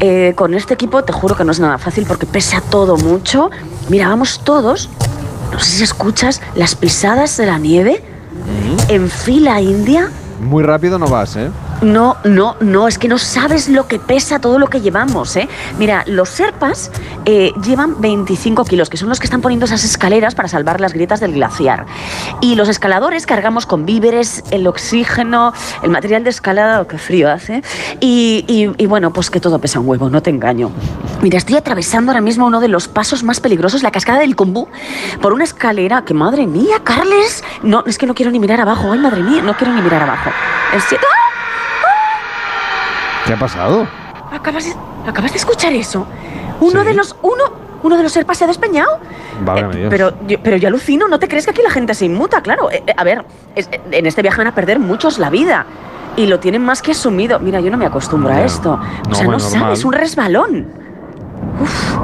eh, 0.00 0.32
con 0.34 0.54
este 0.54 0.74
equipo, 0.74 1.04
te 1.04 1.12
juro 1.12 1.36
que 1.36 1.44
no 1.44 1.52
es 1.52 1.60
nada 1.60 1.78
fácil 1.78 2.06
porque 2.08 2.26
pesa 2.26 2.60
todo 2.60 2.96
mucho. 2.96 3.52
Mira, 3.88 4.08
vamos 4.08 4.40
todos. 4.42 4.90
No 5.52 5.60
sé 5.60 5.76
si 5.76 5.84
escuchas 5.84 6.42
las 6.56 6.74
pisadas 6.74 7.36
de 7.36 7.46
la 7.46 7.58
nieve 7.58 8.02
en 8.88 9.08
fila 9.08 9.60
india. 9.60 10.10
Muy 10.40 10.64
rápido 10.64 10.98
no 10.98 11.06
vas, 11.06 11.36
¿eh? 11.36 11.50
No, 11.82 12.16
no, 12.24 12.56
no, 12.60 12.88
es 12.88 12.98
que 12.98 13.06
no 13.06 13.18
sabes 13.18 13.68
lo 13.68 13.86
que 13.86 13.98
pesa 13.98 14.38
todo 14.40 14.58
lo 14.58 14.66
que 14.68 14.80
llevamos, 14.80 15.36
¿eh? 15.36 15.46
Mira, 15.78 16.04
los 16.06 16.30
serpas 16.30 16.90
eh, 17.26 17.52
llevan 17.62 18.00
25 18.00 18.64
kilos, 18.64 18.88
que 18.88 18.96
son 18.96 19.10
los 19.10 19.20
que 19.20 19.26
están 19.26 19.42
poniendo 19.42 19.66
esas 19.66 19.84
escaleras 19.84 20.34
para 20.34 20.48
salvar 20.48 20.80
las 20.80 20.94
grietas 20.94 21.20
del 21.20 21.34
glaciar. 21.34 21.84
Y 22.40 22.54
los 22.54 22.68
escaladores 22.70 23.26
cargamos 23.26 23.66
con 23.66 23.84
víveres, 23.84 24.42
el 24.50 24.66
oxígeno, 24.66 25.52
el 25.82 25.90
material 25.90 26.24
de 26.24 26.30
escalada, 26.30 26.80
oh, 26.80 26.86
qué 26.88 26.96
frío 26.96 27.30
hace. 27.30 27.62
Y, 28.00 28.44
y- 28.48 28.82
y 28.82 28.86
bueno, 28.86 29.12
pues 29.12 29.28
que 29.30 29.38
todo 29.40 29.58
pesa 29.58 29.78
un 29.78 29.86
huevo, 29.88 30.08
no 30.08 30.22
te 30.22 30.30
engaño. 30.30 30.70
Mira, 31.20 31.36
estoy 31.36 31.56
atravesando 31.56 32.10
ahora 32.10 32.22
mismo 32.22 32.46
uno 32.46 32.60
de 32.60 32.68
los 32.68 32.88
pasos 32.88 33.22
más 33.22 33.38
peligrosos, 33.40 33.82
la 33.82 33.90
cascada 33.90 34.20
del 34.20 34.34
Combú, 34.34 34.66
por 35.20 35.34
una 35.34 35.44
escalera 35.44 36.04
que, 36.06 36.14
madre 36.14 36.46
mía, 36.46 36.76
Carles, 36.82 37.44
no, 37.62 37.84
es 37.86 37.98
que 37.98 38.06
no 38.06 38.14
quiero 38.14 38.30
ni 38.32 38.40
mirar 38.40 38.60
abajo, 38.62 38.92
ay, 38.92 38.98
madre 38.98 39.22
mía, 39.22 39.42
no 39.42 39.54
quiero 39.56 39.74
ni 39.74 39.82
mirar 39.82 40.02
abajo. 40.02 40.30
Serio- 40.88 41.06
¡Ah! 41.12 41.15
¿Qué 43.26 43.32
ha 43.34 43.38
pasado? 43.38 43.86
¿Acabas 44.32 44.64
de, 44.64 44.74
acabas 45.08 45.32
de 45.32 45.38
escuchar 45.38 45.72
eso? 45.72 46.06
Uno 46.60 46.84
de 46.84 46.94
los. 46.94 47.16
Uno. 47.22 47.66
Uno 47.82 47.96
de 47.96 48.02
los 48.02 48.12
serpas 48.12 48.38
se 48.38 48.44
ha 48.44 48.46
despeñado. 48.46 48.98
Válgame 49.44 49.76
Dios. 49.76 49.90
Pero 49.90 50.12
yo, 50.26 50.38
pero 50.42 50.56
yo 50.56 50.66
alucino, 50.68 51.06
¿no 51.08 51.18
te 51.18 51.28
crees 51.28 51.44
que 51.44 51.50
aquí 51.52 51.62
la 51.62 51.70
gente 51.70 51.94
se 51.94 52.06
inmuta? 52.06 52.40
Claro. 52.40 52.70
Eh, 52.70 52.82
eh, 52.86 52.94
a 52.96 53.04
ver, 53.04 53.24
es- 53.54 53.68
eh, 53.70 53.80
en 53.92 54.06
este 54.06 54.22
viaje 54.22 54.38
van 54.38 54.46
a 54.48 54.54
perder 54.54 54.78
muchos 54.80 55.18
la 55.18 55.30
vida. 55.30 55.66
Y 56.16 56.26
lo 56.26 56.40
tienen 56.40 56.64
más 56.64 56.80
que 56.82 56.92
asumido. 56.92 57.38
Mira, 57.38 57.60
yo 57.60 57.70
no 57.70 57.76
me 57.76 57.84
acostumbro 57.86 58.32
a 58.32 58.42
esto. 58.42 58.76
No, 58.78 58.82
o 59.10 59.14
sea, 59.14 59.24
no 59.26 59.32
normal. 59.32 59.40
sabes, 59.40 59.84
un 59.84 59.92
resbalón. 59.92 60.66
Uf. 61.60 61.96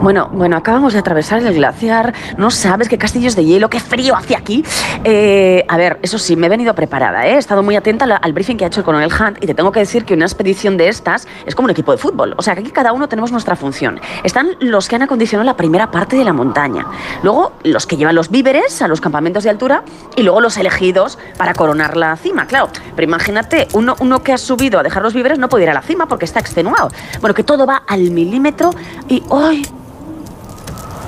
Bueno, 0.00 0.30
bueno, 0.32 0.56
acabamos 0.56 0.92
de 0.92 1.00
atravesar 1.00 1.40
el 1.40 1.52
glaciar. 1.52 2.14
No 2.36 2.50
sabes 2.50 2.88
qué 2.88 2.98
castillos 2.98 3.34
de 3.34 3.44
hielo, 3.44 3.68
qué 3.68 3.80
frío 3.80 4.14
hace 4.14 4.36
aquí. 4.36 4.64
Eh, 5.02 5.64
a 5.66 5.76
ver, 5.76 5.98
eso 6.02 6.18
sí, 6.18 6.36
me 6.36 6.46
he 6.46 6.50
venido 6.50 6.72
preparada. 6.72 7.26
¿eh? 7.26 7.34
He 7.34 7.38
estado 7.38 7.64
muy 7.64 7.74
atenta 7.74 8.04
al, 8.04 8.12
al 8.12 8.32
briefing 8.32 8.56
que 8.56 8.64
ha 8.64 8.68
hecho 8.68 8.80
el 8.80 8.84
coronel 8.84 9.10
Hunt 9.12 9.42
y 9.42 9.46
te 9.46 9.54
tengo 9.54 9.72
que 9.72 9.80
decir 9.80 10.04
que 10.04 10.14
una 10.14 10.24
expedición 10.24 10.76
de 10.76 10.88
estas 10.88 11.26
es 11.46 11.54
como 11.56 11.66
un 11.66 11.70
equipo 11.70 11.90
de 11.90 11.98
fútbol. 11.98 12.34
O 12.36 12.42
sea, 12.42 12.54
que 12.54 12.60
aquí 12.60 12.70
cada 12.70 12.92
uno 12.92 13.08
tenemos 13.08 13.32
nuestra 13.32 13.56
función. 13.56 14.00
Están 14.22 14.50
los 14.60 14.88
que 14.88 14.94
han 14.94 15.02
acondicionado 15.02 15.44
la 15.44 15.56
primera 15.56 15.90
parte 15.90 16.16
de 16.16 16.24
la 16.24 16.32
montaña. 16.32 16.86
Luego, 17.24 17.52
los 17.64 17.86
que 17.86 17.96
llevan 17.96 18.14
los 18.14 18.30
víveres 18.30 18.80
a 18.80 18.86
los 18.86 19.00
campamentos 19.00 19.42
de 19.42 19.50
altura 19.50 19.82
y 20.14 20.22
luego 20.22 20.40
los 20.40 20.56
elegidos 20.58 21.18
para 21.36 21.54
coronar 21.54 21.96
la 21.96 22.16
cima. 22.16 22.46
Claro, 22.46 22.68
pero 22.94 23.06
imagínate, 23.06 23.66
uno, 23.72 23.96
uno 23.98 24.22
que 24.22 24.32
ha 24.32 24.38
subido 24.38 24.78
a 24.78 24.84
dejar 24.84 25.02
los 25.02 25.12
víveres 25.12 25.40
no 25.40 25.48
puede 25.48 25.64
ir 25.64 25.70
a 25.70 25.74
la 25.74 25.82
cima 25.82 26.06
porque 26.06 26.24
está 26.24 26.38
extenuado. 26.38 26.88
Bueno, 27.20 27.34
que 27.34 27.42
todo 27.42 27.66
va 27.66 27.82
al 27.86 28.12
milímetro 28.12 28.70
y 29.08 29.24
¡ay! 29.32 29.66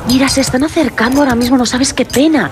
Mira, 0.08 0.28
se 0.28 0.40
están 0.40 0.64
acercando 0.64 1.20
ahora 1.20 1.34
mismo, 1.34 1.56
no 1.56 1.66
sabes 1.66 1.92
qué 1.94 2.04
pena. 2.04 2.50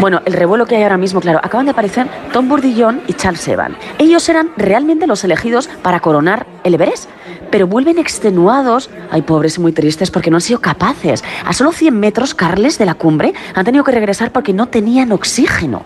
Bueno, 0.00 0.22
el 0.24 0.32
revuelo 0.32 0.64
que 0.64 0.76
hay 0.76 0.82
ahora 0.82 0.96
mismo, 0.96 1.20
claro, 1.20 1.40
acaban 1.42 1.66
de 1.66 1.72
aparecer 1.72 2.08
Tom 2.32 2.48
Bourdillon 2.48 3.02
y 3.06 3.12
Charles 3.12 3.46
Evan. 3.48 3.76
Ellos 3.98 4.26
eran 4.30 4.50
realmente 4.56 5.06
los 5.06 5.24
elegidos 5.24 5.68
para 5.82 6.00
coronar 6.00 6.46
el 6.64 6.74
Everest, 6.74 7.10
pero 7.50 7.66
vuelven 7.66 7.98
extenuados, 7.98 8.88
ay 9.10 9.22
pobres 9.22 9.58
y 9.58 9.60
muy 9.60 9.72
tristes 9.72 10.10
porque 10.10 10.30
no 10.30 10.38
han 10.38 10.40
sido 10.40 10.60
capaces. 10.60 11.22
A 11.44 11.52
solo 11.52 11.72
100 11.72 11.98
metros, 12.00 12.34
Carles, 12.34 12.78
de 12.78 12.86
la 12.86 12.94
cumbre, 12.94 13.34
han 13.54 13.64
tenido 13.64 13.84
que 13.84 13.92
regresar 13.92 14.32
porque 14.32 14.54
no 14.54 14.68
tenían 14.68 15.12
oxígeno. 15.12 15.82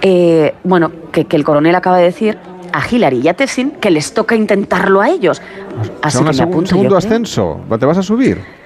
Eh, 0.00 0.54
bueno, 0.64 0.90
que, 1.12 1.26
que 1.26 1.36
el 1.36 1.44
coronel 1.44 1.74
acaba 1.74 1.98
de 1.98 2.04
decir 2.04 2.38
a 2.72 2.82
Hillary 2.88 3.20
y 3.20 3.28
a 3.28 3.34
Tessin 3.34 3.72
que 3.72 3.90
les 3.90 4.14
toca 4.14 4.36
intentarlo 4.36 5.02
a 5.02 5.10
ellos. 5.10 5.42
Así 6.00 6.18
Será 6.18 6.30
que 6.30 6.36
me 6.38 6.42
apunto 6.44 6.70
segundo 6.70 6.90
yo, 6.92 6.96
ascenso. 6.96 7.60
¿Te 7.78 7.84
vas 7.84 7.98
a 7.98 8.02
subir? 8.02 8.63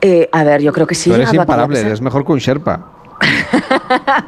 Eh, 0.00 0.28
a 0.32 0.44
ver, 0.44 0.60
yo 0.62 0.72
creo 0.72 0.86
que 0.86 0.94
sí. 0.94 1.10
Tú 1.10 1.16
eres 1.16 1.32
imparable, 1.32 1.80
eres 1.80 2.00
mejor 2.00 2.24
que 2.24 2.32
un 2.32 2.38
Sherpa. 2.38 2.80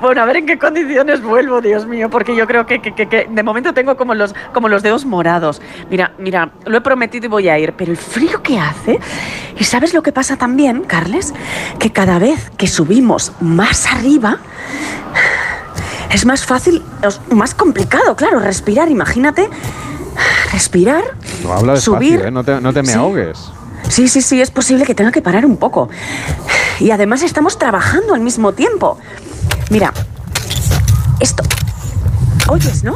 Bueno, 0.00 0.22
a 0.22 0.26
ver 0.26 0.36
en 0.36 0.46
qué 0.46 0.58
condiciones 0.58 1.20
vuelvo, 1.22 1.60
Dios 1.60 1.84
mío, 1.84 2.08
porque 2.08 2.36
yo 2.36 2.46
creo 2.46 2.64
que, 2.66 2.80
que- 2.80 2.94
que- 2.94 3.08
que 3.08 3.26
de 3.28 3.42
momento 3.42 3.74
tengo 3.74 3.96
como 3.96 4.14
los, 4.14 4.32
como 4.54 4.68
los 4.68 4.84
dedos 4.84 5.04
morados. 5.04 5.60
Mira, 5.90 6.12
mira, 6.18 6.50
lo 6.66 6.76
he 6.78 6.80
prometido 6.80 7.26
y 7.26 7.28
voy 7.28 7.48
a 7.48 7.58
ir, 7.58 7.72
pero 7.72 7.90
el 7.90 7.96
frío 7.96 8.40
que 8.40 8.60
hace, 8.60 9.00
y 9.58 9.64
sabes 9.64 9.94
lo 9.94 10.02
que 10.04 10.12
pasa 10.12 10.36
también, 10.36 10.82
Carles, 10.84 11.34
que 11.80 11.90
cada 11.90 12.20
vez 12.20 12.50
que 12.56 12.68
subimos 12.68 13.32
más 13.40 13.86
arriba, 13.92 14.38
es 16.12 16.24
más 16.24 16.46
fácil, 16.46 16.84
es 17.02 17.20
más 17.32 17.54
complicado, 17.56 18.14
claro, 18.14 18.38
respirar, 18.38 18.88
imagínate, 18.88 19.48
respirar, 20.52 21.02
No 21.42 21.52
habla 21.54 21.76
subir. 21.76 22.10
despacio, 22.12 22.28
¿eh? 22.28 22.30
No 22.30 22.44
te, 22.44 22.60
no 22.60 22.72
te 22.72 22.82
me 22.82 22.92
Sí. 22.92 22.98
ahogues. 22.98 23.50
Sí, 23.88 24.08
sí, 24.08 24.20
sí, 24.20 24.40
es 24.40 24.50
posible 24.50 24.84
que 24.84 24.94
tenga 24.94 25.12
que 25.12 25.22
parar 25.22 25.46
un 25.46 25.56
poco. 25.56 25.88
Y 26.80 26.90
además 26.90 27.22
estamos 27.22 27.58
trabajando 27.58 28.14
al 28.14 28.20
mismo 28.20 28.52
tiempo. 28.52 28.98
Mira, 29.70 29.92
esto. 31.20 31.42
¿Oyes, 32.48 32.84
no? 32.84 32.94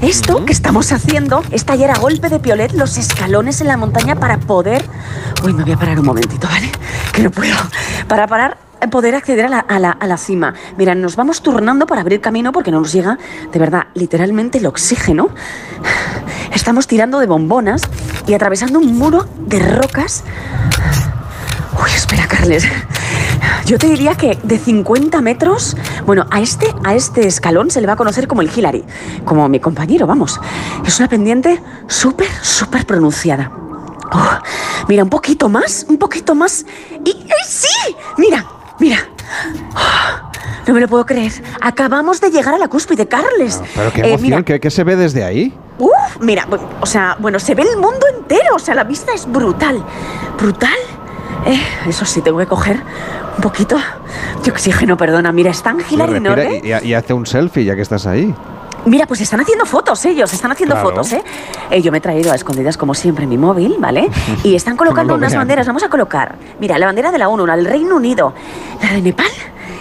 Esto 0.00 0.44
que 0.44 0.52
estamos 0.52 0.92
haciendo 0.92 1.42
es 1.50 1.64
tallar 1.64 1.90
a 1.90 1.98
golpe 1.98 2.28
de 2.28 2.38
piolet 2.38 2.72
los 2.72 2.98
escalones 2.98 3.60
en 3.60 3.68
la 3.68 3.76
montaña 3.76 4.16
para 4.16 4.38
poder... 4.38 4.84
Uy, 5.42 5.52
me 5.54 5.62
voy 5.64 5.72
a 5.72 5.76
parar 5.78 5.98
un 5.98 6.06
momentito, 6.06 6.46
¿vale? 6.46 6.70
Que 7.12 7.22
no 7.22 7.30
puedo. 7.30 7.56
Para 8.06 8.26
parar, 8.26 8.58
poder 8.90 9.14
acceder 9.14 9.46
a 9.46 9.48
la, 9.48 9.58
a 9.60 9.78
la- 9.78 9.90
a 9.92 10.06
la 10.06 10.16
cima. 10.16 10.54
Mira, 10.76 10.94
nos 10.94 11.16
vamos 11.16 11.42
turnando 11.42 11.86
para 11.86 12.00
abrir 12.02 12.20
camino 12.20 12.52
porque 12.52 12.70
no 12.70 12.80
nos 12.80 12.92
llega, 12.92 13.18
de 13.52 13.58
verdad, 13.58 13.84
literalmente 13.94 14.58
el 14.58 14.66
oxígeno. 14.66 15.28
Estamos 16.52 16.86
tirando 16.86 17.18
de 17.18 17.26
bombonas 17.26 17.82
y 18.26 18.34
atravesando 18.34 18.78
un 18.78 18.96
muro 18.96 19.26
de 19.38 19.58
rocas. 19.58 20.22
Uy, 21.82 21.90
espera, 21.94 22.26
Carles. 22.28 22.64
Yo 23.66 23.78
te 23.78 23.88
diría 23.88 24.14
que 24.14 24.38
de 24.42 24.58
50 24.58 25.20
metros, 25.22 25.76
bueno, 26.06 26.26
a 26.30 26.40
este, 26.40 26.66
a 26.84 26.94
este 26.94 27.26
escalón 27.26 27.70
se 27.70 27.80
le 27.80 27.86
va 27.86 27.94
a 27.94 27.96
conocer 27.96 28.28
como 28.28 28.42
el 28.42 28.50
Hillary, 28.54 28.84
como 29.24 29.48
mi 29.48 29.58
compañero, 29.58 30.06
vamos. 30.06 30.38
Es 30.86 30.98
una 30.98 31.08
pendiente 31.08 31.62
súper, 31.88 32.28
súper 32.42 32.86
pronunciada. 32.86 33.50
Oh, 34.12 34.38
mira, 34.88 35.02
un 35.02 35.10
poquito 35.10 35.48
más, 35.48 35.86
un 35.88 35.96
poquito 35.98 36.34
más. 36.34 36.64
Y, 37.04 37.10
¡ay, 37.10 37.48
sí! 37.48 37.96
Mira, 38.18 38.44
mira. 38.78 38.98
No 40.66 40.72
me 40.72 40.80
lo 40.80 40.88
puedo 40.88 41.04
creer. 41.04 41.30
Acabamos 41.60 42.20
de 42.20 42.30
llegar 42.30 42.54
a 42.54 42.58
la 42.58 42.68
cúspide, 42.68 43.06
Carles. 43.06 43.60
Pero 43.74 43.92
qué 43.92 44.00
Eh, 44.00 44.08
emoción, 44.08 44.22
mira, 44.22 44.42
¿qué, 44.44 44.60
qué 44.60 44.70
se 44.70 44.82
ve 44.82 44.96
desde 44.96 45.22
ahí? 45.22 45.52
Uf, 45.78 45.92
mira, 46.20 46.46
o 46.80 46.86
sea, 46.86 47.16
bueno, 47.20 47.38
se 47.38 47.54
ve 47.54 47.62
el 47.64 47.76
mundo 47.76 48.06
entero, 48.16 48.54
o 48.54 48.58
sea, 48.58 48.74
la 48.74 48.84
vista 48.84 49.12
es 49.12 49.30
brutal. 49.30 49.84
¿Brutal? 50.38 50.70
Eh, 51.46 51.60
eso 51.86 52.06
sí, 52.06 52.22
tengo 52.22 52.38
que 52.38 52.46
coger 52.46 52.80
un 53.36 53.42
poquito 53.42 53.76
de 54.42 54.50
oxígeno, 54.50 54.96
perdona. 54.96 55.32
Mira, 55.32 55.50
Respira 55.52 56.06
Norgay. 56.06 56.60
y, 56.64 56.72
y- 56.72 56.88
y 56.90 56.94
hace 56.94 57.12
un 57.12 57.26
selfie 57.26 57.64
ya 57.66 57.74
que 57.76 57.82
estás 57.82 58.06
ahí. 58.06 58.34
Mira, 58.86 59.06
pues 59.06 59.20
están 59.20 59.40
haciendo 59.40 59.64
fotos 59.66 60.04
ellos, 60.04 60.32
están 60.32 60.52
haciendo 60.52 60.74
Claro. 60.74 60.90
fotos, 60.90 61.12
¿eh? 61.12 61.22
Eh, 61.70 61.80
Yo 61.82 61.90
me 61.90 61.98
he 61.98 62.00
traído 62.00 62.32
a 62.32 62.34
escondidas, 62.34 62.76
como 62.76 62.94
siempre, 62.94 63.26
mi 63.26 63.38
móvil, 63.38 63.76
¿vale? 63.78 64.10
Y 64.44 64.54
están 64.54 64.76
colocando 64.76 65.14
unas 65.14 65.34
banderas. 65.34 65.66
Vamos 65.66 65.82
a 65.82 65.88
colocar, 65.88 66.36
mira, 66.60 66.78
la 66.78 66.86
bandera 66.86 67.10
de 67.10 67.18
la 67.18 67.28
ONU, 67.28 67.46
la 67.46 67.56
del 67.56 67.64
Reino 67.66 67.96
Unido, 67.96 68.34
la 68.82 68.92
de 68.92 69.02
Nepal 69.02 69.26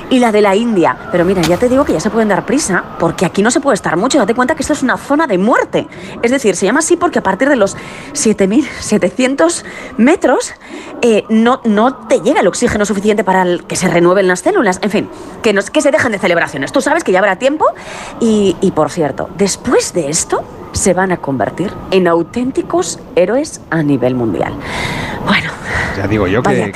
y 0.09 0.19
la 0.19 0.31
de 0.31 0.41
la 0.41 0.55
India. 0.55 0.95
Pero 1.11 1.25
mira, 1.25 1.41
ya 1.41 1.57
te 1.57 1.67
digo 1.69 1.85
que 1.85 1.93
ya 1.93 1.99
se 1.99 2.09
pueden 2.09 2.29
dar 2.29 2.45
prisa, 2.45 2.83
porque 2.99 3.25
aquí 3.25 3.41
no 3.41 3.51
se 3.51 3.59
puede 3.59 3.75
estar 3.75 3.97
mucho. 3.97 4.17
Date 4.19 4.33
cuenta 4.35 4.55
que 4.55 4.61
esto 4.63 4.73
es 4.73 4.83
una 4.83 4.97
zona 4.97 5.27
de 5.27 5.37
muerte. 5.37 5.87
Es 6.21 6.31
decir, 6.31 6.55
se 6.55 6.65
llama 6.65 6.79
así 6.79 6.95
porque 6.97 7.19
a 7.19 7.23
partir 7.23 7.49
de 7.49 7.55
los 7.55 7.75
7.700 8.13 9.63
metros 9.97 10.53
eh, 11.01 11.23
no, 11.29 11.61
no 11.65 11.95
te 12.07 12.21
llega 12.21 12.41
el 12.41 12.47
oxígeno 12.47 12.85
suficiente 12.85 13.23
para 13.23 13.41
el- 13.43 13.63
que 13.65 13.75
se 13.75 13.87
renueven 13.87 14.27
las 14.27 14.39
células. 14.41 14.79
En 14.81 14.89
fin, 14.89 15.09
que, 15.41 15.53
no, 15.53 15.61
que 15.63 15.81
se 15.81 15.91
dejan 15.91 16.11
de 16.11 16.19
celebraciones. 16.19 16.71
Tú 16.71 16.81
sabes 16.81 17.03
que 17.03 17.11
ya 17.11 17.19
habrá 17.19 17.37
tiempo. 17.37 17.65
Y, 18.19 18.55
y 18.61 18.71
por 18.71 18.89
cierto, 18.89 19.29
después 19.37 19.93
de 19.93 20.09
esto 20.09 20.43
se 20.71 20.93
van 20.93 21.11
a 21.11 21.17
convertir 21.17 21.71
en 21.91 22.07
auténticos 22.07 22.99
héroes 23.15 23.61
a 23.69 23.83
nivel 23.83 24.15
mundial. 24.15 24.53
Bueno, 25.25 25.49
Ya 25.97 26.07
digo 26.07 26.27
yo 26.27 26.41
que... 26.41 26.71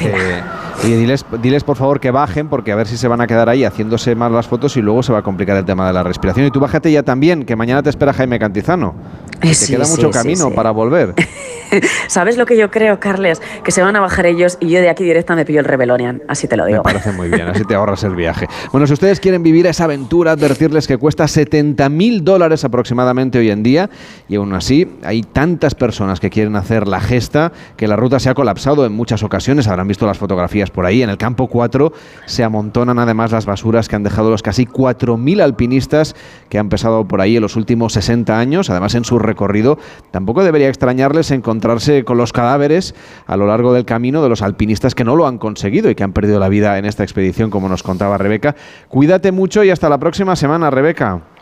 oye, 0.83 0.97
diles, 0.97 1.25
diles 1.41 1.63
por 1.63 1.75
favor 1.77 1.99
que 1.99 2.11
bajen 2.11 2.47
porque 2.49 2.71
a 2.71 2.75
ver 2.75 2.87
si 2.87 2.97
se 2.97 3.07
van 3.07 3.21
a 3.21 3.27
quedar 3.27 3.49
ahí 3.49 3.63
haciéndose 3.63 4.15
más 4.15 4.31
las 4.31 4.47
fotos 4.47 4.77
y 4.77 4.81
luego 4.81 5.03
se 5.03 5.11
va 5.13 5.19
a 5.19 5.23
complicar 5.23 5.57
el 5.57 5.65
tema 5.65 5.87
de 5.87 5.93
la 5.93 6.03
respiración. 6.03 6.45
Y 6.45 6.51
tú 6.51 6.59
bájate 6.59 6.91
ya 6.91 7.03
también, 7.03 7.43
que 7.45 7.55
mañana 7.55 7.81
te 7.83 7.89
espera 7.89 8.13
Jaime 8.13 8.39
Cantizano. 8.39 8.93
Que 9.39 9.51
Eh, 9.51 9.55
te 9.59 9.67
queda 9.67 9.85
sí, 9.85 9.91
mucho 9.91 10.07
sí, 10.07 10.13
camino 10.13 10.51
para 10.51 10.71
volver. 10.71 11.13
¿Sabes 12.07 12.37
lo 12.37 12.45
que 12.45 12.57
yo 12.57 12.71
creo, 12.71 12.99
Carles? 12.99 13.41
Que 13.63 13.71
se 13.71 13.81
van 13.81 13.95
a 13.95 13.99
bajar 13.99 14.25
ellos 14.25 14.57
y 14.59 14.69
yo 14.69 14.79
de 14.79 14.89
aquí 14.89 15.03
directa 15.03 15.35
me 15.35 15.45
pillo 15.45 15.59
el 15.59 15.65
Rebelonian, 15.65 16.21
así 16.27 16.47
te 16.47 16.57
lo 16.57 16.65
digo. 16.65 16.79
Me 16.79 16.83
parece 16.83 17.11
muy 17.11 17.29
bien, 17.29 17.47
así 17.47 17.63
te 17.65 17.75
ahorras 17.75 18.03
el 18.03 18.15
viaje. 18.15 18.47
Bueno, 18.71 18.87
si 18.87 18.93
ustedes 18.93 19.19
quieren 19.19 19.43
vivir 19.43 19.67
esa 19.67 19.85
aventura, 19.85 20.31
advertirles 20.31 20.87
que 20.87 20.97
cuesta 20.97 21.27
70 21.27 21.89
mil 21.89 22.23
dólares 22.23 22.63
aproximadamente 22.63 23.39
hoy 23.39 23.49
en 23.49 23.63
día 23.63 23.89
y 24.27 24.35
aún 24.35 24.53
así 24.53 24.87
hay 25.03 25.23
tantas 25.23 25.75
personas 25.75 26.19
que 26.19 26.29
quieren 26.29 26.55
hacer 26.55 26.87
la 26.87 26.99
gesta 26.99 27.51
que 27.75 27.87
la 27.87 27.95
ruta 27.95 28.19
se 28.19 28.29
ha 28.29 28.33
colapsado 28.33 28.85
en 28.85 28.93
muchas 28.93 29.23
ocasiones. 29.23 29.67
Habrán 29.67 29.87
visto 29.87 30.05
las 30.05 30.17
fotografías 30.17 30.71
por 30.71 30.85
ahí. 30.85 31.01
En 31.01 31.09
el 31.09 31.17
campo 31.17 31.47
4 31.47 31.93
se 32.25 32.43
amontonan 32.43 32.99
además 32.99 33.31
las 33.31 33.45
basuras 33.45 33.87
que 33.87 33.95
han 33.95 34.03
dejado 34.03 34.29
los 34.29 34.41
casi 34.41 34.65
4.000 34.65 35.41
alpinistas 35.41 36.15
que 36.49 36.57
han 36.59 36.69
pesado 36.69 37.07
por 37.07 37.21
ahí 37.21 37.35
en 37.35 37.41
los 37.41 37.55
últimos 37.55 37.93
60 37.93 38.37
años. 38.37 38.69
Además, 38.69 38.95
en 38.95 39.05
su 39.05 39.19
recorrido 39.19 39.77
tampoco 40.11 40.43
debería 40.43 40.69
extrañarles 40.69 41.31
encontrarse 41.57 42.03
con 42.03 42.17
los 42.17 42.31
cadáveres 42.33 42.93
a 43.25 43.35
lo 43.35 43.47
largo 43.47 43.73
del 43.73 43.83
camino 43.83 44.21
de 44.21 44.29
los 44.29 44.41
alpinistas 44.43 44.93
que 44.93 45.03
no 45.03 45.15
lo 45.15 45.27
han 45.27 45.39
conseguido 45.39 45.89
y 45.89 45.95
que 45.95 46.03
han 46.03 46.13
perdido 46.13 46.39
la 46.39 46.49
vida 46.49 46.77
en 46.77 46.85
esta 46.85 47.03
expedición, 47.03 47.49
como 47.49 47.67
nos 47.67 47.81
contaba 47.81 48.17
Rebeca. 48.17 48.55
Cuídate 48.87 49.31
mucho 49.31 49.63
y 49.63 49.71
hasta 49.71 49.89
la 49.89 49.97
próxima 49.97 50.35
semana, 50.35 50.69
Rebeca. 50.69 51.36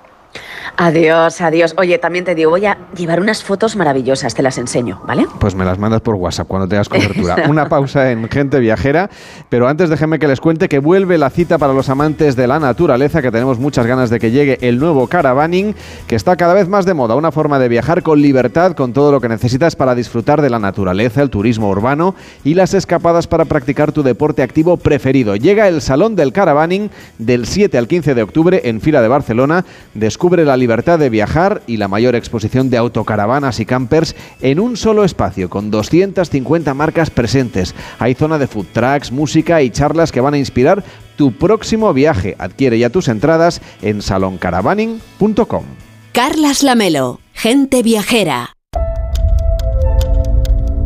Adiós, 0.77 1.39
adiós. 1.39 1.73
Oye, 1.77 1.97
también 1.99 2.25
te 2.25 2.35
digo, 2.35 2.51
voy 2.51 2.65
a 2.65 2.77
llevar 2.95 3.21
unas 3.21 3.43
fotos 3.43 3.75
maravillosas, 3.75 4.33
te 4.35 4.41
las 4.41 4.57
enseño, 4.57 5.01
¿vale? 5.05 5.25
Pues 5.39 5.55
me 5.55 5.63
las 5.63 5.79
mandas 5.79 6.01
por 6.01 6.15
WhatsApp 6.15 6.47
cuando 6.47 6.67
tengas 6.67 6.89
cobertura. 6.89 7.45
Una 7.49 7.69
pausa 7.69 8.11
en 8.11 8.27
Gente 8.29 8.59
Viajera, 8.59 9.09
pero 9.47 9.69
antes 9.69 9.89
déjenme 9.89 10.19
que 10.19 10.27
les 10.27 10.41
cuente 10.41 10.67
que 10.67 10.79
vuelve 10.79 11.17
la 11.17 11.29
cita 11.29 11.57
para 11.57 11.71
los 11.71 11.87
amantes 11.89 12.35
de 12.35 12.47
la 12.47 12.59
naturaleza, 12.59 13.21
que 13.21 13.31
tenemos 13.31 13.57
muchas 13.57 13.85
ganas 13.85 14.09
de 14.09 14.19
que 14.19 14.31
llegue 14.31 14.57
el 14.61 14.77
nuevo 14.79 15.07
caravaning, 15.07 15.75
que 16.07 16.15
está 16.15 16.35
cada 16.35 16.53
vez 16.53 16.67
más 16.67 16.85
de 16.85 16.93
moda, 16.93 17.15
una 17.15 17.31
forma 17.31 17.57
de 17.57 17.69
viajar 17.69 18.03
con 18.03 18.21
libertad, 18.21 18.73
con 18.73 18.91
todo 18.91 19.13
lo 19.13 19.21
que 19.21 19.29
necesitas 19.29 19.77
para 19.77 19.95
disfrutar 19.95 20.41
de 20.41 20.49
la 20.49 20.59
naturaleza, 20.59 21.21
el 21.21 21.29
turismo 21.29 21.69
urbano 21.69 22.15
y 22.43 22.53
las 22.53 22.73
escapadas 22.73 23.27
para 23.27 23.45
practicar 23.45 23.93
tu 23.93 24.03
deporte 24.03 24.43
activo 24.43 24.75
preferido. 24.75 25.37
Llega 25.37 25.69
el 25.69 25.81
Salón 25.81 26.17
del 26.17 26.33
Caravaning 26.33 26.89
del 27.17 27.45
7 27.45 27.77
al 27.77 27.87
15 27.87 28.13
de 28.13 28.23
octubre 28.23 28.61
en 28.65 28.81
Fila 28.81 29.01
de 29.01 29.07
Barcelona. 29.07 29.63
Descubre 29.93 30.24
la 30.29 30.57
libertad 30.57 30.97
de 30.99 31.09
viajar 31.09 31.61
y 31.67 31.77
la 31.77 31.87
mayor 31.87 32.15
exposición 32.15 32.69
de 32.69 32.77
autocaravanas 32.77 33.59
y 33.59 33.65
campers 33.65 34.15
en 34.41 34.59
un 34.59 34.75
solo 34.75 35.03
espacio, 35.03 35.49
con 35.49 35.71
250 35.71 36.73
marcas 36.73 37.09
presentes. 37.09 37.75
Hay 37.99 38.15
zona 38.15 38.37
de 38.37 38.47
food 38.47 38.65
trucks, 38.73 39.11
música 39.11 39.61
y 39.61 39.69
charlas 39.69 40.11
que 40.11 40.21
van 40.21 40.33
a 40.33 40.37
inspirar 40.37 40.83
tu 41.15 41.31
próximo 41.31 41.93
viaje. 41.93 42.35
Adquiere 42.39 42.79
ya 42.79 42.89
tus 42.89 43.07
entradas 43.07 43.61
en 43.81 44.01
saloncaravaning.com. 44.01 45.63
Carlas 46.11 46.63
Lamelo, 46.63 47.19
gente 47.33 47.83
viajera. 47.83 48.53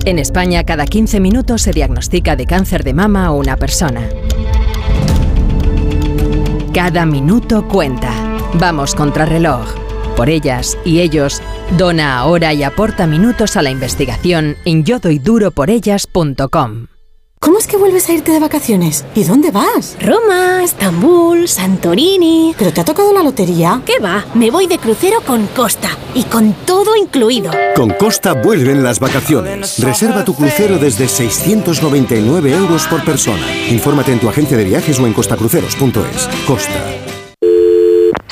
En 0.06 0.18
España, 0.18 0.64
cada 0.64 0.86
15 0.86 1.20
minutos 1.20 1.62
se 1.62 1.72
diagnostica 1.72 2.36
de 2.36 2.46
cáncer 2.46 2.84
de 2.84 2.94
mama 2.94 3.26
a 3.26 3.32
una 3.32 3.58
persona. 3.58 4.02
Cada 6.74 7.06
minuto 7.06 7.68
cuenta. 7.68 8.19
Vamos 8.56 8.96
contra 8.96 9.26
reloj. 9.26 9.68
Por 10.16 10.30
ellas 10.30 10.78
y 10.84 11.00
ellos, 11.00 11.42
dona 11.78 12.18
ahora 12.18 12.54
y 12.54 12.64
aporta 12.64 13.08
minutos 13.08 13.56
a 13.56 13.62
la 13.62 13.70
investigación 13.70 14.58
en 14.66 14.84
yodoyduroporellas.com. 14.84 16.88
¿Cómo 17.40 17.58
es 17.58 17.68
que 17.68 17.78
vuelves 17.78 18.10
a 18.10 18.14
irte 18.14 18.34
de 18.34 18.40
vacaciones? 18.42 19.06
¿Y 19.16 19.24
dónde 19.24 19.50
vas? 19.50 19.96
Roma, 20.02 20.62
Estambul, 20.62 21.48
Santorini. 21.48 22.54
¿Pero 22.58 22.74
te 22.74 22.82
ha 22.82 22.86
tocado 22.86 23.14
la 23.14 23.24
lotería? 23.24 23.82
¿Qué 23.86 23.98
va? 23.98 24.26
Me 24.34 24.52
voy 24.52 24.68
de 24.68 24.78
crucero 24.78 25.22
con 25.26 25.48
Costa 25.48 25.88
y 26.14 26.24
con 26.24 26.52
todo 26.66 26.98
incluido. 26.98 27.52
Con 27.78 27.92
Costa 27.92 28.34
vuelven 28.34 28.84
las 28.84 29.00
vacaciones. 29.00 29.80
Reserva 29.80 30.26
tu 30.26 30.36
crucero 30.36 30.78
desde 30.80 31.08
699 31.08 32.52
euros 32.52 32.86
por 32.88 33.06
persona. 33.06 33.48
Infórmate 33.70 34.12
en 34.12 34.20
tu 34.20 34.28
agencia 34.28 34.58
de 34.58 34.66
viajes 34.66 35.00
o 35.00 35.08
en 35.08 35.14
costacruceros.es. 35.14 36.28
Costa. 36.46 37.09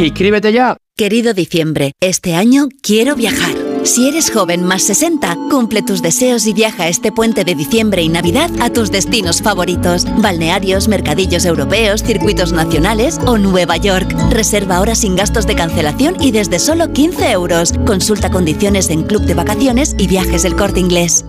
¡Inscríbete 0.00 0.52
ya! 0.52 0.76
Querido 0.96 1.34
diciembre, 1.34 1.92
este 2.00 2.34
año 2.34 2.68
quiero 2.82 3.14
viajar. 3.16 3.54
Si 3.84 4.08
eres 4.08 4.30
joven 4.30 4.62
más 4.64 4.82
60, 4.82 5.36
cumple 5.50 5.82
tus 5.82 6.00
deseos 6.00 6.46
y 6.46 6.54
viaja 6.54 6.88
este 6.88 7.12
puente 7.12 7.44
de 7.44 7.54
diciembre 7.54 8.02
y 8.02 8.08
Navidad 8.08 8.50
a 8.60 8.70
tus 8.70 8.90
destinos 8.90 9.42
favoritos. 9.42 10.06
Balnearios, 10.18 10.88
mercadillos 10.88 11.44
europeos, 11.44 12.02
circuitos 12.02 12.52
nacionales 12.52 13.18
o 13.26 13.36
Nueva 13.36 13.76
York. 13.76 14.14
Reserva 14.30 14.76
ahora 14.76 14.94
sin 14.94 15.16
gastos 15.16 15.46
de 15.46 15.54
cancelación 15.54 16.16
y 16.18 16.30
desde 16.30 16.58
solo 16.58 16.92
15 16.92 17.30
euros. 17.32 17.74
Consulta 17.86 18.30
condiciones 18.30 18.88
en 18.90 19.02
Club 19.02 19.22
de 19.22 19.34
Vacaciones 19.34 19.94
y 19.98 20.06
Viajes 20.06 20.42
del 20.44 20.56
Corte 20.56 20.80
Inglés. 20.80 21.26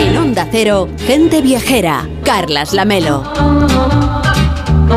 En 0.00 0.16
Onda 0.16 0.48
Cero, 0.50 0.88
gente 1.06 1.40
viajera. 1.40 2.08
Carlas 2.24 2.72
Lamelo. 2.74 3.22
Es 4.88 4.96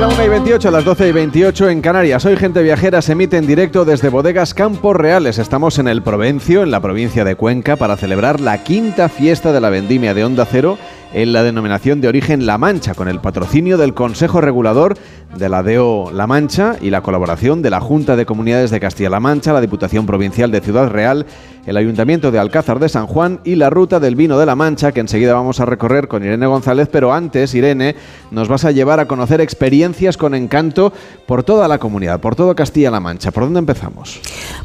la 0.00 0.08
1 0.08 0.24
y 0.24 0.28
28, 0.28 0.68
a 0.68 0.70
las 0.70 0.84
12 0.86 1.08
y 1.08 1.12
28 1.12 1.68
en 1.68 1.82
Canarias. 1.82 2.24
Hoy 2.24 2.36
Gente 2.36 2.62
Viajera 2.62 3.02
se 3.02 3.12
emite 3.12 3.36
en 3.36 3.46
directo 3.46 3.84
desde 3.84 4.08
Bodegas 4.08 4.54
Campos 4.54 4.96
Reales. 4.96 5.38
Estamos 5.38 5.78
en 5.78 5.86
el 5.86 6.02
Provencio, 6.02 6.62
en 6.62 6.70
la 6.70 6.80
provincia 6.80 7.26
de 7.26 7.34
Cuenca, 7.34 7.76
para 7.76 7.98
celebrar 7.98 8.40
la 8.40 8.64
quinta 8.64 9.10
fiesta 9.10 9.52
de 9.52 9.60
la 9.60 9.68
vendimia 9.68 10.14
de 10.14 10.24
Onda 10.24 10.46
Cero 10.46 10.78
en 11.12 11.32
la 11.34 11.42
denominación 11.42 12.00
de 12.00 12.08
origen 12.08 12.46
La 12.46 12.56
Mancha, 12.56 12.94
con 12.94 13.08
el 13.08 13.20
patrocinio 13.20 13.76
del 13.76 13.92
Consejo 13.92 14.40
Regulador 14.40 14.96
de 15.36 15.48
la 15.48 15.62
DEO 15.62 16.10
La 16.12 16.26
Mancha 16.26 16.76
y 16.80 16.90
la 16.90 17.02
colaboración 17.02 17.62
de 17.62 17.70
la 17.70 17.80
Junta 17.80 18.16
de 18.16 18.26
Comunidades 18.26 18.70
de 18.70 18.80
Castilla-La 18.80 19.20
Mancha, 19.20 19.52
la 19.52 19.60
Diputación 19.60 20.06
Provincial 20.06 20.50
de 20.50 20.60
Ciudad 20.60 20.88
Real, 20.88 21.26
el 21.66 21.76
Ayuntamiento 21.76 22.30
de 22.30 22.38
Alcázar 22.38 22.78
de 22.78 22.88
San 22.88 23.06
Juan 23.06 23.40
y 23.44 23.54
la 23.54 23.70
Ruta 23.70 24.00
del 24.00 24.16
Vino 24.16 24.38
de 24.38 24.46
La 24.46 24.56
Mancha, 24.56 24.92
que 24.92 25.00
enseguida 25.00 25.34
vamos 25.34 25.60
a 25.60 25.66
recorrer 25.66 26.08
con 26.08 26.24
Irene 26.24 26.46
González, 26.46 26.88
pero 26.90 27.12
antes, 27.12 27.54
Irene, 27.54 27.94
nos 28.30 28.48
vas 28.48 28.64
a 28.64 28.72
llevar 28.72 28.98
a 28.98 29.06
conocer 29.06 29.40
experiencias 29.40 30.16
con 30.16 30.34
encanto 30.34 30.92
por 31.26 31.44
toda 31.44 31.68
la 31.68 31.78
comunidad, 31.78 32.20
por 32.20 32.34
todo 32.34 32.54
Castilla-La 32.54 33.00
Mancha. 33.00 33.30
¿Por 33.30 33.44
dónde 33.44 33.60
empezamos? 33.60 34.20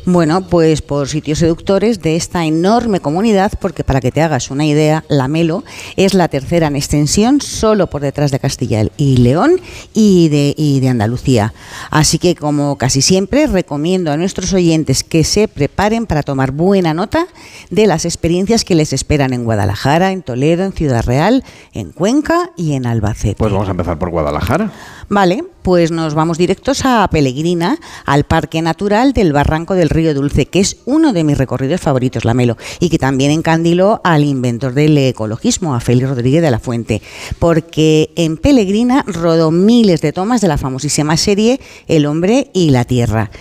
Bueno, 0.06 0.48
pues 0.48 0.82
por 0.82 1.08
sitios 1.08 1.40
seductores 1.40 2.02
de 2.02 2.16
esta 2.16 2.46
enorme 2.46 3.00
comunidad, 3.00 3.52
porque 3.60 3.84
para 3.84 4.02
que 4.02 4.12
te 4.12 4.22
hagas 4.22 4.50
una 4.50 4.66
idea, 4.66 5.04
La 5.10 5.28
Melo 5.28 5.64
es 5.98 6.14
la 6.14 6.28
tercera 6.28 6.68
en 6.68 6.76
extensión, 6.76 7.42
solo 7.42 7.88
por 7.88 8.02
detrás 8.02 8.32
de 8.32 8.40
Castilla 8.40 8.88
y 8.98 9.18
León 9.18 9.60
y 9.94 10.30
de, 10.30 10.55
y 10.56 10.80
de 10.80 10.90
Andalucía. 10.90 11.54
Así 11.92 12.20
que, 12.20 12.36
como 12.36 12.78
casi 12.78 13.02
siempre, 13.02 13.48
recomiendo 13.48 14.12
a 14.12 14.18
nuestros 14.18 14.54
oyentes 14.54 15.04
que 15.04 15.24
se 15.24 15.48
preparen 15.48 16.06
para 16.06 16.24
tomar 16.24 16.52
buena 16.52 16.94
nota 16.94 17.28
de 17.70 17.88
las 17.88 18.06
experiencias 18.06 18.64
que 18.64 18.76
les 18.76 18.94
esperan 18.94 19.34
en 19.34 19.44
Guadalajara, 19.44 20.12
en 20.12 20.22
Toledo, 20.24 20.64
en 20.64 20.74
Ciudad 20.74 21.04
Real, 21.06 21.44
en 21.74 21.92
Cuenca 21.92 22.52
y 22.56 22.74
en 22.74 22.86
Albacete. 22.86 23.36
Pues 23.36 23.52
vamos 23.52 23.68
a 23.68 23.72
empezar 23.72 24.00
por 24.00 24.10
Guadalajara. 24.10 24.72
Vale, 25.08 25.44
pues 25.62 25.92
nos 25.92 26.14
vamos 26.14 26.38
directos 26.38 26.86
a 26.86 27.08
Pelegrina, 27.12 27.80
al 28.06 28.24
Parque 28.24 28.62
Natural 28.62 29.14
del 29.14 29.34
Barranco 29.34 29.74
del 29.74 29.90
Río 29.90 30.14
Dulce, 30.14 30.46
que 30.46 30.60
es 30.60 30.78
uno 30.86 31.12
de 31.12 31.24
mis 31.24 31.38
recorridos 31.38 31.82
favoritos, 31.82 32.24
Lamelo, 32.24 32.56
y 32.80 32.90
que 32.90 33.00
también 33.00 33.32
encandiló 33.32 34.02
al 34.04 34.24
inventor 34.24 34.74
del 34.74 34.98
ecologismo, 34.98 35.76
a 35.76 35.80
Rodríguez 35.80 36.42
de 36.42 36.52
la 36.52 36.60
Fuente, 36.60 37.02
porque 37.40 38.12
en 38.16 38.38
Pelegrina 38.38 39.04
rodó 39.08 39.52
miles 39.52 40.02
de 40.02 40.14
tomas 40.14 40.42
de 40.42 40.48
la 40.48 40.58
famosísima 40.58 41.18
serie 41.18 41.60
El 41.88 42.06
hombre 42.06 42.52
y 42.54 42.72
la 42.72 42.86
tierra. 42.86 43.32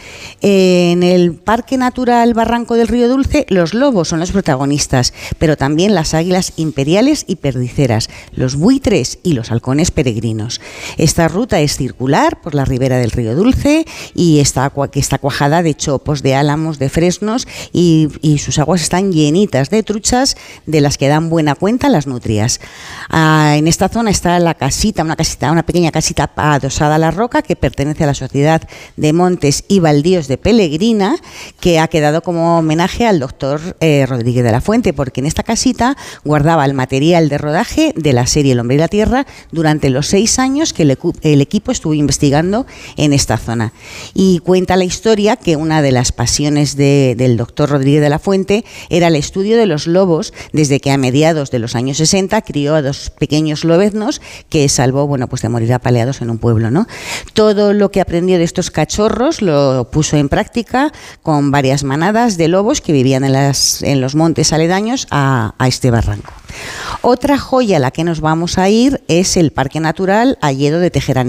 En 0.41 1.03
el 1.03 1.35
Parque 1.35 1.77
Natural 1.77 2.33
Barranco 2.33 2.75
del 2.75 2.89
Río 2.89 3.09
Dulce, 3.09 3.47
los 3.49 3.75
lobos 3.75 4.09
son 4.09 4.21
los 4.21 4.33
protagonistas, 4.33 5.13
pero 5.39 5.57
también 5.57 5.95
las 5.95 6.15
águilas 6.15 6.53
imperiales 6.57 7.25
y 7.27 7.37
perdiceras, 7.37 8.09
los 8.33 8.57
buitres 8.57 9.19
y 9.23 9.33
los 9.33 9.51
halcones 9.51 9.91
peregrinos. 9.91 10.61
Esta 10.97 11.29
ruta 11.29 11.54
es 11.61 11.77
circular 11.77 12.41
por 12.41 12.55
la 12.55 12.65
ribera 12.65 12.99
del 12.99 13.11
río 13.11 13.35
Dulce 13.35 13.85
y 14.15 14.41
está, 14.41 14.73
que 14.91 15.01
está 15.01 15.19
cuajada 15.19 15.63
de 15.63 15.75
chopos, 15.75 16.23
de 16.23 16.35
álamos, 16.35 16.79
de 16.79 16.89
fresnos 16.89 17.47
y, 17.73 18.09
sus 18.39 18.59
aguas 18.59 18.83
están 18.83 19.13
llenitas 19.13 19.71
de 19.71 19.83
truchas 19.83 20.37
de 20.67 20.81
las 20.81 20.99
que 20.99 21.09
dan 21.09 21.31
buena 21.31 21.55
cuenta 21.55 21.89
las 21.89 22.07
nutrias. 22.07 22.61
Ah, 23.09 23.55
en 23.57 23.69
esta 23.69 23.89
zona 23.89 24.11
está 24.11 24.39
la 24.39 24.55
casita, 24.55 25.03
una 25.03 25.17
casita, 25.17 25.51
una 25.53 25.65
pequeña 25.65 25.91
casita 25.93 26.31
adosada 26.37 26.97
a 26.97 26.99
la 26.99 27.11
roca 27.11 27.43
que 27.43 27.57
pertenece 27.57 28.05
a 28.05 28.09
la 28.09 28.15
Sociedad 28.15 28.63
de 28.97 29.13
Montes 29.13 29.65
y 29.69 29.81
Baldíos 29.81 30.29
de 30.29 30.37
Pelegrina, 30.37 31.17
que 31.61 31.79
ha 31.79 31.89
quedado 31.89 32.23
como 32.23 32.59
homenaje 32.59 33.07
al 33.07 33.21
doctor 33.21 33.77
eh, 33.81 34.05
Rodríguez 34.07 34.45
de 34.45 34.53
la 34.53 34.61
Fuente, 34.61 34.93
porque 34.93 35.21
en 35.21 35.27
esta 35.27 35.43
casita 35.43 35.97
guardaba 36.25 36.65
el 36.65 36.75
material 36.75 37.29
de 37.29 37.39
rodaje 37.39 37.93
de 37.97 38.13
la 38.13 38.27
serie 38.27 38.53
El 38.53 38.61
hombre 38.61 38.77
y 38.77 38.79
la 38.79 38.89
tierra 38.89 39.27
durante 39.53 39.91
los 39.91 40.09
seis 40.09 40.39
años 40.39 40.73
que 40.73 40.83
el, 40.83 40.99
el 41.23 41.44
equipo 41.45 41.71
estuvo 41.71 41.95
investigando 41.95 42.67
en 42.97 43.13
esta 43.13 43.39
zona. 43.39 43.73
Y 44.15 44.41
cuenta 44.41 44.77
la 44.77 44.85
historia 44.85 45.37
que 45.37 45.57
una 45.57 45.81
de 45.81 45.93
las 45.93 46.11
pasiones 46.11 46.77
del 46.77 47.37
doctor 47.37 47.71
Rodríguez 47.71 48.03
de 48.03 48.11
la 48.11 48.19
Fuente 48.19 48.65
era 48.91 49.07
el 49.07 49.17
estudio 49.17 49.57
de 49.57 49.67
los 49.67 49.87
lobos, 49.87 50.33
desde 50.53 50.81
que 50.81 50.91
a 50.91 50.99
mediados 50.99 51.51
de 51.51 51.61
los 51.61 51.77
años 51.77 51.99
60 51.99 52.43
crió 52.43 52.75
a 52.75 52.83
dos 52.83 53.11
pequeños 53.11 53.65
lobeznos 53.65 54.21
que 54.49 54.69
salvó 54.69 55.07
bueno, 55.07 55.29
pues 55.29 55.43
de 55.43 55.49
morir 55.49 55.73
apaleados 55.73 56.21
en 56.21 56.31
un 56.31 56.39
pueblo. 56.39 56.71
¿no? 56.71 56.87
Todo 57.33 57.73
lo 57.73 57.91
que 57.91 58.01
aprendió 58.01 58.39
de 58.39 58.45
estos 58.45 58.71
cachorros 58.71 59.43
lo 59.43 59.89
puso 59.91 60.17
en 60.17 60.29
práctica 60.29 60.93
con 61.23 61.51
varias 61.51 61.85
manadas 61.85 62.37
de 62.37 62.49
lobos 62.49 62.81
que 62.81 62.93
vivían 62.93 63.25
en, 63.25 63.33
las, 63.33 63.83
en 63.83 64.01
los 64.01 64.15
montes 64.15 64.53
aledaños 64.53 65.07
a, 65.11 65.55
este 65.67 65.91
barranco. 65.91 66.33
Otra 67.03 67.39
joya 67.39 67.79
a 67.79 67.81
la 67.81 67.91
que 67.91 68.05
nos 68.05 68.21
vamos 68.21 68.59
a 68.59 68.69
ir 68.69 69.03
es 69.09 69.37
el 69.37 69.51
Parque 69.51 69.81
Natural 69.81 70.39
Alledo 70.41 70.79
de 70.79 70.91
Tejera 70.91 71.25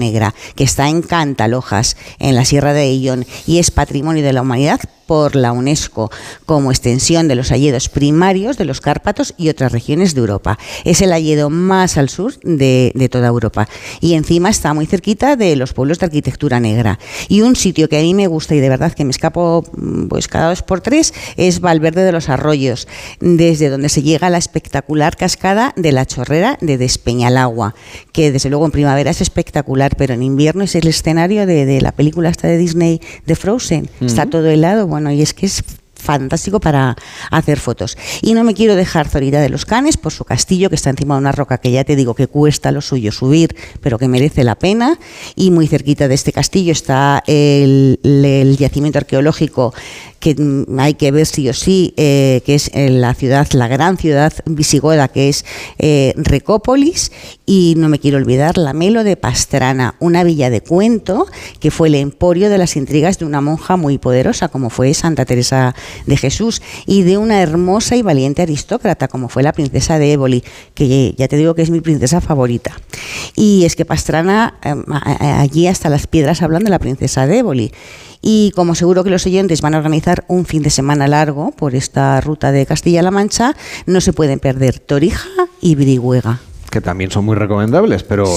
Que 0.54 0.64
está 0.64 0.88
en 0.88 1.02
Cantalojas, 1.02 1.96
en 2.18 2.34
la 2.34 2.44
Sierra 2.44 2.72
de 2.72 2.90
Illón, 2.90 3.26
y 3.46 3.58
es 3.58 3.70
Patrimonio 3.70 4.22
de 4.22 4.32
la 4.32 4.42
Humanidad 4.42 4.80
por 5.06 5.36
la 5.36 5.52
UNESCO 5.52 6.10
como 6.44 6.70
extensión 6.70 7.28
de 7.28 7.36
los 7.36 7.52
alledos 7.52 7.88
primarios 7.88 8.58
de 8.58 8.64
los 8.64 8.80
Cárpatos 8.80 9.34
y 9.36 9.48
otras 9.48 9.72
regiones 9.72 10.14
de 10.14 10.20
Europa. 10.20 10.58
Es 10.84 11.00
el 11.00 11.12
alledo 11.12 11.48
más 11.48 11.96
al 11.96 12.08
sur 12.08 12.34
de, 12.42 12.92
toda 13.10 13.28
Europa 13.28 13.68
y 14.00 14.14
encima 14.14 14.50
está 14.50 14.74
muy 14.74 14.86
cerquita 14.86 15.36
de 15.36 15.54
los 15.56 15.72
pueblos 15.72 16.00
de 16.00 16.06
arquitectura 16.06 16.60
negra. 16.60 16.98
Y 17.28 17.42
un 17.42 17.56
sitio 17.56 17.88
que 17.88 17.98
a 17.98 18.02
mí 18.02 18.14
me 18.14 18.26
gusta 18.26 18.54
y 18.54 18.60
de 18.60 18.68
verdad 18.68 18.92
que 18.92 19.04
me 19.04 19.10
escapo 19.10 19.64
mm, 19.76 20.08
pues 20.08 20.28
cada 20.28 20.48
dos 20.48 20.62
por 20.62 20.80
tres 20.80 21.14
es 21.36 21.60
Valverde 21.60 22.02
de 22.02 22.12
los 22.12 22.28
Arroyos, 22.28 22.88
desde 23.20 23.68
donde 23.68 23.88
se 23.88 24.02
llega 24.02 24.26
a 24.26 24.30
la 24.30 24.38
espectacular 24.38 25.16
cascada 25.16 25.72
de 25.76 25.92
la 25.92 26.06
Chorrera 26.06 26.58
de 26.60 26.78
Despeñalagua, 26.78 27.74
que 28.12 28.32
desde 28.32 28.50
luego 28.50 28.66
en 28.66 28.72
primavera 28.72 29.10
es 29.10 29.20
espectacular, 29.20 29.95
pero 29.96 30.14
en 30.14 30.22
invierno 30.22 30.64
es 30.64 30.74
el 30.74 30.86
escenario 30.86 31.46
de, 31.46 31.80
la 31.80 31.92
película 31.92 32.28
esta 32.28 32.48
de 32.48 32.58
Disney 32.58 33.00
de 33.26 33.36
Frozen. 33.36 33.88
Está 34.00 34.26
todo 34.26 34.48
helado 34.48 34.86
bueno, 34.86 35.10
y 35.10 35.22
es 35.22 35.34
que 35.34 35.46
es 35.46 35.62
fantástico 36.06 36.60
para 36.60 36.96
hacer 37.30 37.58
fotos. 37.58 37.98
Y 38.22 38.32
no 38.32 38.44
me 38.44 38.54
quiero 38.54 38.76
dejar 38.76 39.08
Zorita 39.08 39.40
de 39.40 39.50
los 39.50 39.66
Canes 39.66 39.96
por 39.96 40.12
su 40.12 40.24
castillo, 40.24 40.70
que 40.70 40.76
está 40.76 40.90
encima 40.90 41.16
de 41.16 41.20
una 41.20 41.32
roca 41.32 41.58
que 41.58 41.72
ya 41.72 41.84
te 41.84 41.96
digo 41.96 42.14
que 42.14 42.28
cuesta 42.28 42.70
lo 42.70 42.80
suyo 42.80 43.12
subir, 43.12 43.56
pero 43.80 43.98
que 43.98 44.08
merece 44.08 44.44
la 44.44 44.54
pena. 44.54 44.98
Y 45.34 45.50
muy 45.50 45.66
cerquita 45.66 46.08
de 46.08 46.14
este 46.14 46.32
castillo 46.32 46.72
está 46.72 47.22
el, 47.26 47.98
yacimiento 48.58 48.98
arqueológico 48.98 49.74
que 50.20 50.34
mm, 50.34 50.78
hay 50.78 50.94
que 50.94 51.10
ver 51.10 51.26
sí 51.26 51.48
o 51.48 51.52
sí, 51.52 51.92
eh, 51.96 52.40
que 52.46 52.54
es 52.54 52.70
la 52.74 53.12
ciudad, 53.14 53.48
la 53.52 53.68
gran 53.68 53.98
ciudad 53.98 54.32
visigoda 54.46 55.08
que 55.08 55.28
es 55.28 55.44
eh, 55.78 56.14
Recópolis, 56.16 57.12
y 57.44 57.74
no 57.76 57.88
me 57.88 57.98
quiero 57.98 58.16
olvidar 58.16 58.56
la 58.56 58.72
Melo 58.72 59.04
de 59.04 59.16
Pastrana, 59.16 59.96
una 59.98 60.24
villa 60.24 60.50
de 60.50 60.62
cuento 60.62 61.26
que 61.60 61.70
fue 61.70 61.88
el 61.88 61.96
emporio 61.96 62.48
de 62.48 62.58
las 62.58 62.76
intrigas 62.76 63.18
de 63.18 63.24
una 63.24 63.40
monja 63.40 63.76
muy 63.76 63.98
poderosa 63.98 64.48
como 64.48 64.70
fue 64.70 64.94
Santa 64.94 65.24
Teresa 65.24 65.74
de 66.06 66.16
Jesús 66.16 66.62
y 66.86 67.02
de 67.02 67.18
una 67.18 67.40
hermosa 67.40 67.96
y 67.96 68.02
valiente 68.02 68.42
aristócrata 68.42 69.08
como 69.08 69.28
fue 69.28 69.42
la 69.42 69.52
princesa 69.52 69.98
de 69.98 70.12
Éboli, 70.12 70.44
que 70.74 71.14
ya 71.16 71.28
te 71.28 71.36
digo 71.36 71.54
que 71.54 71.62
es 71.62 71.70
mi 71.70 71.80
princesa 71.80 72.20
favorita. 72.20 72.72
Y 73.34 73.64
es 73.64 73.76
que 73.76 73.84
Pastrana, 73.84 74.58
em, 74.62 74.84
allí 75.20 75.66
hasta 75.66 75.88
las 75.88 76.06
piedras 76.06 76.42
hablan 76.42 76.64
de 76.64 76.70
la 76.70 76.78
princesa 76.78 77.26
de 77.26 77.38
Éboli. 77.38 77.72
Y 78.22 78.52
como 78.56 78.74
seguro 78.74 79.04
que 79.04 79.10
los 79.10 79.26
oyentes 79.26 79.60
van 79.60 79.74
a 79.74 79.78
organizar 79.78 80.24
un 80.28 80.46
fin 80.46 80.62
de 80.62 80.70
semana 80.70 81.06
largo 81.06 81.52
por 81.52 81.74
esta 81.74 82.20
ruta 82.20 82.50
de 82.50 82.66
Castilla-La 82.66 83.10
Mancha, 83.10 83.54
no 83.86 84.00
se 84.00 84.12
pueden 84.12 84.40
perder 84.40 84.78
Torija 84.78 85.28
y 85.60 85.74
Brihuega. 85.74 86.40
Que 86.70 86.80
también 86.80 87.10
son 87.10 87.24
muy 87.24 87.36
recomendables, 87.36 88.02
pero 88.02 88.28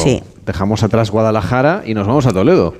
dejamos 0.45 0.83
atrás 0.83 1.09
Guadalajara 1.11 1.83
y 1.85 1.93
nos 1.93 2.07
vamos 2.07 2.25
a 2.25 2.31
Toledo. 2.31 2.75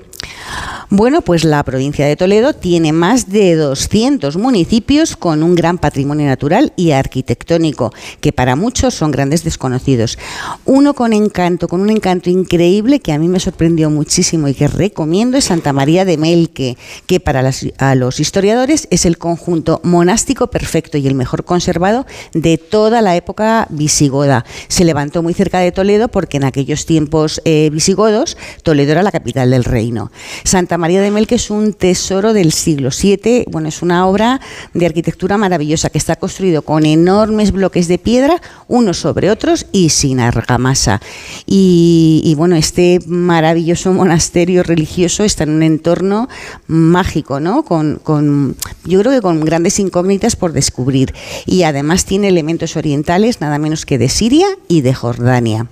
Bueno, 0.92 1.20
pues 1.22 1.44
la 1.44 1.62
provincia 1.62 2.04
de 2.04 2.16
Toledo 2.16 2.52
tiene 2.52 2.92
más 2.92 3.28
de 3.28 3.54
200 3.54 4.36
municipios 4.36 5.14
con 5.14 5.44
un 5.44 5.54
gran 5.54 5.78
patrimonio 5.78 6.26
natural 6.26 6.72
y 6.74 6.90
arquitectónico, 6.90 7.92
que 8.20 8.32
para 8.32 8.56
muchos 8.56 8.92
son 8.92 9.12
grandes 9.12 9.44
desconocidos. 9.44 10.18
Uno 10.64 10.94
con 10.94 11.12
encanto, 11.12 11.68
con 11.68 11.80
un 11.80 11.90
encanto 11.90 12.28
increíble 12.28 12.98
que 12.98 13.12
a 13.12 13.20
mí 13.20 13.28
me 13.28 13.38
sorprendió 13.38 13.88
muchísimo 13.88 14.48
y 14.48 14.54
que 14.54 14.66
recomiendo 14.66 15.36
es 15.36 15.44
Santa 15.44 15.72
María 15.72 16.04
de 16.04 16.16
Melque, 16.16 16.76
que 17.06 17.20
para 17.20 17.48
los 17.94 18.18
historiadores 18.18 18.88
es 18.90 19.06
el 19.06 19.16
conjunto 19.16 19.80
monástico 19.84 20.48
perfecto 20.48 20.98
y 20.98 21.06
el 21.06 21.14
mejor 21.14 21.44
conservado 21.44 22.04
de 22.32 22.58
toda 22.58 23.00
la 23.00 23.14
época 23.14 23.68
visigoda. 23.70 24.44
Se 24.66 24.84
levantó 24.84 25.22
muy 25.22 25.34
cerca 25.34 25.60
de 25.60 25.70
Toledo 25.70 26.08
porque 26.08 26.38
en 26.38 26.44
aquellos 26.44 26.84
tiempos 26.84 27.40
eh, 27.44 27.70
visigodos 27.72 28.36
Toledo 28.64 28.90
era 28.90 29.04
la 29.04 29.12
capital 29.12 29.50
del 29.52 29.62
reino. 29.62 30.10
Santa 30.42 30.79
María 30.80 31.02
de 31.02 31.10
Melque 31.10 31.36
es 31.36 31.50
un 31.50 31.74
tesoro 31.74 32.32
del 32.32 32.52
siglo 32.52 32.90
VII, 32.90 33.44
bueno, 33.48 33.68
es 33.68 33.82
una 33.82 34.06
obra 34.06 34.40
de 34.74 34.86
arquitectura 34.86 35.38
maravillosa 35.38 35.90
que 35.90 35.98
está 35.98 36.16
construido 36.16 36.62
con 36.62 36.86
enormes 36.86 37.52
bloques 37.52 37.86
de 37.86 37.98
piedra, 37.98 38.40
unos 38.66 38.98
sobre 38.98 39.30
otros 39.30 39.66
y 39.72 39.90
sin 39.90 40.20
argamasa. 40.20 41.00
Y, 41.46 42.34
bueno, 42.36 42.56
este 42.56 43.00
maravilloso 43.06 43.92
monasterio 43.92 44.62
religioso 44.62 45.22
está 45.22 45.44
en 45.44 45.50
un 45.50 45.62
entorno 45.62 46.28
mágico, 46.66 47.40
¿no? 47.40 47.62
Con, 47.62 48.56
yo 48.84 49.00
creo 49.00 49.12
que 49.12 49.20
con 49.20 49.40
grandes 49.44 49.78
incógnitas 49.78 50.34
por 50.34 50.52
descubrir. 50.52 51.14
Y 51.44 51.64
además 51.64 52.06
tiene 52.06 52.28
elementos 52.28 52.76
orientales, 52.76 53.40
nada 53.40 53.58
menos 53.58 53.84
que 53.84 53.98
de 53.98 54.08
Siria 54.08 54.46
y 54.66 54.80
de 54.80 54.94
Jordania. 54.94 55.66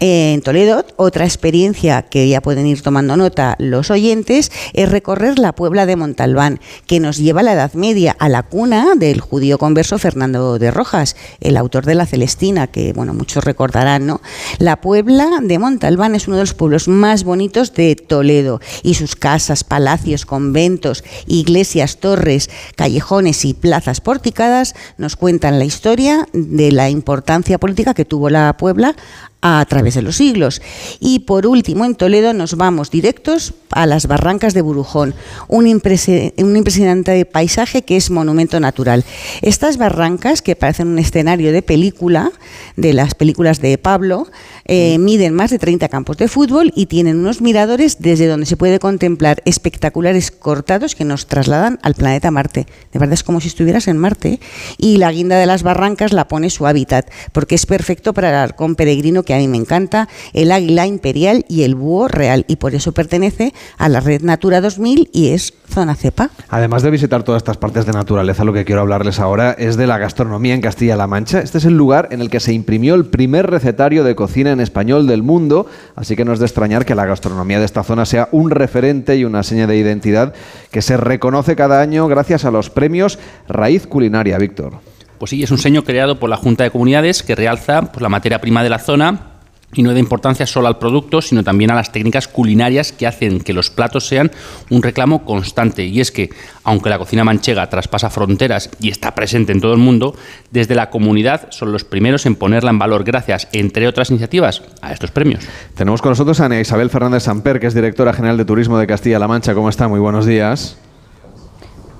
En 0.00 0.40
Toledo, 0.40 0.86
otra 0.96 1.26
experiencia 1.26 2.02
que 2.02 2.28
ya 2.28 2.40
pueden 2.40 2.66
ir 2.66 2.80
tomando 2.80 3.16
nota 3.16 3.56
los 3.58 3.90
oyentes, 3.90 4.37
es 4.38 4.88
recorrer 4.88 5.38
la 5.38 5.52
Puebla 5.52 5.86
de 5.86 5.96
Montalbán, 5.96 6.60
que 6.86 7.00
nos 7.00 7.18
lleva 7.18 7.40
a 7.40 7.44
la 7.44 7.52
Edad 7.52 7.72
Media, 7.74 8.16
a 8.18 8.28
la 8.28 8.42
cuna 8.42 8.94
del 8.96 9.20
judío 9.20 9.58
converso 9.58 9.98
Fernando 9.98 10.58
de 10.58 10.70
Rojas, 10.70 11.16
el 11.40 11.56
autor 11.56 11.84
de 11.84 11.94
la 11.94 12.06
Celestina, 12.06 12.66
que 12.66 12.92
bueno, 12.92 13.14
muchos 13.14 13.44
recordarán, 13.44 14.06
¿no? 14.06 14.20
La 14.58 14.80
Puebla 14.80 15.28
de 15.42 15.58
Montalbán 15.58 16.14
es 16.14 16.28
uno 16.28 16.36
de 16.36 16.42
los 16.42 16.54
pueblos 16.54 16.88
más 16.88 17.24
bonitos 17.24 17.74
de 17.74 17.96
Toledo 17.96 18.60
y 18.82 18.94
sus 18.94 19.16
casas, 19.16 19.64
palacios, 19.64 20.26
conventos, 20.26 21.04
iglesias, 21.26 21.98
torres, 21.98 22.50
callejones 22.76 23.44
y 23.44 23.54
plazas 23.54 24.00
porticadas 24.00 24.74
nos 24.96 25.16
cuentan 25.16 25.58
la 25.58 25.64
historia 25.64 26.26
de 26.32 26.72
la 26.72 26.90
importancia 26.90 27.58
política 27.58 27.94
que 27.94 28.04
tuvo 28.04 28.30
la 28.30 28.56
Puebla 28.56 28.94
a 29.40 29.64
través 29.68 29.94
de 29.94 30.02
los 30.02 30.16
siglos. 30.16 30.60
Y 31.00 31.20
por 31.20 31.46
último, 31.46 31.84
en 31.84 31.94
Toledo 31.94 32.32
nos 32.32 32.56
vamos 32.56 32.90
directos 32.90 33.54
a 33.70 33.86
las 33.86 34.06
barrancas 34.06 34.54
de 34.54 34.62
Burujón, 34.62 35.14
un, 35.46 35.66
un 35.66 36.56
impresionante 36.56 37.24
paisaje 37.24 37.82
que 37.82 37.96
es 37.96 38.10
monumento 38.10 38.58
natural. 38.60 39.04
Estas 39.42 39.76
barrancas, 39.76 40.42
que 40.42 40.56
parecen 40.56 40.88
un 40.88 40.98
escenario 40.98 41.52
de 41.52 41.62
película, 41.62 42.32
de 42.76 42.92
las 42.92 43.14
películas 43.14 43.60
de 43.60 43.78
Pablo, 43.78 44.26
eh, 44.64 44.98
miden 44.98 45.34
más 45.34 45.50
de 45.50 45.58
30 45.58 45.88
campos 45.88 46.16
de 46.16 46.28
fútbol 46.28 46.72
y 46.74 46.86
tienen 46.86 47.18
unos 47.18 47.40
miradores 47.40 48.00
desde 48.00 48.26
donde 48.26 48.46
se 48.46 48.56
puede 48.56 48.78
contemplar 48.78 49.42
espectaculares 49.44 50.30
cortados 50.30 50.94
que 50.94 51.04
nos 51.04 51.26
trasladan 51.26 51.78
al 51.82 51.94
planeta 51.94 52.30
Marte. 52.30 52.66
De 52.92 52.98
verdad 52.98 53.14
es 53.14 53.22
como 53.22 53.40
si 53.40 53.48
estuvieras 53.48 53.88
en 53.88 53.98
Marte. 53.98 54.40
Y 54.76 54.98
la 54.98 55.12
guinda 55.12 55.38
de 55.38 55.46
las 55.46 55.62
barrancas 55.62 56.12
la 56.12 56.28
pone 56.28 56.50
su 56.50 56.66
hábitat, 56.66 57.10
porque 57.32 57.54
es 57.54 57.66
perfecto 57.66 58.12
para 58.12 58.42
arcón 58.42 58.74
peregrino 58.74 59.22
que 59.28 59.34
a 59.34 59.36
mí 59.36 59.46
me 59.46 59.58
encanta, 59.58 60.08
el 60.32 60.50
águila 60.50 60.86
imperial 60.86 61.44
y 61.50 61.64
el 61.64 61.74
búho 61.74 62.08
real. 62.08 62.46
Y 62.48 62.56
por 62.56 62.74
eso 62.74 62.92
pertenece 62.92 63.52
a 63.76 63.90
la 63.90 64.00
red 64.00 64.22
Natura 64.22 64.62
2000 64.62 65.10
y 65.12 65.32
es 65.32 65.52
zona 65.68 65.94
cepa. 65.96 66.30
Además 66.48 66.82
de 66.82 66.90
visitar 66.90 67.24
todas 67.24 67.40
estas 67.40 67.58
partes 67.58 67.84
de 67.84 67.92
naturaleza, 67.92 68.42
lo 68.44 68.54
que 68.54 68.64
quiero 68.64 68.80
hablarles 68.80 69.20
ahora 69.20 69.52
es 69.52 69.76
de 69.76 69.86
la 69.86 69.98
gastronomía 69.98 70.54
en 70.54 70.62
Castilla-La 70.62 71.06
Mancha. 71.06 71.40
Este 71.40 71.58
es 71.58 71.66
el 71.66 71.76
lugar 71.76 72.08
en 72.10 72.22
el 72.22 72.30
que 72.30 72.40
se 72.40 72.54
imprimió 72.54 72.94
el 72.94 73.04
primer 73.04 73.50
recetario 73.50 74.02
de 74.02 74.14
cocina 74.14 74.50
en 74.50 74.60
español 74.60 75.06
del 75.06 75.22
mundo, 75.22 75.66
así 75.94 76.16
que 76.16 76.24
no 76.24 76.32
es 76.32 76.38
de 76.38 76.46
extrañar 76.46 76.86
que 76.86 76.94
la 76.94 77.04
gastronomía 77.04 77.58
de 77.58 77.66
esta 77.66 77.82
zona 77.82 78.06
sea 78.06 78.30
un 78.32 78.48
referente 78.50 79.14
y 79.16 79.26
una 79.26 79.42
seña 79.42 79.66
de 79.66 79.76
identidad 79.76 80.32
que 80.70 80.80
se 80.80 80.96
reconoce 80.96 81.54
cada 81.54 81.82
año 81.82 82.08
gracias 82.08 82.46
a 82.46 82.50
los 82.50 82.70
premios 82.70 83.18
Raíz 83.46 83.86
Culinaria, 83.86 84.38
Víctor. 84.38 84.80
Pues 85.18 85.30
sí, 85.30 85.42
es 85.42 85.50
un 85.50 85.58
sello 85.58 85.84
creado 85.84 86.18
por 86.18 86.30
la 86.30 86.36
Junta 86.36 86.64
de 86.64 86.70
Comunidades 86.70 87.22
que 87.22 87.34
realza 87.34 87.82
pues, 87.92 88.02
la 88.02 88.08
materia 88.08 88.40
prima 88.40 88.62
de 88.62 88.70
la 88.70 88.78
zona 88.78 89.38
y 89.74 89.82
no 89.82 89.92
da 89.92 89.98
importancia 89.98 90.46
solo 90.46 90.66
al 90.68 90.78
producto, 90.78 91.20
sino 91.20 91.44
también 91.44 91.70
a 91.70 91.74
las 91.74 91.92
técnicas 91.92 92.26
culinarias 92.26 92.92
que 92.92 93.06
hacen 93.06 93.40
que 93.40 93.52
los 93.52 93.68
platos 93.68 94.06
sean 94.06 94.30
un 94.70 94.82
reclamo 94.82 95.24
constante. 95.24 95.84
Y 95.84 96.00
es 96.00 96.10
que, 96.10 96.30
aunque 96.64 96.88
la 96.88 96.98
cocina 96.98 97.24
manchega 97.24 97.68
traspasa 97.68 98.08
fronteras 98.08 98.70
y 98.80 98.88
está 98.88 99.14
presente 99.14 99.52
en 99.52 99.60
todo 99.60 99.74
el 99.74 99.78
mundo, 99.78 100.16
desde 100.50 100.74
la 100.74 100.88
comunidad 100.88 101.48
son 101.50 101.72
los 101.72 101.84
primeros 101.84 102.24
en 102.24 102.34
ponerla 102.34 102.70
en 102.70 102.78
valor 102.78 103.04
gracias, 103.04 103.48
entre 103.52 103.86
otras 103.86 104.10
iniciativas, 104.10 104.62
a 104.80 104.92
estos 104.92 105.10
premios. 105.10 105.44
Tenemos 105.74 106.00
con 106.00 106.12
nosotros 106.12 106.40
a 106.40 106.46
Ana 106.46 106.60
Isabel 106.60 106.88
Fernández 106.88 107.24
Samper, 107.24 107.60
que 107.60 107.66
es 107.66 107.74
directora 107.74 108.14
general 108.14 108.38
de 108.38 108.46
Turismo 108.46 108.78
de 108.78 108.86
Castilla-La 108.86 109.28
Mancha. 109.28 109.54
¿Cómo 109.54 109.68
está? 109.68 109.86
Muy 109.86 110.00
buenos 110.00 110.24
días. 110.24 110.78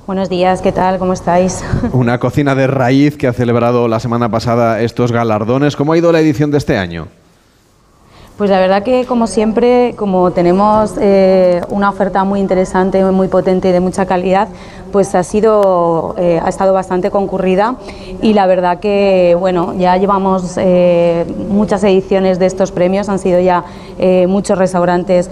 Buenos 0.08 0.30
días, 0.30 0.62
¿qué 0.62 0.72
tal? 0.72 0.98
¿Cómo 0.98 1.12
estáis? 1.12 1.62
Una 1.92 2.18
cocina 2.18 2.54
de 2.54 2.66
raíz 2.66 3.18
que 3.18 3.26
ha 3.26 3.34
celebrado 3.34 3.88
la 3.88 4.00
semana 4.00 4.30
pasada 4.30 4.80
estos 4.80 5.12
galardones. 5.12 5.76
¿Cómo 5.76 5.92
ha 5.92 5.98
ido 5.98 6.10
la 6.12 6.20
edición 6.20 6.50
de 6.50 6.56
este 6.56 6.78
año? 6.78 7.08
Pues 8.38 8.48
la 8.48 8.58
verdad 8.58 8.82
que 8.82 9.04
como 9.04 9.26
siempre, 9.26 9.92
como 9.98 10.30
tenemos 10.30 10.94
eh, 10.98 11.60
una 11.68 11.90
oferta 11.90 12.24
muy 12.24 12.40
interesante, 12.40 13.04
muy 13.04 13.28
potente 13.28 13.68
y 13.68 13.72
de 13.72 13.80
mucha 13.80 14.06
calidad, 14.06 14.48
pues 14.92 15.14
ha 15.14 15.22
sido 15.22 16.14
eh, 16.18 16.40
ha 16.42 16.48
estado 16.48 16.72
bastante 16.72 17.10
concurrida 17.10 17.76
y 18.22 18.34
la 18.34 18.46
verdad 18.46 18.80
que 18.80 19.36
bueno 19.38 19.74
ya 19.74 19.96
llevamos 19.96 20.56
eh, 20.58 21.24
muchas 21.48 21.82
ediciones 21.84 22.38
de 22.38 22.46
estos 22.46 22.72
premios, 22.72 23.08
han 23.08 23.18
sido 23.18 23.40
ya 23.40 23.64
muchos 24.28 24.56
restaurantes 24.56 25.28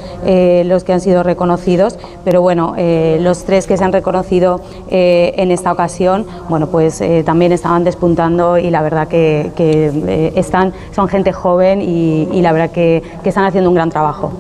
los 0.65 0.83
que 0.83 0.93
han 0.93 1.01
sido 1.01 1.23
reconocidos, 1.23 2.01
pero 2.25 2.43
bueno 2.43 2.75
los 3.21 3.45
tres 3.45 3.69
que 3.69 3.77
se 3.77 3.85
han 3.85 3.93
reconocido 3.93 4.61
en 4.89 5.53
esta 5.53 5.71
ocasión, 5.71 6.27
bueno 6.49 6.67
pues 6.67 7.01
también 7.25 7.53
estaban 7.53 7.85
despuntando 7.85 8.59
y 8.59 8.71
la 8.71 8.83
verdad 8.83 9.07
que, 9.07 10.33
están 10.35 10.73
son 10.97 11.07
gente 11.07 11.33
joven 11.33 11.81
y 11.81 12.43
la 12.43 12.51
verdad 12.51 12.71
que 12.71 12.87
que, 13.23 13.29
están 13.29 13.45
haciendo 13.45 13.71
un 13.71 13.75
gran 13.75 13.91
trabajo. 13.91 14.33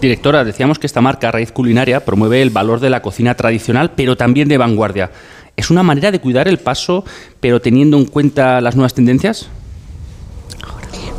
Directora, 0.00 0.44
decíamos 0.44 0.78
que 0.78 0.86
esta 0.86 1.00
marca 1.00 1.30
Raíz 1.30 1.52
Culinaria 1.52 2.04
promueve 2.04 2.42
el 2.42 2.50
valor 2.50 2.80
de 2.80 2.90
la 2.90 3.00
cocina 3.00 3.34
tradicional, 3.34 3.92
pero 3.96 4.16
también 4.16 4.46
de 4.46 4.58
vanguardia. 4.58 5.10
¿Es 5.56 5.70
una 5.70 5.82
manera 5.82 6.10
de 6.10 6.20
cuidar 6.20 6.48
el 6.48 6.58
paso, 6.58 7.02
pero 7.40 7.60
teniendo 7.62 7.96
en 7.96 8.04
cuenta 8.04 8.60
las 8.60 8.76
nuevas 8.76 8.92
tendencias? 8.92 9.48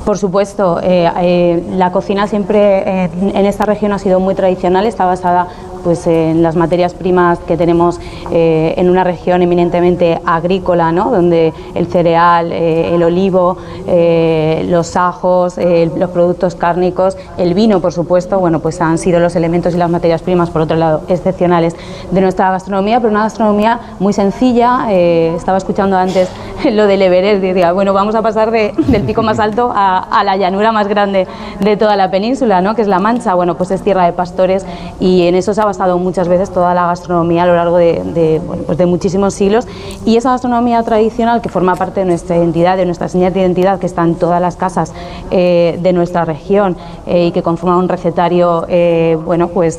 Por 0.06 0.18
supuesto, 0.18 0.80
eh, 0.82 1.12
eh, 1.22 1.64
la 1.72 1.92
cocina 1.92 2.28
siempre 2.28 2.60
eh, 2.80 3.10
en 3.34 3.46
esta 3.46 3.66
región 3.66 3.92
ha 3.92 4.00
sido 4.00 4.20
muy 4.20 4.36
tradicional, 4.36 4.86
está 4.86 5.06
basada 5.06 5.48
pues 5.84 6.08
en 6.08 6.44
las 6.44 6.56
materias 6.56 6.94
primas 6.94 7.40
que 7.40 7.58
tenemos 7.58 8.00
eh, 8.32 8.74
en 8.78 8.90
una 8.90 9.04
región 9.04 9.42
eminentemente 9.42 10.20
agrícola, 10.26 10.92
¿no? 10.92 11.12
donde 11.12 11.54
el 11.76 11.88
cereal, 11.88 12.52
eh, 12.52 12.96
el 12.96 13.04
olivo, 13.04 13.58
eh, 13.88 14.66
los 14.70 14.96
ajos, 14.96 15.58
los 15.58 16.10
productos 16.10 16.56
cárnicos, 16.56 17.18
el 17.38 17.54
vino, 17.54 17.80
por 17.80 17.94
supuesto, 17.94 18.40
bueno, 18.40 18.60
pues 18.60 18.82
han 18.82 18.98
sido 18.98 19.20
los 19.20 19.36
elementos 19.36 19.74
y 19.74 19.78
las 19.78 19.90
materias 19.90 20.22
primas, 20.22 20.50
por 20.50 20.62
otro 20.62 20.78
lado, 20.78 21.02
excepcionales 21.08 21.76
de 22.12 22.22
nuestra 22.22 22.52
gastronomía, 22.52 23.00
pero 23.00 23.12
una 23.12 23.24
gastronomía 23.24 23.80
muy 24.00 24.14
sencilla. 24.14 24.92
estaba 24.92 25.58
escuchando 25.58 25.98
antes 25.98 26.30
lo 26.72 26.88
del 26.88 27.02
Everest, 27.02 27.42
decía, 27.42 27.72
bueno, 27.72 27.94
vamos 27.94 28.16
a 28.16 28.22
pasar 28.22 28.52
del 28.52 29.04
pico 29.04 29.24
más 29.24 29.40
alto 29.40 29.72
a, 29.74 30.24
la 30.24 30.36
llanura 30.36 30.72
más 30.72 30.88
grande 30.88 31.28
de 31.62 31.78
toda 31.78 31.96
la 31.96 32.12
península, 32.12 32.62
¿no? 32.62 32.76
que 32.76 32.82
es 32.82 32.88
La 32.88 33.00
Mancha. 33.00 33.34
Bueno, 33.36 33.56
pues 33.56 33.72
es 33.72 33.82
tierra 33.82 34.06
de 34.06 34.14
pastores 34.14 34.66
y 35.00 35.28
en 35.28 35.36
eso 35.36 35.54
se 35.54 35.62
ha 35.62 35.68
muchas 35.96 36.28
veces 36.28 36.50
toda 36.52 36.74
la 36.74 36.88
gastronomía 36.88 37.44
a 37.44 37.46
lo 37.46 37.56
largo 37.56 37.78
de, 37.78 38.42
pues 38.66 38.78
de, 38.78 38.86
muchísimos 38.86 39.34
siglos 39.34 39.68
y 40.06 40.18
esa 40.18 40.32
gastronomía 40.32 40.82
tradicional 40.84 41.42
que 41.42 41.50
forma 41.50 41.76
parte 41.76 42.02
de 42.02 42.06
nuestra 42.06 42.36
identidad, 42.36 42.78
de 42.78 42.86
nuestra 42.86 43.08
señal 43.08 43.34
de 43.34 43.42
identidad 43.42 43.80
que 43.80 43.86
está 43.86 44.04
en 44.04 44.16
todas 44.16 44.42
las 44.42 44.56
casas 44.56 44.94
eh, 45.30 45.78
de 45.82 45.94
nuestra 45.94 46.26
región 46.26 46.76
eh, 47.06 47.28
y 47.28 47.32
que 47.32 47.44
conforma 47.44 47.78
un 47.78 47.90
recetario 47.90 48.66
eh, 48.68 49.18
bueno, 49.24 49.50
pues, 49.50 49.78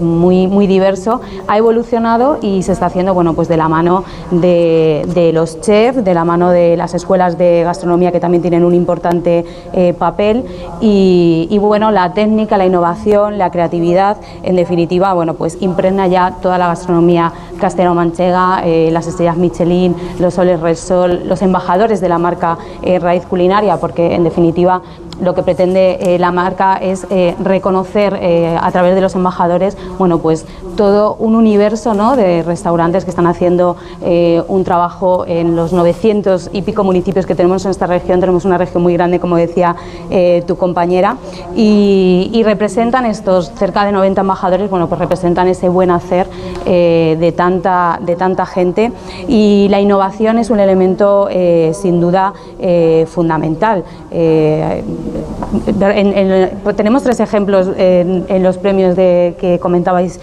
muy, 0.00 0.46
muy 0.46 0.66
diverso, 0.66 1.20
ha 1.48 1.58
evolucionado 1.58 2.38
y 2.40 2.62
se 2.62 2.72
está 2.72 2.86
haciendo 2.86 3.14
bueno, 3.14 3.34
pues 3.34 3.48
de 3.48 3.56
la 3.56 3.68
mano 3.68 4.04
de, 4.30 5.30
los 5.32 5.60
chefs, 5.60 6.04
de 6.10 6.14
la 6.14 6.24
mano 6.24 6.50
de 6.50 6.76
las 6.76 6.94
escuelas 6.94 7.36
de 7.36 7.62
gastronomía 7.64 8.12
que 8.12 8.20
también 8.20 8.40
tienen 8.40 8.64
un 8.64 8.74
importante 8.74 9.44
papel. 9.98 10.44
Y, 10.80 11.48
y 11.50 11.58
bueno, 11.58 11.90
la 11.90 12.12
técnica, 12.14 12.56
la 12.56 12.66
innovación, 12.66 13.36
la 13.36 13.50
creatividad, 13.50 14.16
en 14.42 14.56
definitiva, 14.56 15.12
bueno, 15.12 15.34
pues 15.34 15.58
impregna 15.60 16.06
ya 16.06 16.36
toda 16.40 16.58
la 16.58 16.68
gastronomía 16.68 17.32
castellano-manchega, 17.56 18.62
eh, 18.64 18.90
las 18.92 19.06
estrellas 19.06 19.36
Michelin, 19.36 19.94
los 20.18 20.34
soles 20.34 20.60
Resol, 20.60 21.28
los 21.28 21.42
embajadores 21.42 22.00
de 22.00 22.08
la 22.08 22.18
marca 22.18 22.58
eh, 22.82 22.98
Raíz 22.98 23.24
Culinaria, 23.26 23.76
porque 23.78 24.14
en 24.14 24.24
definitiva 24.24 24.82
lo 25.20 25.34
que 25.34 25.42
pretende 25.42 25.96
eh, 25.98 26.18
la 26.18 26.30
marca 26.30 26.76
es 26.76 27.06
reconocer 27.42 28.20
a 28.60 28.70
través 28.70 28.94
de 28.94 29.00
los 29.00 29.14
embajadores 29.14 29.78
bueno 29.98 30.18
pues 30.18 30.44
todo 30.76 31.14
un 31.14 31.34
universo 31.34 31.94
de 32.16 32.42
restaurantes 32.42 33.04
que 33.04 33.10
están 33.10 33.26
haciendo 33.26 33.76
un 34.48 34.64
trabajo 34.64 35.24
en 35.26 35.56
los 35.56 35.72
900 35.72 36.50
y 36.52 36.60
pico 36.60 36.84
municipios 36.84 37.24
que 37.24 37.34
tenemos 37.34 37.64
en 37.64 37.70
esta 37.70 37.86
región. 37.86 38.20
Tenemos 38.20 38.44
una 38.44 38.58
región 38.58 38.82
muy 38.82 38.92
grande 38.92 39.18
como 39.18 39.36
decía 39.36 39.74
tu 40.46 40.56
compañera 40.58 41.16
y, 41.54 42.42
representan 42.44 43.06
estos 43.06 43.50
cerca 43.54 43.84
de 43.84 43.92
90 43.92 44.20
embajadores 44.20 44.68
bueno 44.68 44.88
pues 44.88 45.00
representan 45.00 45.48
ese 45.48 45.68
buen 45.68 45.90
hacer 45.90 46.26
eh, 46.64 47.16
de, 47.18 47.32
de 47.46 48.16
tanta 48.16 48.44
gente 48.44 48.92
y 49.28 49.68
la 49.70 49.80
innovación 49.80 50.38
es 50.38 50.50
un 50.50 50.58
elemento 50.58 51.28
eh, 51.30 51.72
sin 51.74 52.00
duda 52.00 52.32
eh, 52.58 53.06
fundamental. 53.08 53.84
tenemos 56.76 57.02
tres 57.02 57.20
ejemplos 57.20 57.70
en, 57.76 58.42
los 58.42 58.58
premios 58.58 58.96
de, 58.96 59.36
que 59.40 59.58
comentabais 59.58 60.20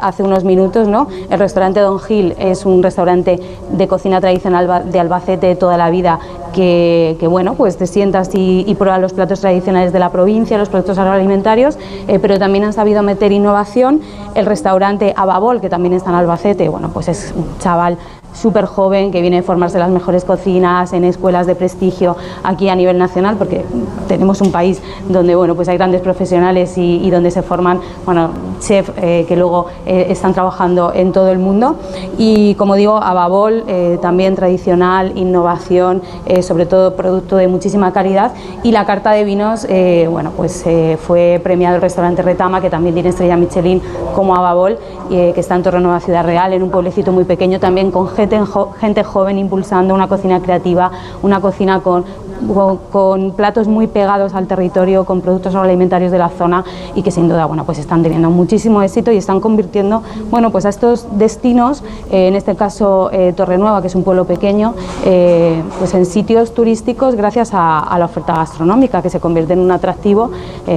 hace 0.00 0.22
unos 0.22 0.44
minutos. 0.44 0.86
¿no? 0.88 1.08
El 1.28 1.38
restaurante 1.38 1.80
Don 1.80 1.98
Gil 1.98 2.34
es 2.38 2.64
un 2.64 2.82
restaurante 2.82 3.40
de 3.72 3.88
cocina 3.88 4.20
tradicional 4.20 4.90
de 4.90 5.00
Albacete 5.00 5.48
de 5.48 5.56
toda 5.56 5.76
la 5.76 5.90
vida 5.90 6.18
que, 6.52 7.16
bueno, 7.28 7.54
pues 7.54 7.76
te 7.76 7.86
sientas 7.86 8.30
y, 8.34 8.64
y, 8.66 8.74
pruebas 8.74 9.00
los 9.00 9.12
platos 9.12 9.40
tradicionales 9.40 9.92
de 9.92 9.98
la 9.98 10.10
provincia, 10.10 10.58
los 10.58 10.68
productos 10.68 10.98
agroalimentarios, 10.98 11.78
pero 12.20 12.38
también 12.38 12.64
han 12.64 12.72
sabido 12.72 13.02
meter 13.02 13.32
innovación. 13.32 14.00
El 14.34 14.46
restaurante 14.46 15.14
Ababol, 15.16 15.60
que 15.60 15.68
también 15.68 15.94
está 15.94 16.10
en 16.10 16.16
Albacete, 16.16 16.68
bueno, 16.68 16.90
pues 16.92 17.08
es 17.08 17.32
un 17.36 17.58
chaval 17.58 17.98
súper 18.32 18.66
joven 18.66 19.10
que 19.10 19.20
viene 19.20 19.38
a 19.38 19.42
formarse 19.42 19.76
en 19.76 19.80
las 19.80 19.90
mejores 19.90 20.24
cocinas, 20.24 20.92
en 20.92 21.04
escuelas 21.04 21.46
de 21.46 21.54
prestigio 21.54 22.16
aquí 22.42 22.68
a 22.68 22.74
nivel 22.74 22.98
nacional, 22.98 23.36
porque 23.36 23.64
tenemos 24.08 24.40
un 24.40 24.52
país 24.52 24.82
donde 25.08 25.34
bueno, 25.34 25.54
pues 25.54 25.68
hay 25.68 25.76
grandes 25.76 26.00
profesionales 26.00 26.76
y, 26.76 27.10
donde 27.10 27.30
se 27.30 27.42
forman 27.42 27.80
bueno, 28.06 28.30
chefs 28.60 28.92
eh, 28.96 29.24
que 29.26 29.36
luego 29.36 29.66
eh, 29.86 30.06
están 30.10 30.32
trabajando 30.32 30.92
en 30.94 31.12
todo 31.12 31.28
el 31.30 31.38
mundo. 31.38 31.76
Y 32.18 32.54
como 32.54 32.76
digo, 32.76 32.96
Ababol, 32.96 33.64
eh, 33.66 33.98
también 34.00 34.36
tradicional, 34.36 35.12
innovación, 35.16 36.02
sobre 36.42 36.66
todo 36.66 36.94
producto 36.94 37.36
de 37.36 37.48
muchísima 37.48 37.92
calidad. 37.92 38.32
Y 38.62 38.72
la 38.72 38.86
carta 38.86 39.10
de 39.12 39.24
vinos, 39.24 39.66
bueno, 40.10 40.32
pues 40.36 40.64
fue 41.06 41.40
premiado 41.42 41.76
el 41.76 41.82
restaurante 41.82 42.22
Retama, 42.22 42.60
que 42.60 42.70
también 42.70 42.94
tiene 42.94 43.08
estrella 43.08 43.36
Michelin, 43.36 43.82
como 44.14 44.36
Ababol, 44.36 44.78
que 45.08 45.34
está 45.36 45.56
en 45.56 45.62
Torre 45.62 45.80
Nueva 45.80 46.00
Ciudad 46.00 46.24
Real, 46.24 46.52
en 46.52 46.62
un 46.62 46.70
pueblecito 46.70 47.12
muy 47.12 47.24
pequeño 47.24 47.58
también 47.58 47.90
con 47.90 48.08
gente, 48.80 49.04
joven 49.04 49.38
impulsando 49.38 49.94
una 49.94 50.08
cocina 50.08 50.40
creativa, 50.40 50.90
una 51.22 51.40
cocina 51.40 51.80
con 51.80 52.04
con, 52.90 53.32
platos 53.32 53.68
muy 53.68 53.86
pegados 53.86 54.34
al 54.34 54.46
territorio, 54.46 55.04
con 55.04 55.20
productos 55.20 55.54
agroalimentarios 55.54 56.10
de 56.10 56.18
la 56.18 56.28
zona 56.28 56.64
y 56.94 57.02
que 57.02 57.10
sin 57.10 57.28
duda 57.28 57.46
bueno, 57.46 57.64
pues 57.64 57.78
están 57.78 58.02
teniendo 58.02 58.30
muchísimo 58.30 58.82
éxito 58.82 59.12
y 59.12 59.16
están 59.16 59.40
convirtiendo 59.40 60.02
bueno, 60.30 60.50
pues 60.50 60.64
a 60.64 60.68
estos 60.68 61.06
destinos, 61.12 61.82
eh, 62.10 62.28
en 62.28 62.34
este 62.34 62.56
caso 62.56 63.10
eh, 63.12 63.32
Torrenueva, 63.36 63.80
que 63.80 63.88
es 63.88 63.94
un 63.94 64.04
pueblo 64.04 64.24
pequeño, 64.24 64.74
eh, 65.04 65.62
pues 65.78 65.94
en 65.94 66.06
sitios 66.06 66.54
turísticos 66.54 67.14
gracias 67.14 67.50
a, 67.52 67.96
la 67.98 68.04
oferta 68.06 68.34
gastronómica 68.34 69.02
que 69.02 69.10
se 69.10 69.20
convierte 69.20 69.52
en 69.52 69.58
un 69.60 69.70
atractivo, 69.70 70.30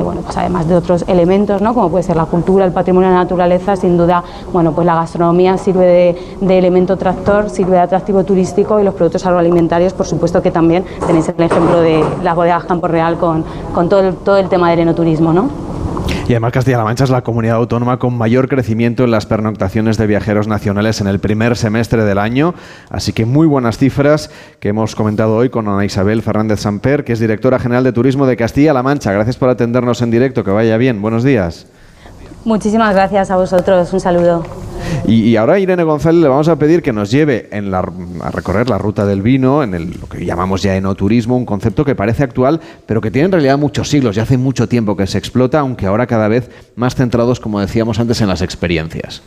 bueno, 0.03 0.22
pues 0.22 0.36
además 0.36 0.68
de 0.68 0.76
otros 0.76 1.06
elementos, 1.07 1.61
¿no? 1.61 1.74
como 1.74 1.90
puede 1.90 2.03
ser 2.03 2.18
la 2.18 2.26
cultura, 2.26 2.65
el 2.65 2.74
patrimonio 2.74 3.10
de 3.10 3.15
la 3.15 3.22
naturaleza, 3.22 3.76
sin 3.76 3.98
duda 3.98 4.24
bueno, 4.52 4.74
pues 4.74 4.86
la 4.86 4.95
gastronomía 4.95 5.57
sirve 5.57 6.18
de 6.41 6.57
elemento 6.57 6.98
tractor, 6.98 7.32
sirve 7.49 7.73
de 7.73 7.80
atractivo 7.80 8.23
turístico 8.23 8.80
y 8.80 8.84
los 8.84 8.93
productos 8.93 9.26
agroalimentarios, 9.26 9.93
por 9.93 10.05
supuesto 10.05 10.41
que 10.41 10.51
también 10.51 10.85
tenéis 11.05 11.30
el 11.30 11.43
ejemplo 11.43 11.81
de 11.81 12.03
las 12.23 12.35
bodegas 12.35 12.65
Campo 12.65 12.88
Real 12.88 13.18
con, 13.18 13.43
con 13.73 13.89
todo, 13.89 14.01
el, 14.01 14.15
todo 14.15 14.38
el 14.38 14.49
tema 14.49 14.69
del 14.69 14.80
enoturismo, 14.80 15.34
¿no? 15.34 15.73
Y 16.27 16.31
además 16.31 16.53
Castilla-La 16.53 16.85
Mancha 16.85 17.03
es 17.03 17.10
la 17.10 17.22
comunidad 17.22 17.57
autónoma 17.57 17.99
con 17.99 18.18
mayor 18.18 18.47
crecimiento 18.47 19.03
en 19.03 19.11
las 19.11 19.26
pernoctaciones 19.26 19.97
de 19.97 20.07
viajeros 20.07 20.47
nacionales 20.47 21.01
en 21.01 21.07
el 21.07 21.19
primer 21.19 21.57
semestre 21.57 22.05
del 22.05 22.18
año. 22.18 22.53
Así 22.89 23.11
que 23.11 23.26
muy 23.26 23.45
buenas 23.45 23.77
cifras 23.77 24.31
que 24.61 24.69
hemos 24.69 24.95
comentado 24.95 25.35
hoy 25.35 25.49
con 25.49 25.68
Ana 25.68 25.84
Isabel 25.84 26.22
Fernández 26.22 26.61
Samper, 26.61 27.03
que 27.03 27.11
es 27.11 27.19
directora 27.19 27.60
general 27.60 27.84
de 27.84 27.91
Turismo 27.91 28.26
de 28.26 28.38
Castilla-La 28.38 28.84
Mancha. 28.84 29.11
Gracias 29.11 29.35
por 29.35 29.49
atendernos 29.49 30.01
en 30.01 30.11
directo. 30.11 30.45
Que 30.45 30.51
vaya 30.51 30.77
bien. 30.77 31.01
Buenos 31.01 31.23
días. 31.26 31.68
Muchísimas 32.45 32.94
gracias 32.94 33.32
a 33.32 33.38
vosotros. 33.38 33.91
Un 33.94 33.99
saludo. 33.99 34.44
Y, 35.07 35.36
ahora 35.36 35.60
Irene 35.60 35.84
González 35.84 36.22
le 36.22 36.28
vamos 36.28 36.48
a 36.48 36.56
pedir 36.57 36.82
que 36.82 36.94
nos 36.94 37.11
lleve 37.11 37.49
en 37.52 37.72
la, 37.72 37.80
a 38.22 38.32
recorrer 38.32 38.70
la 38.70 38.78
ruta 38.78 39.06
del 39.06 39.22
vino, 39.22 39.64
en 39.64 39.74
el, 39.74 39.91
lo 39.99 40.07
que 40.07 40.26
llamamos 40.26 40.61
ya 40.61 40.76
enoturismo, 40.76 41.36
un 41.36 41.45
concepto 41.45 41.84
que 41.84 41.95
parece 41.95 42.24
actual, 42.24 42.61
pero 42.86 43.02
que 43.02 43.11
tiene 43.11 43.26
en 43.26 43.32
realidad 43.34 43.57
muchos 43.57 43.90
siglos, 43.90 44.15
ya 44.15 44.24
hace 44.24 44.38
mucho 44.38 44.68
tiempo 44.68 44.95
que 44.95 45.06
se 45.07 45.18
explota, 45.18 45.60
aunque 45.60 45.88
ahora 45.88 46.07
cada 46.07 46.28
vez 46.28 46.49
más 46.76 46.95
centrados, 46.95 47.40
como 47.40 47.60
decíamos 47.60 47.99
antes, 47.99 48.22
en 48.22 48.28
las 48.28 48.41
experiencias. 48.41 49.22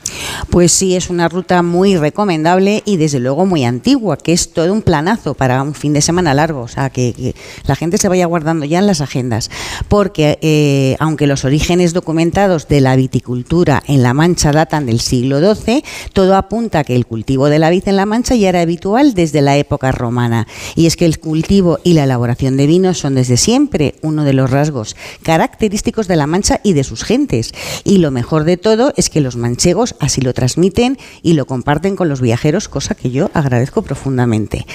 Pues 0.51 0.73
sí, 0.73 0.97
es 0.97 1.11
una 1.11 1.29
ruta 1.29 1.63
muy 1.63 1.97
recomendable 1.97 2.83
y 2.87 2.97
desde 2.97 3.21
luego 3.21 3.45
muy 3.45 3.65
antigua, 3.65 4.17
que 4.17 4.33
es 4.33 4.53
todo 4.53 4.73
un 4.73 4.83
planazo 4.83 5.35
para 5.35 5.63
un 5.63 5.75
fin 5.75 5.93
de 5.93 6.01
semana 6.01 6.33
largo, 6.33 6.63
o 6.63 6.69
sea, 6.69 6.91
que, 6.91 7.35
la 7.67 7.77
gente 7.77 7.99
se 7.99 8.09
vaya 8.09 8.27
guardando 8.27 8.65
ya 8.65 8.79
en 8.79 8.87
las 8.87 9.01
agendas, 9.01 9.51
porque 9.89 10.39
eh, 10.41 10.97
aunque 11.01 11.27
los 11.27 11.45
orígenes 11.45 11.93
documentados 11.93 12.69
de 12.69 12.81
la 12.81 12.97
viticultura 13.07 13.85
en 13.87 14.03
La 14.03 14.15
Mancha 14.15 14.51
datan 14.51 14.87
del 14.87 14.99
siglo 14.99 15.39
XII, 15.39 15.85
todo 16.13 16.35
apunta 16.35 16.81
a 16.81 16.85
que 16.85 16.97
el 16.97 17.07
cultivo 17.07 17.49
de 17.49 17.61
la 17.61 17.71
vid 17.71 17.87
en 17.87 17.95
La 17.95 18.05
Mancha 18.05 18.35
ya 18.35 18.49
era 18.49 18.63
habitual 18.63 19.15
desde 19.15 19.43
la 19.43 19.57
época 19.57 19.93
romana. 19.93 20.49
Y 20.75 20.87
es 20.87 20.97
que 20.97 21.07
el 21.07 21.21
cultivo 21.21 21.79
y 21.85 21.93
la 21.93 22.03
elaboración 22.03 22.57
de 22.57 22.67
vinos 22.67 22.99
son 22.99 23.15
desde 23.15 23.37
siempre 23.37 23.95
uno 24.03 24.25
de 24.25 24.33
los 24.33 24.51
rasgos 24.51 24.97
característicos 25.23 26.09
de 26.09 26.17
La 26.17 26.27
Mancha 26.27 26.61
y 26.65 26.73
de 26.73 26.83
sus 26.83 27.05
gentes. 27.05 27.53
Y 27.85 27.99
lo 27.99 28.11
mejor 28.11 28.43
de 28.43 28.57
todo 28.57 28.93
es 28.97 29.09
que 29.09 29.21
los 29.21 29.37
manchegos 29.37 29.95
así 30.01 30.21
lo 30.21 30.35
transmiten 30.35 30.99
y 31.23 31.35
lo 31.35 31.47
comparten 31.47 31.95
con 31.95 32.09
los 32.09 32.21
viajeros, 32.21 32.69
cosa 32.69 32.97
que 32.97 33.11
yo 33.11 33.31
agradezco 33.35 33.83
profundamente. 33.83 34.67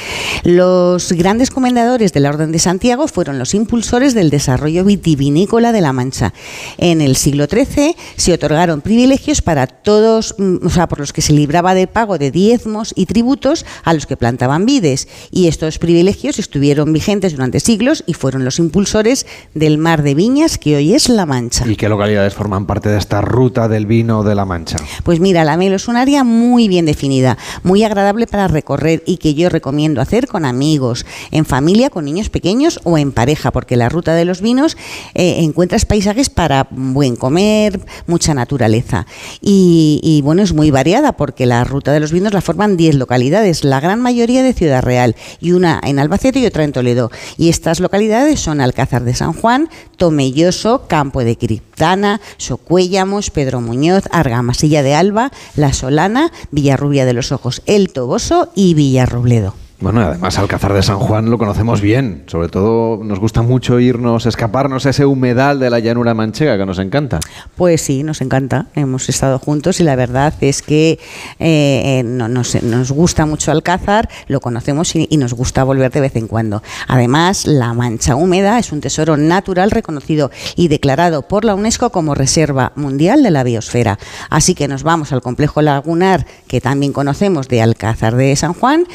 Los 0.43 1.11
grandes 1.11 1.51
comendadores 1.51 2.13
de 2.13 2.21
la 2.21 2.29
Orden 2.29 2.53
de 2.53 2.59
Santiago 2.59 3.09
fueron 3.09 3.39
los 3.39 3.53
impulsores 3.53 4.13
del 4.13 4.29
desarrollo 4.29 4.85
vitivinícola 4.85 5.73
de 5.73 5.81
La 5.81 5.91
Mancha. 5.91 6.33
En 6.77 7.01
el 7.01 7.17
siglo 7.17 7.47
XIII 7.47 7.95
se 8.21 8.33
otorgaron 8.33 8.81
privilegios 8.81 9.41
para 9.41 9.65
todos, 9.65 10.35
mm, 10.37 10.65
o 10.65 10.69
sea, 10.69 10.87
por 10.87 10.99
los 10.99 11.11
que 11.11 11.23
se 11.23 11.33
libraba 11.33 11.73
de 11.73 11.87
pago 11.87 12.19
de 12.19 12.29
diezmos 12.29 12.93
y 12.95 13.07
tributos 13.07 13.65
a 13.83 13.93
los 13.93 14.05
que 14.05 14.15
plantaban 14.15 14.67
vides. 14.67 15.07
Y 15.31 15.47
estos 15.47 15.79
privilegios 15.79 16.37
estuvieron 16.37 16.93
vigentes 16.93 17.33
durante 17.33 17.59
siglos 17.59 18.03
y 18.05 18.13
fueron 18.13 18.45
los 18.45 18.59
impulsores 18.59 19.25
del 19.55 19.79
mar 19.79 20.03
de 20.03 20.13
viñas 20.13 20.59
que 20.59 20.75
hoy 20.75 20.93
es 20.93 21.09
La 21.09 21.25
Mancha. 21.25 21.65
¿Y 21.67 21.75
qué 21.75 21.89
localidades 21.89 22.35
forman 22.35 22.67
parte 22.67 22.89
de 22.89 22.99
esta 22.99 23.21
ruta 23.21 23.67
del 23.67 23.87
vino 23.87 24.23
de 24.23 24.35
La 24.35 24.45
Mancha? 24.45 24.77
Pues 25.03 25.19
mira, 25.19 25.43
La 25.43 25.57
Melo 25.57 25.77
es 25.77 25.87
un 25.87 25.97
área 25.97 26.23
muy 26.23 26.67
bien 26.67 26.85
definida, 26.85 27.39
muy 27.63 27.83
agradable 27.83 28.27
para 28.27 28.47
recorrer 28.47 29.01
y 29.07 29.17
que 29.17 29.33
yo 29.33 29.49
recomiendo 29.49 29.99
hacer 29.99 30.27
con 30.27 30.45
amigos, 30.45 31.07
en 31.31 31.45
familia, 31.45 31.89
con 31.89 32.05
niños 32.05 32.29
pequeños 32.29 32.79
o 32.83 32.99
en 32.99 33.13
pareja, 33.13 33.49
porque 33.49 33.77
la 33.77 33.89
ruta 33.89 34.13
de 34.13 34.25
los 34.25 34.41
vinos 34.41 34.77
eh, 35.15 35.37
encuentras 35.39 35.85
paisajes 35.85 36.29
para 36.29 36.67
buen 36.69 37.15
comer, 37.15 37.79
mucha 38.11 38.33
naturaleza. 38.33 39.07
Y, 39.41 40.21
bueno, 40.23 40.43
es 40.43 40.53
muy 40.53 40.69
variada 40.69 41.13
porque 41.13 41.45
la 41.45 41.63
ruta 41.63 41.93
de 41.93 42.01
los 42.01 42.11
vinos 42.11 42.33
la 42.33 42.41
forman 42.41 42.75
10 42.75 42.95
localidades, 42.95 43.63
la 43.63 43.79
gran 43.79 44.01
mayoría 44.01 44.43
de 44.43 44.53
Ciudad 44.53 44.83
Real 44.83 45.15
y 45.39 45.53
una 45.53 45.79
en 45.83 45.97
Albacete 45.97 46.39
y 46.39 46.45
otra 46.45 46.65
en 46.65 46.73
Toledo. 46.73 47.09
Y 47.37 47.47
estas 47.47 47.79
localidades 47.79 48.39
son 48.41 48.59
Alcázar 48.59 49.05
de 49.05 49.15
San 49.15 49.31
Juan, 49.31 49.69
Tomelloso, 49.95 50.87
Campo 50.87 51.23
de 51.23 51.37
Criptana, 51.37 52.19
Socuéllamos, 52.37 53.29
Pedro 53.29 53.61
Muñoz, 53.61 54.03
Argamasilla 54.11 54.83
de 54.83 54.93
Alba, 54.93 55.31
La 55.55 55.71
Solana, 55.71 56.31
Villarrubia 56.51 57.05
de 57.05 57.13
los 57.13 57.31
Ojos, 57.31 57.61
El 57.65 57.93
Toboso 57.93 58.51
y 58.55 58.73
Villarrobledo. 58.73 59.55
Bueno, 59.81 60.01
además 60.01 60.37
Alcázar 60.37 60.73
de 60.73 60.83
San 60.83 60.99
Juan 60.99 61.31
lo 61.31 61.39
conocemos 61.39 61.81
bien. 61.81 62.23
Sobre 62.27 62.49
todo 62.49 63.03
nos 63.03 63.19
gusta 63.19 63.41
mucho 63.41 63.79
irnos, 63.79 64.27
escaparnos 64.27 64.85
a 64.85 64.91
ese 64.91 65.07
humedal 65.07 65.59
de 65.59 65.71
la 65.71 65.79
llanura 65.79 66.13
manchega 66.13 66.55
que 66.55 66.67
nos 66.67 66.77
encanta. 66.77 67.19
Pues 67.55 67.81
sí, 67.81 68.03
nos 68.03 68.21
encanta. 68.21 68.67
Hemos 68.75 69.09
estado 69.09 69.39
juntos 69.39 69.79
y 69.79 69.83
la 69.83 69.95
verdad 69.95 70.35
es 70.39 70.61
que 70.61 70.99
eh, 71.39 71.99
eh, 71.99 72.03
nos, 72.03 72.91
gusta 72.91 73.25
mucho 73.25 73.51
Alcázar, 73.51 74.07
lo 74.27 74.39
conocemos 74.39 74.95
y, 74.95 75.17
nos 75.17 75.33
gusta 75.33 75.63
volver 75.63 75.91
de 75.91 76.01
vez 76.01 76.15
en 76.15 76.27
cuando. 76.27 76.61
Además, 76.87 77.47
la 77.47 77.73
mancha 77.73 78.15
húmeda 78.15 78.59
es 78.59 78.71
un 78.71 78.81
tesoro 78.81 79.17
natural 79.17 79.71
reconocido 79.71 80.29
y 80.55 80.67
declarado 80.67 81.23
por 81.23 81.43
la 81.43 81.55
UNESCO 81.55 81.91
como 81.91 82.13
Reserva 82.13 82.71
Mundial 82.75 83.23
de 83.23 83.31
la 83.31 83.43
Biosfera. 83.43 83.97
Así 84.29 84.53
que 84.53 84.67
nos 84.67 84.83
vamos 84.83 85.11
al 85.11 85.23
complejo 85.23 85.63
lagunar 85.63 86.27
que 86.47 86.61
también 86.61 86.93
conocemos 86.93 87.47
de 87.47 87.63
Alcázar 87.63 88.15
de 88.15 88.35
San 88.35 88.53
Juan. 88.53 88.85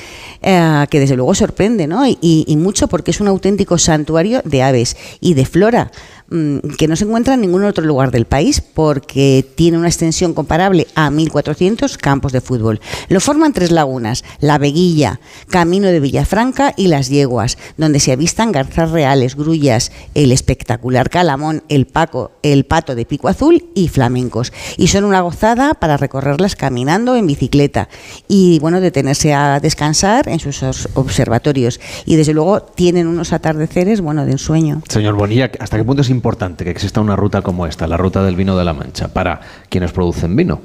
Eh, 0.43 0.76
que 0.87 1.01
desde 1.01 1.17
luego 1.17 1.35
sorprende, 1.35 1.87
¿no? 1.87 2.07
y, 2.07 2.57
mucho 2.59 2.89
porque 2.89 3.11
es 3.11 3.21
un 3.21 3.29
auténtico 3.29 3.79
santuario 3.79 4.43
de 4.45 4.63
aves 4.63 4.97
y 5.21 5.35
de 5.35 5.47
flora. 5.47 5.93
Mm, 6.29 6.59
que 6.77 6.89
no 6.89 6.97
se 6.97 7.05
encuentra 7.05 7.35
en 7.35 7.41
ningún 7.41 7.63
otro 7.63 7.85
lugar 7.85 8.11
del 8.11 8.25
país 8.25 8.61
porque 8.61 9.47
tiene 9.55 9.79
una 9.79 9.87
extensión 9.87 10.35
comparable 10.35 10.89
a 10.97 11.09
1.400 11.09 11.97
campos 11.99 12.33
de 12.33 12.41
fútbol. 12.41 12.81
Lo 13.09 13.21
forman 13.21 13.53
tres 13.53 13.71
lagunas, 13.71 14.25
la 14.41 14.59
Veguilla, 14.59 15.21
Camino 15.51 15.87
de 15.87 16.01
Villafranca 16.01 16.75
y 16.77 16.89
Las 16.89 17.11
Yeguas, 17.11 17.59
donde 17.77 18.01
se 18.01 18.11
avistan 18.11 18.51
garzas 18.51 18.91
reales, 18.91 19.37
grullas, 19.37 19.93
el 20.15 20.33
espectacular 20.33 21.11
calamón, 21.11 21.63
el 21.69 21.87
paco, 21.87 22.33
el 22.43 22.65
pato 22.65 22.97
de 22.97 23.05
pico 23.05 23.29
azul 23.29 23.65
y 23.77 23.87
flamencos. 23.87 24.53
Y 24.77 24.89
son 24.89 25.05
una 25.05 25.21
gozada 25.21 25.75
para 25.75 25.97
recorrerlas 25.97 26.57
caminando 26.57 27.15
en 27.15 27.29
bicicleta 27.29 27.89
y 28.27 28.59
bueno, 28.59 28.81
detenerse 28.81 29.33
a 29.33 29.61
descansar 29.61 30.29
en 30.29 30.41
sus 30.41 30.61
observatorios. 30.95 31.79
Y 32.05 32.17
desde 32.17 32.35
luego 32.35 32.63
tienen 32.63 33.07
unos 33.07 33.33
atardeceres, 33.33 34.01
bueno, 34.01 34.27
de 34.27 34.33
ensueño. 34.33 34.83
Señor 34.89 35.15
Bonilla, 35.15 35.53
¿hasta 35.61 35.77
qué 35.77 35.85
punto 35.85 36.03
es 36.03 36.16
importante 36.17 36.65
que 36.65 36.71
exista 36.71 37.01
una 37.01 37.15
ruta 37.15 37.43
como 37.43 37.67
esta, 37.67 37.87
la 37.87 37.97
ruta 37.97 38.23
del 38.23 38.37
vino 38.37 38.57
de 38.57 38.65
la 38.65 38.73
Mancha, 38.73 39.09
para 39.09 39.41
quienes 39.69 39.93
producen 39.93 40.35
vino? 40.35 40.61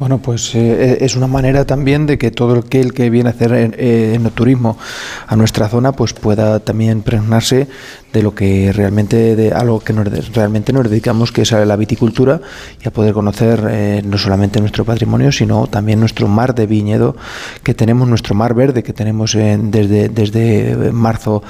Bueno, 0.00 0.16
pues 0.16 0.54
eh, 0.54 1.04
es 1.04 1.14
una 1.14 1.26
manera 1.26 1.66
también 1.66 2.06
de 2.06 2.16
que 2.16 2.30
todo 2.30 2.58
aquel 2.60 2.94
que 2.94 3.10
viene 3.10 3.28
a 3.28 3.32
hacer 3.32 3.74
eh, 3.76 4.18
turismo 4.34 4.78
a 5.26 5.36
nuestra 5.36 5.68
zona 5.68 5.92
pues 5.92 6.14
pueda 6.14 6.58
también 6.60 7.02
pregnarse 7.02 7.68
de 8.10 8.22
lo 8.22 8.34
que 8.34 8.72
realmente 8.72 9.36
de 9.36 9.52
algo 9.52 9.80
que 9.80 9.92
realmente 9.92 10.72
nos 10.72 10.88
dedicamos 10.88 11.32
que 11.32 11.42
es 11.42 11.52
a 11.52 11.66
la 11.66 11.76
viticultura 11.76 12.40
y 12.82 12.88
a 12.88 12.92
poder 12.92 13.12
conocer 13.12 13.62
eh, 13.70 14.02
no 14.02 14.16
solamente 14.16 14.58
nuestro 14.58 14.86
patrimonio 14.86 15.32
sino 15.32 15.66
también 15.66 16.00
nuestro 16.00 16.28
mar 16.28 16.54
de 16.54 16.66
viñedo 16.66 17.14
que 17.62 17.74
tenemos 17.74 18.08
nuestro 18.08 18.34
mar 18.34 18.54
verde 18.54 18.82
que 18.82 18.94
tenemos 18.94 19.34
desde 19.34 20.08
desde 20.08 20.92
marzo 20.92 21.42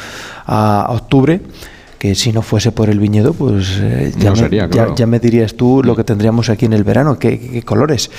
a 0.45 0.89
octubre 0.91 1.41
que 2.01 2.15
si 2.15 2.33
no 2.33 2.41
fuese 2.41 2.73
por 2.73 2.89
el 2.89 2.99
viñedo, 2.99 3.35
pues 3.35 3.79
eh, 3.79 4.11
ya, 4.19 4.33
me, 4.33 4.95
ya, 4.97 5.07
me, 5.07 5.19
dirías 5.21 5.55
tú 5.55 5.83
lo 5.85 5.95
que 5.95 6.03
tendríamos 6.03 6.49
aquí 6.49 6.65
en 6.65 6.73
el 6.73 6.83
verano, 6.83 7.19
qué, 7.19 7.63
colores. 7.63 8.11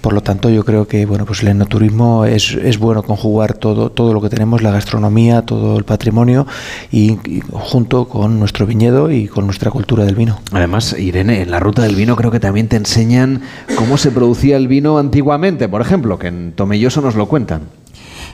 Por 0.00 0.14
lo 0.14 0.22
tanto, 0.22 0.48
yo 0.48 0.64
creo 0.64 0.88
que 0.88 1.04
bueno, 1.04 1.26
pues 1.26 1.42
el 1.42 1.48
enoturismo 1.48 2.24
es, 2.24 2.54
es 2.54 2.78
bueno 2.78 3.02
conjugar 3.02 3.52
todo, 3.52 3.90
todo 3.90 4.14
lo 4.14 4.22
que 4.22 4.30
tenemos, 4.30 4.62
la 4.62 4.70
gastronomía, 4.70 5.42
todo 5.42 5.76
el 5.76 5.84
patrimonio, 5.84 6.46
y, 6.90 7.18
junto 7.52 8.08
con 8.08 8.38
nuestro 8.38 8.64
viñedo 8.64 9.10
y 9.10 9.28
con 9.28 9.44
nuestra 9.44 9.70
cultura 9.70 10.06
del 10.06 10.14
vino. 10.14 10.40
Además, 10.52 10.96
Irene, 10.98 11.42
en 11.42 11.50
la 11.50 11.60
ruta 11.60 11.82
del 11.82 11.96
vino 11.96 12.16
creo 12.16 12.30
que 12.30 12.40
también 12.40 12.68
te 12.68 12.76
enseñan 12.76 13.42
cómo 13.76 13.98
se 13.98 14.10
producía 14.10 14.56
el 14.56 14.68
vino 14.68 14.96
antiguamente, 14.96 15.68
por 15.68 15.82
ejemplo, 15.82 16.18
que 16.18 16.28
en 16.28 16.52
Tomelloso 16.52 17.02
nos 17.02 17.14
lo 17.14 17.26
cuentan. 17.26 17.64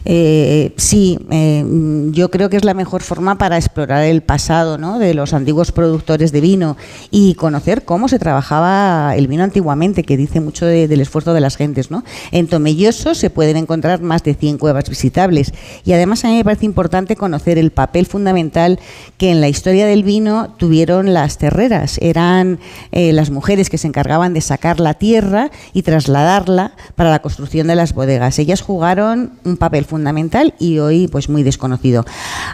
Eh, 0.05 0.73
sí, 0.77 1.19
eh, 1.31 1.65
yo 2.11 2.31
creo 2.31 2.51
que 2.51 2.57
es 2.57 2.65
la 2.65 2.75
mejor 2.75 3.03
forma 3.03 3.39
para 3.39 3.57
explorar 3.57 4.05
el 4.05 4.23
pasado 4.23 4.79
de 4.99 5.15
los 5.15 5.33
antiguos 5.33 5.73
productores 5.73 6.33
de 6.33 6.41
vino 6.41 6.77
y 7.11 7.35
conocer 7.35 7.85
cómo 7.85 8.09
se 8.09 8.19
trabajaba 8.19 9.15
el 9.17 9.29
vino 9.29 9.43
antiguamente, 9.45 10.03
que 10.03 10.17
dice 10.17 10.41
mucho 10.41 10.67
del 10.67 11.01
esfuerzo 11.01 11.33
de 11.33 11.41
las 11.41 11.57
gentes. 11.57 11.91
¿no? 11.91 12.05
En 12.33 12.49
Tomelloso 12.49 13.15
se 13.15 13.31
pueden 13.31 13.57
encontrar 13.57 14.03
más 14.03 14.23
de 14.25 14.35
100 14.35 14.59
cuevas 14.59 14.89
visitables 14.89 15.53
y 15.85 15.93
además 15.93 16.25
a 16.25 16.29
mí 16.29 16.37
me 16.37 16.45
parece 16.45 16.67
importante 16.67 17.17
conocer 17.17 17.59
el 17.59 17.71
papel 17.71 18.07
fundamental 18.07 18.79
que 19.17 19.31
en 19.31 19.41
la 19.41 19.49
historia 19.49 19.87
del 19.87 20.03
vino 20.03 20.55
tuvieron 20.59 21.15
las 21.15 21.39
terreras. 21.39 21.99
Eran 22.03 22.59
eh, 22.93 23.13
las 23.13 23.31
mujeres 23.31 23.71
que 23.71 23.79
se 23.79 23.87
encargaban 23.87 24.35
de 24.35 24.41
sacar 24.41 24.81
la 24.81 24.95
tierra 24.95 25.51
y 25.73 25.83
trasladarla 25.83 26.73
para 26.95 27.11
la 27.11 27.23
construcción 27.23 27.67
de 27.67 27.77
las 27.77 27.95
bodegas. 27.95 28.39
Ellas 28.39 28.61
jugaron 28.61 29.33
un 29.45 29.57
papel 29.57 29.85
fundamental 29.85 29.94
y 30.59 30.79
hoy 30.79 31.09
pues 31.09 31.29
muy 31.29 31.43
desconocido. 31.43 32.05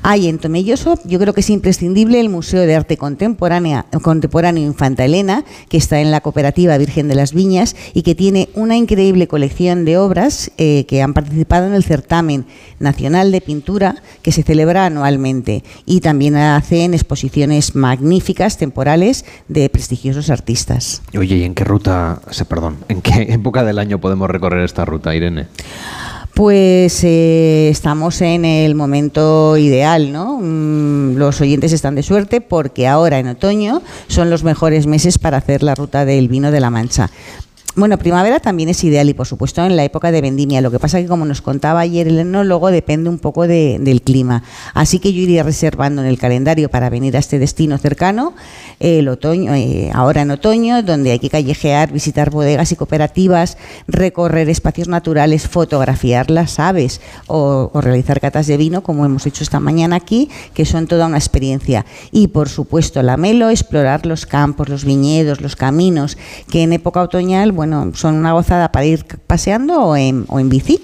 Hay 0.02 0.28
en 0.28 0.38
Tomelloso, 0.38 0.98
yo 1.04 1.18
creo 1.18 1.34
que 1.34 1.40
es 1.40 1.50
imprescindible 1.50 2.20
el 2.20 2.28
Museo 2.28 2.62
de 2.62 2.74
Arte 2.74 2.96
Contemporánea, 2.96 3.86
Contemporáneo 4.02 4.66
Infanta 4.66 5.04
Elena, 5.04 5.44
que 5.68 5.76
está 5.76 6.00
en 6.00 6.10
la 6.10 6.20
cooperativa 6.20 6.76
Virgen 6.78 7.08
de 7.08 7.14
las 7.14 7.32
Viñas 7.32 7.76
y 7.94 8.02
que 8.02 8.14
tiene 8.14 8.48
una 8.54 8.76
increíble 8.76 9.28
colección 9.28 9.84
de 9.84 9.98
obras 9.98 10.50
eh, 10.58 10.84
que 10.86 11.02
han 11.02 11.14
participado 11.14 11.66
en 11.66 11.74
el 11.74 11.84
certamen 11.84 12.46
nacional 12.78 13.32
de 13.32 13.40
pintura 13.40 13.96
que 14.22 14.32
se 14.32 14.42
celebra 14.42 14.86
anualmente 14.86 15.64
y 15.86 16.00
también 16.00 16.36
hacen 16.36 16.94
exposiciones 16.94 17.74
magníficas 17.74 18.58
temporales 18.58 19.24
de 19.48 19.68
prestigiosos 19.68 20.30
artistas. 20.30 21.02
Oye, 21.16 21.36
¿y 21.36 21.44
en 21.44 21.54
qué 21.54 21.64
ruta, 21.64 22.20
perdón, 22.48 22.78
en 22.88 23.02
qué 23.02 23.22
época 23.30 23.64
del 23.64 23.78
año 23.78 24.00
podemos 24.00 24.28
recorrer 24.30 24.64
esta 24.64 24.84
ruta, 24.84 25.14
Irene? 25.14 25.46
Pues 26.35 27.05
eh, 27.05 27.69
estamos 27.70 28.20
en 28.23 28.44
el 28.44 28.74
momento 28.74 29.57
ideal, 29.57 30.12
¿no? 30.12 30.39
Mm, 30.40 31.16
los 31.16 31.40
oyentes 31.40 31.73
están 31.73 31.94
de 31.94 32.02
suerte 32.02 32.40
porque 32.40 32.86
ahora 32.86 33.19
en 33.19 33.28
otoño 33.28 33.82
son 34.07 34.31
los 34.31 34.44
mejores 34.44 34.86
meses 34.86 35.19
para 35.19 35.39
hacer 35.39 35.62
la 35.62 35.74
ruta 35.74 36.05
del 36.05 36.28
vino 36.28 36.51
de 36.51 36.61
la 36.61 36.70
Mancha. 36.70 37.11
Bueno, 37.76 37.98
primavera 37.98 38.40
también 38.40 38.68
es 38.68 38.82
ideal 38.82 39.09
y 39.09 39.14
por 39.14 39.28
supuesto 39.28 39.64
en 39.64 39.76
la 39.76 39.84
época 39.84 40.10
de 40.10 40.20
vendimia. 40.20 40.60
Lo 40.60 40.72
que 40.72 40.80
pasa 40.80 41.01
que 41.01 41.06
como 41.06 41.24
nos 41.24 41.40
contaba 41.40 41.78
ayer 41.78 42.09
el 42.09 42.18
enólogo 42.18 42.72
depende 42.72 43.09
un 43.09 43.20
poco 43.20 43.47
del 43.47 44.02
clima. 44.02 44.42
Así 44.74 44.98
que 44.98 45.12
yo 45.12 45.20
iría 45.20 45.44
reservando 45.44 46.02
en 46.02 46.09
el 46.09 46.18
calendario 46.18 46.68
para 46.68 46.90
venir 46.90 47.14
a 47.14 47.20
este 47.20 47.38
destino 47.38 47.78
cercano 47.78 48.34
el 48.80 49.09
otoño, 49.09 49.55
eh, 49.55 49.90
ahora 49.94 50.22
en 50.22 50.32
otoño, 50.32 50.82
donde 50.82 51.12
hay 51.12 51.20
que 51.20 51.30
callejear, 51.30 51.92
visitar 51.92 52.30
bodegas 52.30 52.72
y 52.72 52.76
cooperativas, 52.76 53.56
recorrer 53.86 54.48
espacios 54.48 54.88
naturales, 54.88 55.47
fotografiar 55.47 56.30
las 56.30 56.59
aves 56.59 57.01
o, 57.28 57.70
o 57.72 57.80
realizar 57.80 58.20
catas 58.20 58.48
de 58.48 58.56
vino, 58.56 58.82
como 58.82 59.05
hemos 59.05 59.26
hecho 59.26 59.44
esta 59.44 59.60
mañana 59.60 59.97
aquí, 59.97 60.28
que 60.55 60.64
son 60.64 60.88
toda 60.88 61.06
una 61.06 61.18
experiencia. 61.18 61.86
Y 62.10 62.28
por 62.28 62.48
supuesto 62.48 63.01
la 63.02 63.16
melo, 63.16 63.48
explorar 63.48 64.06
los 64.06 64.26
campos, 64.26 64.68
los 64.68 64.84
viñedos, 64.84 65.40
los 65.40 65.55
caminos, 65.55 66.18
que 66.51 66.62
en 66.62 66.72
época 66.72 67.02
otoñal 67.02 67.52
bueno, 67.61 67.93
son 67.93 68.15
una 68.15 68.32
gozada 68.32 68.73
para 68.73 68.87
ir 68.87 69.05
paseando 69.27 69.82
o 69.82 69.95
en, 69.95 70.24
o 70.28 70.41
en 70.41 70.49
bici. 70.49 70.82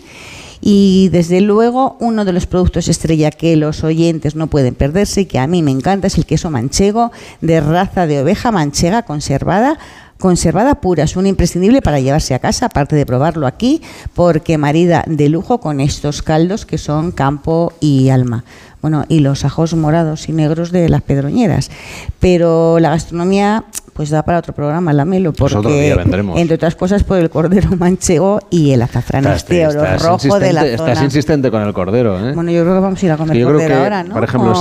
Y 0.61 1.09
desde 1.11 1.41
luego 1.41 1.97
uno 2.01 2.27
de 2.27 2.35
los 2.35 2.47
productos 2.47 2.89
estrella 2.89 3.31
que 3.31 3.57
los 3.57 3.83
oyentes 3.83 4.37
no 4.37 4.49
pueden 4.49 4.75
perderse 4.75 5.23
y 5.23 5.25
que 5.25 5.39
a 5.39 5.47
mí 5.47 5.63
me 5.63 5.71
encanta 5.71 6.09
es 6.09 6.19
el 6.19 6.27
queso 6.27 6.51
manchego 6.51 7.13
de 7.41 7.63
raza 7.63 8.07
de 8.07 8.21
oveja 8.21 8.53
manchega 8.53 9.05
conservada 9.05 9.79
conservada 10.19 10.75
pura, 10.83 11.05
es 11.05 11.17
un 11.17 11.27
imprescindible 11.27 11.81
para 11.81 12.01
llevarse 12.01 12.35
a 12.35 12.41
casa, 12.41 12.67
aparte 12.67 12.97
de 12.97 13.07
probarlo 13.07 13.47
aquí, 13.47 13.81
porque 14.15 14.59
marida 14.59 15.03
de 15.07 15.29
lujo 15.31 15.61
con 15.61 15.81
estos 15.81 16.23
caldos 16.23 16.67
que 16.67 16.79
son 16.79 17.11
campo 17.11 17.73
y 17.81 18.11
alma. 18.11 18.45
Bueno, 18.83 19.05
y 19.09 19.21
los 19.21 19.45
ajos 19.45 19.75
morados 19.75 20.29
y 20.29 20.33
negros 20.33 20.73
de 20.73 20.89
las 20.89 21.03
pedroñeras. 21.03 21.71
Pero 22.19 22.79
la 22.81 22.91
gastronomía 22.91 23.65
pues 23.97 24.11
da 24.11 24.23
para 24.23 24.39
otro 24.39 24.53
programa, 24.53 24.93
la 24.93 25.07
Melo, 25.07 25.33
porque 25.33 25.97
entre 26.37 26.55
otras 26.55 26.77
cosas 26.77 27.03
por 27.03 27.17
el 27.17 27.31
cordero 27.31 27.71
manchego 27.79 28.41
y 28.51 28.73
el 28.73 28.83
azafrán 28.83 29.27
este 29.27 29.67
oro 29.67 29.85
rojo 29.99 30.39
de 30.39 30.53
la 30.53 30.61
zona. 30.61 30.73
Estás 30.75 31.03
insistente 31.03 31.51
con 31.51 31.63
el 31.63 31.73
cordero, 31.73 32.19
¿eh? 32.19 32.35
Bueno, 32.35 32.51
yo 32.51 32.63
creo 32.63 32.75
que 32.75 32.81
vamos 32.81 33.03
a 33.03 33.07
ir 33.07 33.13
a 33.13 33.17
comer 33.17 33.43
cordero 33.43 33.77
ahora, 33.77 34.05
¿no? 34.05 34.15
Por 34.15 34.25
ejemplo, 34.25 34.53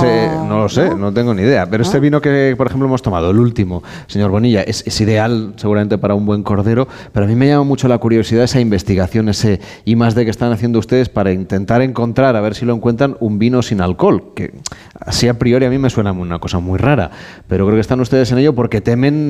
no 0.48 0.58
lo 0.58 0.68
sé, 0.70 0.94
¿no? 0.94 1.12
tengo 1.12 1.34
ni 1.34 1.42
idea, 1.42 1.68
pero 1.68 1.82
este 1.82 2.00
vino 2.00 2.20
que, 2.20 2.54
por 2.56 2.66
ejemplo, 2.66 2.88
hemos 2.88 3.02
tomado, 3.02 3.30
el 3.30 3.38
último, 3.38 3.82
señor 4.06 4.30
Bonilla, 4.30 4.62
es, 4.62 4.82
es, 4.86 5.00
ideal 5.00 5.52
seguramente 5.56 5.98
para 5.98 6.14
un 6.14 6.24
buen 6.24 6.42
cordero, 6.42 6.88
pero 7.12 7.26
a 7.26 7.28
mí 7.28 7.34
me 7.34 7.46
llama 7.46 7.64
mucho 7.64 7.88
la 7.88 7.98
curiosidad 7.98 8.44
esa 8.44 8.60
investigación, 8.60 9.28
ese 9.28 9.60
I 9.84 9.96
más 9.96 10.14
D 10.14 10.24
que 10.24 10.30
están 10.30 10.52
haciendo 10.52 10.78
ustedes 10.78 11.08
para 11.10 11.32
intentar 11.32 11.82
encontrar, 11.82 12.36
a 12.36 12.40
ver 12.40 12.54
si 12.54 12.64
lo 12.64 12.74
encuentran, 12.74 13.16
un 13.20 13.38
vino 13.38 13.62
sin 13.62 13.80
alcohol, 13.80 14.32
que 14.34 14.54
así 15.00 15.28
a 15.28 15.38
priori 15.38 15.66
a 15.66 15.70
mí 15.70 15.78
me 15.78 15.90
suena 15.90 16.12
una 16.12 16.38
cosa 16.38 16.58
muy 16.58 16.78
rara, 16.78 17.10
pero 17.48 17.66
creo 17.66 17.76
que 17.76 17.80
están 17.82 18.00
ustedes 18.00 18.32
en 18.32 18.38
ello 18.38 18.54
porque 18.54 18.80
temen 18.80 19.25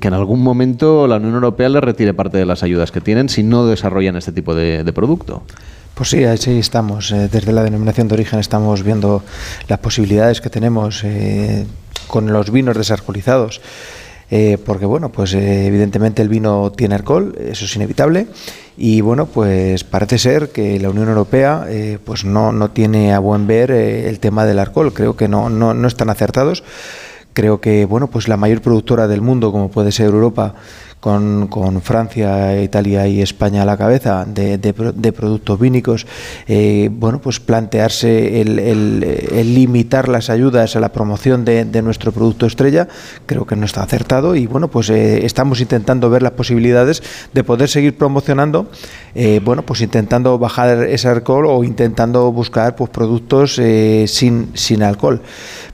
que 0.00 0.08
en 0.08 0.14
algún 0.14 0.42
momento 0.42 1.06
la 1.06 1.16
Unión 1.16 1.34
Europea 1.34 1.68
le 1.68 1.80
retire 1.80 2.14
parte 2.14 2.38
de 2.38 2.46
las 2.46 2.62
ayudas 2.62 2.90
que 2.90 3.00
tienen 3.00 3.28
si 3.28 3.42
no 3.42 3.66
desarrollan 3.66 4.16
este 4.16 4.32
tipo 4.32 4.54
de, 4.54 4.92
producto. 4.92 5.42
Pues 5.94 6.10
sí, 6.10 6.24
ahí 6.24 6.58
estamos. 6.58 7.10
Eh, 7.12 7.28
desde 7.30 7.52
la 7.52 7.62
denominación 7.62 8.08
de 8.08 8.14
origen 8.14 8.38
estamos 8.38 8.82
viendo 8.82 9.22
las 9.68 9.78
posibilidades 9.78 10.40
que 10.40 10.50
tenemos 10.50 11.02
eh, 11.04 11.66
con 12.06 12.32
los 12.32 12.50
vinos 12.50 12.76
desalcoholizados. 12.76 13.60
Eh, 14.30 14.58
porque 14.64 14.84
bueno, 14.84 15.08
pues 15.10 15.32
evidentemente 15.32 16.20
el 16.20 16.28
vino 16.28 16.70
tiene 16.72 16.94
alcohol, 16.94 17.34
eso 17.40 17.64
es 17.64 17.76
inevitable, 17.76 18.26
y 18.76 19.00
bueno, 19.00 19.24
pues 19.24 19.84
parece 19.84 20.18
ser 20.18 20.50
que 20.50 20.78
la 20.78 20.90
Unión 20.90 21.08
Europea 21.08 21.66
pues 22.04 22.26
no, 22.26 22.52
no 22.52 22.70
tiene 22.70 23.14
a 23.14 23.20
buen 23.20 23.46
ver 23.46 23.70
el 23.70 24.20
tema 24.20 24.44
del 24.44 24.58
alcohol, 24.58 24.92
creo 24.92 25.16
que 25.16 25.28
no, 25.28 25.48
no, 25.48 25.72
no 25.72 25.88
están 25.88 26.10
acertados 26.10 26.62
creo 27.38 27.60
que 27.60 27.84
bueno 27.84 28.08
pues 28.08 28.26
la 28.26 28.36
mayor 28.36 28.60
productora 28.62 29.06
del 29.06 29.20
mundo 29.20 29.52
como 29.52 29.70
puede 29.70 29.92
ser 29.92 30.06
Europa 30.06 30.56
con, 31.00 31.46
con 31.46 31.80
Francia, 31.80 32.60
Italia 32.60 33.06
y 33.06 33.22
España 33.22 33.62
a 33.62 33.64
la 33.64 33.76
cabeza 33.76 34.24
de, 34.26 34.58
productos 35.12 35.58
vínicos, 35.58 36.06
eh, 36.46 36.90
bueno, 36.92 37.20
pues 37.20 37.40
plantearse 37.40 38.40
el, 38.40 39.54
limitar 39.54 40.08
las 40.08 40.30
ayudas 40.30 40.76
a 40.76 40.80
la 40.80 40.90
promoción 40.90 41.44
de, 41.44 41.64
de, 41.64 41.82
nuestro 41.82 42.12
producto 42.12 42.46
estrella, 42.46 42.88
creo 43.26 43.46
que 43.46 43.56
no 43.56 43.64
está 43.64 43.82
acertado 43.82 44.34
y 44.34 44.46
bueno, 44.46 44.68
pues 44.68 44.90
eh, 44.90 45.24
estamos 45.24 45.60
intentando 45.60 46.10
ver 46.10 46.22
las 46.22 46.32
posibilidades 46.32 47.02
de 47.32 47.44
poder 47.44 47.68
seguir 47.68 47.96
promocionando, 47.96 48.70
eh, 49.14 49.40
bueno, 49.44 49.62
pues 49.62 49.80
intentando 49.80 50.38
bajar 50.38 50.84
ese 50.84 51.08
alcohol 51.08 51.46
o 51.46 51.64
intentando 51.64 52.30
buscar 52.32 52.74
pues 52.74 52.90
productos 52.90 53.60
sin, 54.06 54.50
sin 54.54 54.82
alcohol. 54.82 55.22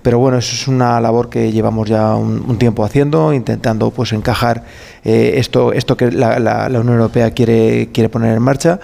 Pero 0.02 0.18
bueno, 0.18 0.36
eso 0.36 0.54
es 0.54 0.68
una 0.68 1.00
labor 1.00 1.30
que 1.30 1.50
llevamos 1.50 1.88
ya 1.88 2.14
un, 2.14 2.44
un 2.46 2.58
tiempo 2.58 2.84
haciendo, 2.84 3.32
intentando 3.32 3.90
pues 3.90 4.12
encajar 4.12 4.64
eh, 5.04 5.34
esto, 5.36 5.72
esto 5.72 5.96
que 5.96 6.10
la, 6.10 6.38
la, 6.38 6.80
Unión 6.80 6.94
Europea 6.94 7.30
quiere, 7.30 7.90
quiere 7.92 8.08
poner 8.08 8.36
en 8.36 8.42
marcha 8.42 8.80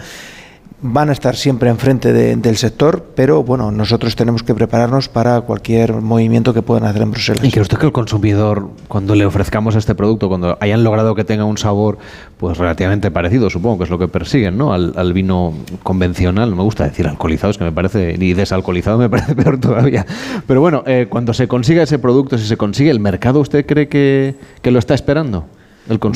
van 0.82 1.10
a 1.10 1.12
estar 1.12 1.36
siempre 1.36 1.68
enfrente 1.68 2.12
del 2.12 2.56
sector, 2.56 3.04
pero 3.14 3.42
bueno, 3.42 3.70
nosotros 3.70 4.16
tenemos 4.16 4.42
que 4.42 4.54
prepararnos 4.54 5.08
para 5.08 5.40
cualquier 5.42 5.92
movimiento 5.94 6.54
que 6.54 6.62
puedan 6.62 6.84
hacer 6.84 7.02
en 7.02 7.10
Bruselas. 7.10 7.44
¿Y 7.44 7.50
cree 7.50 7.62
usted 7.62 7.76
que 7.76 7.86
el 7.86 7.92
consumidor, 7.92 8.70
cuando 8.88 9.14
le 9.14 9.26
ofrezcamos 9.26 9.74
este 9.76 9.94
producto, 9.94 10.28
cuando 10.28 10.56
hayan 10.60 10.82
logrado 10.82 11.14
que 11.14 11.24
tenga 11.24 11.44
un 11.44 11.58
sabor 11.58 11.98
pues 12.38 12.56
relativamente 12.56 13.10
parecido, 13.10 13.50
supongo 13.50 13.78
que 13.78 13.84
es 13.84 13.90
lo 13.90 13.98
que 13.98 14.08
persiguen, 14.08 14.56
¿no? 14.56 14.72
Al, 14.72 15.12
vino 15.12 15.52
convencional, 15.82 16.50
no 16.50 16.56
me 16.56 16.62
gusta 16.62 16.84
decir 16.84 17.06
alcoholizado, 17.06 17.50
es 17.50 17.58
que 17.58 17.64
me 17.64 17.72
parece, 17.72 18.16
ni 18.16 18.32
desalcoholizado 18.32 18.96
me 18.96 19.10
parece 19.10 19.34
peor 19.34 19.58
todavía. 19.58 20.06
Pero 20.46 20.60
bueno, 20.60 20.82
eh, 20.86 21.08
cuando 21.10 21.34
se 21.34 21.46
consiga 21.46 21.82
ese 21.82 21.98
producto, 21.98 22.38
si 22.38 22.46
se 22.46 22.56
consigue, 22.56 22.90
¿el 22.90 23.00
mercado 23.00 23.40
usted 23.40 23.66
cree 23.66 23.88
que, 23.88 24.36
que 24.62 24.70
lo 24.70 24.78
está 24.78 24.94
esperando? 24.94 25.46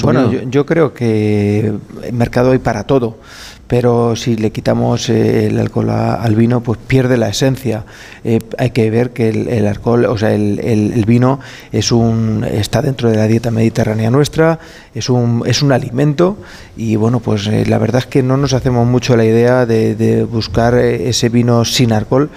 Bueno, 0.03 0.31
yo, 0.31 0.67
creo 0.67 0.93
que 0.95 1.73
el 2.03 2.13
mercado 2.13 2.53
hay 2.53 2.59
para 2.59 2.85
todo, 2.85 3.19
pero 3.67 4.15
si 4.17 4.37
le 4.37 4.53
quitamos 4.53 5.09
eh, 5.09 5.47
el 5.47 5.59
alcohol 5.59 5.91
al 5.91 6.35
vino, 6.35 6.61
pues 6.61 6.79
pierde 6.87 7.17
la 7.17 7.29
esencia. 7.29 7.85
Eh, 8.25 8.41
hay 8.59 8.71
que 8.71 8.91
ver 8.91 9.11
que 9.11 9.31
el, 9.31 9.67
alcohol, 9.67 10.05
o 10.07 10.19
sea, 10.19 10.33
el, 10.33 11.05
vino 11.07 11.41
es 11.73 11.93
un 11.93 12.45
está 12.45 12.83
dentro 12.83 13.11
de 13.11 13.17
la 13.17 13.27
dieta 13.27 13.51
mediterránea 13.51 14.11
nuestra, 14.11 14.59
es 14.95 15.09
un 15.09 15.43
es 15.47 15.63
un 15.63 15.73
alimento 15.73 16.37
y 16.77 16.97
bueno, 16.97 17.21
pues 17.21 17.47
eh, 17.47 17.65
la 17.67 17.79
verdad 17.79 18.03
es 18.03 18.07
que 18.07 18.23
no 18.23 18.37
nos 18.37 18.53
hacemos 18.53 18.87
mucho 18.87 19.17
la 19.17 19.25
idea 19.25 19.67
de, 19.67 19.95
de 19.95 20.25
buscar 20.25 20.75
ese 20.77 21.29
vino 21.29 21.65
sin 21.65 21.93
alcohol 21.93 22.31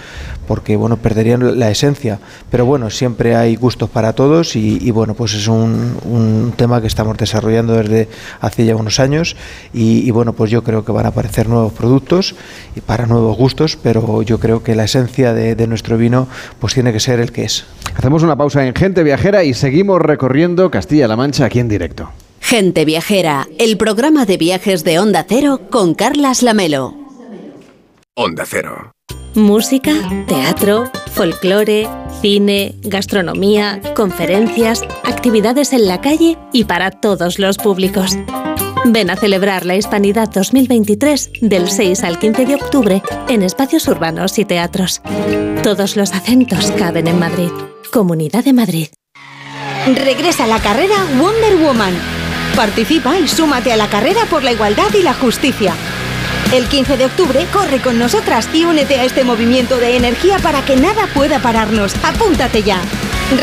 porque 0.47 0.75
bueno, 0.77 0.97
perderían 0.97 1.59
la 1.59 1.69
esencia. 1.69 2.19
Pero 2.49 2.65
bueno, 2.65 2.89
siempre 2.89 3.35
hay 3.35 3.55
gustos 3.55 3.89
para 3.89 4.13
todos 4.13 4.55
y, 4.55 4.89
bueno, 4.91 5.13
pues 5.13 5.33
es 5.33 5.47
un, 5.47 5.97
un, 6.05 6.53
tema 6.55 6.81
que 6.81 6.87
estamos 6.87 7.17
desarrollando 7.17 7.73
desde 7.73 8.07
hace 8.39 8.65
ya 8.65 8.75
unos 8.75 8.99
años 8.99 9.35
y, 9.73 10.09
bueno, 10.11 10.33
pues 10.33 10.49
yo 10.49 10.63
creo 10.63 10.85
que 10.85 10.91
van 10.91 11.05
a 11.05 11.09
aparecer 11.09 11.26
nuevos 11.47 11.73
productos 11.73 12.35
y 12.75 12.81
para 12.81 13.05
nuevos 13.05 13.37
gustos, 13.37 13.77
pero 13.81 14.21
yo 14.21 14.39
creo 14.39 14.63
que 14.63 14.75
la 14.75 14.85
esencia 14.85 15.33
de, 15.33 15.55
de 15.55 15.67
nuestro 15.67 15.97
vino 15.97 16.27
pues 16.59 16.73
tiene 16.73 16.91
que 16.93 16.99
ser 16.99 17.19
el 17.19 17.31
que 17.31 17.43
es. 17.43 17.65
Hacemos 17.95 18.23
una 18.23 18.35
pausa 18.35 18.65
en 18.65 18.75
Gente 18.75 19.03
Viajera 19.03 19.43
y 19.43 19.53
seguimos 19.53 20.01
recorriendo 20.01 20.71
Castilla-La 20.71 21.15
Mancha 21.15 21.45
aquí 21.45 21.59
en 21.59 21.67
directo. 21.67 22.09
Gente 22.39 22.85
Viajera, 22.85 23.47
el 23.59 23.77
programa 23.77 24.25
de 24.25 24.37
viajes 24.37 24.83
de 24.83 24.99
Onda 24.99 25.25
Cero 25.27 25.61
con 25.69 25.95
Carlas 25.95 26.43
Lamelo. 26.43 26.95
Onda 28.15 28.45
Cero. 28.47 28.91
Música, 29.35 29.93
teatro, 30.27 30.85
folclore, 31.11 31.87
cine, 32.21 32.73
gastronomía, 32.81 33.81
conferencias, 33.95 34.81
actividades 35.03 35.73
en 35.73 35.87
la 35.87 36.01
calle 36.01 36.37
y 36.51 36.63
para 36.63 36.89
todos 36.89 37.37
los 37.37 37.57
públicos. 37.57 38.17
Ven 38.89 39.09
a 39.09 39.17
celebrar 39.17 39.65
la 39.65 39.75
Hispanidad 39.75 40.29
2023 40.29 41.31
del 41.41 41.69
6 41.69 42.03
al 42.03 42.19
15 42.19 42.45
de 42.45 42.55
octubre 42.55 43.03
en 43.27 43.43
espacios 43.43 43.85
urbanos 43.87 44.39
y 44.39 44.45
teatros. 44.45 45.01
Todos 45.61 45.97
los 45.97 46.13
acentos 46.13 46.71
caben 46.71 47.07
en 47.07 47.19
Madrid. 47.19 47.49
Comunidad 47.91 48.45
de 48.45 48.53
Madrid. 48.53 48.87
Regresa 49.87 50.47
la 50.47 50.59
carrera 50.59 50.95
Wonder 51.19 51.57
Woman. 51.57 51.93
Participa 52.55 53.19
y 53.19 53.27
súmate 53.27 53.73
a 53.73 53.77
la 53.77 53.89
carrera 53.89 54.21
por 54.29 54.43
la 54.43 54.53
igualdad 54.53 54.93
y 54.97 55.03
la 55.03 55.13
justicia. 55.13 55.73
El 56.53 56.69
15 56.69 56.95
de 56.95 57.05
octubre 57.05 57.45
corre 57.51 57.81
con 57.81 57.99
nosotras 57.99 58.47
y 58.53 58.63
únete 58.63 58.95
a 58.95 59.03
este 59.03 59.25
movimiento 59.25 59.77
de 59.77 59.97
energía 59.97 60.39
para 60.39 60.63
que 60.63 60.77
nada 60.77 61.07
pueda 61.13 61.39
pararnos. 61.39 61.93
Apúntate 62.03 62.63
ya. 62.63 62.81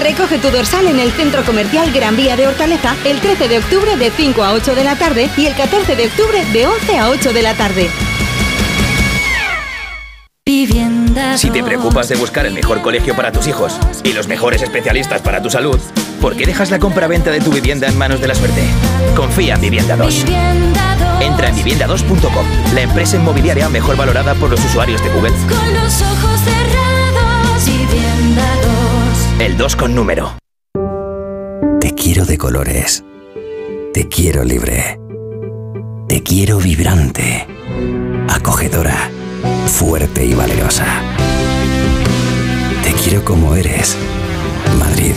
Recoge 0.02 0.39
tu 0.39 0.51
dorsal 0.51 0.86
en 0.86 0.98
el 0.98 1.12
Centro 1.12 1.44
Comercial 1.44 1.93
Gran 1.93 2.16
Vía 2.16 2.35
de 2.35 2.47
Hortaleza 2.47 2.97
el 3.05 3.20
13 3.20 3.48
de 3.48 3.59
octubre 3.59 3.97
de 3.97 4.10
5 4.10 4.43
a 4.43 4.55
8 4.55 4.74
de 4.74 4.85
la 4.85 4.97
tarde 4.97 5.28
y 5.36 5.44
el 5.44 5.55
14 5.55 5.97
de 5.97 6.06
octubre 6.06 6.44
de 6.55 6.66
11 6.66 6.98
a 6.98 7.10
8 7.10 7.32
de 7.35 7.43
la 7.43 7.55
tarde. 7.55 7.90
Si 11.36 11.51
te 11.51 11.62
preocupas 11.62 12.09
de 12.09 12.16
buscar 12.16 12.47
el 12.47 12.55
mejor 12.55 12.81
colegio 12.81 13.14
para 13.14 13.32
tus 13.32 13.47
hijos 13.47 13.78
y 14.02 14.14
los 14.14 14.28
mejores 14.28 14.62
especialistas 14.62 15.20
para 15.20 15.43
tu 15.43 15.51
salud, 15.51 15.78
¿por 16.24 16.36
qué 16.36 16.46
dejas 16.46 16.70
la 16.70 16.78
compra-venta 16.78 17.30
de 17.30 17.38
tu 17.38 17.52
vivienda 17.52 17.86
en 17.86 17.98
manos 17.98 18.18
de 18.18 18.26
la 18.26 18.34
suerte? 18.34 18.62
Confía 19.14 19.56
en 19.56 19.60
Vivienda 19.60 19.94
2. 19.94 20.24
Entra 21.20 21.51
en 21.51 21.55
vivienda2.com, 21.55 22.46
la 22.72 22.80
empresa 22.80 23.16
inmobiliaria 23.16 23.68
mejor 23.68 23.98
valorada 23.98 24.34
por 24.34 24.48
los 24.48 24.64
usuarios 24.64 25.05
de 25.05 25.10
Google. 25.10 25.32
Con 25.32 25.74
los 25.74 26.01
ojos 26.01 26.40
cerrados, 26.40 27.66
Vivienda 27.66 28.42
2. 29.36 29.40
El 29.40 29.59
2 29.59 29.76
con 29.76 29.94
número. 29.94 30.38
Te 31.78 31.94
quiero 31.94 32.24
de 32.24 32.38
colores. 32.38 33.05
Te 33.92 34.09
quiero 34.09 34.44
libre. 34.44 34.98
Te 36.09 36.22
quiero 36.22 36.56
vibrante. 36.56 37.46
Acogedora. 38.30 39.10
Fuerte 39.66 40.24
y 40.24 40.32
valerosa. 40.32 40.86
Te 42.82 42.94
quiero 42.94 43.22
como 43.26 43.55
eres. 43.56 43.94
Madrid. 44.78 45.16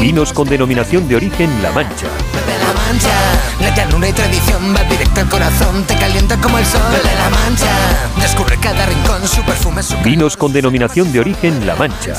Vinos 0.00 0.32
con 0.32 0.48
denominación 0.48 1.06
de 1.08 1.16
origen 1.16 1.50
La 1.62 1.72
Mancha. 1.72 2.06
de 2.06 2.58
la 2.58 2.72
mancha. 2.72 3.10
La 3.60 3.76
llanura 3.76 4.08
y 4.08 4.12
tradición 4.14 4.74
va 4.74 4.82
directo 4.84 5.20
al 5.20 5.28
corazón, 5.28 5.84
te 5.84 5.94
calienta 5.94 6.40
como 6.40 6.56
el 6.56 6.64
sol 6.64 6.80
de 6.90 7.14
la 7.14 7.28
mancha. 7.28 7.70
Descubre 8.18 8.56
cada 8.62 8.86
rincón, 8.86 9.28
su 9.28 9.42
perfume, 9.42 9.82
su 9.82 9.96
Vinos 9.98 10.38
con 10.38 10.54
denominación 10.54 11.12
de 11.12 11.20
origen 11.20 11.66
La 11.66 11.76
Mancha. 11.76 12.14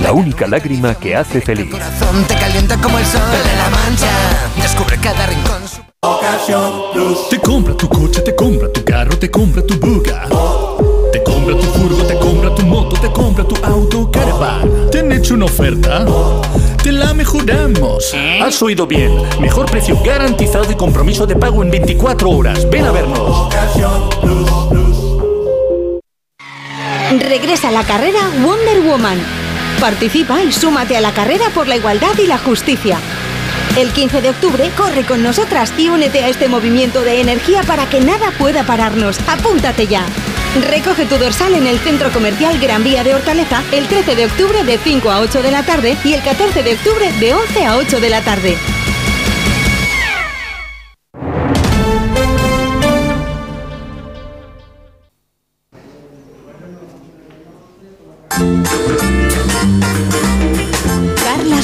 La 0.00 0.12
única 0.12 0.46
lágrima 0.46 0.94
que 0.94 1.16
hace 1.16 1.40
feliz. 1.40 1.68
corazón, 1.68 2.24
te 2.28 2.36
calienta 2.36 2.76
como 2.76 2.96
el 2.96 3.04
sol 3.04 3.20
de 3.20 3.56
la 3.56 3.70
mancha. 3.70 4.10
Descubre 4.62 4.96
cada 4.98 5.26
rincón, 5.26 5.62
su 5.66 5.82
Te 7.28 7.40
compra 7.40 7.76
tu 7.76 7.88
coche, 7.88 8.20
te 8.20 8.36
compra 8.36 8.72
tu 8.72 8.84
carro, 8.84 9.18
te 9.18 9.28
compra 9.28 9.62
tu 9.66 9.74
buga. 9.80 10.28
Te 11.12 11.22
compra 11.24 11.56
tu 11.56 11.66
furgo, 11.72 12.04
te 12.04 12.16
compra 12.18 12.54
tu 12.54 12.64
moto, 12.66 12.96
te 13.00 13.10
compra 13.10 13.42
tu 13.42 13.56
auto, 13.64 14.10
caravan. 14.12 14.90
¿Te 14.92 15.00
han 15.00 15.10
hecho 15.10 15.34
una 15.34 15.46
oferta? 15.46 16.06
Te 16.86 16.92
la 16.92 17.12
mejoramos. 17.12 18.14
Has 18.40 18.62
oído 18.62 18.86
bien. 18.86 19.12
Mejor 19.40 19.68
precio 19.68 19.98
garantizado 20.04 20.70
y 20.70 20.76
compromiso 20.76 21.26
de 21.26 21.34
pago 21.34 21.64
en 21.64 21.70
24 21.72 22.30
horas. 22.30 22.70
Ven 22.70 22.84
a 22.84 22.92
vernos. 22.92 23.52
Regresa 27.28 27.72
la 27.72 27.82
carrera 27.82 28.20
Wonder 28.40 28.82
Woman. 28.82 29.18
Participa 29.80 30.40
y 30.44 30.52
súmate 30.52 30.96
a 30.96 31.00
la 31.00 31.10
carrera 31.10 31.46
por 31.52 31.66
la 31.66 31.74
igualdad 31.74 32.16
y 32.22 32.28
la 32.28 32.38
justicia. 32.38 33.00
El 33.76 33.92
15 33.92 34.22
de 34.22 34.30
octubre 34.30 34.70
corre 34.76 35.04
con 35.04 35.22
nosotras 35.22 35.72
y 35.76 35.88
únete 35.90 36.24
a 36.24 36.28
este 36.28 36.48
movimiento 36.48 37.02
de 37.02 37.20
energía 37.20 37.62
para 37.62 37.88
que 37.88 38.00
nada 38.00 38.32
pueda 38.38 38.64
pararnos. 38.64 39.18
Apúntate 39.28 39.86
ya. 39.86 40.06
Recoge 40.68 41.04
tu 41.04 41.18
dorsal 41.18 41.54
en 41.54 41.66
el 41.66 41.78
Centro 41.80 42.10
Comercial 42.10 42.58
Gran 42.58 42.82
Vía 42.82 43.04
de 43.04 43.14
Hortaleza 43.14 43.62
el 43.72 43.86
13 43.86 44.14
de 44.16 44.26
octubre 44.26 44.64
de 44.64 44.78
5 44.78 45.10
a 45.10 45.20
8 45.20 45.42
de 45.42 45.50
la 45.50 45.62
tarde 45.62 45.98
y 46.04 46.14
el 46.14 46.22
14 46.22 46.62
de 46.62 46.74
octubre 46.74 47.12
de 47.20 47.34
11 47.34 47.66
a 47.66 47.76
8 47.76 48.00
de 48.00 48.08
la 48.08 48.22
tarde. 48.22 48.56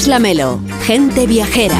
Carlas 0.02 0.08
Lamelo, 0.08 0.58
gente 0.82 1.26
viajera. 1.26 1.76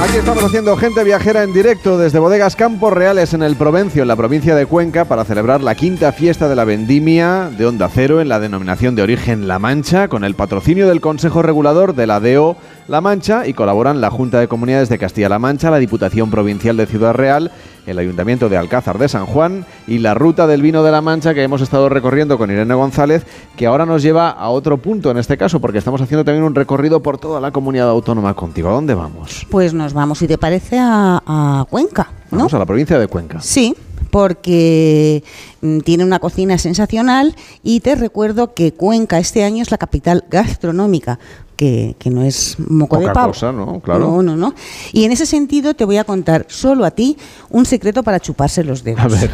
Aquí 0.00 0.16
estamos 0.16 0.44
haciendo 0.44 0.76
gente 0.76 1.02
viajera 1.02 1.42
en 1.42 1.52
directo 1.52 1.98
desde 1.98 2.20
Bodegas 2.20 2.54
Campos 2.54 2.92
Reales 2.92 3.34
en 3.34 3.42
el 3.42 3.56
Provencio, 3.56 4.02
en 4.02 4.08
la 4.08 4.16
provincia 4.16 4.54
de 4.54 4.66
Cuenca, 4.66 5.06
para 5.06 5.24
celebrar 5.24 5.60
la 5.62 5.74
quinta 5.74 6.12
fiesta 6.12 6.48
de 6.48 6.54
la 6.54 6.64
vendimia 6.64 7.50
de 7.50 7.66
Onda 7.66 7.88
Cero 7.92 8.20
en 8.20 8.28
la 8.28 8.38
denominación 8.38 8.94
de 8.94 9.02
origen 9.02 9.48
La 9.48 9.58
Mancha, 9.58 10.06
con 10.06 10.22
el 10.22 10.34
patrocinio 10.34 10.86
del 10.86 11.00
Consejo 11.00 11.42
Regulador 11.42 11.96
de 11.96 12.06
la 12.06 12.20
DO 12.20 12.56
La 12.88 13.02
Mancha 13.02 13.46
y 13.46 13.52
colaboran 13.52 14.00
la 14.00 14.10
Junta 14.10 14.40
de 14.40 14.48
Comunidades 14.48 14.88
de 14.88 14.96
Castilla-La 14.96 15.38
Mancha, 15.38 15.70
la 15.70 15.76
Diputación 15.76 16.30
Provincial 16.30 16.74
de 16.78 16.86
Ciudad 16.86 17.12
Real, 17.12 17.52
el 17.86 17.98
Ayuntamiento 17.98 18.48
de 18.48 18.56
Alcázar 18.56 18.96
de 18.96 19.10
San 19.10 19.26
Juan 19.26 19.66
y 19.86 19.98
la 19.98 20.14
Ruta 20.14 20.46
del 20.46 20.62
Vino 20.62 20.82
de 20.82 20.90
La 20.90 21.02
Mancha 21.02 21.34
que 21.34 21.42
hemos 21.42 21.60
estado 21.60 21.90
recorriendo 21.90 22.38
con 22.38 22.50
Irene 22.50 22.72
González, 22.72 23.26
que 23.58 23.66
ahora 23.66 23.84
nos 23.84 24.02
lleva 24.02 24.30
a 24.30 24.48
otro 24.48 24.78
punto 24.78 25.10
en 25.10 25.18
este 25.18 25.36
caso, 25.36 25.60
porque 25.60 25.76
estamos 25.76 26.00
haciendo 26.00 26.24
también 26.24 26.44
un 26.44 26.54
recorrido 26.54 27.02
por 27.02 27.18
toda 27.18 27.42
la 27.42 27.50
comunidad 27.50 27.90
autónoma 27.90 28.32
contigo. 28.32 28.70
¿A 28.70 28.72
dónde 28.72 28.94
vamos? 28.94 29.46
Pues 29.50 29.74
nos 29.74 29.92
vamos, 29.92 30.20
si 30.20 30.26
te 30.26 30.38
parece, 30.38 30.78
a, 30.78 31.22
a 31.26 31.66
Cuenca. 31.68 32.10
¿no? 32.30 32.38
Vamos 32.38 32.54
a 32.54 32.58
la 32.58 32.64
provincia 32.64 32.98
de 32.98 33.06
Cuenca. 33.06 33.38
Sí, 33.42 33.76
porque 34.10 35.22
mm, 35.60 35.80
tiene 35.80 36.04
una 36.04 36.20
cocina 36.20 36.56
sensacional 36.56 37.36
y 37.62 37.80
te 37.80 37.94
recuerdo 37.96 38.54
que 38.54 38.72
Cuenca 38.72 39.18
este 39.18 39.44
año 39.44 39.62
es 39.62 39.70
la 39.70 39.76
capital 39.76 40.24
gastronómica, 40.30 41.18
que, 41.58 41.96
que 41.98 42.08
no 42.08 42.22
es 42.22 42.56
moco 42.60 43.00
de 43.00 43.10
pavo. 43.10 43.32
cosa, 43.32 43.50
¿no? 43.50 43.80
Claro. 43.80 43.98
No, 43.98 44.22
no, 44.22 44.36
no. 44.36 44.54
Y 44.92 45.02
en 45.02 45.10
ese 45.10 45.26
sentido 45.26 45.74
te 45.74 45.84
voy 45.84 45.96
a 45.96 46.04
contar 46.04 46.46
solo 46.48 46.84
a 46.84 46.92
ti 46.92 47.18
un 47.50 47.66
secreto 47.66 48.04
para 48.04 48.20
chuparse 48.20 48.62
los 48.62 48.84
dedos. 48.84 49.00
A 49.00 49.08
ver. 49.08 49.28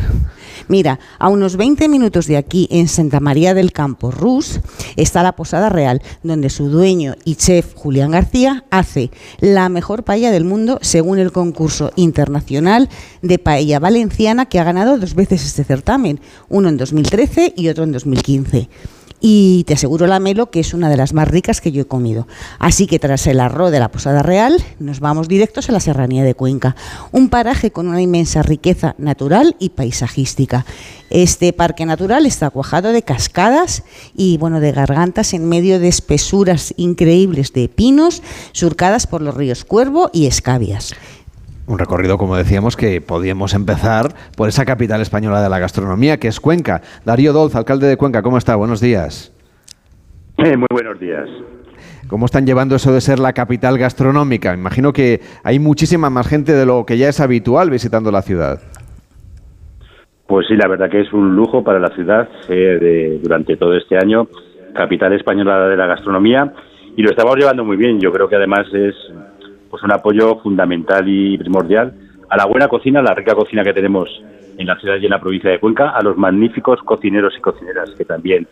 Mira, 0.66 0.98
a 1.18 1.28
unos 1.28 1.58
20 1.58 1.86
minutos 1.90 2.26
de 2.26 2.38
aquí, 2.38 2.66
en 2.70 2.88
Santa 2.88 3.20
María 3.20 3.52
del 3.52 3.72
Campo, 3.72 4.10
Rus, 4.10 4.60
está 4.96 5.22
la 5.22 5.36
Posada 5.36 5.68
Real, 5.68 6.00
donde 6.22 6.48
su 6.48 6.70
dueño 6.70 7.14
y 7.26 7.34
chef 7.34 7.74
Julián 7.74 8.12
García 8.12 8.64
hace 8.70 9.10
la 9.40 9.68
mejor 9.68 10.04
paella 10.04 10.30
del 10.30 10.44
mundo 10.44 10.78
según 10.80 11.18
el 11.18 11.30
concurso 11.30 11.92
internacional 11.94 12.88
de 13.20 13.38
paella 13.38 13.80
valenciana 13.80 14.46
que 14.46 14.58
ha 14.58 14.64
ganado 14.64 14.96
dos 14.96 15.14
veces 15.14 15.44
este 15.44 15.64
certamen, 15.64 16.20
uno 16.48 16.70
en 16.70 16.78
2013 16.78 17.52
y 17.54 17.68
otro 17.68 17.84
en 17.84 17.92
2015 17.92 18.70
y 19.26 19.64
te 19.64 19.72
aseguro 19.72 20.06
la 20.06 20.20
melo 20.20 20.50
que 20.50 20.60
es 20.60 20.74
una 20.74 20.90
de 20.90 20.98
las 20.98 21.14
más 21.14 21.26
ricas 21.26 21.62
que 21.62 21.72
yo 21.72 21.80
he 21.80 21.86
comido. 21.86 22.28
Así 22.58 22.86
que 22.86 22.98
tras 22.98 23.26
el 23.26 23.40
arroz 23.40 23.72
de 23.72 23.80
la 23.80 23.90
Posada 23.90 24.22
Real 24.22 24.62
nos 24.78 25.00
vamos 25.00 25.28
directos 25.28 25.66
a 25.70 25.72
la 25.72 25.80
Serranía 25.80 26.24
de 26.24 26.34
Cuenca, 26.34 26.76
un 27.10 27.30
paraje 27.30 27.70
con 27.70 27.88
una 27.88 28.02
inmensa 28.02 28.42
riqueza 28.42 28.94
natural 28.98 29.56
y 29.58 29.70
paisajística. 29.70 30.66
Este 31.08 31.54
parque 31.54 31.86
natural 31.86 32.26
está 32.26 32.50
cuajado 32.50 32.92
de 32.92 33.00
cascadas 33.00 33.84
y 34.14 34.36
bueno, 34.36 34.60
de 34.60 34.72
gargantas 34.72 35.32
en 35.32 35.48
medio 35.48 35.80
de 35.80 35.88
espesuras 35.88 36.74
increíbles 36.76 37.54
de 37.54 37.70
pinos 37.70 38.22
surcadas 38.52 39.06
por 39.06 39.22
los 39.22 39.34
ríos 39.34 39.64
Cuervo 39.64 40.10
y 40.12 40.26
Escabias. 40.26 40.92
Un 41.66 41.78
recorrido, 41.78 42.18
como 42.18 42.36
decíamos, 42.36 42.76
que 42.76 43.00
podíamos 43.00 43.54
empezar 43.54 44.08
por 44.36 44.48
esa 44.48 44.66
capital 44.66 45.00
española 45.00 45.42
de 45.42 45.48
la 45.48 45.58
gastronomía, 45.58 46.18
que 46.18 46.28
es 46.28 46.38
Cuenca. 46.38 46.82
Darío 47.06 47.32
Dolz, 47.32 47.56
alcalde 47.56 47.86
de 47.86 47.96
Cuenca, 47.96 48.20
¿cómo 48.20 48.36
está? 48.36 48.54
Buenos 48.56 48.82
días. 48.82 49.32
Eh, 50.36 50.56
muy 50.56 50.66
buenos 50.70 51.00
días. 51.00 51.26
¿Cómo 52.08 52.26
están 52.26 52.44
llevando 52.44 52.76
eso 52.76 52.92
de 52.92 53.00
ser 53.00 53.18
la 53.18 53.32
capital 53.32 53.78
gastronómica? 53.78 54.52
Imagino 54.52 54.92
que 54.92 55.20
hay 55.42 55.58
muchísima 55.58 56.10
más 56.10 56.28
gente 56.28 56.52
de 56.52 56.66
lo 56.66 56.84
que 56.84 56.98
ya 56.98 57.08
es 57.08 57.18
habitual 57.18 57.70
visitando 57.70 58.12
la 58.12 58.20
ciudad. 58.20 58.60
Pues 60.26 60.46
sí, 60.46 60.56
la 60.56 60.68
verdad 60.68 60.90
que 60.90 61.00
es 61.00 61.12
un 61.14 61.34
lujo 61.34 61.64
para 61.64 61.78
la 61.78 61.88
ciudad 61.94 62.28
eh, 62.50 63.18
durante 63.22 63.56
todo 63.56 63.74
este 63.74 63.96
año, 63.96 64.28
capital 64.74 65.14
española 65.14 65.66
de 65.66 65.76
la 65.76 65.86
gastronomía, 65.86 66.52
y 66.94 67.02
lo 67.02 67.10
estamos 67.10 67.36
llevando 67.36 67.64
muy 67.64 67.78
bien. 67.78 68.00
Yo 68.00 68.12
creo 68.12 68.28
que 68.28 68.36
además 68.36 68.66
es 68.72 68.94
pues 69.74 69.82
un 69.82 69.90
apoyo 69.90 70.36
fundamental 70.36 71.02
y 71.08 71.36
primordial 71.36 71.92
a 72.30 72.36
la 72.36 72.44
buena 72.44 72.68
cocina, 72.68 73.00
a 73.00 73.02
la 73.02 73.12
rica 73.12 73.34
cocina 73.34 73.64
que 73.64 73.72
tenemos 73.72 74.08
en 74.56 74.68
la 74.68 74.78
ciudad 74.78 74.98
y 75.00 75.06
en 75.06 75.10
la 75.10 75.18
provincia 75.18 75.50
de 75.50 75.58
Cuenca, 75.58 75.90
a 75.90 76.00
los 76.00 76.16
magníficos 76.16 76.80
cocineros 76.84 77.34
y 77.36 77.40
cocineras 77.40 77.90
que 77.98 78.04
también 78.04 78.46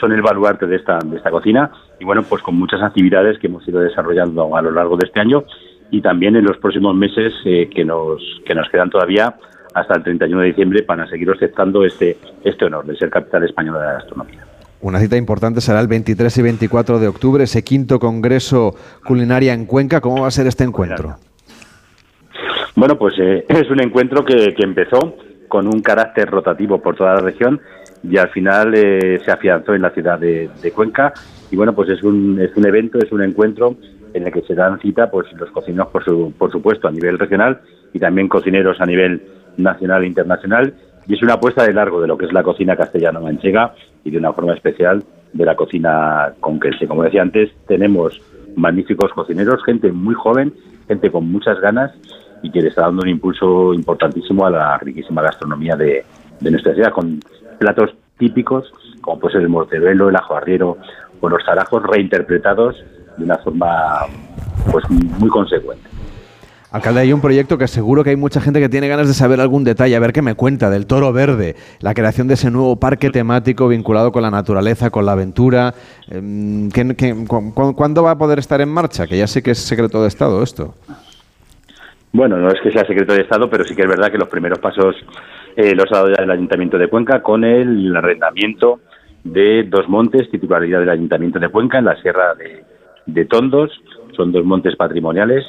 son 0.00 0.10
el 0.10 0.20
baluarte 0.20 0.66
de 0.66 0.74
esta, 0.74 0.98
de 0.98 1.16
esta 1.16 1.30
cocina 1.30 1.70
y 2.00 2.04
bueno, 2.04 2.24
pues 2.28 2.42
con 2.42 2.56
muchas 2.56 2.82
actividades 2.82 3.38
que 3.38 3.46
hemos 3.46 3.68
ido 3.68 3.78
desarrollando 3.78 4.56
a 4.56 4.62
lo 4.62 4.72
largo 4.72 4.96
de 4.96 5.06
este 5.06 5.20
año 5.20 5.44
y 5.92 6.00
también 6.00 6.34
en 6.34 6.44
los 6.44 6.58
próximos 6.58 6.96
meses 6.96 7.32
eh, 7.44 7.70
que, 7.72 7.84
nos, 7.84 8.20
que 8.44 8.56
nos 8.56 8.68
quedan 8.68 8.90
todavía 8.90 9.32
hasta 9.74 9.94
el 9.94 10.02
31 10.02 10.40
de 10.40 10.48
diciembre 10.48 10.82
para 10.82 11.06
seguir 11.06 11.30
aceptando 11.30 11.84
este, 11.84 12.16
este 12.42 12.64
honor 12.64 12.84
de 12.84 12.96
ser 12.96 13.10
capital 13.10 13.44
española 13.44 13.78
de 13.78 13.86
la 13.86 13.92
gastronomía. 13.92 14.43
Una 14.84 14.98
cita 14.98 15.16
importante 15.16 15.62
será 15.62 15.80
el 15.80 15.88
23 15.88 16.36
y 16.36 16.42
24 16.42 16.98
de 16.98 17.08
octubre, 17.08 17.44
ese 17.44 17.64
quinto 17.64 17.98
Congreso 17.98 18.74
Culinaria 19.02 19.54
en 19.54 19.64
Cuenca. 19.64 20.02
¿Cómo 20.02 20.20
va 20.20 20.28
a 20.28 20.30
ser 20.30 20.46
este 20.46 20.62
encuentro? 20.62 21.16
Bueno, 22.76 22.98
pues 22.98 23.14
eh, 23.18 23.46
es 23.48 23.70
un 23.70 23.80
encuentro 23.80 24.26
que, 24.26 24.54
empezó 24.58 25.16
con 25.48 25.68
un 25.68 25.80
carácter 25.80 26.28
rotativo 26.28 26.82
por 26.82 26.96
toda 26.96 27.14
la 27.14 27.20
región 27.20 27.62
y 28.02 28.18
al 28.18 28.28
final 28.28 28.74
eh, 28.74 29.22
se 29.24 29.30
afianzó 29.30 29.74
en 29.74 29.80
la 29.80 29.88
ciudad 29.88 30.18
de, 30.18 30.50
Cuenca. 30.74 31.14
Y 31.50 31.56
bueno, 31.56 31.74
pues 31.74 31.88
es 31.88 32.02
un, 32.02 32.38
es 32.38 32.54
un 32.54 32.66
evento, 32.66 32.98
es 32.98 33.10
un 33.10 33.22
encuentro 33.22 33.76
en 34.12 34.26
el 34.26 34.32
que 34.34 34.42
se 34.42 34.54
dan 34.54 34.78
cita 34.80 35.10
pues 35.10 35.32
los 35.32 35.50
cocineros, 35.50 35.88
por, 35.88 36.04
su, 36.04 36.34
por 36.36 36.52
supuesto, 36.52 36.88
a 36.88 36.92
nivel 36.92 37.18
regional 37.18 37.62
y 37.94 37.98
también 37.98 38.28
cocineros 38.28 38.78
a 38.82 38.84
nivel 38.84 39.22
nacional 39.56 40.04
e 40.04 40.08
internacional 40.08 40.74
y 41.06 41.14
es 41.14 41.22
una 41.22 41.34
apuesta 41.34 41.64
de 41.64 41.72
largo 41.72 42.00
de 42.00 42.08
lo 42.08 42.16
que 42.16 42.26
es 42.26 42.32
la 42.32 42.42
cocina 42.42 42.76
castellano-manchega 42.76 43.74
y 44.04 44.10
de 44.10 44.18
una 44.18 44.32
forma 44.32 44.54
especial 44.54 45.02
de 45.32 45.44
la 45.44 45.56
cocina 45.56 46.32
conquense. 46.40 46.86
Como 46.86 47.02
decía 47.02 47.22
antes, 47.22 47.50
tenemos 47.66 48.20
magníficos 48.56 49.12
cocineros, 49.12 49.64
gente 49.64 49.90
muy 49.92 50.14
joven, 50.14 50.54
gente 50.88 51.10
con 51.10 51.30
muchas 51.30 51.60
ganas 51.60 51.92
y 52.42 52.50
que 52.50 52.60
le 52.60 52.68
está 52.68 52.82
dando 52.82 53.02
un 53.02 53.08
impulso 53.08 53.74
importantísimo 53.74 54.46
a 54.46 54.50
la 54.50 54.78
riquísima 54.78 55.22
gastronomía 55.22 55.76
de, 55.76 56.04
nuestra 56.40 56.74
ciudad, 56.74 56.92
con 56.92 57.20
platos 57.58 57.94
típicos 58.18 58.70
como 59.00 59.20
puede 59.20 59.34
ser 59.34 59.42
el 59.42 59.48
mortebelo, 59.48 60.08
el 60.08 60.16
ajo 60.16 60.34
arriero 60.34 60.78
o 61.20 61.28
los 61.28 61.44
zarajos 61.44 61.82
reinterpretados 61.82 62.76
de 63.18 63.24
una 63.24 63.36
forma 63.38 64.00
pues 64.72 64.88
muy 64.90 65.28
consecuente. 65.28 65.93
Alcalde, 66.74 67.02
hay 67.02 67.12
un 67.12 67.20
proyecto 67.20 67.56
que 67.56 67.68
seguro 67.68 68.02
que 68.02 68.10
hay 68.10 68.16
mucha 68.16 68.40
gente 68.40 68.58
que 68.58 68.68
tiene 68.68 68.88
ganas 68.88 69.06
de 69.06 69.14
saber 69.14 69.40
algún 69.40 69.62
detalle, 69.62 69.94
a 69.94 70.00
ver 70.00 70.12
qué 70.12 70.22
me 70.22 70.34
cuenta 70.34 70.70
del 70.70 70.88
Toro 70.88 71.12
Verde, 71.12 71.54
la 71.80 71.94
creación 71.94 72.26
de 72.26 72.34
ese 72.34 72.50
nuevo 72.50 72.80
parque 72.80 73.10
temático 73.10 73.68
vinculado 73.68 74.10
con 74.10 74.22
la 74.22 74.30
naturaleza, 74.32 74.90
con 74.90 75.06
la 75.06 75.12
aventura. 75.12 75.72
Em, 76.10 76.68
cuándo 77.76 78.02
va 78.02 78.10
a 78.10 78.18
poder 78.18 78.40
estar 78.40 78.60
en 78.60 78.70
marcha? 78.70 79.06
Que 79.06 79.16
ya 79.16 79.28
sé 79.28 79.40
que 79.40 79.52
es 79.52 79.58
secreto 79.58 80.02
de 80.02 80.08
Estado 80.08 80.42
esto. 80.42 80.74
Bueno, 82.12 82.38
no 82.38 82.48
es 82.48 82.60
que 82.60 82.72
sea 82.72 82.84
secreto 82.84 83.14
de 83.14 83.20
Estado, 83.20 83.48
pero 83.48 83.62
sí 83.62 83.76
que 83.76 83.82
es 83.82 83.88
verdad 83.88 84.10
que 84.10 84.18
los 84.18 84.28
primeros 84.28 84.58
pasos 84.58 84.96
eh, 85.54 85.76
los 85.76 85.86
ha 85.92 85.98
dado 85.98 86.08
ya 86.08 86.24
el 86.24 86.30
Ayuntamiento 86.32 86.76
de 86.76 86.88
Cuenca 86.88 87.22
con 87.22 87.44
el 87.44 87.94
arrendamiento 87.94 88.80
de 89.22 89.62
dos 89.62 89.88
montes, 89.88 90.28
titularidad 90.28 90.80
del 90.80 90.90
Ayuntamiento 90.90 91.38
de 91.38 91.50
Cuenca, 91.50 91.78
en 91.78 91.84
la 91.84 91.94
Sierra 92.02 92.34
de 93.06 93.24
Tondos. 93.26 93.70
Son 94.16 94.32
dos 94.32 94.44
montes 94.44 94.74
patrimoniales 94.74 95.44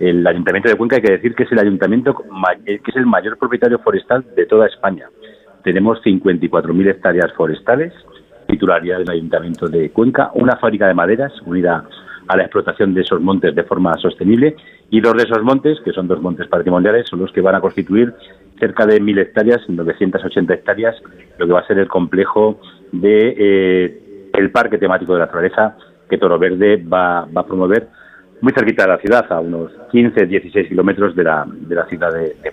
el 0.00 0.26
Ayuntamiento 0.26 0.70
de 0.70 0.76
Cuenca 0.76 0.96
hay 0.96 1.02
que 1.02 1.12
decir 1.12 1.34
que 1.34 1.42
es 1.42 1.52
el 1.52 1.58
ayuntamiento 1.58 2.16
que 2.56 2.80
es 2.90 2.96
el 2.96 3.04
mayor 3.04 3.36
propietario 3.36 3.78
forestal 3.78 4.24
de 4.34 4.46
toda 4.46 4.66
España. 4.66 5.08
Tenemos 5.62 6.02
54.000 6.02 6.88
hectáreas 6.88 7.32
forestales, 7.34 7.92
titularidad 8.48 8.98
del 8.98 9.10
Ayuntamiento 9.10 9.68
de 9.68 9.90
Cuenca, 9.90 10.30
una 10.34 10.56
fábrica 10.56 10.88
de 10.88 10.94
maderas 10.94 11.32
unida 11.44 11.84
a 12.28 12.36
la 12.36 12.44
explotación 12.44 12.94
de 12.94 13.02
esos 13.02 13.20
montes 13.20 13.54
de 13.54 13.62
forma 13.64 13.94
sostenible 13.98 14.56
y 14.88 15.00
dos 15.02 15.14
de 15.14 15.24
esos 15.24 15.42
montes, 15.42 15.78
que 15.84 15.92
son 15.92 16.08
dos 16.08 16.22
montes 16.22 16.48
patrimoniales, 16.48 17.06
son 17.08 17.20
los 17.20 17.32
que 17.32 17.42
van 17.42 17.56
a 17.56 17.60
constituir 17.60 18.14
cerca 18.58 18.86
de 18.86 19.02
1.000 19.02 19.20
hectáreas, 19.20 19.68
980 19.68 20.54
hectáreas, 20.54 20.96
lo 21.36 21.46
que 21.46 21.52
va 21.52 21.60
a 21.60 21.66
ser 21.66 21.78
el 21.78 21.88
complejo 21.88 22.58
de 22.92 23.34
eh, 23.36 24.30
el 24.32 24.50
parque 24.50 24.78
temático 24.78 25.12
de 25.12 25.18
la 25.18 25.26
naturaleza 25.26 25.76
que 26.08 26.16
Toro 26.16 26.38
Verde 26.38 26.76
va 26.76 27.20
a 27.20 27.46
promover 27.46 27.88
muy 28.40 28.52
cerquita 28.52 28.82
de 28.82 28.88
la 28.88 28.98
ciudad, 28.98 29.30
a 29.30 29.40
unos 29.40 29.72
15, 29.90 30.26
16 30.26 30.68
kilómetros 30.68 31.14
de 31.14 31.24
la, 31.24 31.46
de 31.46 31.74
la 31.74 31.86
ciudad 31.86 32.12
de, 32.12 32.36
de 32.42 32.52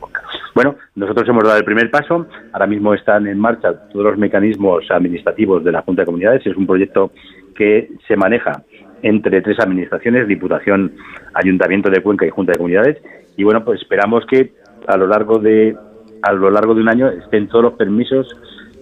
Bueno, 0.54 0.76
nosotros 0.96 1.28
hemos 1.30 1.44
dado 1.44 1.58
el 1.58 1.64
primer 1.64 1.90
paso, 1.90 2.28
ahora 2.52 2.68
mismo 2.68 2.94
están 2.94 3.28
en 3.28 3.40
marcha 3.40 3.74
todos 3.90 4.06
los 4.06 4.18
mecanismos 4.18 4.90
administrativos 4.90 5.64
de 5.64 5.72
la 5.72 5.82
Junta 5.82 6.02
de 6.02 6.08
Comunidades, 6.08 6.46
es 6.46 6.56
un 6.56 6.68
proyecto 6.68 7.12
que 7.56 7.90
se 8.08 8.16
maneja 8.16 8.64
entre 9.02 9.42
tres 9.42 9.60
administraciones, 9.60 10.28
Diputación, 10.28 10.94
Ayuntamiento 11.34 11.90
de 11.90 12.02
Cuenca 12.02 12.26
y 12.26 12.30
Junta 12.30 12.52
de 12.52 12.58
Comunidades, 12.58 12.98
y 13.38 13.44
bueno, 13.44 13.64
pues 13.64 13.82
esperamos 13.82 14.26
que 14.26 14.54
a 14.88 14.98
lo 14.98 15.08
largo 15.08 15.40
de 15.40 15.76
a 16.24 16.34
lo 16.34 16.50
largo 16.50 16.74
de 16.74 16.82
un 16.82 16.90
año 16.90 17.10
estén 17.10 17.48
todos 17.48 17.64
los 17.64 17.74
permisos 17.74 18.36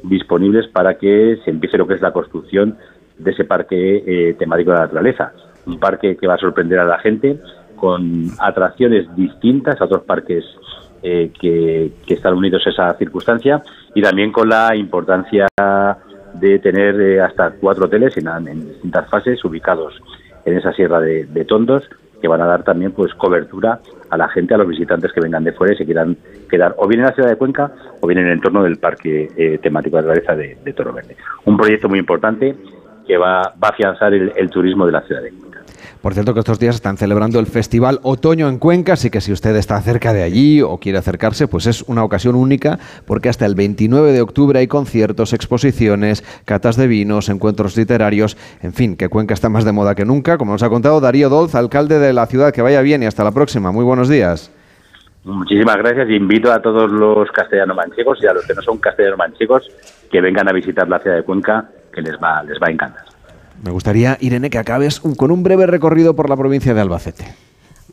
disponibles 0.04 0.68
para 0.70 0.98
que 0.98 1.38
se 1.44 1.52
empiece 1.52 1.78
lo 1.78 1.86
que 1.86 1.96
es 1.96 2.02
la 2.02 2.14
construcción 2.14 2.78
de 3.18 3.32
ese 3.32 3.44
parque 3.44 4.04
eh, 4.06 4.36
temático 4.40 4.72
de 4.72 4.78
la 4.78 4.84
naturaleza 4.84 5.34
un 5.66 5.80
parque 5.80 6.18
que 6.18 6.28
va 6.28 6.36
a 6.36 6.38
sorprender 6.38 6.80
a 6.80 6.86
la 6.86 7.00
gente 7.00 7.40
con 7.76 8.30
atracciones 8.40 9.14
distintas 9.16 9.80
a 9.80 9.86
otros 9.86 10.04
parques 10.04 10.44
eh, 11.04 11.32
que, 11.40 11.92
están 12.08 12.34
unidos 12.34 12.64
a 12.66 12.70
esa 12.70 12.94
circunstancia 12.98 13.62
y 13.94 14.02
también 14.02 14.32
con 14.32 14.50
la 14.50 14.76
importancia 14.76 15.48
de 16.34 16.60
tener 16.60 17.00
eh, 17.00 17.22
hasta 17.22 17.52
cuatro 17.52 17.86
hoteles 17.86 18.18
en, 18.18 18.68
distintas 18.68 19.08
fases 19.10 19.44
ubicados 19.46 19.94
en 20.46 20.58
esa 20.58 20.72
sierra 20.74 21.00
de, 21.00 21.46
Tondos 21.46 21.84
que 22.22 22.28
van 22.28 22.42
a 22.42 22.48
dar 22.48 22.64
también 22.64 22.92
pues 22.92 23.14
cobertura 23.14 23.80
a 24.10 24.18
la 24.18 24.28
gente, 24.30 24.54
a 24.56 24.58
los 24.58 24.68
visitantes 24.68 25.12
que 25.14 25.22
vengan 25.22 25.44
de 25.44 25.52
fuera 25.52 25.74
y 25.74 25.78
se 25.78 25.86
quieran 25.86 26.18
quedar 26.50 26.74
o 26.78 26.88
bien 26.88 27.02
en 27.02 27.08
la 27.08 27.14
ciudad 27.14 27.30
de 27.30 27.36
Cuenca 27.36 27.72
o 28.02 28.08
bien 28.08 28.22
en 28.22 28.28
el 28.28 28.34
entorno 28.34 28.64
del 28.64 28.78
parque 28.78 29.30
eh, 29.38 29.60
temático 29.62 29.98
de 29.98 30.04
la 30.04 30.16
naturaleza 30.16 30.58
de, 30.64 30.74
Toro 30.74 30.94
Verde. 30.94 31.18
Un 31.46 31.58
proyecto 31.58 31.88
muy 31.88 32.00
importante 32.00 32.56
que 33.06 33.18
va, 33.18 33.54
va 33.62 33.68
a 33.68 33.70
afianzar 33.70 34.14
el, 34.14 34.32
el 34.36 34.50
turismo 34.50 34.86
de 34.86 34.92
la 34.92 35.02
ciudad 35.02 35.22
de 35.22 35.30
Cuenca. 35.32 35.46
Por 36.02 36.14
cierto 36.14 36.36
que 36.36 36.40
estos 36.40 36.60
días 36.60 36.76
están 36.76 36.98
celebrando 36.98 37.40
el 37.40 37.48
Festival 37.48 38.00
Otoño 38.04 38.48
en 38.48 38.60
Cuenca, 38.60 38.94
así 38.94 39.10
que 39.10 39.22
si 39.22 39.32
usted 39.32 39.56
está 39.56 39.82
cerca 39.82 40.14
de 40.14 40.22
allí 40.22 40.62
o 40.62 40.78
quiere 40.78 41.00
acercarse, 41.00 41.48
pues 41.48 41.66
es 41.66 41.82
una 41.88 42.04
ocasión 42.04 42.36
única 42.36 42.78
porque 43.08 43.28
hasta 43.28 43.48
el 43.48 43.56
29 43.56 44.12
de 44.12 44.22
octubre 44.22 44.60
hay 44.60 44.68
conciertos, 44.68 45.34
exposiciones, 45.34 46.24
catas 46.46 46.76
de 46.76 46.86
vinos, 46.86 47.30
encuentros 47.30 47.76
literarios, 47.76 48.38
en 48.62 48.74
fin, 48.74 48.98
que 48.98 49.10
Cuenca 49.10 49.34
está 49.34 49.50
más 49.50 49.66
de 49.66 49.72
moda 49.72 49.96
que 49.96 50.06
nunca, 50.06 50.38
como 50.38 50.52
nos 50.52 50.62
ha 50.62 50.70
contado 50.70 51.02
Darío 51.02 51.30
Dolz, 51.30 51.56
alcalde 51.56 51.98
de 51.98 52.14
la 52.14 52.28
ciudad. 52.28 52.54
Que 52.54 52.62
vaya 52.62 52.82
bien 52.82 53.02
y 53.02 53.08
hasta 53.08 53.24
la 53.24 53.32
próxima. 53.32 53.72
Muy 53.72 53.84
buenos 53.84 54.08
días. 54.08 54.52
Muchísimas 55.24 55.78
gracias 55.78 56.08
y 56.08 56.16
invito 56.18 56.52
a 56.52 56.62
todos 56.62 56.92
los 56.92 57.32
castellano-manchegos 57.32 58.22
y 58.22 58.28
a 58.28 58.34
los 58.34 58.46
que 58.46 58.54
no 58.54 58.62
son 58.62 58.78
castellano-manchegos 58.78 59.68
que 60.12 60.22
vengan 60.22 60.48
a 60.48 60.54
visitar 60.54 60.88
la 60.88 61.00
ciudad 61.00 61.16
de 61.16 61.24
Cuenca, 61.24 61.68
que 61.96 62.02
les 62.02 62.16
va, 62.22 62.44
les 62.44 62.60
va 62.62 62.68
a 62.68 62.72
encantar. 62.72 63.06
Me 63.64 63.72
gustaría, 63.72 64.18
Irene, 64.20 64.50
que 64.50 64.58
acabes 64.58 65.00
con 65.00 65.32
un 65.32 65.42
breve 65.42 65.66
recorrido 65.66 66.16
por 66.16 66.30
la 66.30 66.36
provincia 66.36 66.74
de 66.74 66.82
Albacete. 66.82 67.26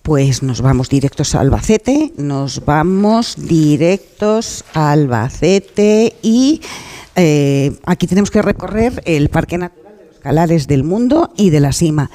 Pues 0.02 0.42
nos 0.42 0.60
vamos 0.60 0.88
directos 0.88 1.34
a 1.34 1.40
Albacete, 1.40 2.12
nos 2.16 2.64
vamos 2.64 3.36
directos 3.36 4.64
a 4.74 4.90
Albacete 4.90 6.16
y 6.22 6.60
eh, 7.14 7.78
aquí 7.86 8.08
tenemos 8.08 8.32
que 8.32 8.42
recorrer 8.42 9.00
el 9.06 9.28
Parque 9.28 9.58
Natural 9.58 9.96
de 9.96 10.06
los 10.06 10.18
Calares 10.18 10.66
del 10.66 10.82
Mundo 10.82 11.32
y 11.36 11.50
de 11.50 11.60
la 11.60 11.70
Sima. 11.70 12.10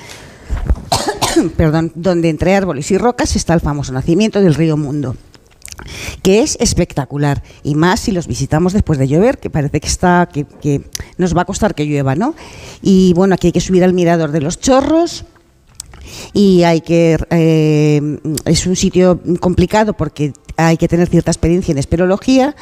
Perdón, 1.55 1.93
donde 1.95 2.29
entre 2.29 2.55
árboles 2.55 2.91
y 2.91 2.97
rocas 2.97 3.37
está 3.37 3.53
el 3.53 3.61
famoso 3.61 3.93
nacimiento 3.93 4.41
del 4.41 4.55
río 4.55 4.75
Mundo 4.75 5.15
que 6.21 6.41
es 6.41 6.57
espectacular 6.59 7.43
y 7.63 7.75
más 7.75 8.01
si 8.01 8.11
los 8.11 8.27
visitamos 8.27 8.73
después 8.73 8.99
de 8.99 9.07
llover, 9.07 9.37
que 9.37 9.49
parece 9.49 9.79
que 9.79 9.87
está 9.87 10.29
que, 10.31 10.81
nos 11.17 11.35
va 11.35 11.43
a 11.43 11.45
costar 11.45 11.75
que 11.75 11.85
llueva, 11.85 12.15
¿no? 12.15 12.35
Y 12.81 13.13
bueno, 13.13 13.35
aquí 13.35 13.47
hay 13.47 13.53
que 13.53 13.61
subir 13.61 13.83
al 13.83 13.93
mirador 13.93 14.31
de 14.31 14.41
los 14.41 14.59
chorros, 14.59 15.25
y 16.33 16.63
hay 16.63 16.81
que 16.81 17.17
eh, 17.31 18.19
es 18.45 18.65
un 18.65 18.75
sitio 18.75 19.19
complicado 19.39 19.93
porque 19.93 20.31
hay 20.55 20.77
que 20.77 20.87
tener 20.87 21.09
cierta 21.09 21.31
experiencia 21.31 21.71
en 21.71 21.77
esperología 21.77 22.55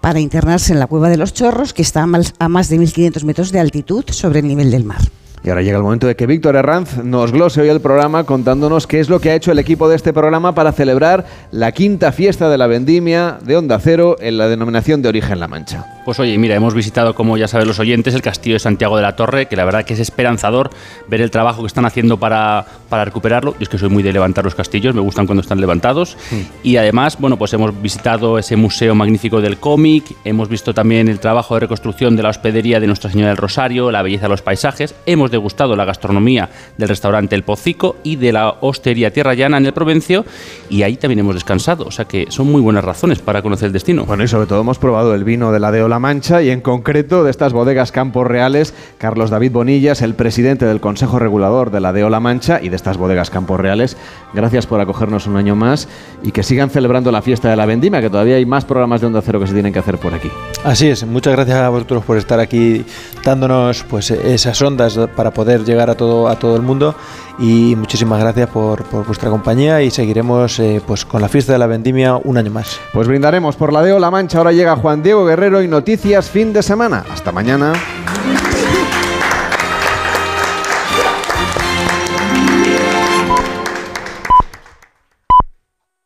para 0.00 0.20
internarse 0.20 0.72
en 0.72 0.80
la 0.80 0.86
cueva 0.86 1.08
de 1.08 1.16
los 1.16 1.32
chorros 1.32 1.72
que 1.72 1.82
está 1.82 2.02
a 2.02 2.48
más 2.48 2.68
de 2.68 2.78
1500 2.78 3.24
metros 3.24 3.52
de 3.52 3.60
altitud 3.60 4.04
sobre 4.10 4.40
el 4.40 4.48
nivel 4.48 4.70
del 4.70 4.84
mar. 4.84 5.00
Y 5.42 5.48
ahora 5.48 5.62
llega 5.62 5.78
el 5.78 5.82
momento 5.82 6.06
de 6.06 6.16
que 6.16 6.26
Víctor 6.26 6.54
Herranz 6.54 7.02
nos 7.02 7.32
glose 7.32 7.62
hoy 7.62 7.70
el 7.70 7.80
programa 7.80 8.24
contándonos 8.24 8.86
qué 8.86 9.00
es 9.00 9.08
lo 9.08 9.20
que 9.20 9.30
ha 9.30 9.34
hecho 9.34 9.52
el 9.52 9.58
equipo 9.58 9.88
de 9.88 9.96
este 9.96 10.12
programa 10.12 10.54
para 10.54 10.72
celebrar 10.72 11.24
la 11.50 11.72
quinta 11.72 12.12
fiesta 12.12 12.50
de 12.50 12.58
la 12.58 12.66
vendimia 12.66 13.38
de 13.42 13.56
Onda 13.56 13.78
Cero 13.78 14.16
en 14.20 14.36
la 14.36 14.48
denominación 14.48 15.00
de 15.00 15.08
origen 15.08 15.40
La 15.40 15.48
Mancha. 15.48 15.86
Pues 16.04 16.20
oye, 16.20 16.36
mira, 16.36 16.54
hemos 16.54 16.74
visitado, 16.74 17.14
como 17.14 17.38
ya 17.38 17.48
saben 17.48 17.68
los 17.68 17.78
oyentes, 17.78 18.14
el 18.14 18.20
castillo 18.20 18.56
de 18.56 18.58
Santiago 18.58 18.96
de 18.96 19.02
la 19.02 19.16
Torre, 19.16 19.46
que 19.46 19.56
la 19.56 19.64
verdad 19.64 19.84
que 19.84 19.94
es 19.94 20.00
esperanzador 20.00 20.70
ver 21.08 21.22
el 21.22 21.30
trabajo 21.30 21.62
que 21.62 21.68
están 21.68 21.86
haciendo 21.86 22.18
para, 22.18 22.66
para 22.90 23.06
recuperarlo. 23.06 23.54
Y 23.58 23.62
es 23.62 23.68
que 23.70 23.78
soy 23.78 23.88
muy 23.88 24.02
de 24.02 24.12
levantar 24.12 24.44
los 24.44 24.54
castillos, 24.54 24.94
me 24.94 25.00
gustan 25.00 25.26
cuando 25.26 25.40
están 25.40 25.60
levantados. 25.60 26.18
Y 26.62 26.76
además, 26.76 27.16
bueno, 27.18 27.38
pues 27.38 27.52
hemos 27.54 27.80
visitado 27.80 28.38
ese 28.38 28.56
museo 28.56 28.94
magnífico 28.94 29.40
del 29.40 29.58
cómic, 29.58 30.04
hemos 30.24 30.50
visto 30.50 30.74
también 30.74 31.08
el 31.08 31.20
trabajo 31.20 31.54
de 31.54 31.60
reconstrucción 31.60 32.16
de 32.16 32.24
la 32.24 32.28
hospedería 32.28 32.80
de 32.80 32.86
Nuestra 32.86 33.10
Señora 33.10 33.28
del 33.28 33.38
Rosario, 33.38 33.90
la 33.90 34.02
belleza 34.02 34.24
de 34.24 34.30
los 34.30 34.42
paisajes, 34.42 34.94
hemos 35.06 35.29
degustado 35.30 35.76
la 35.76 35.84
gastronomía 35.84 36.48
del 36.76 36.88
restaurante 36.88 37.34
El 37.34 37.42
Pocico 37.42 37.96
y 38.02 38.16
de 38.16 38.32
la 38.32 38.56
hostería 38.60 39.12
Tierra 39.12 39.34
Llana 39.34 39.58
en 39.58 39.66
el 39.66 39.72
Provencio, 39.72 40.24
y 40.68 40.82
ahí 40.82 40.96
también 40.96 41.20
hemos 41.20 41.34
descansado. 41.34 41.84
O 41.84 41.90
sea 41.90 42.04
que 42.04 42.26
son 42.30 42.50
muy 42.50 42.60
buenas 42.60 42.84
razones 42.84 43.20
para 43.20 43.42
conocer 43.42 43.66
el 43.66 43.72
destino. 43.72 44.04
Bueno, 44.04 44.24
y 44.24 44.28
sobre 44.28 44.46
todo 44.46 44.60
hemos 44.60 44.78
probado 44.78 45.14
el 45.14 45.24
vino 45.24 45.52
de 45.52 45.60
la 45.60 45.70
Deo 45.70 45.88
La 45.88 45.98
Mancha 45.98 46.42
y 46.42 46.50
en 46.50 46.60
concreto 46.60 47.24
de 47.24 47.30
estas 47.30 47.52
bodegas 47.52 47.92
Campos 47.92 48.26
Reales, 48.26 48.74
Carlos 48.98 49.30
David 49.30 49.52
Bonillas, 49.52 50.02
el 50.02 50.14
presidente 50.14 50.66
del 50.66 50.80
Consejo 50.80 51.18
Regulador 51.18 51.70
de 51.70 51.80
la 51.80 51.92
Deo 51.92 52.10
La 52.10 52.20
Mancha 52.20 52.60
y 52.62 52.68
de 52.68 52.76
estas 52.76 52.96
bodegas 52.96 53.30
Campos 53.30 53.60
Reales, 53.60 53.96
gracias 54.32 54.66
por 54.66 54.80
acogernos 54.80 55.26
un 55.26 55.36
año 55.36 55.56
más 55.56 55.88
y 56.22 56.32
que 56.32 56.42
sigan 56.42 56.70
celebrando 56.70 57.12
la 57.12 57.22
fiesta 57.22 57.50
de 57.50 57.56
la 57.56 57.66
vendimia, 57.66 58.00
que 58.00 58.10
todavía 58.10 58.36
hay 58.36 58.46
más 58.46 58.64
programas 58.64 59.00
de 59.00 59.06
Onda 59.06 59.22
Cero 59.22 59.40
que 59.40 59.46
se 59.46 59.54
tienen 59.54 59.72
que 59.72 59.78
hacer 59.78 59.98
por 59.98 60.14
aquí. 60.14 60.30
Así 60.64 60.88
es, 60.88 61.06
muchas 61.06 61.34
gracias 61.34 61.58
a 61.58 61.68
vosotros 61.68 62.04
por 62.04 62.16
estar 62.16 62.40
aquí 62.40 62.84
dándonos 63.24 63.84
pues 63.84 64.10
esas 64.10 64.60
ondas 64.62 64.98
para 65.20 65.32
poder 65.32 65.66
llegar 65.66 65.90
a 65.90 65.94
todo 65.94 66.28
a 66.28 66.36
todo 66.36 66.56
el 66.56 66.62
mundo 66.62 66.94
y 67.38 67.76
muchísimas 67.76 68.18
gracias 68.20 68.48
por, 68.48 68.84
por 68.84 69.04
vuestra 69.04 69.28
compañía 69.28 69.82
y 69.82 69.90
seguiremos 69.90 70.58
eh, 70.60 70.80
pues 70.86 71.04
con 71.04 71.20
la 71.20 71.28
fiesta 71.28 71.52
de 71.52 71.58
la 71.58 71.66
vendimia 71.66 72.16
un 72.16 72.38
año 72.38 72.50
más. 72.50 72.80
Pues 72.94 73.06
brindaremos 73.06 73.54
por 73.54 73.70
la 73.70 73.82
Deo 73.82 73.98
La 73.98 74.10
Mancha. 74.10 74.38
Ahora 74.38 74.52
llega 74.52 74.76
Juan 74.76 75.02
Diego 75.02 75.26
Guerrero 75.26 75.62
y 75.62 75.68
noticias 75.68 76.30
fin 76.30 76.54
de 76.54 76.62
semana. 76.62 77.04
Hasta 77.12 77.32
mañana. 77.32 77.74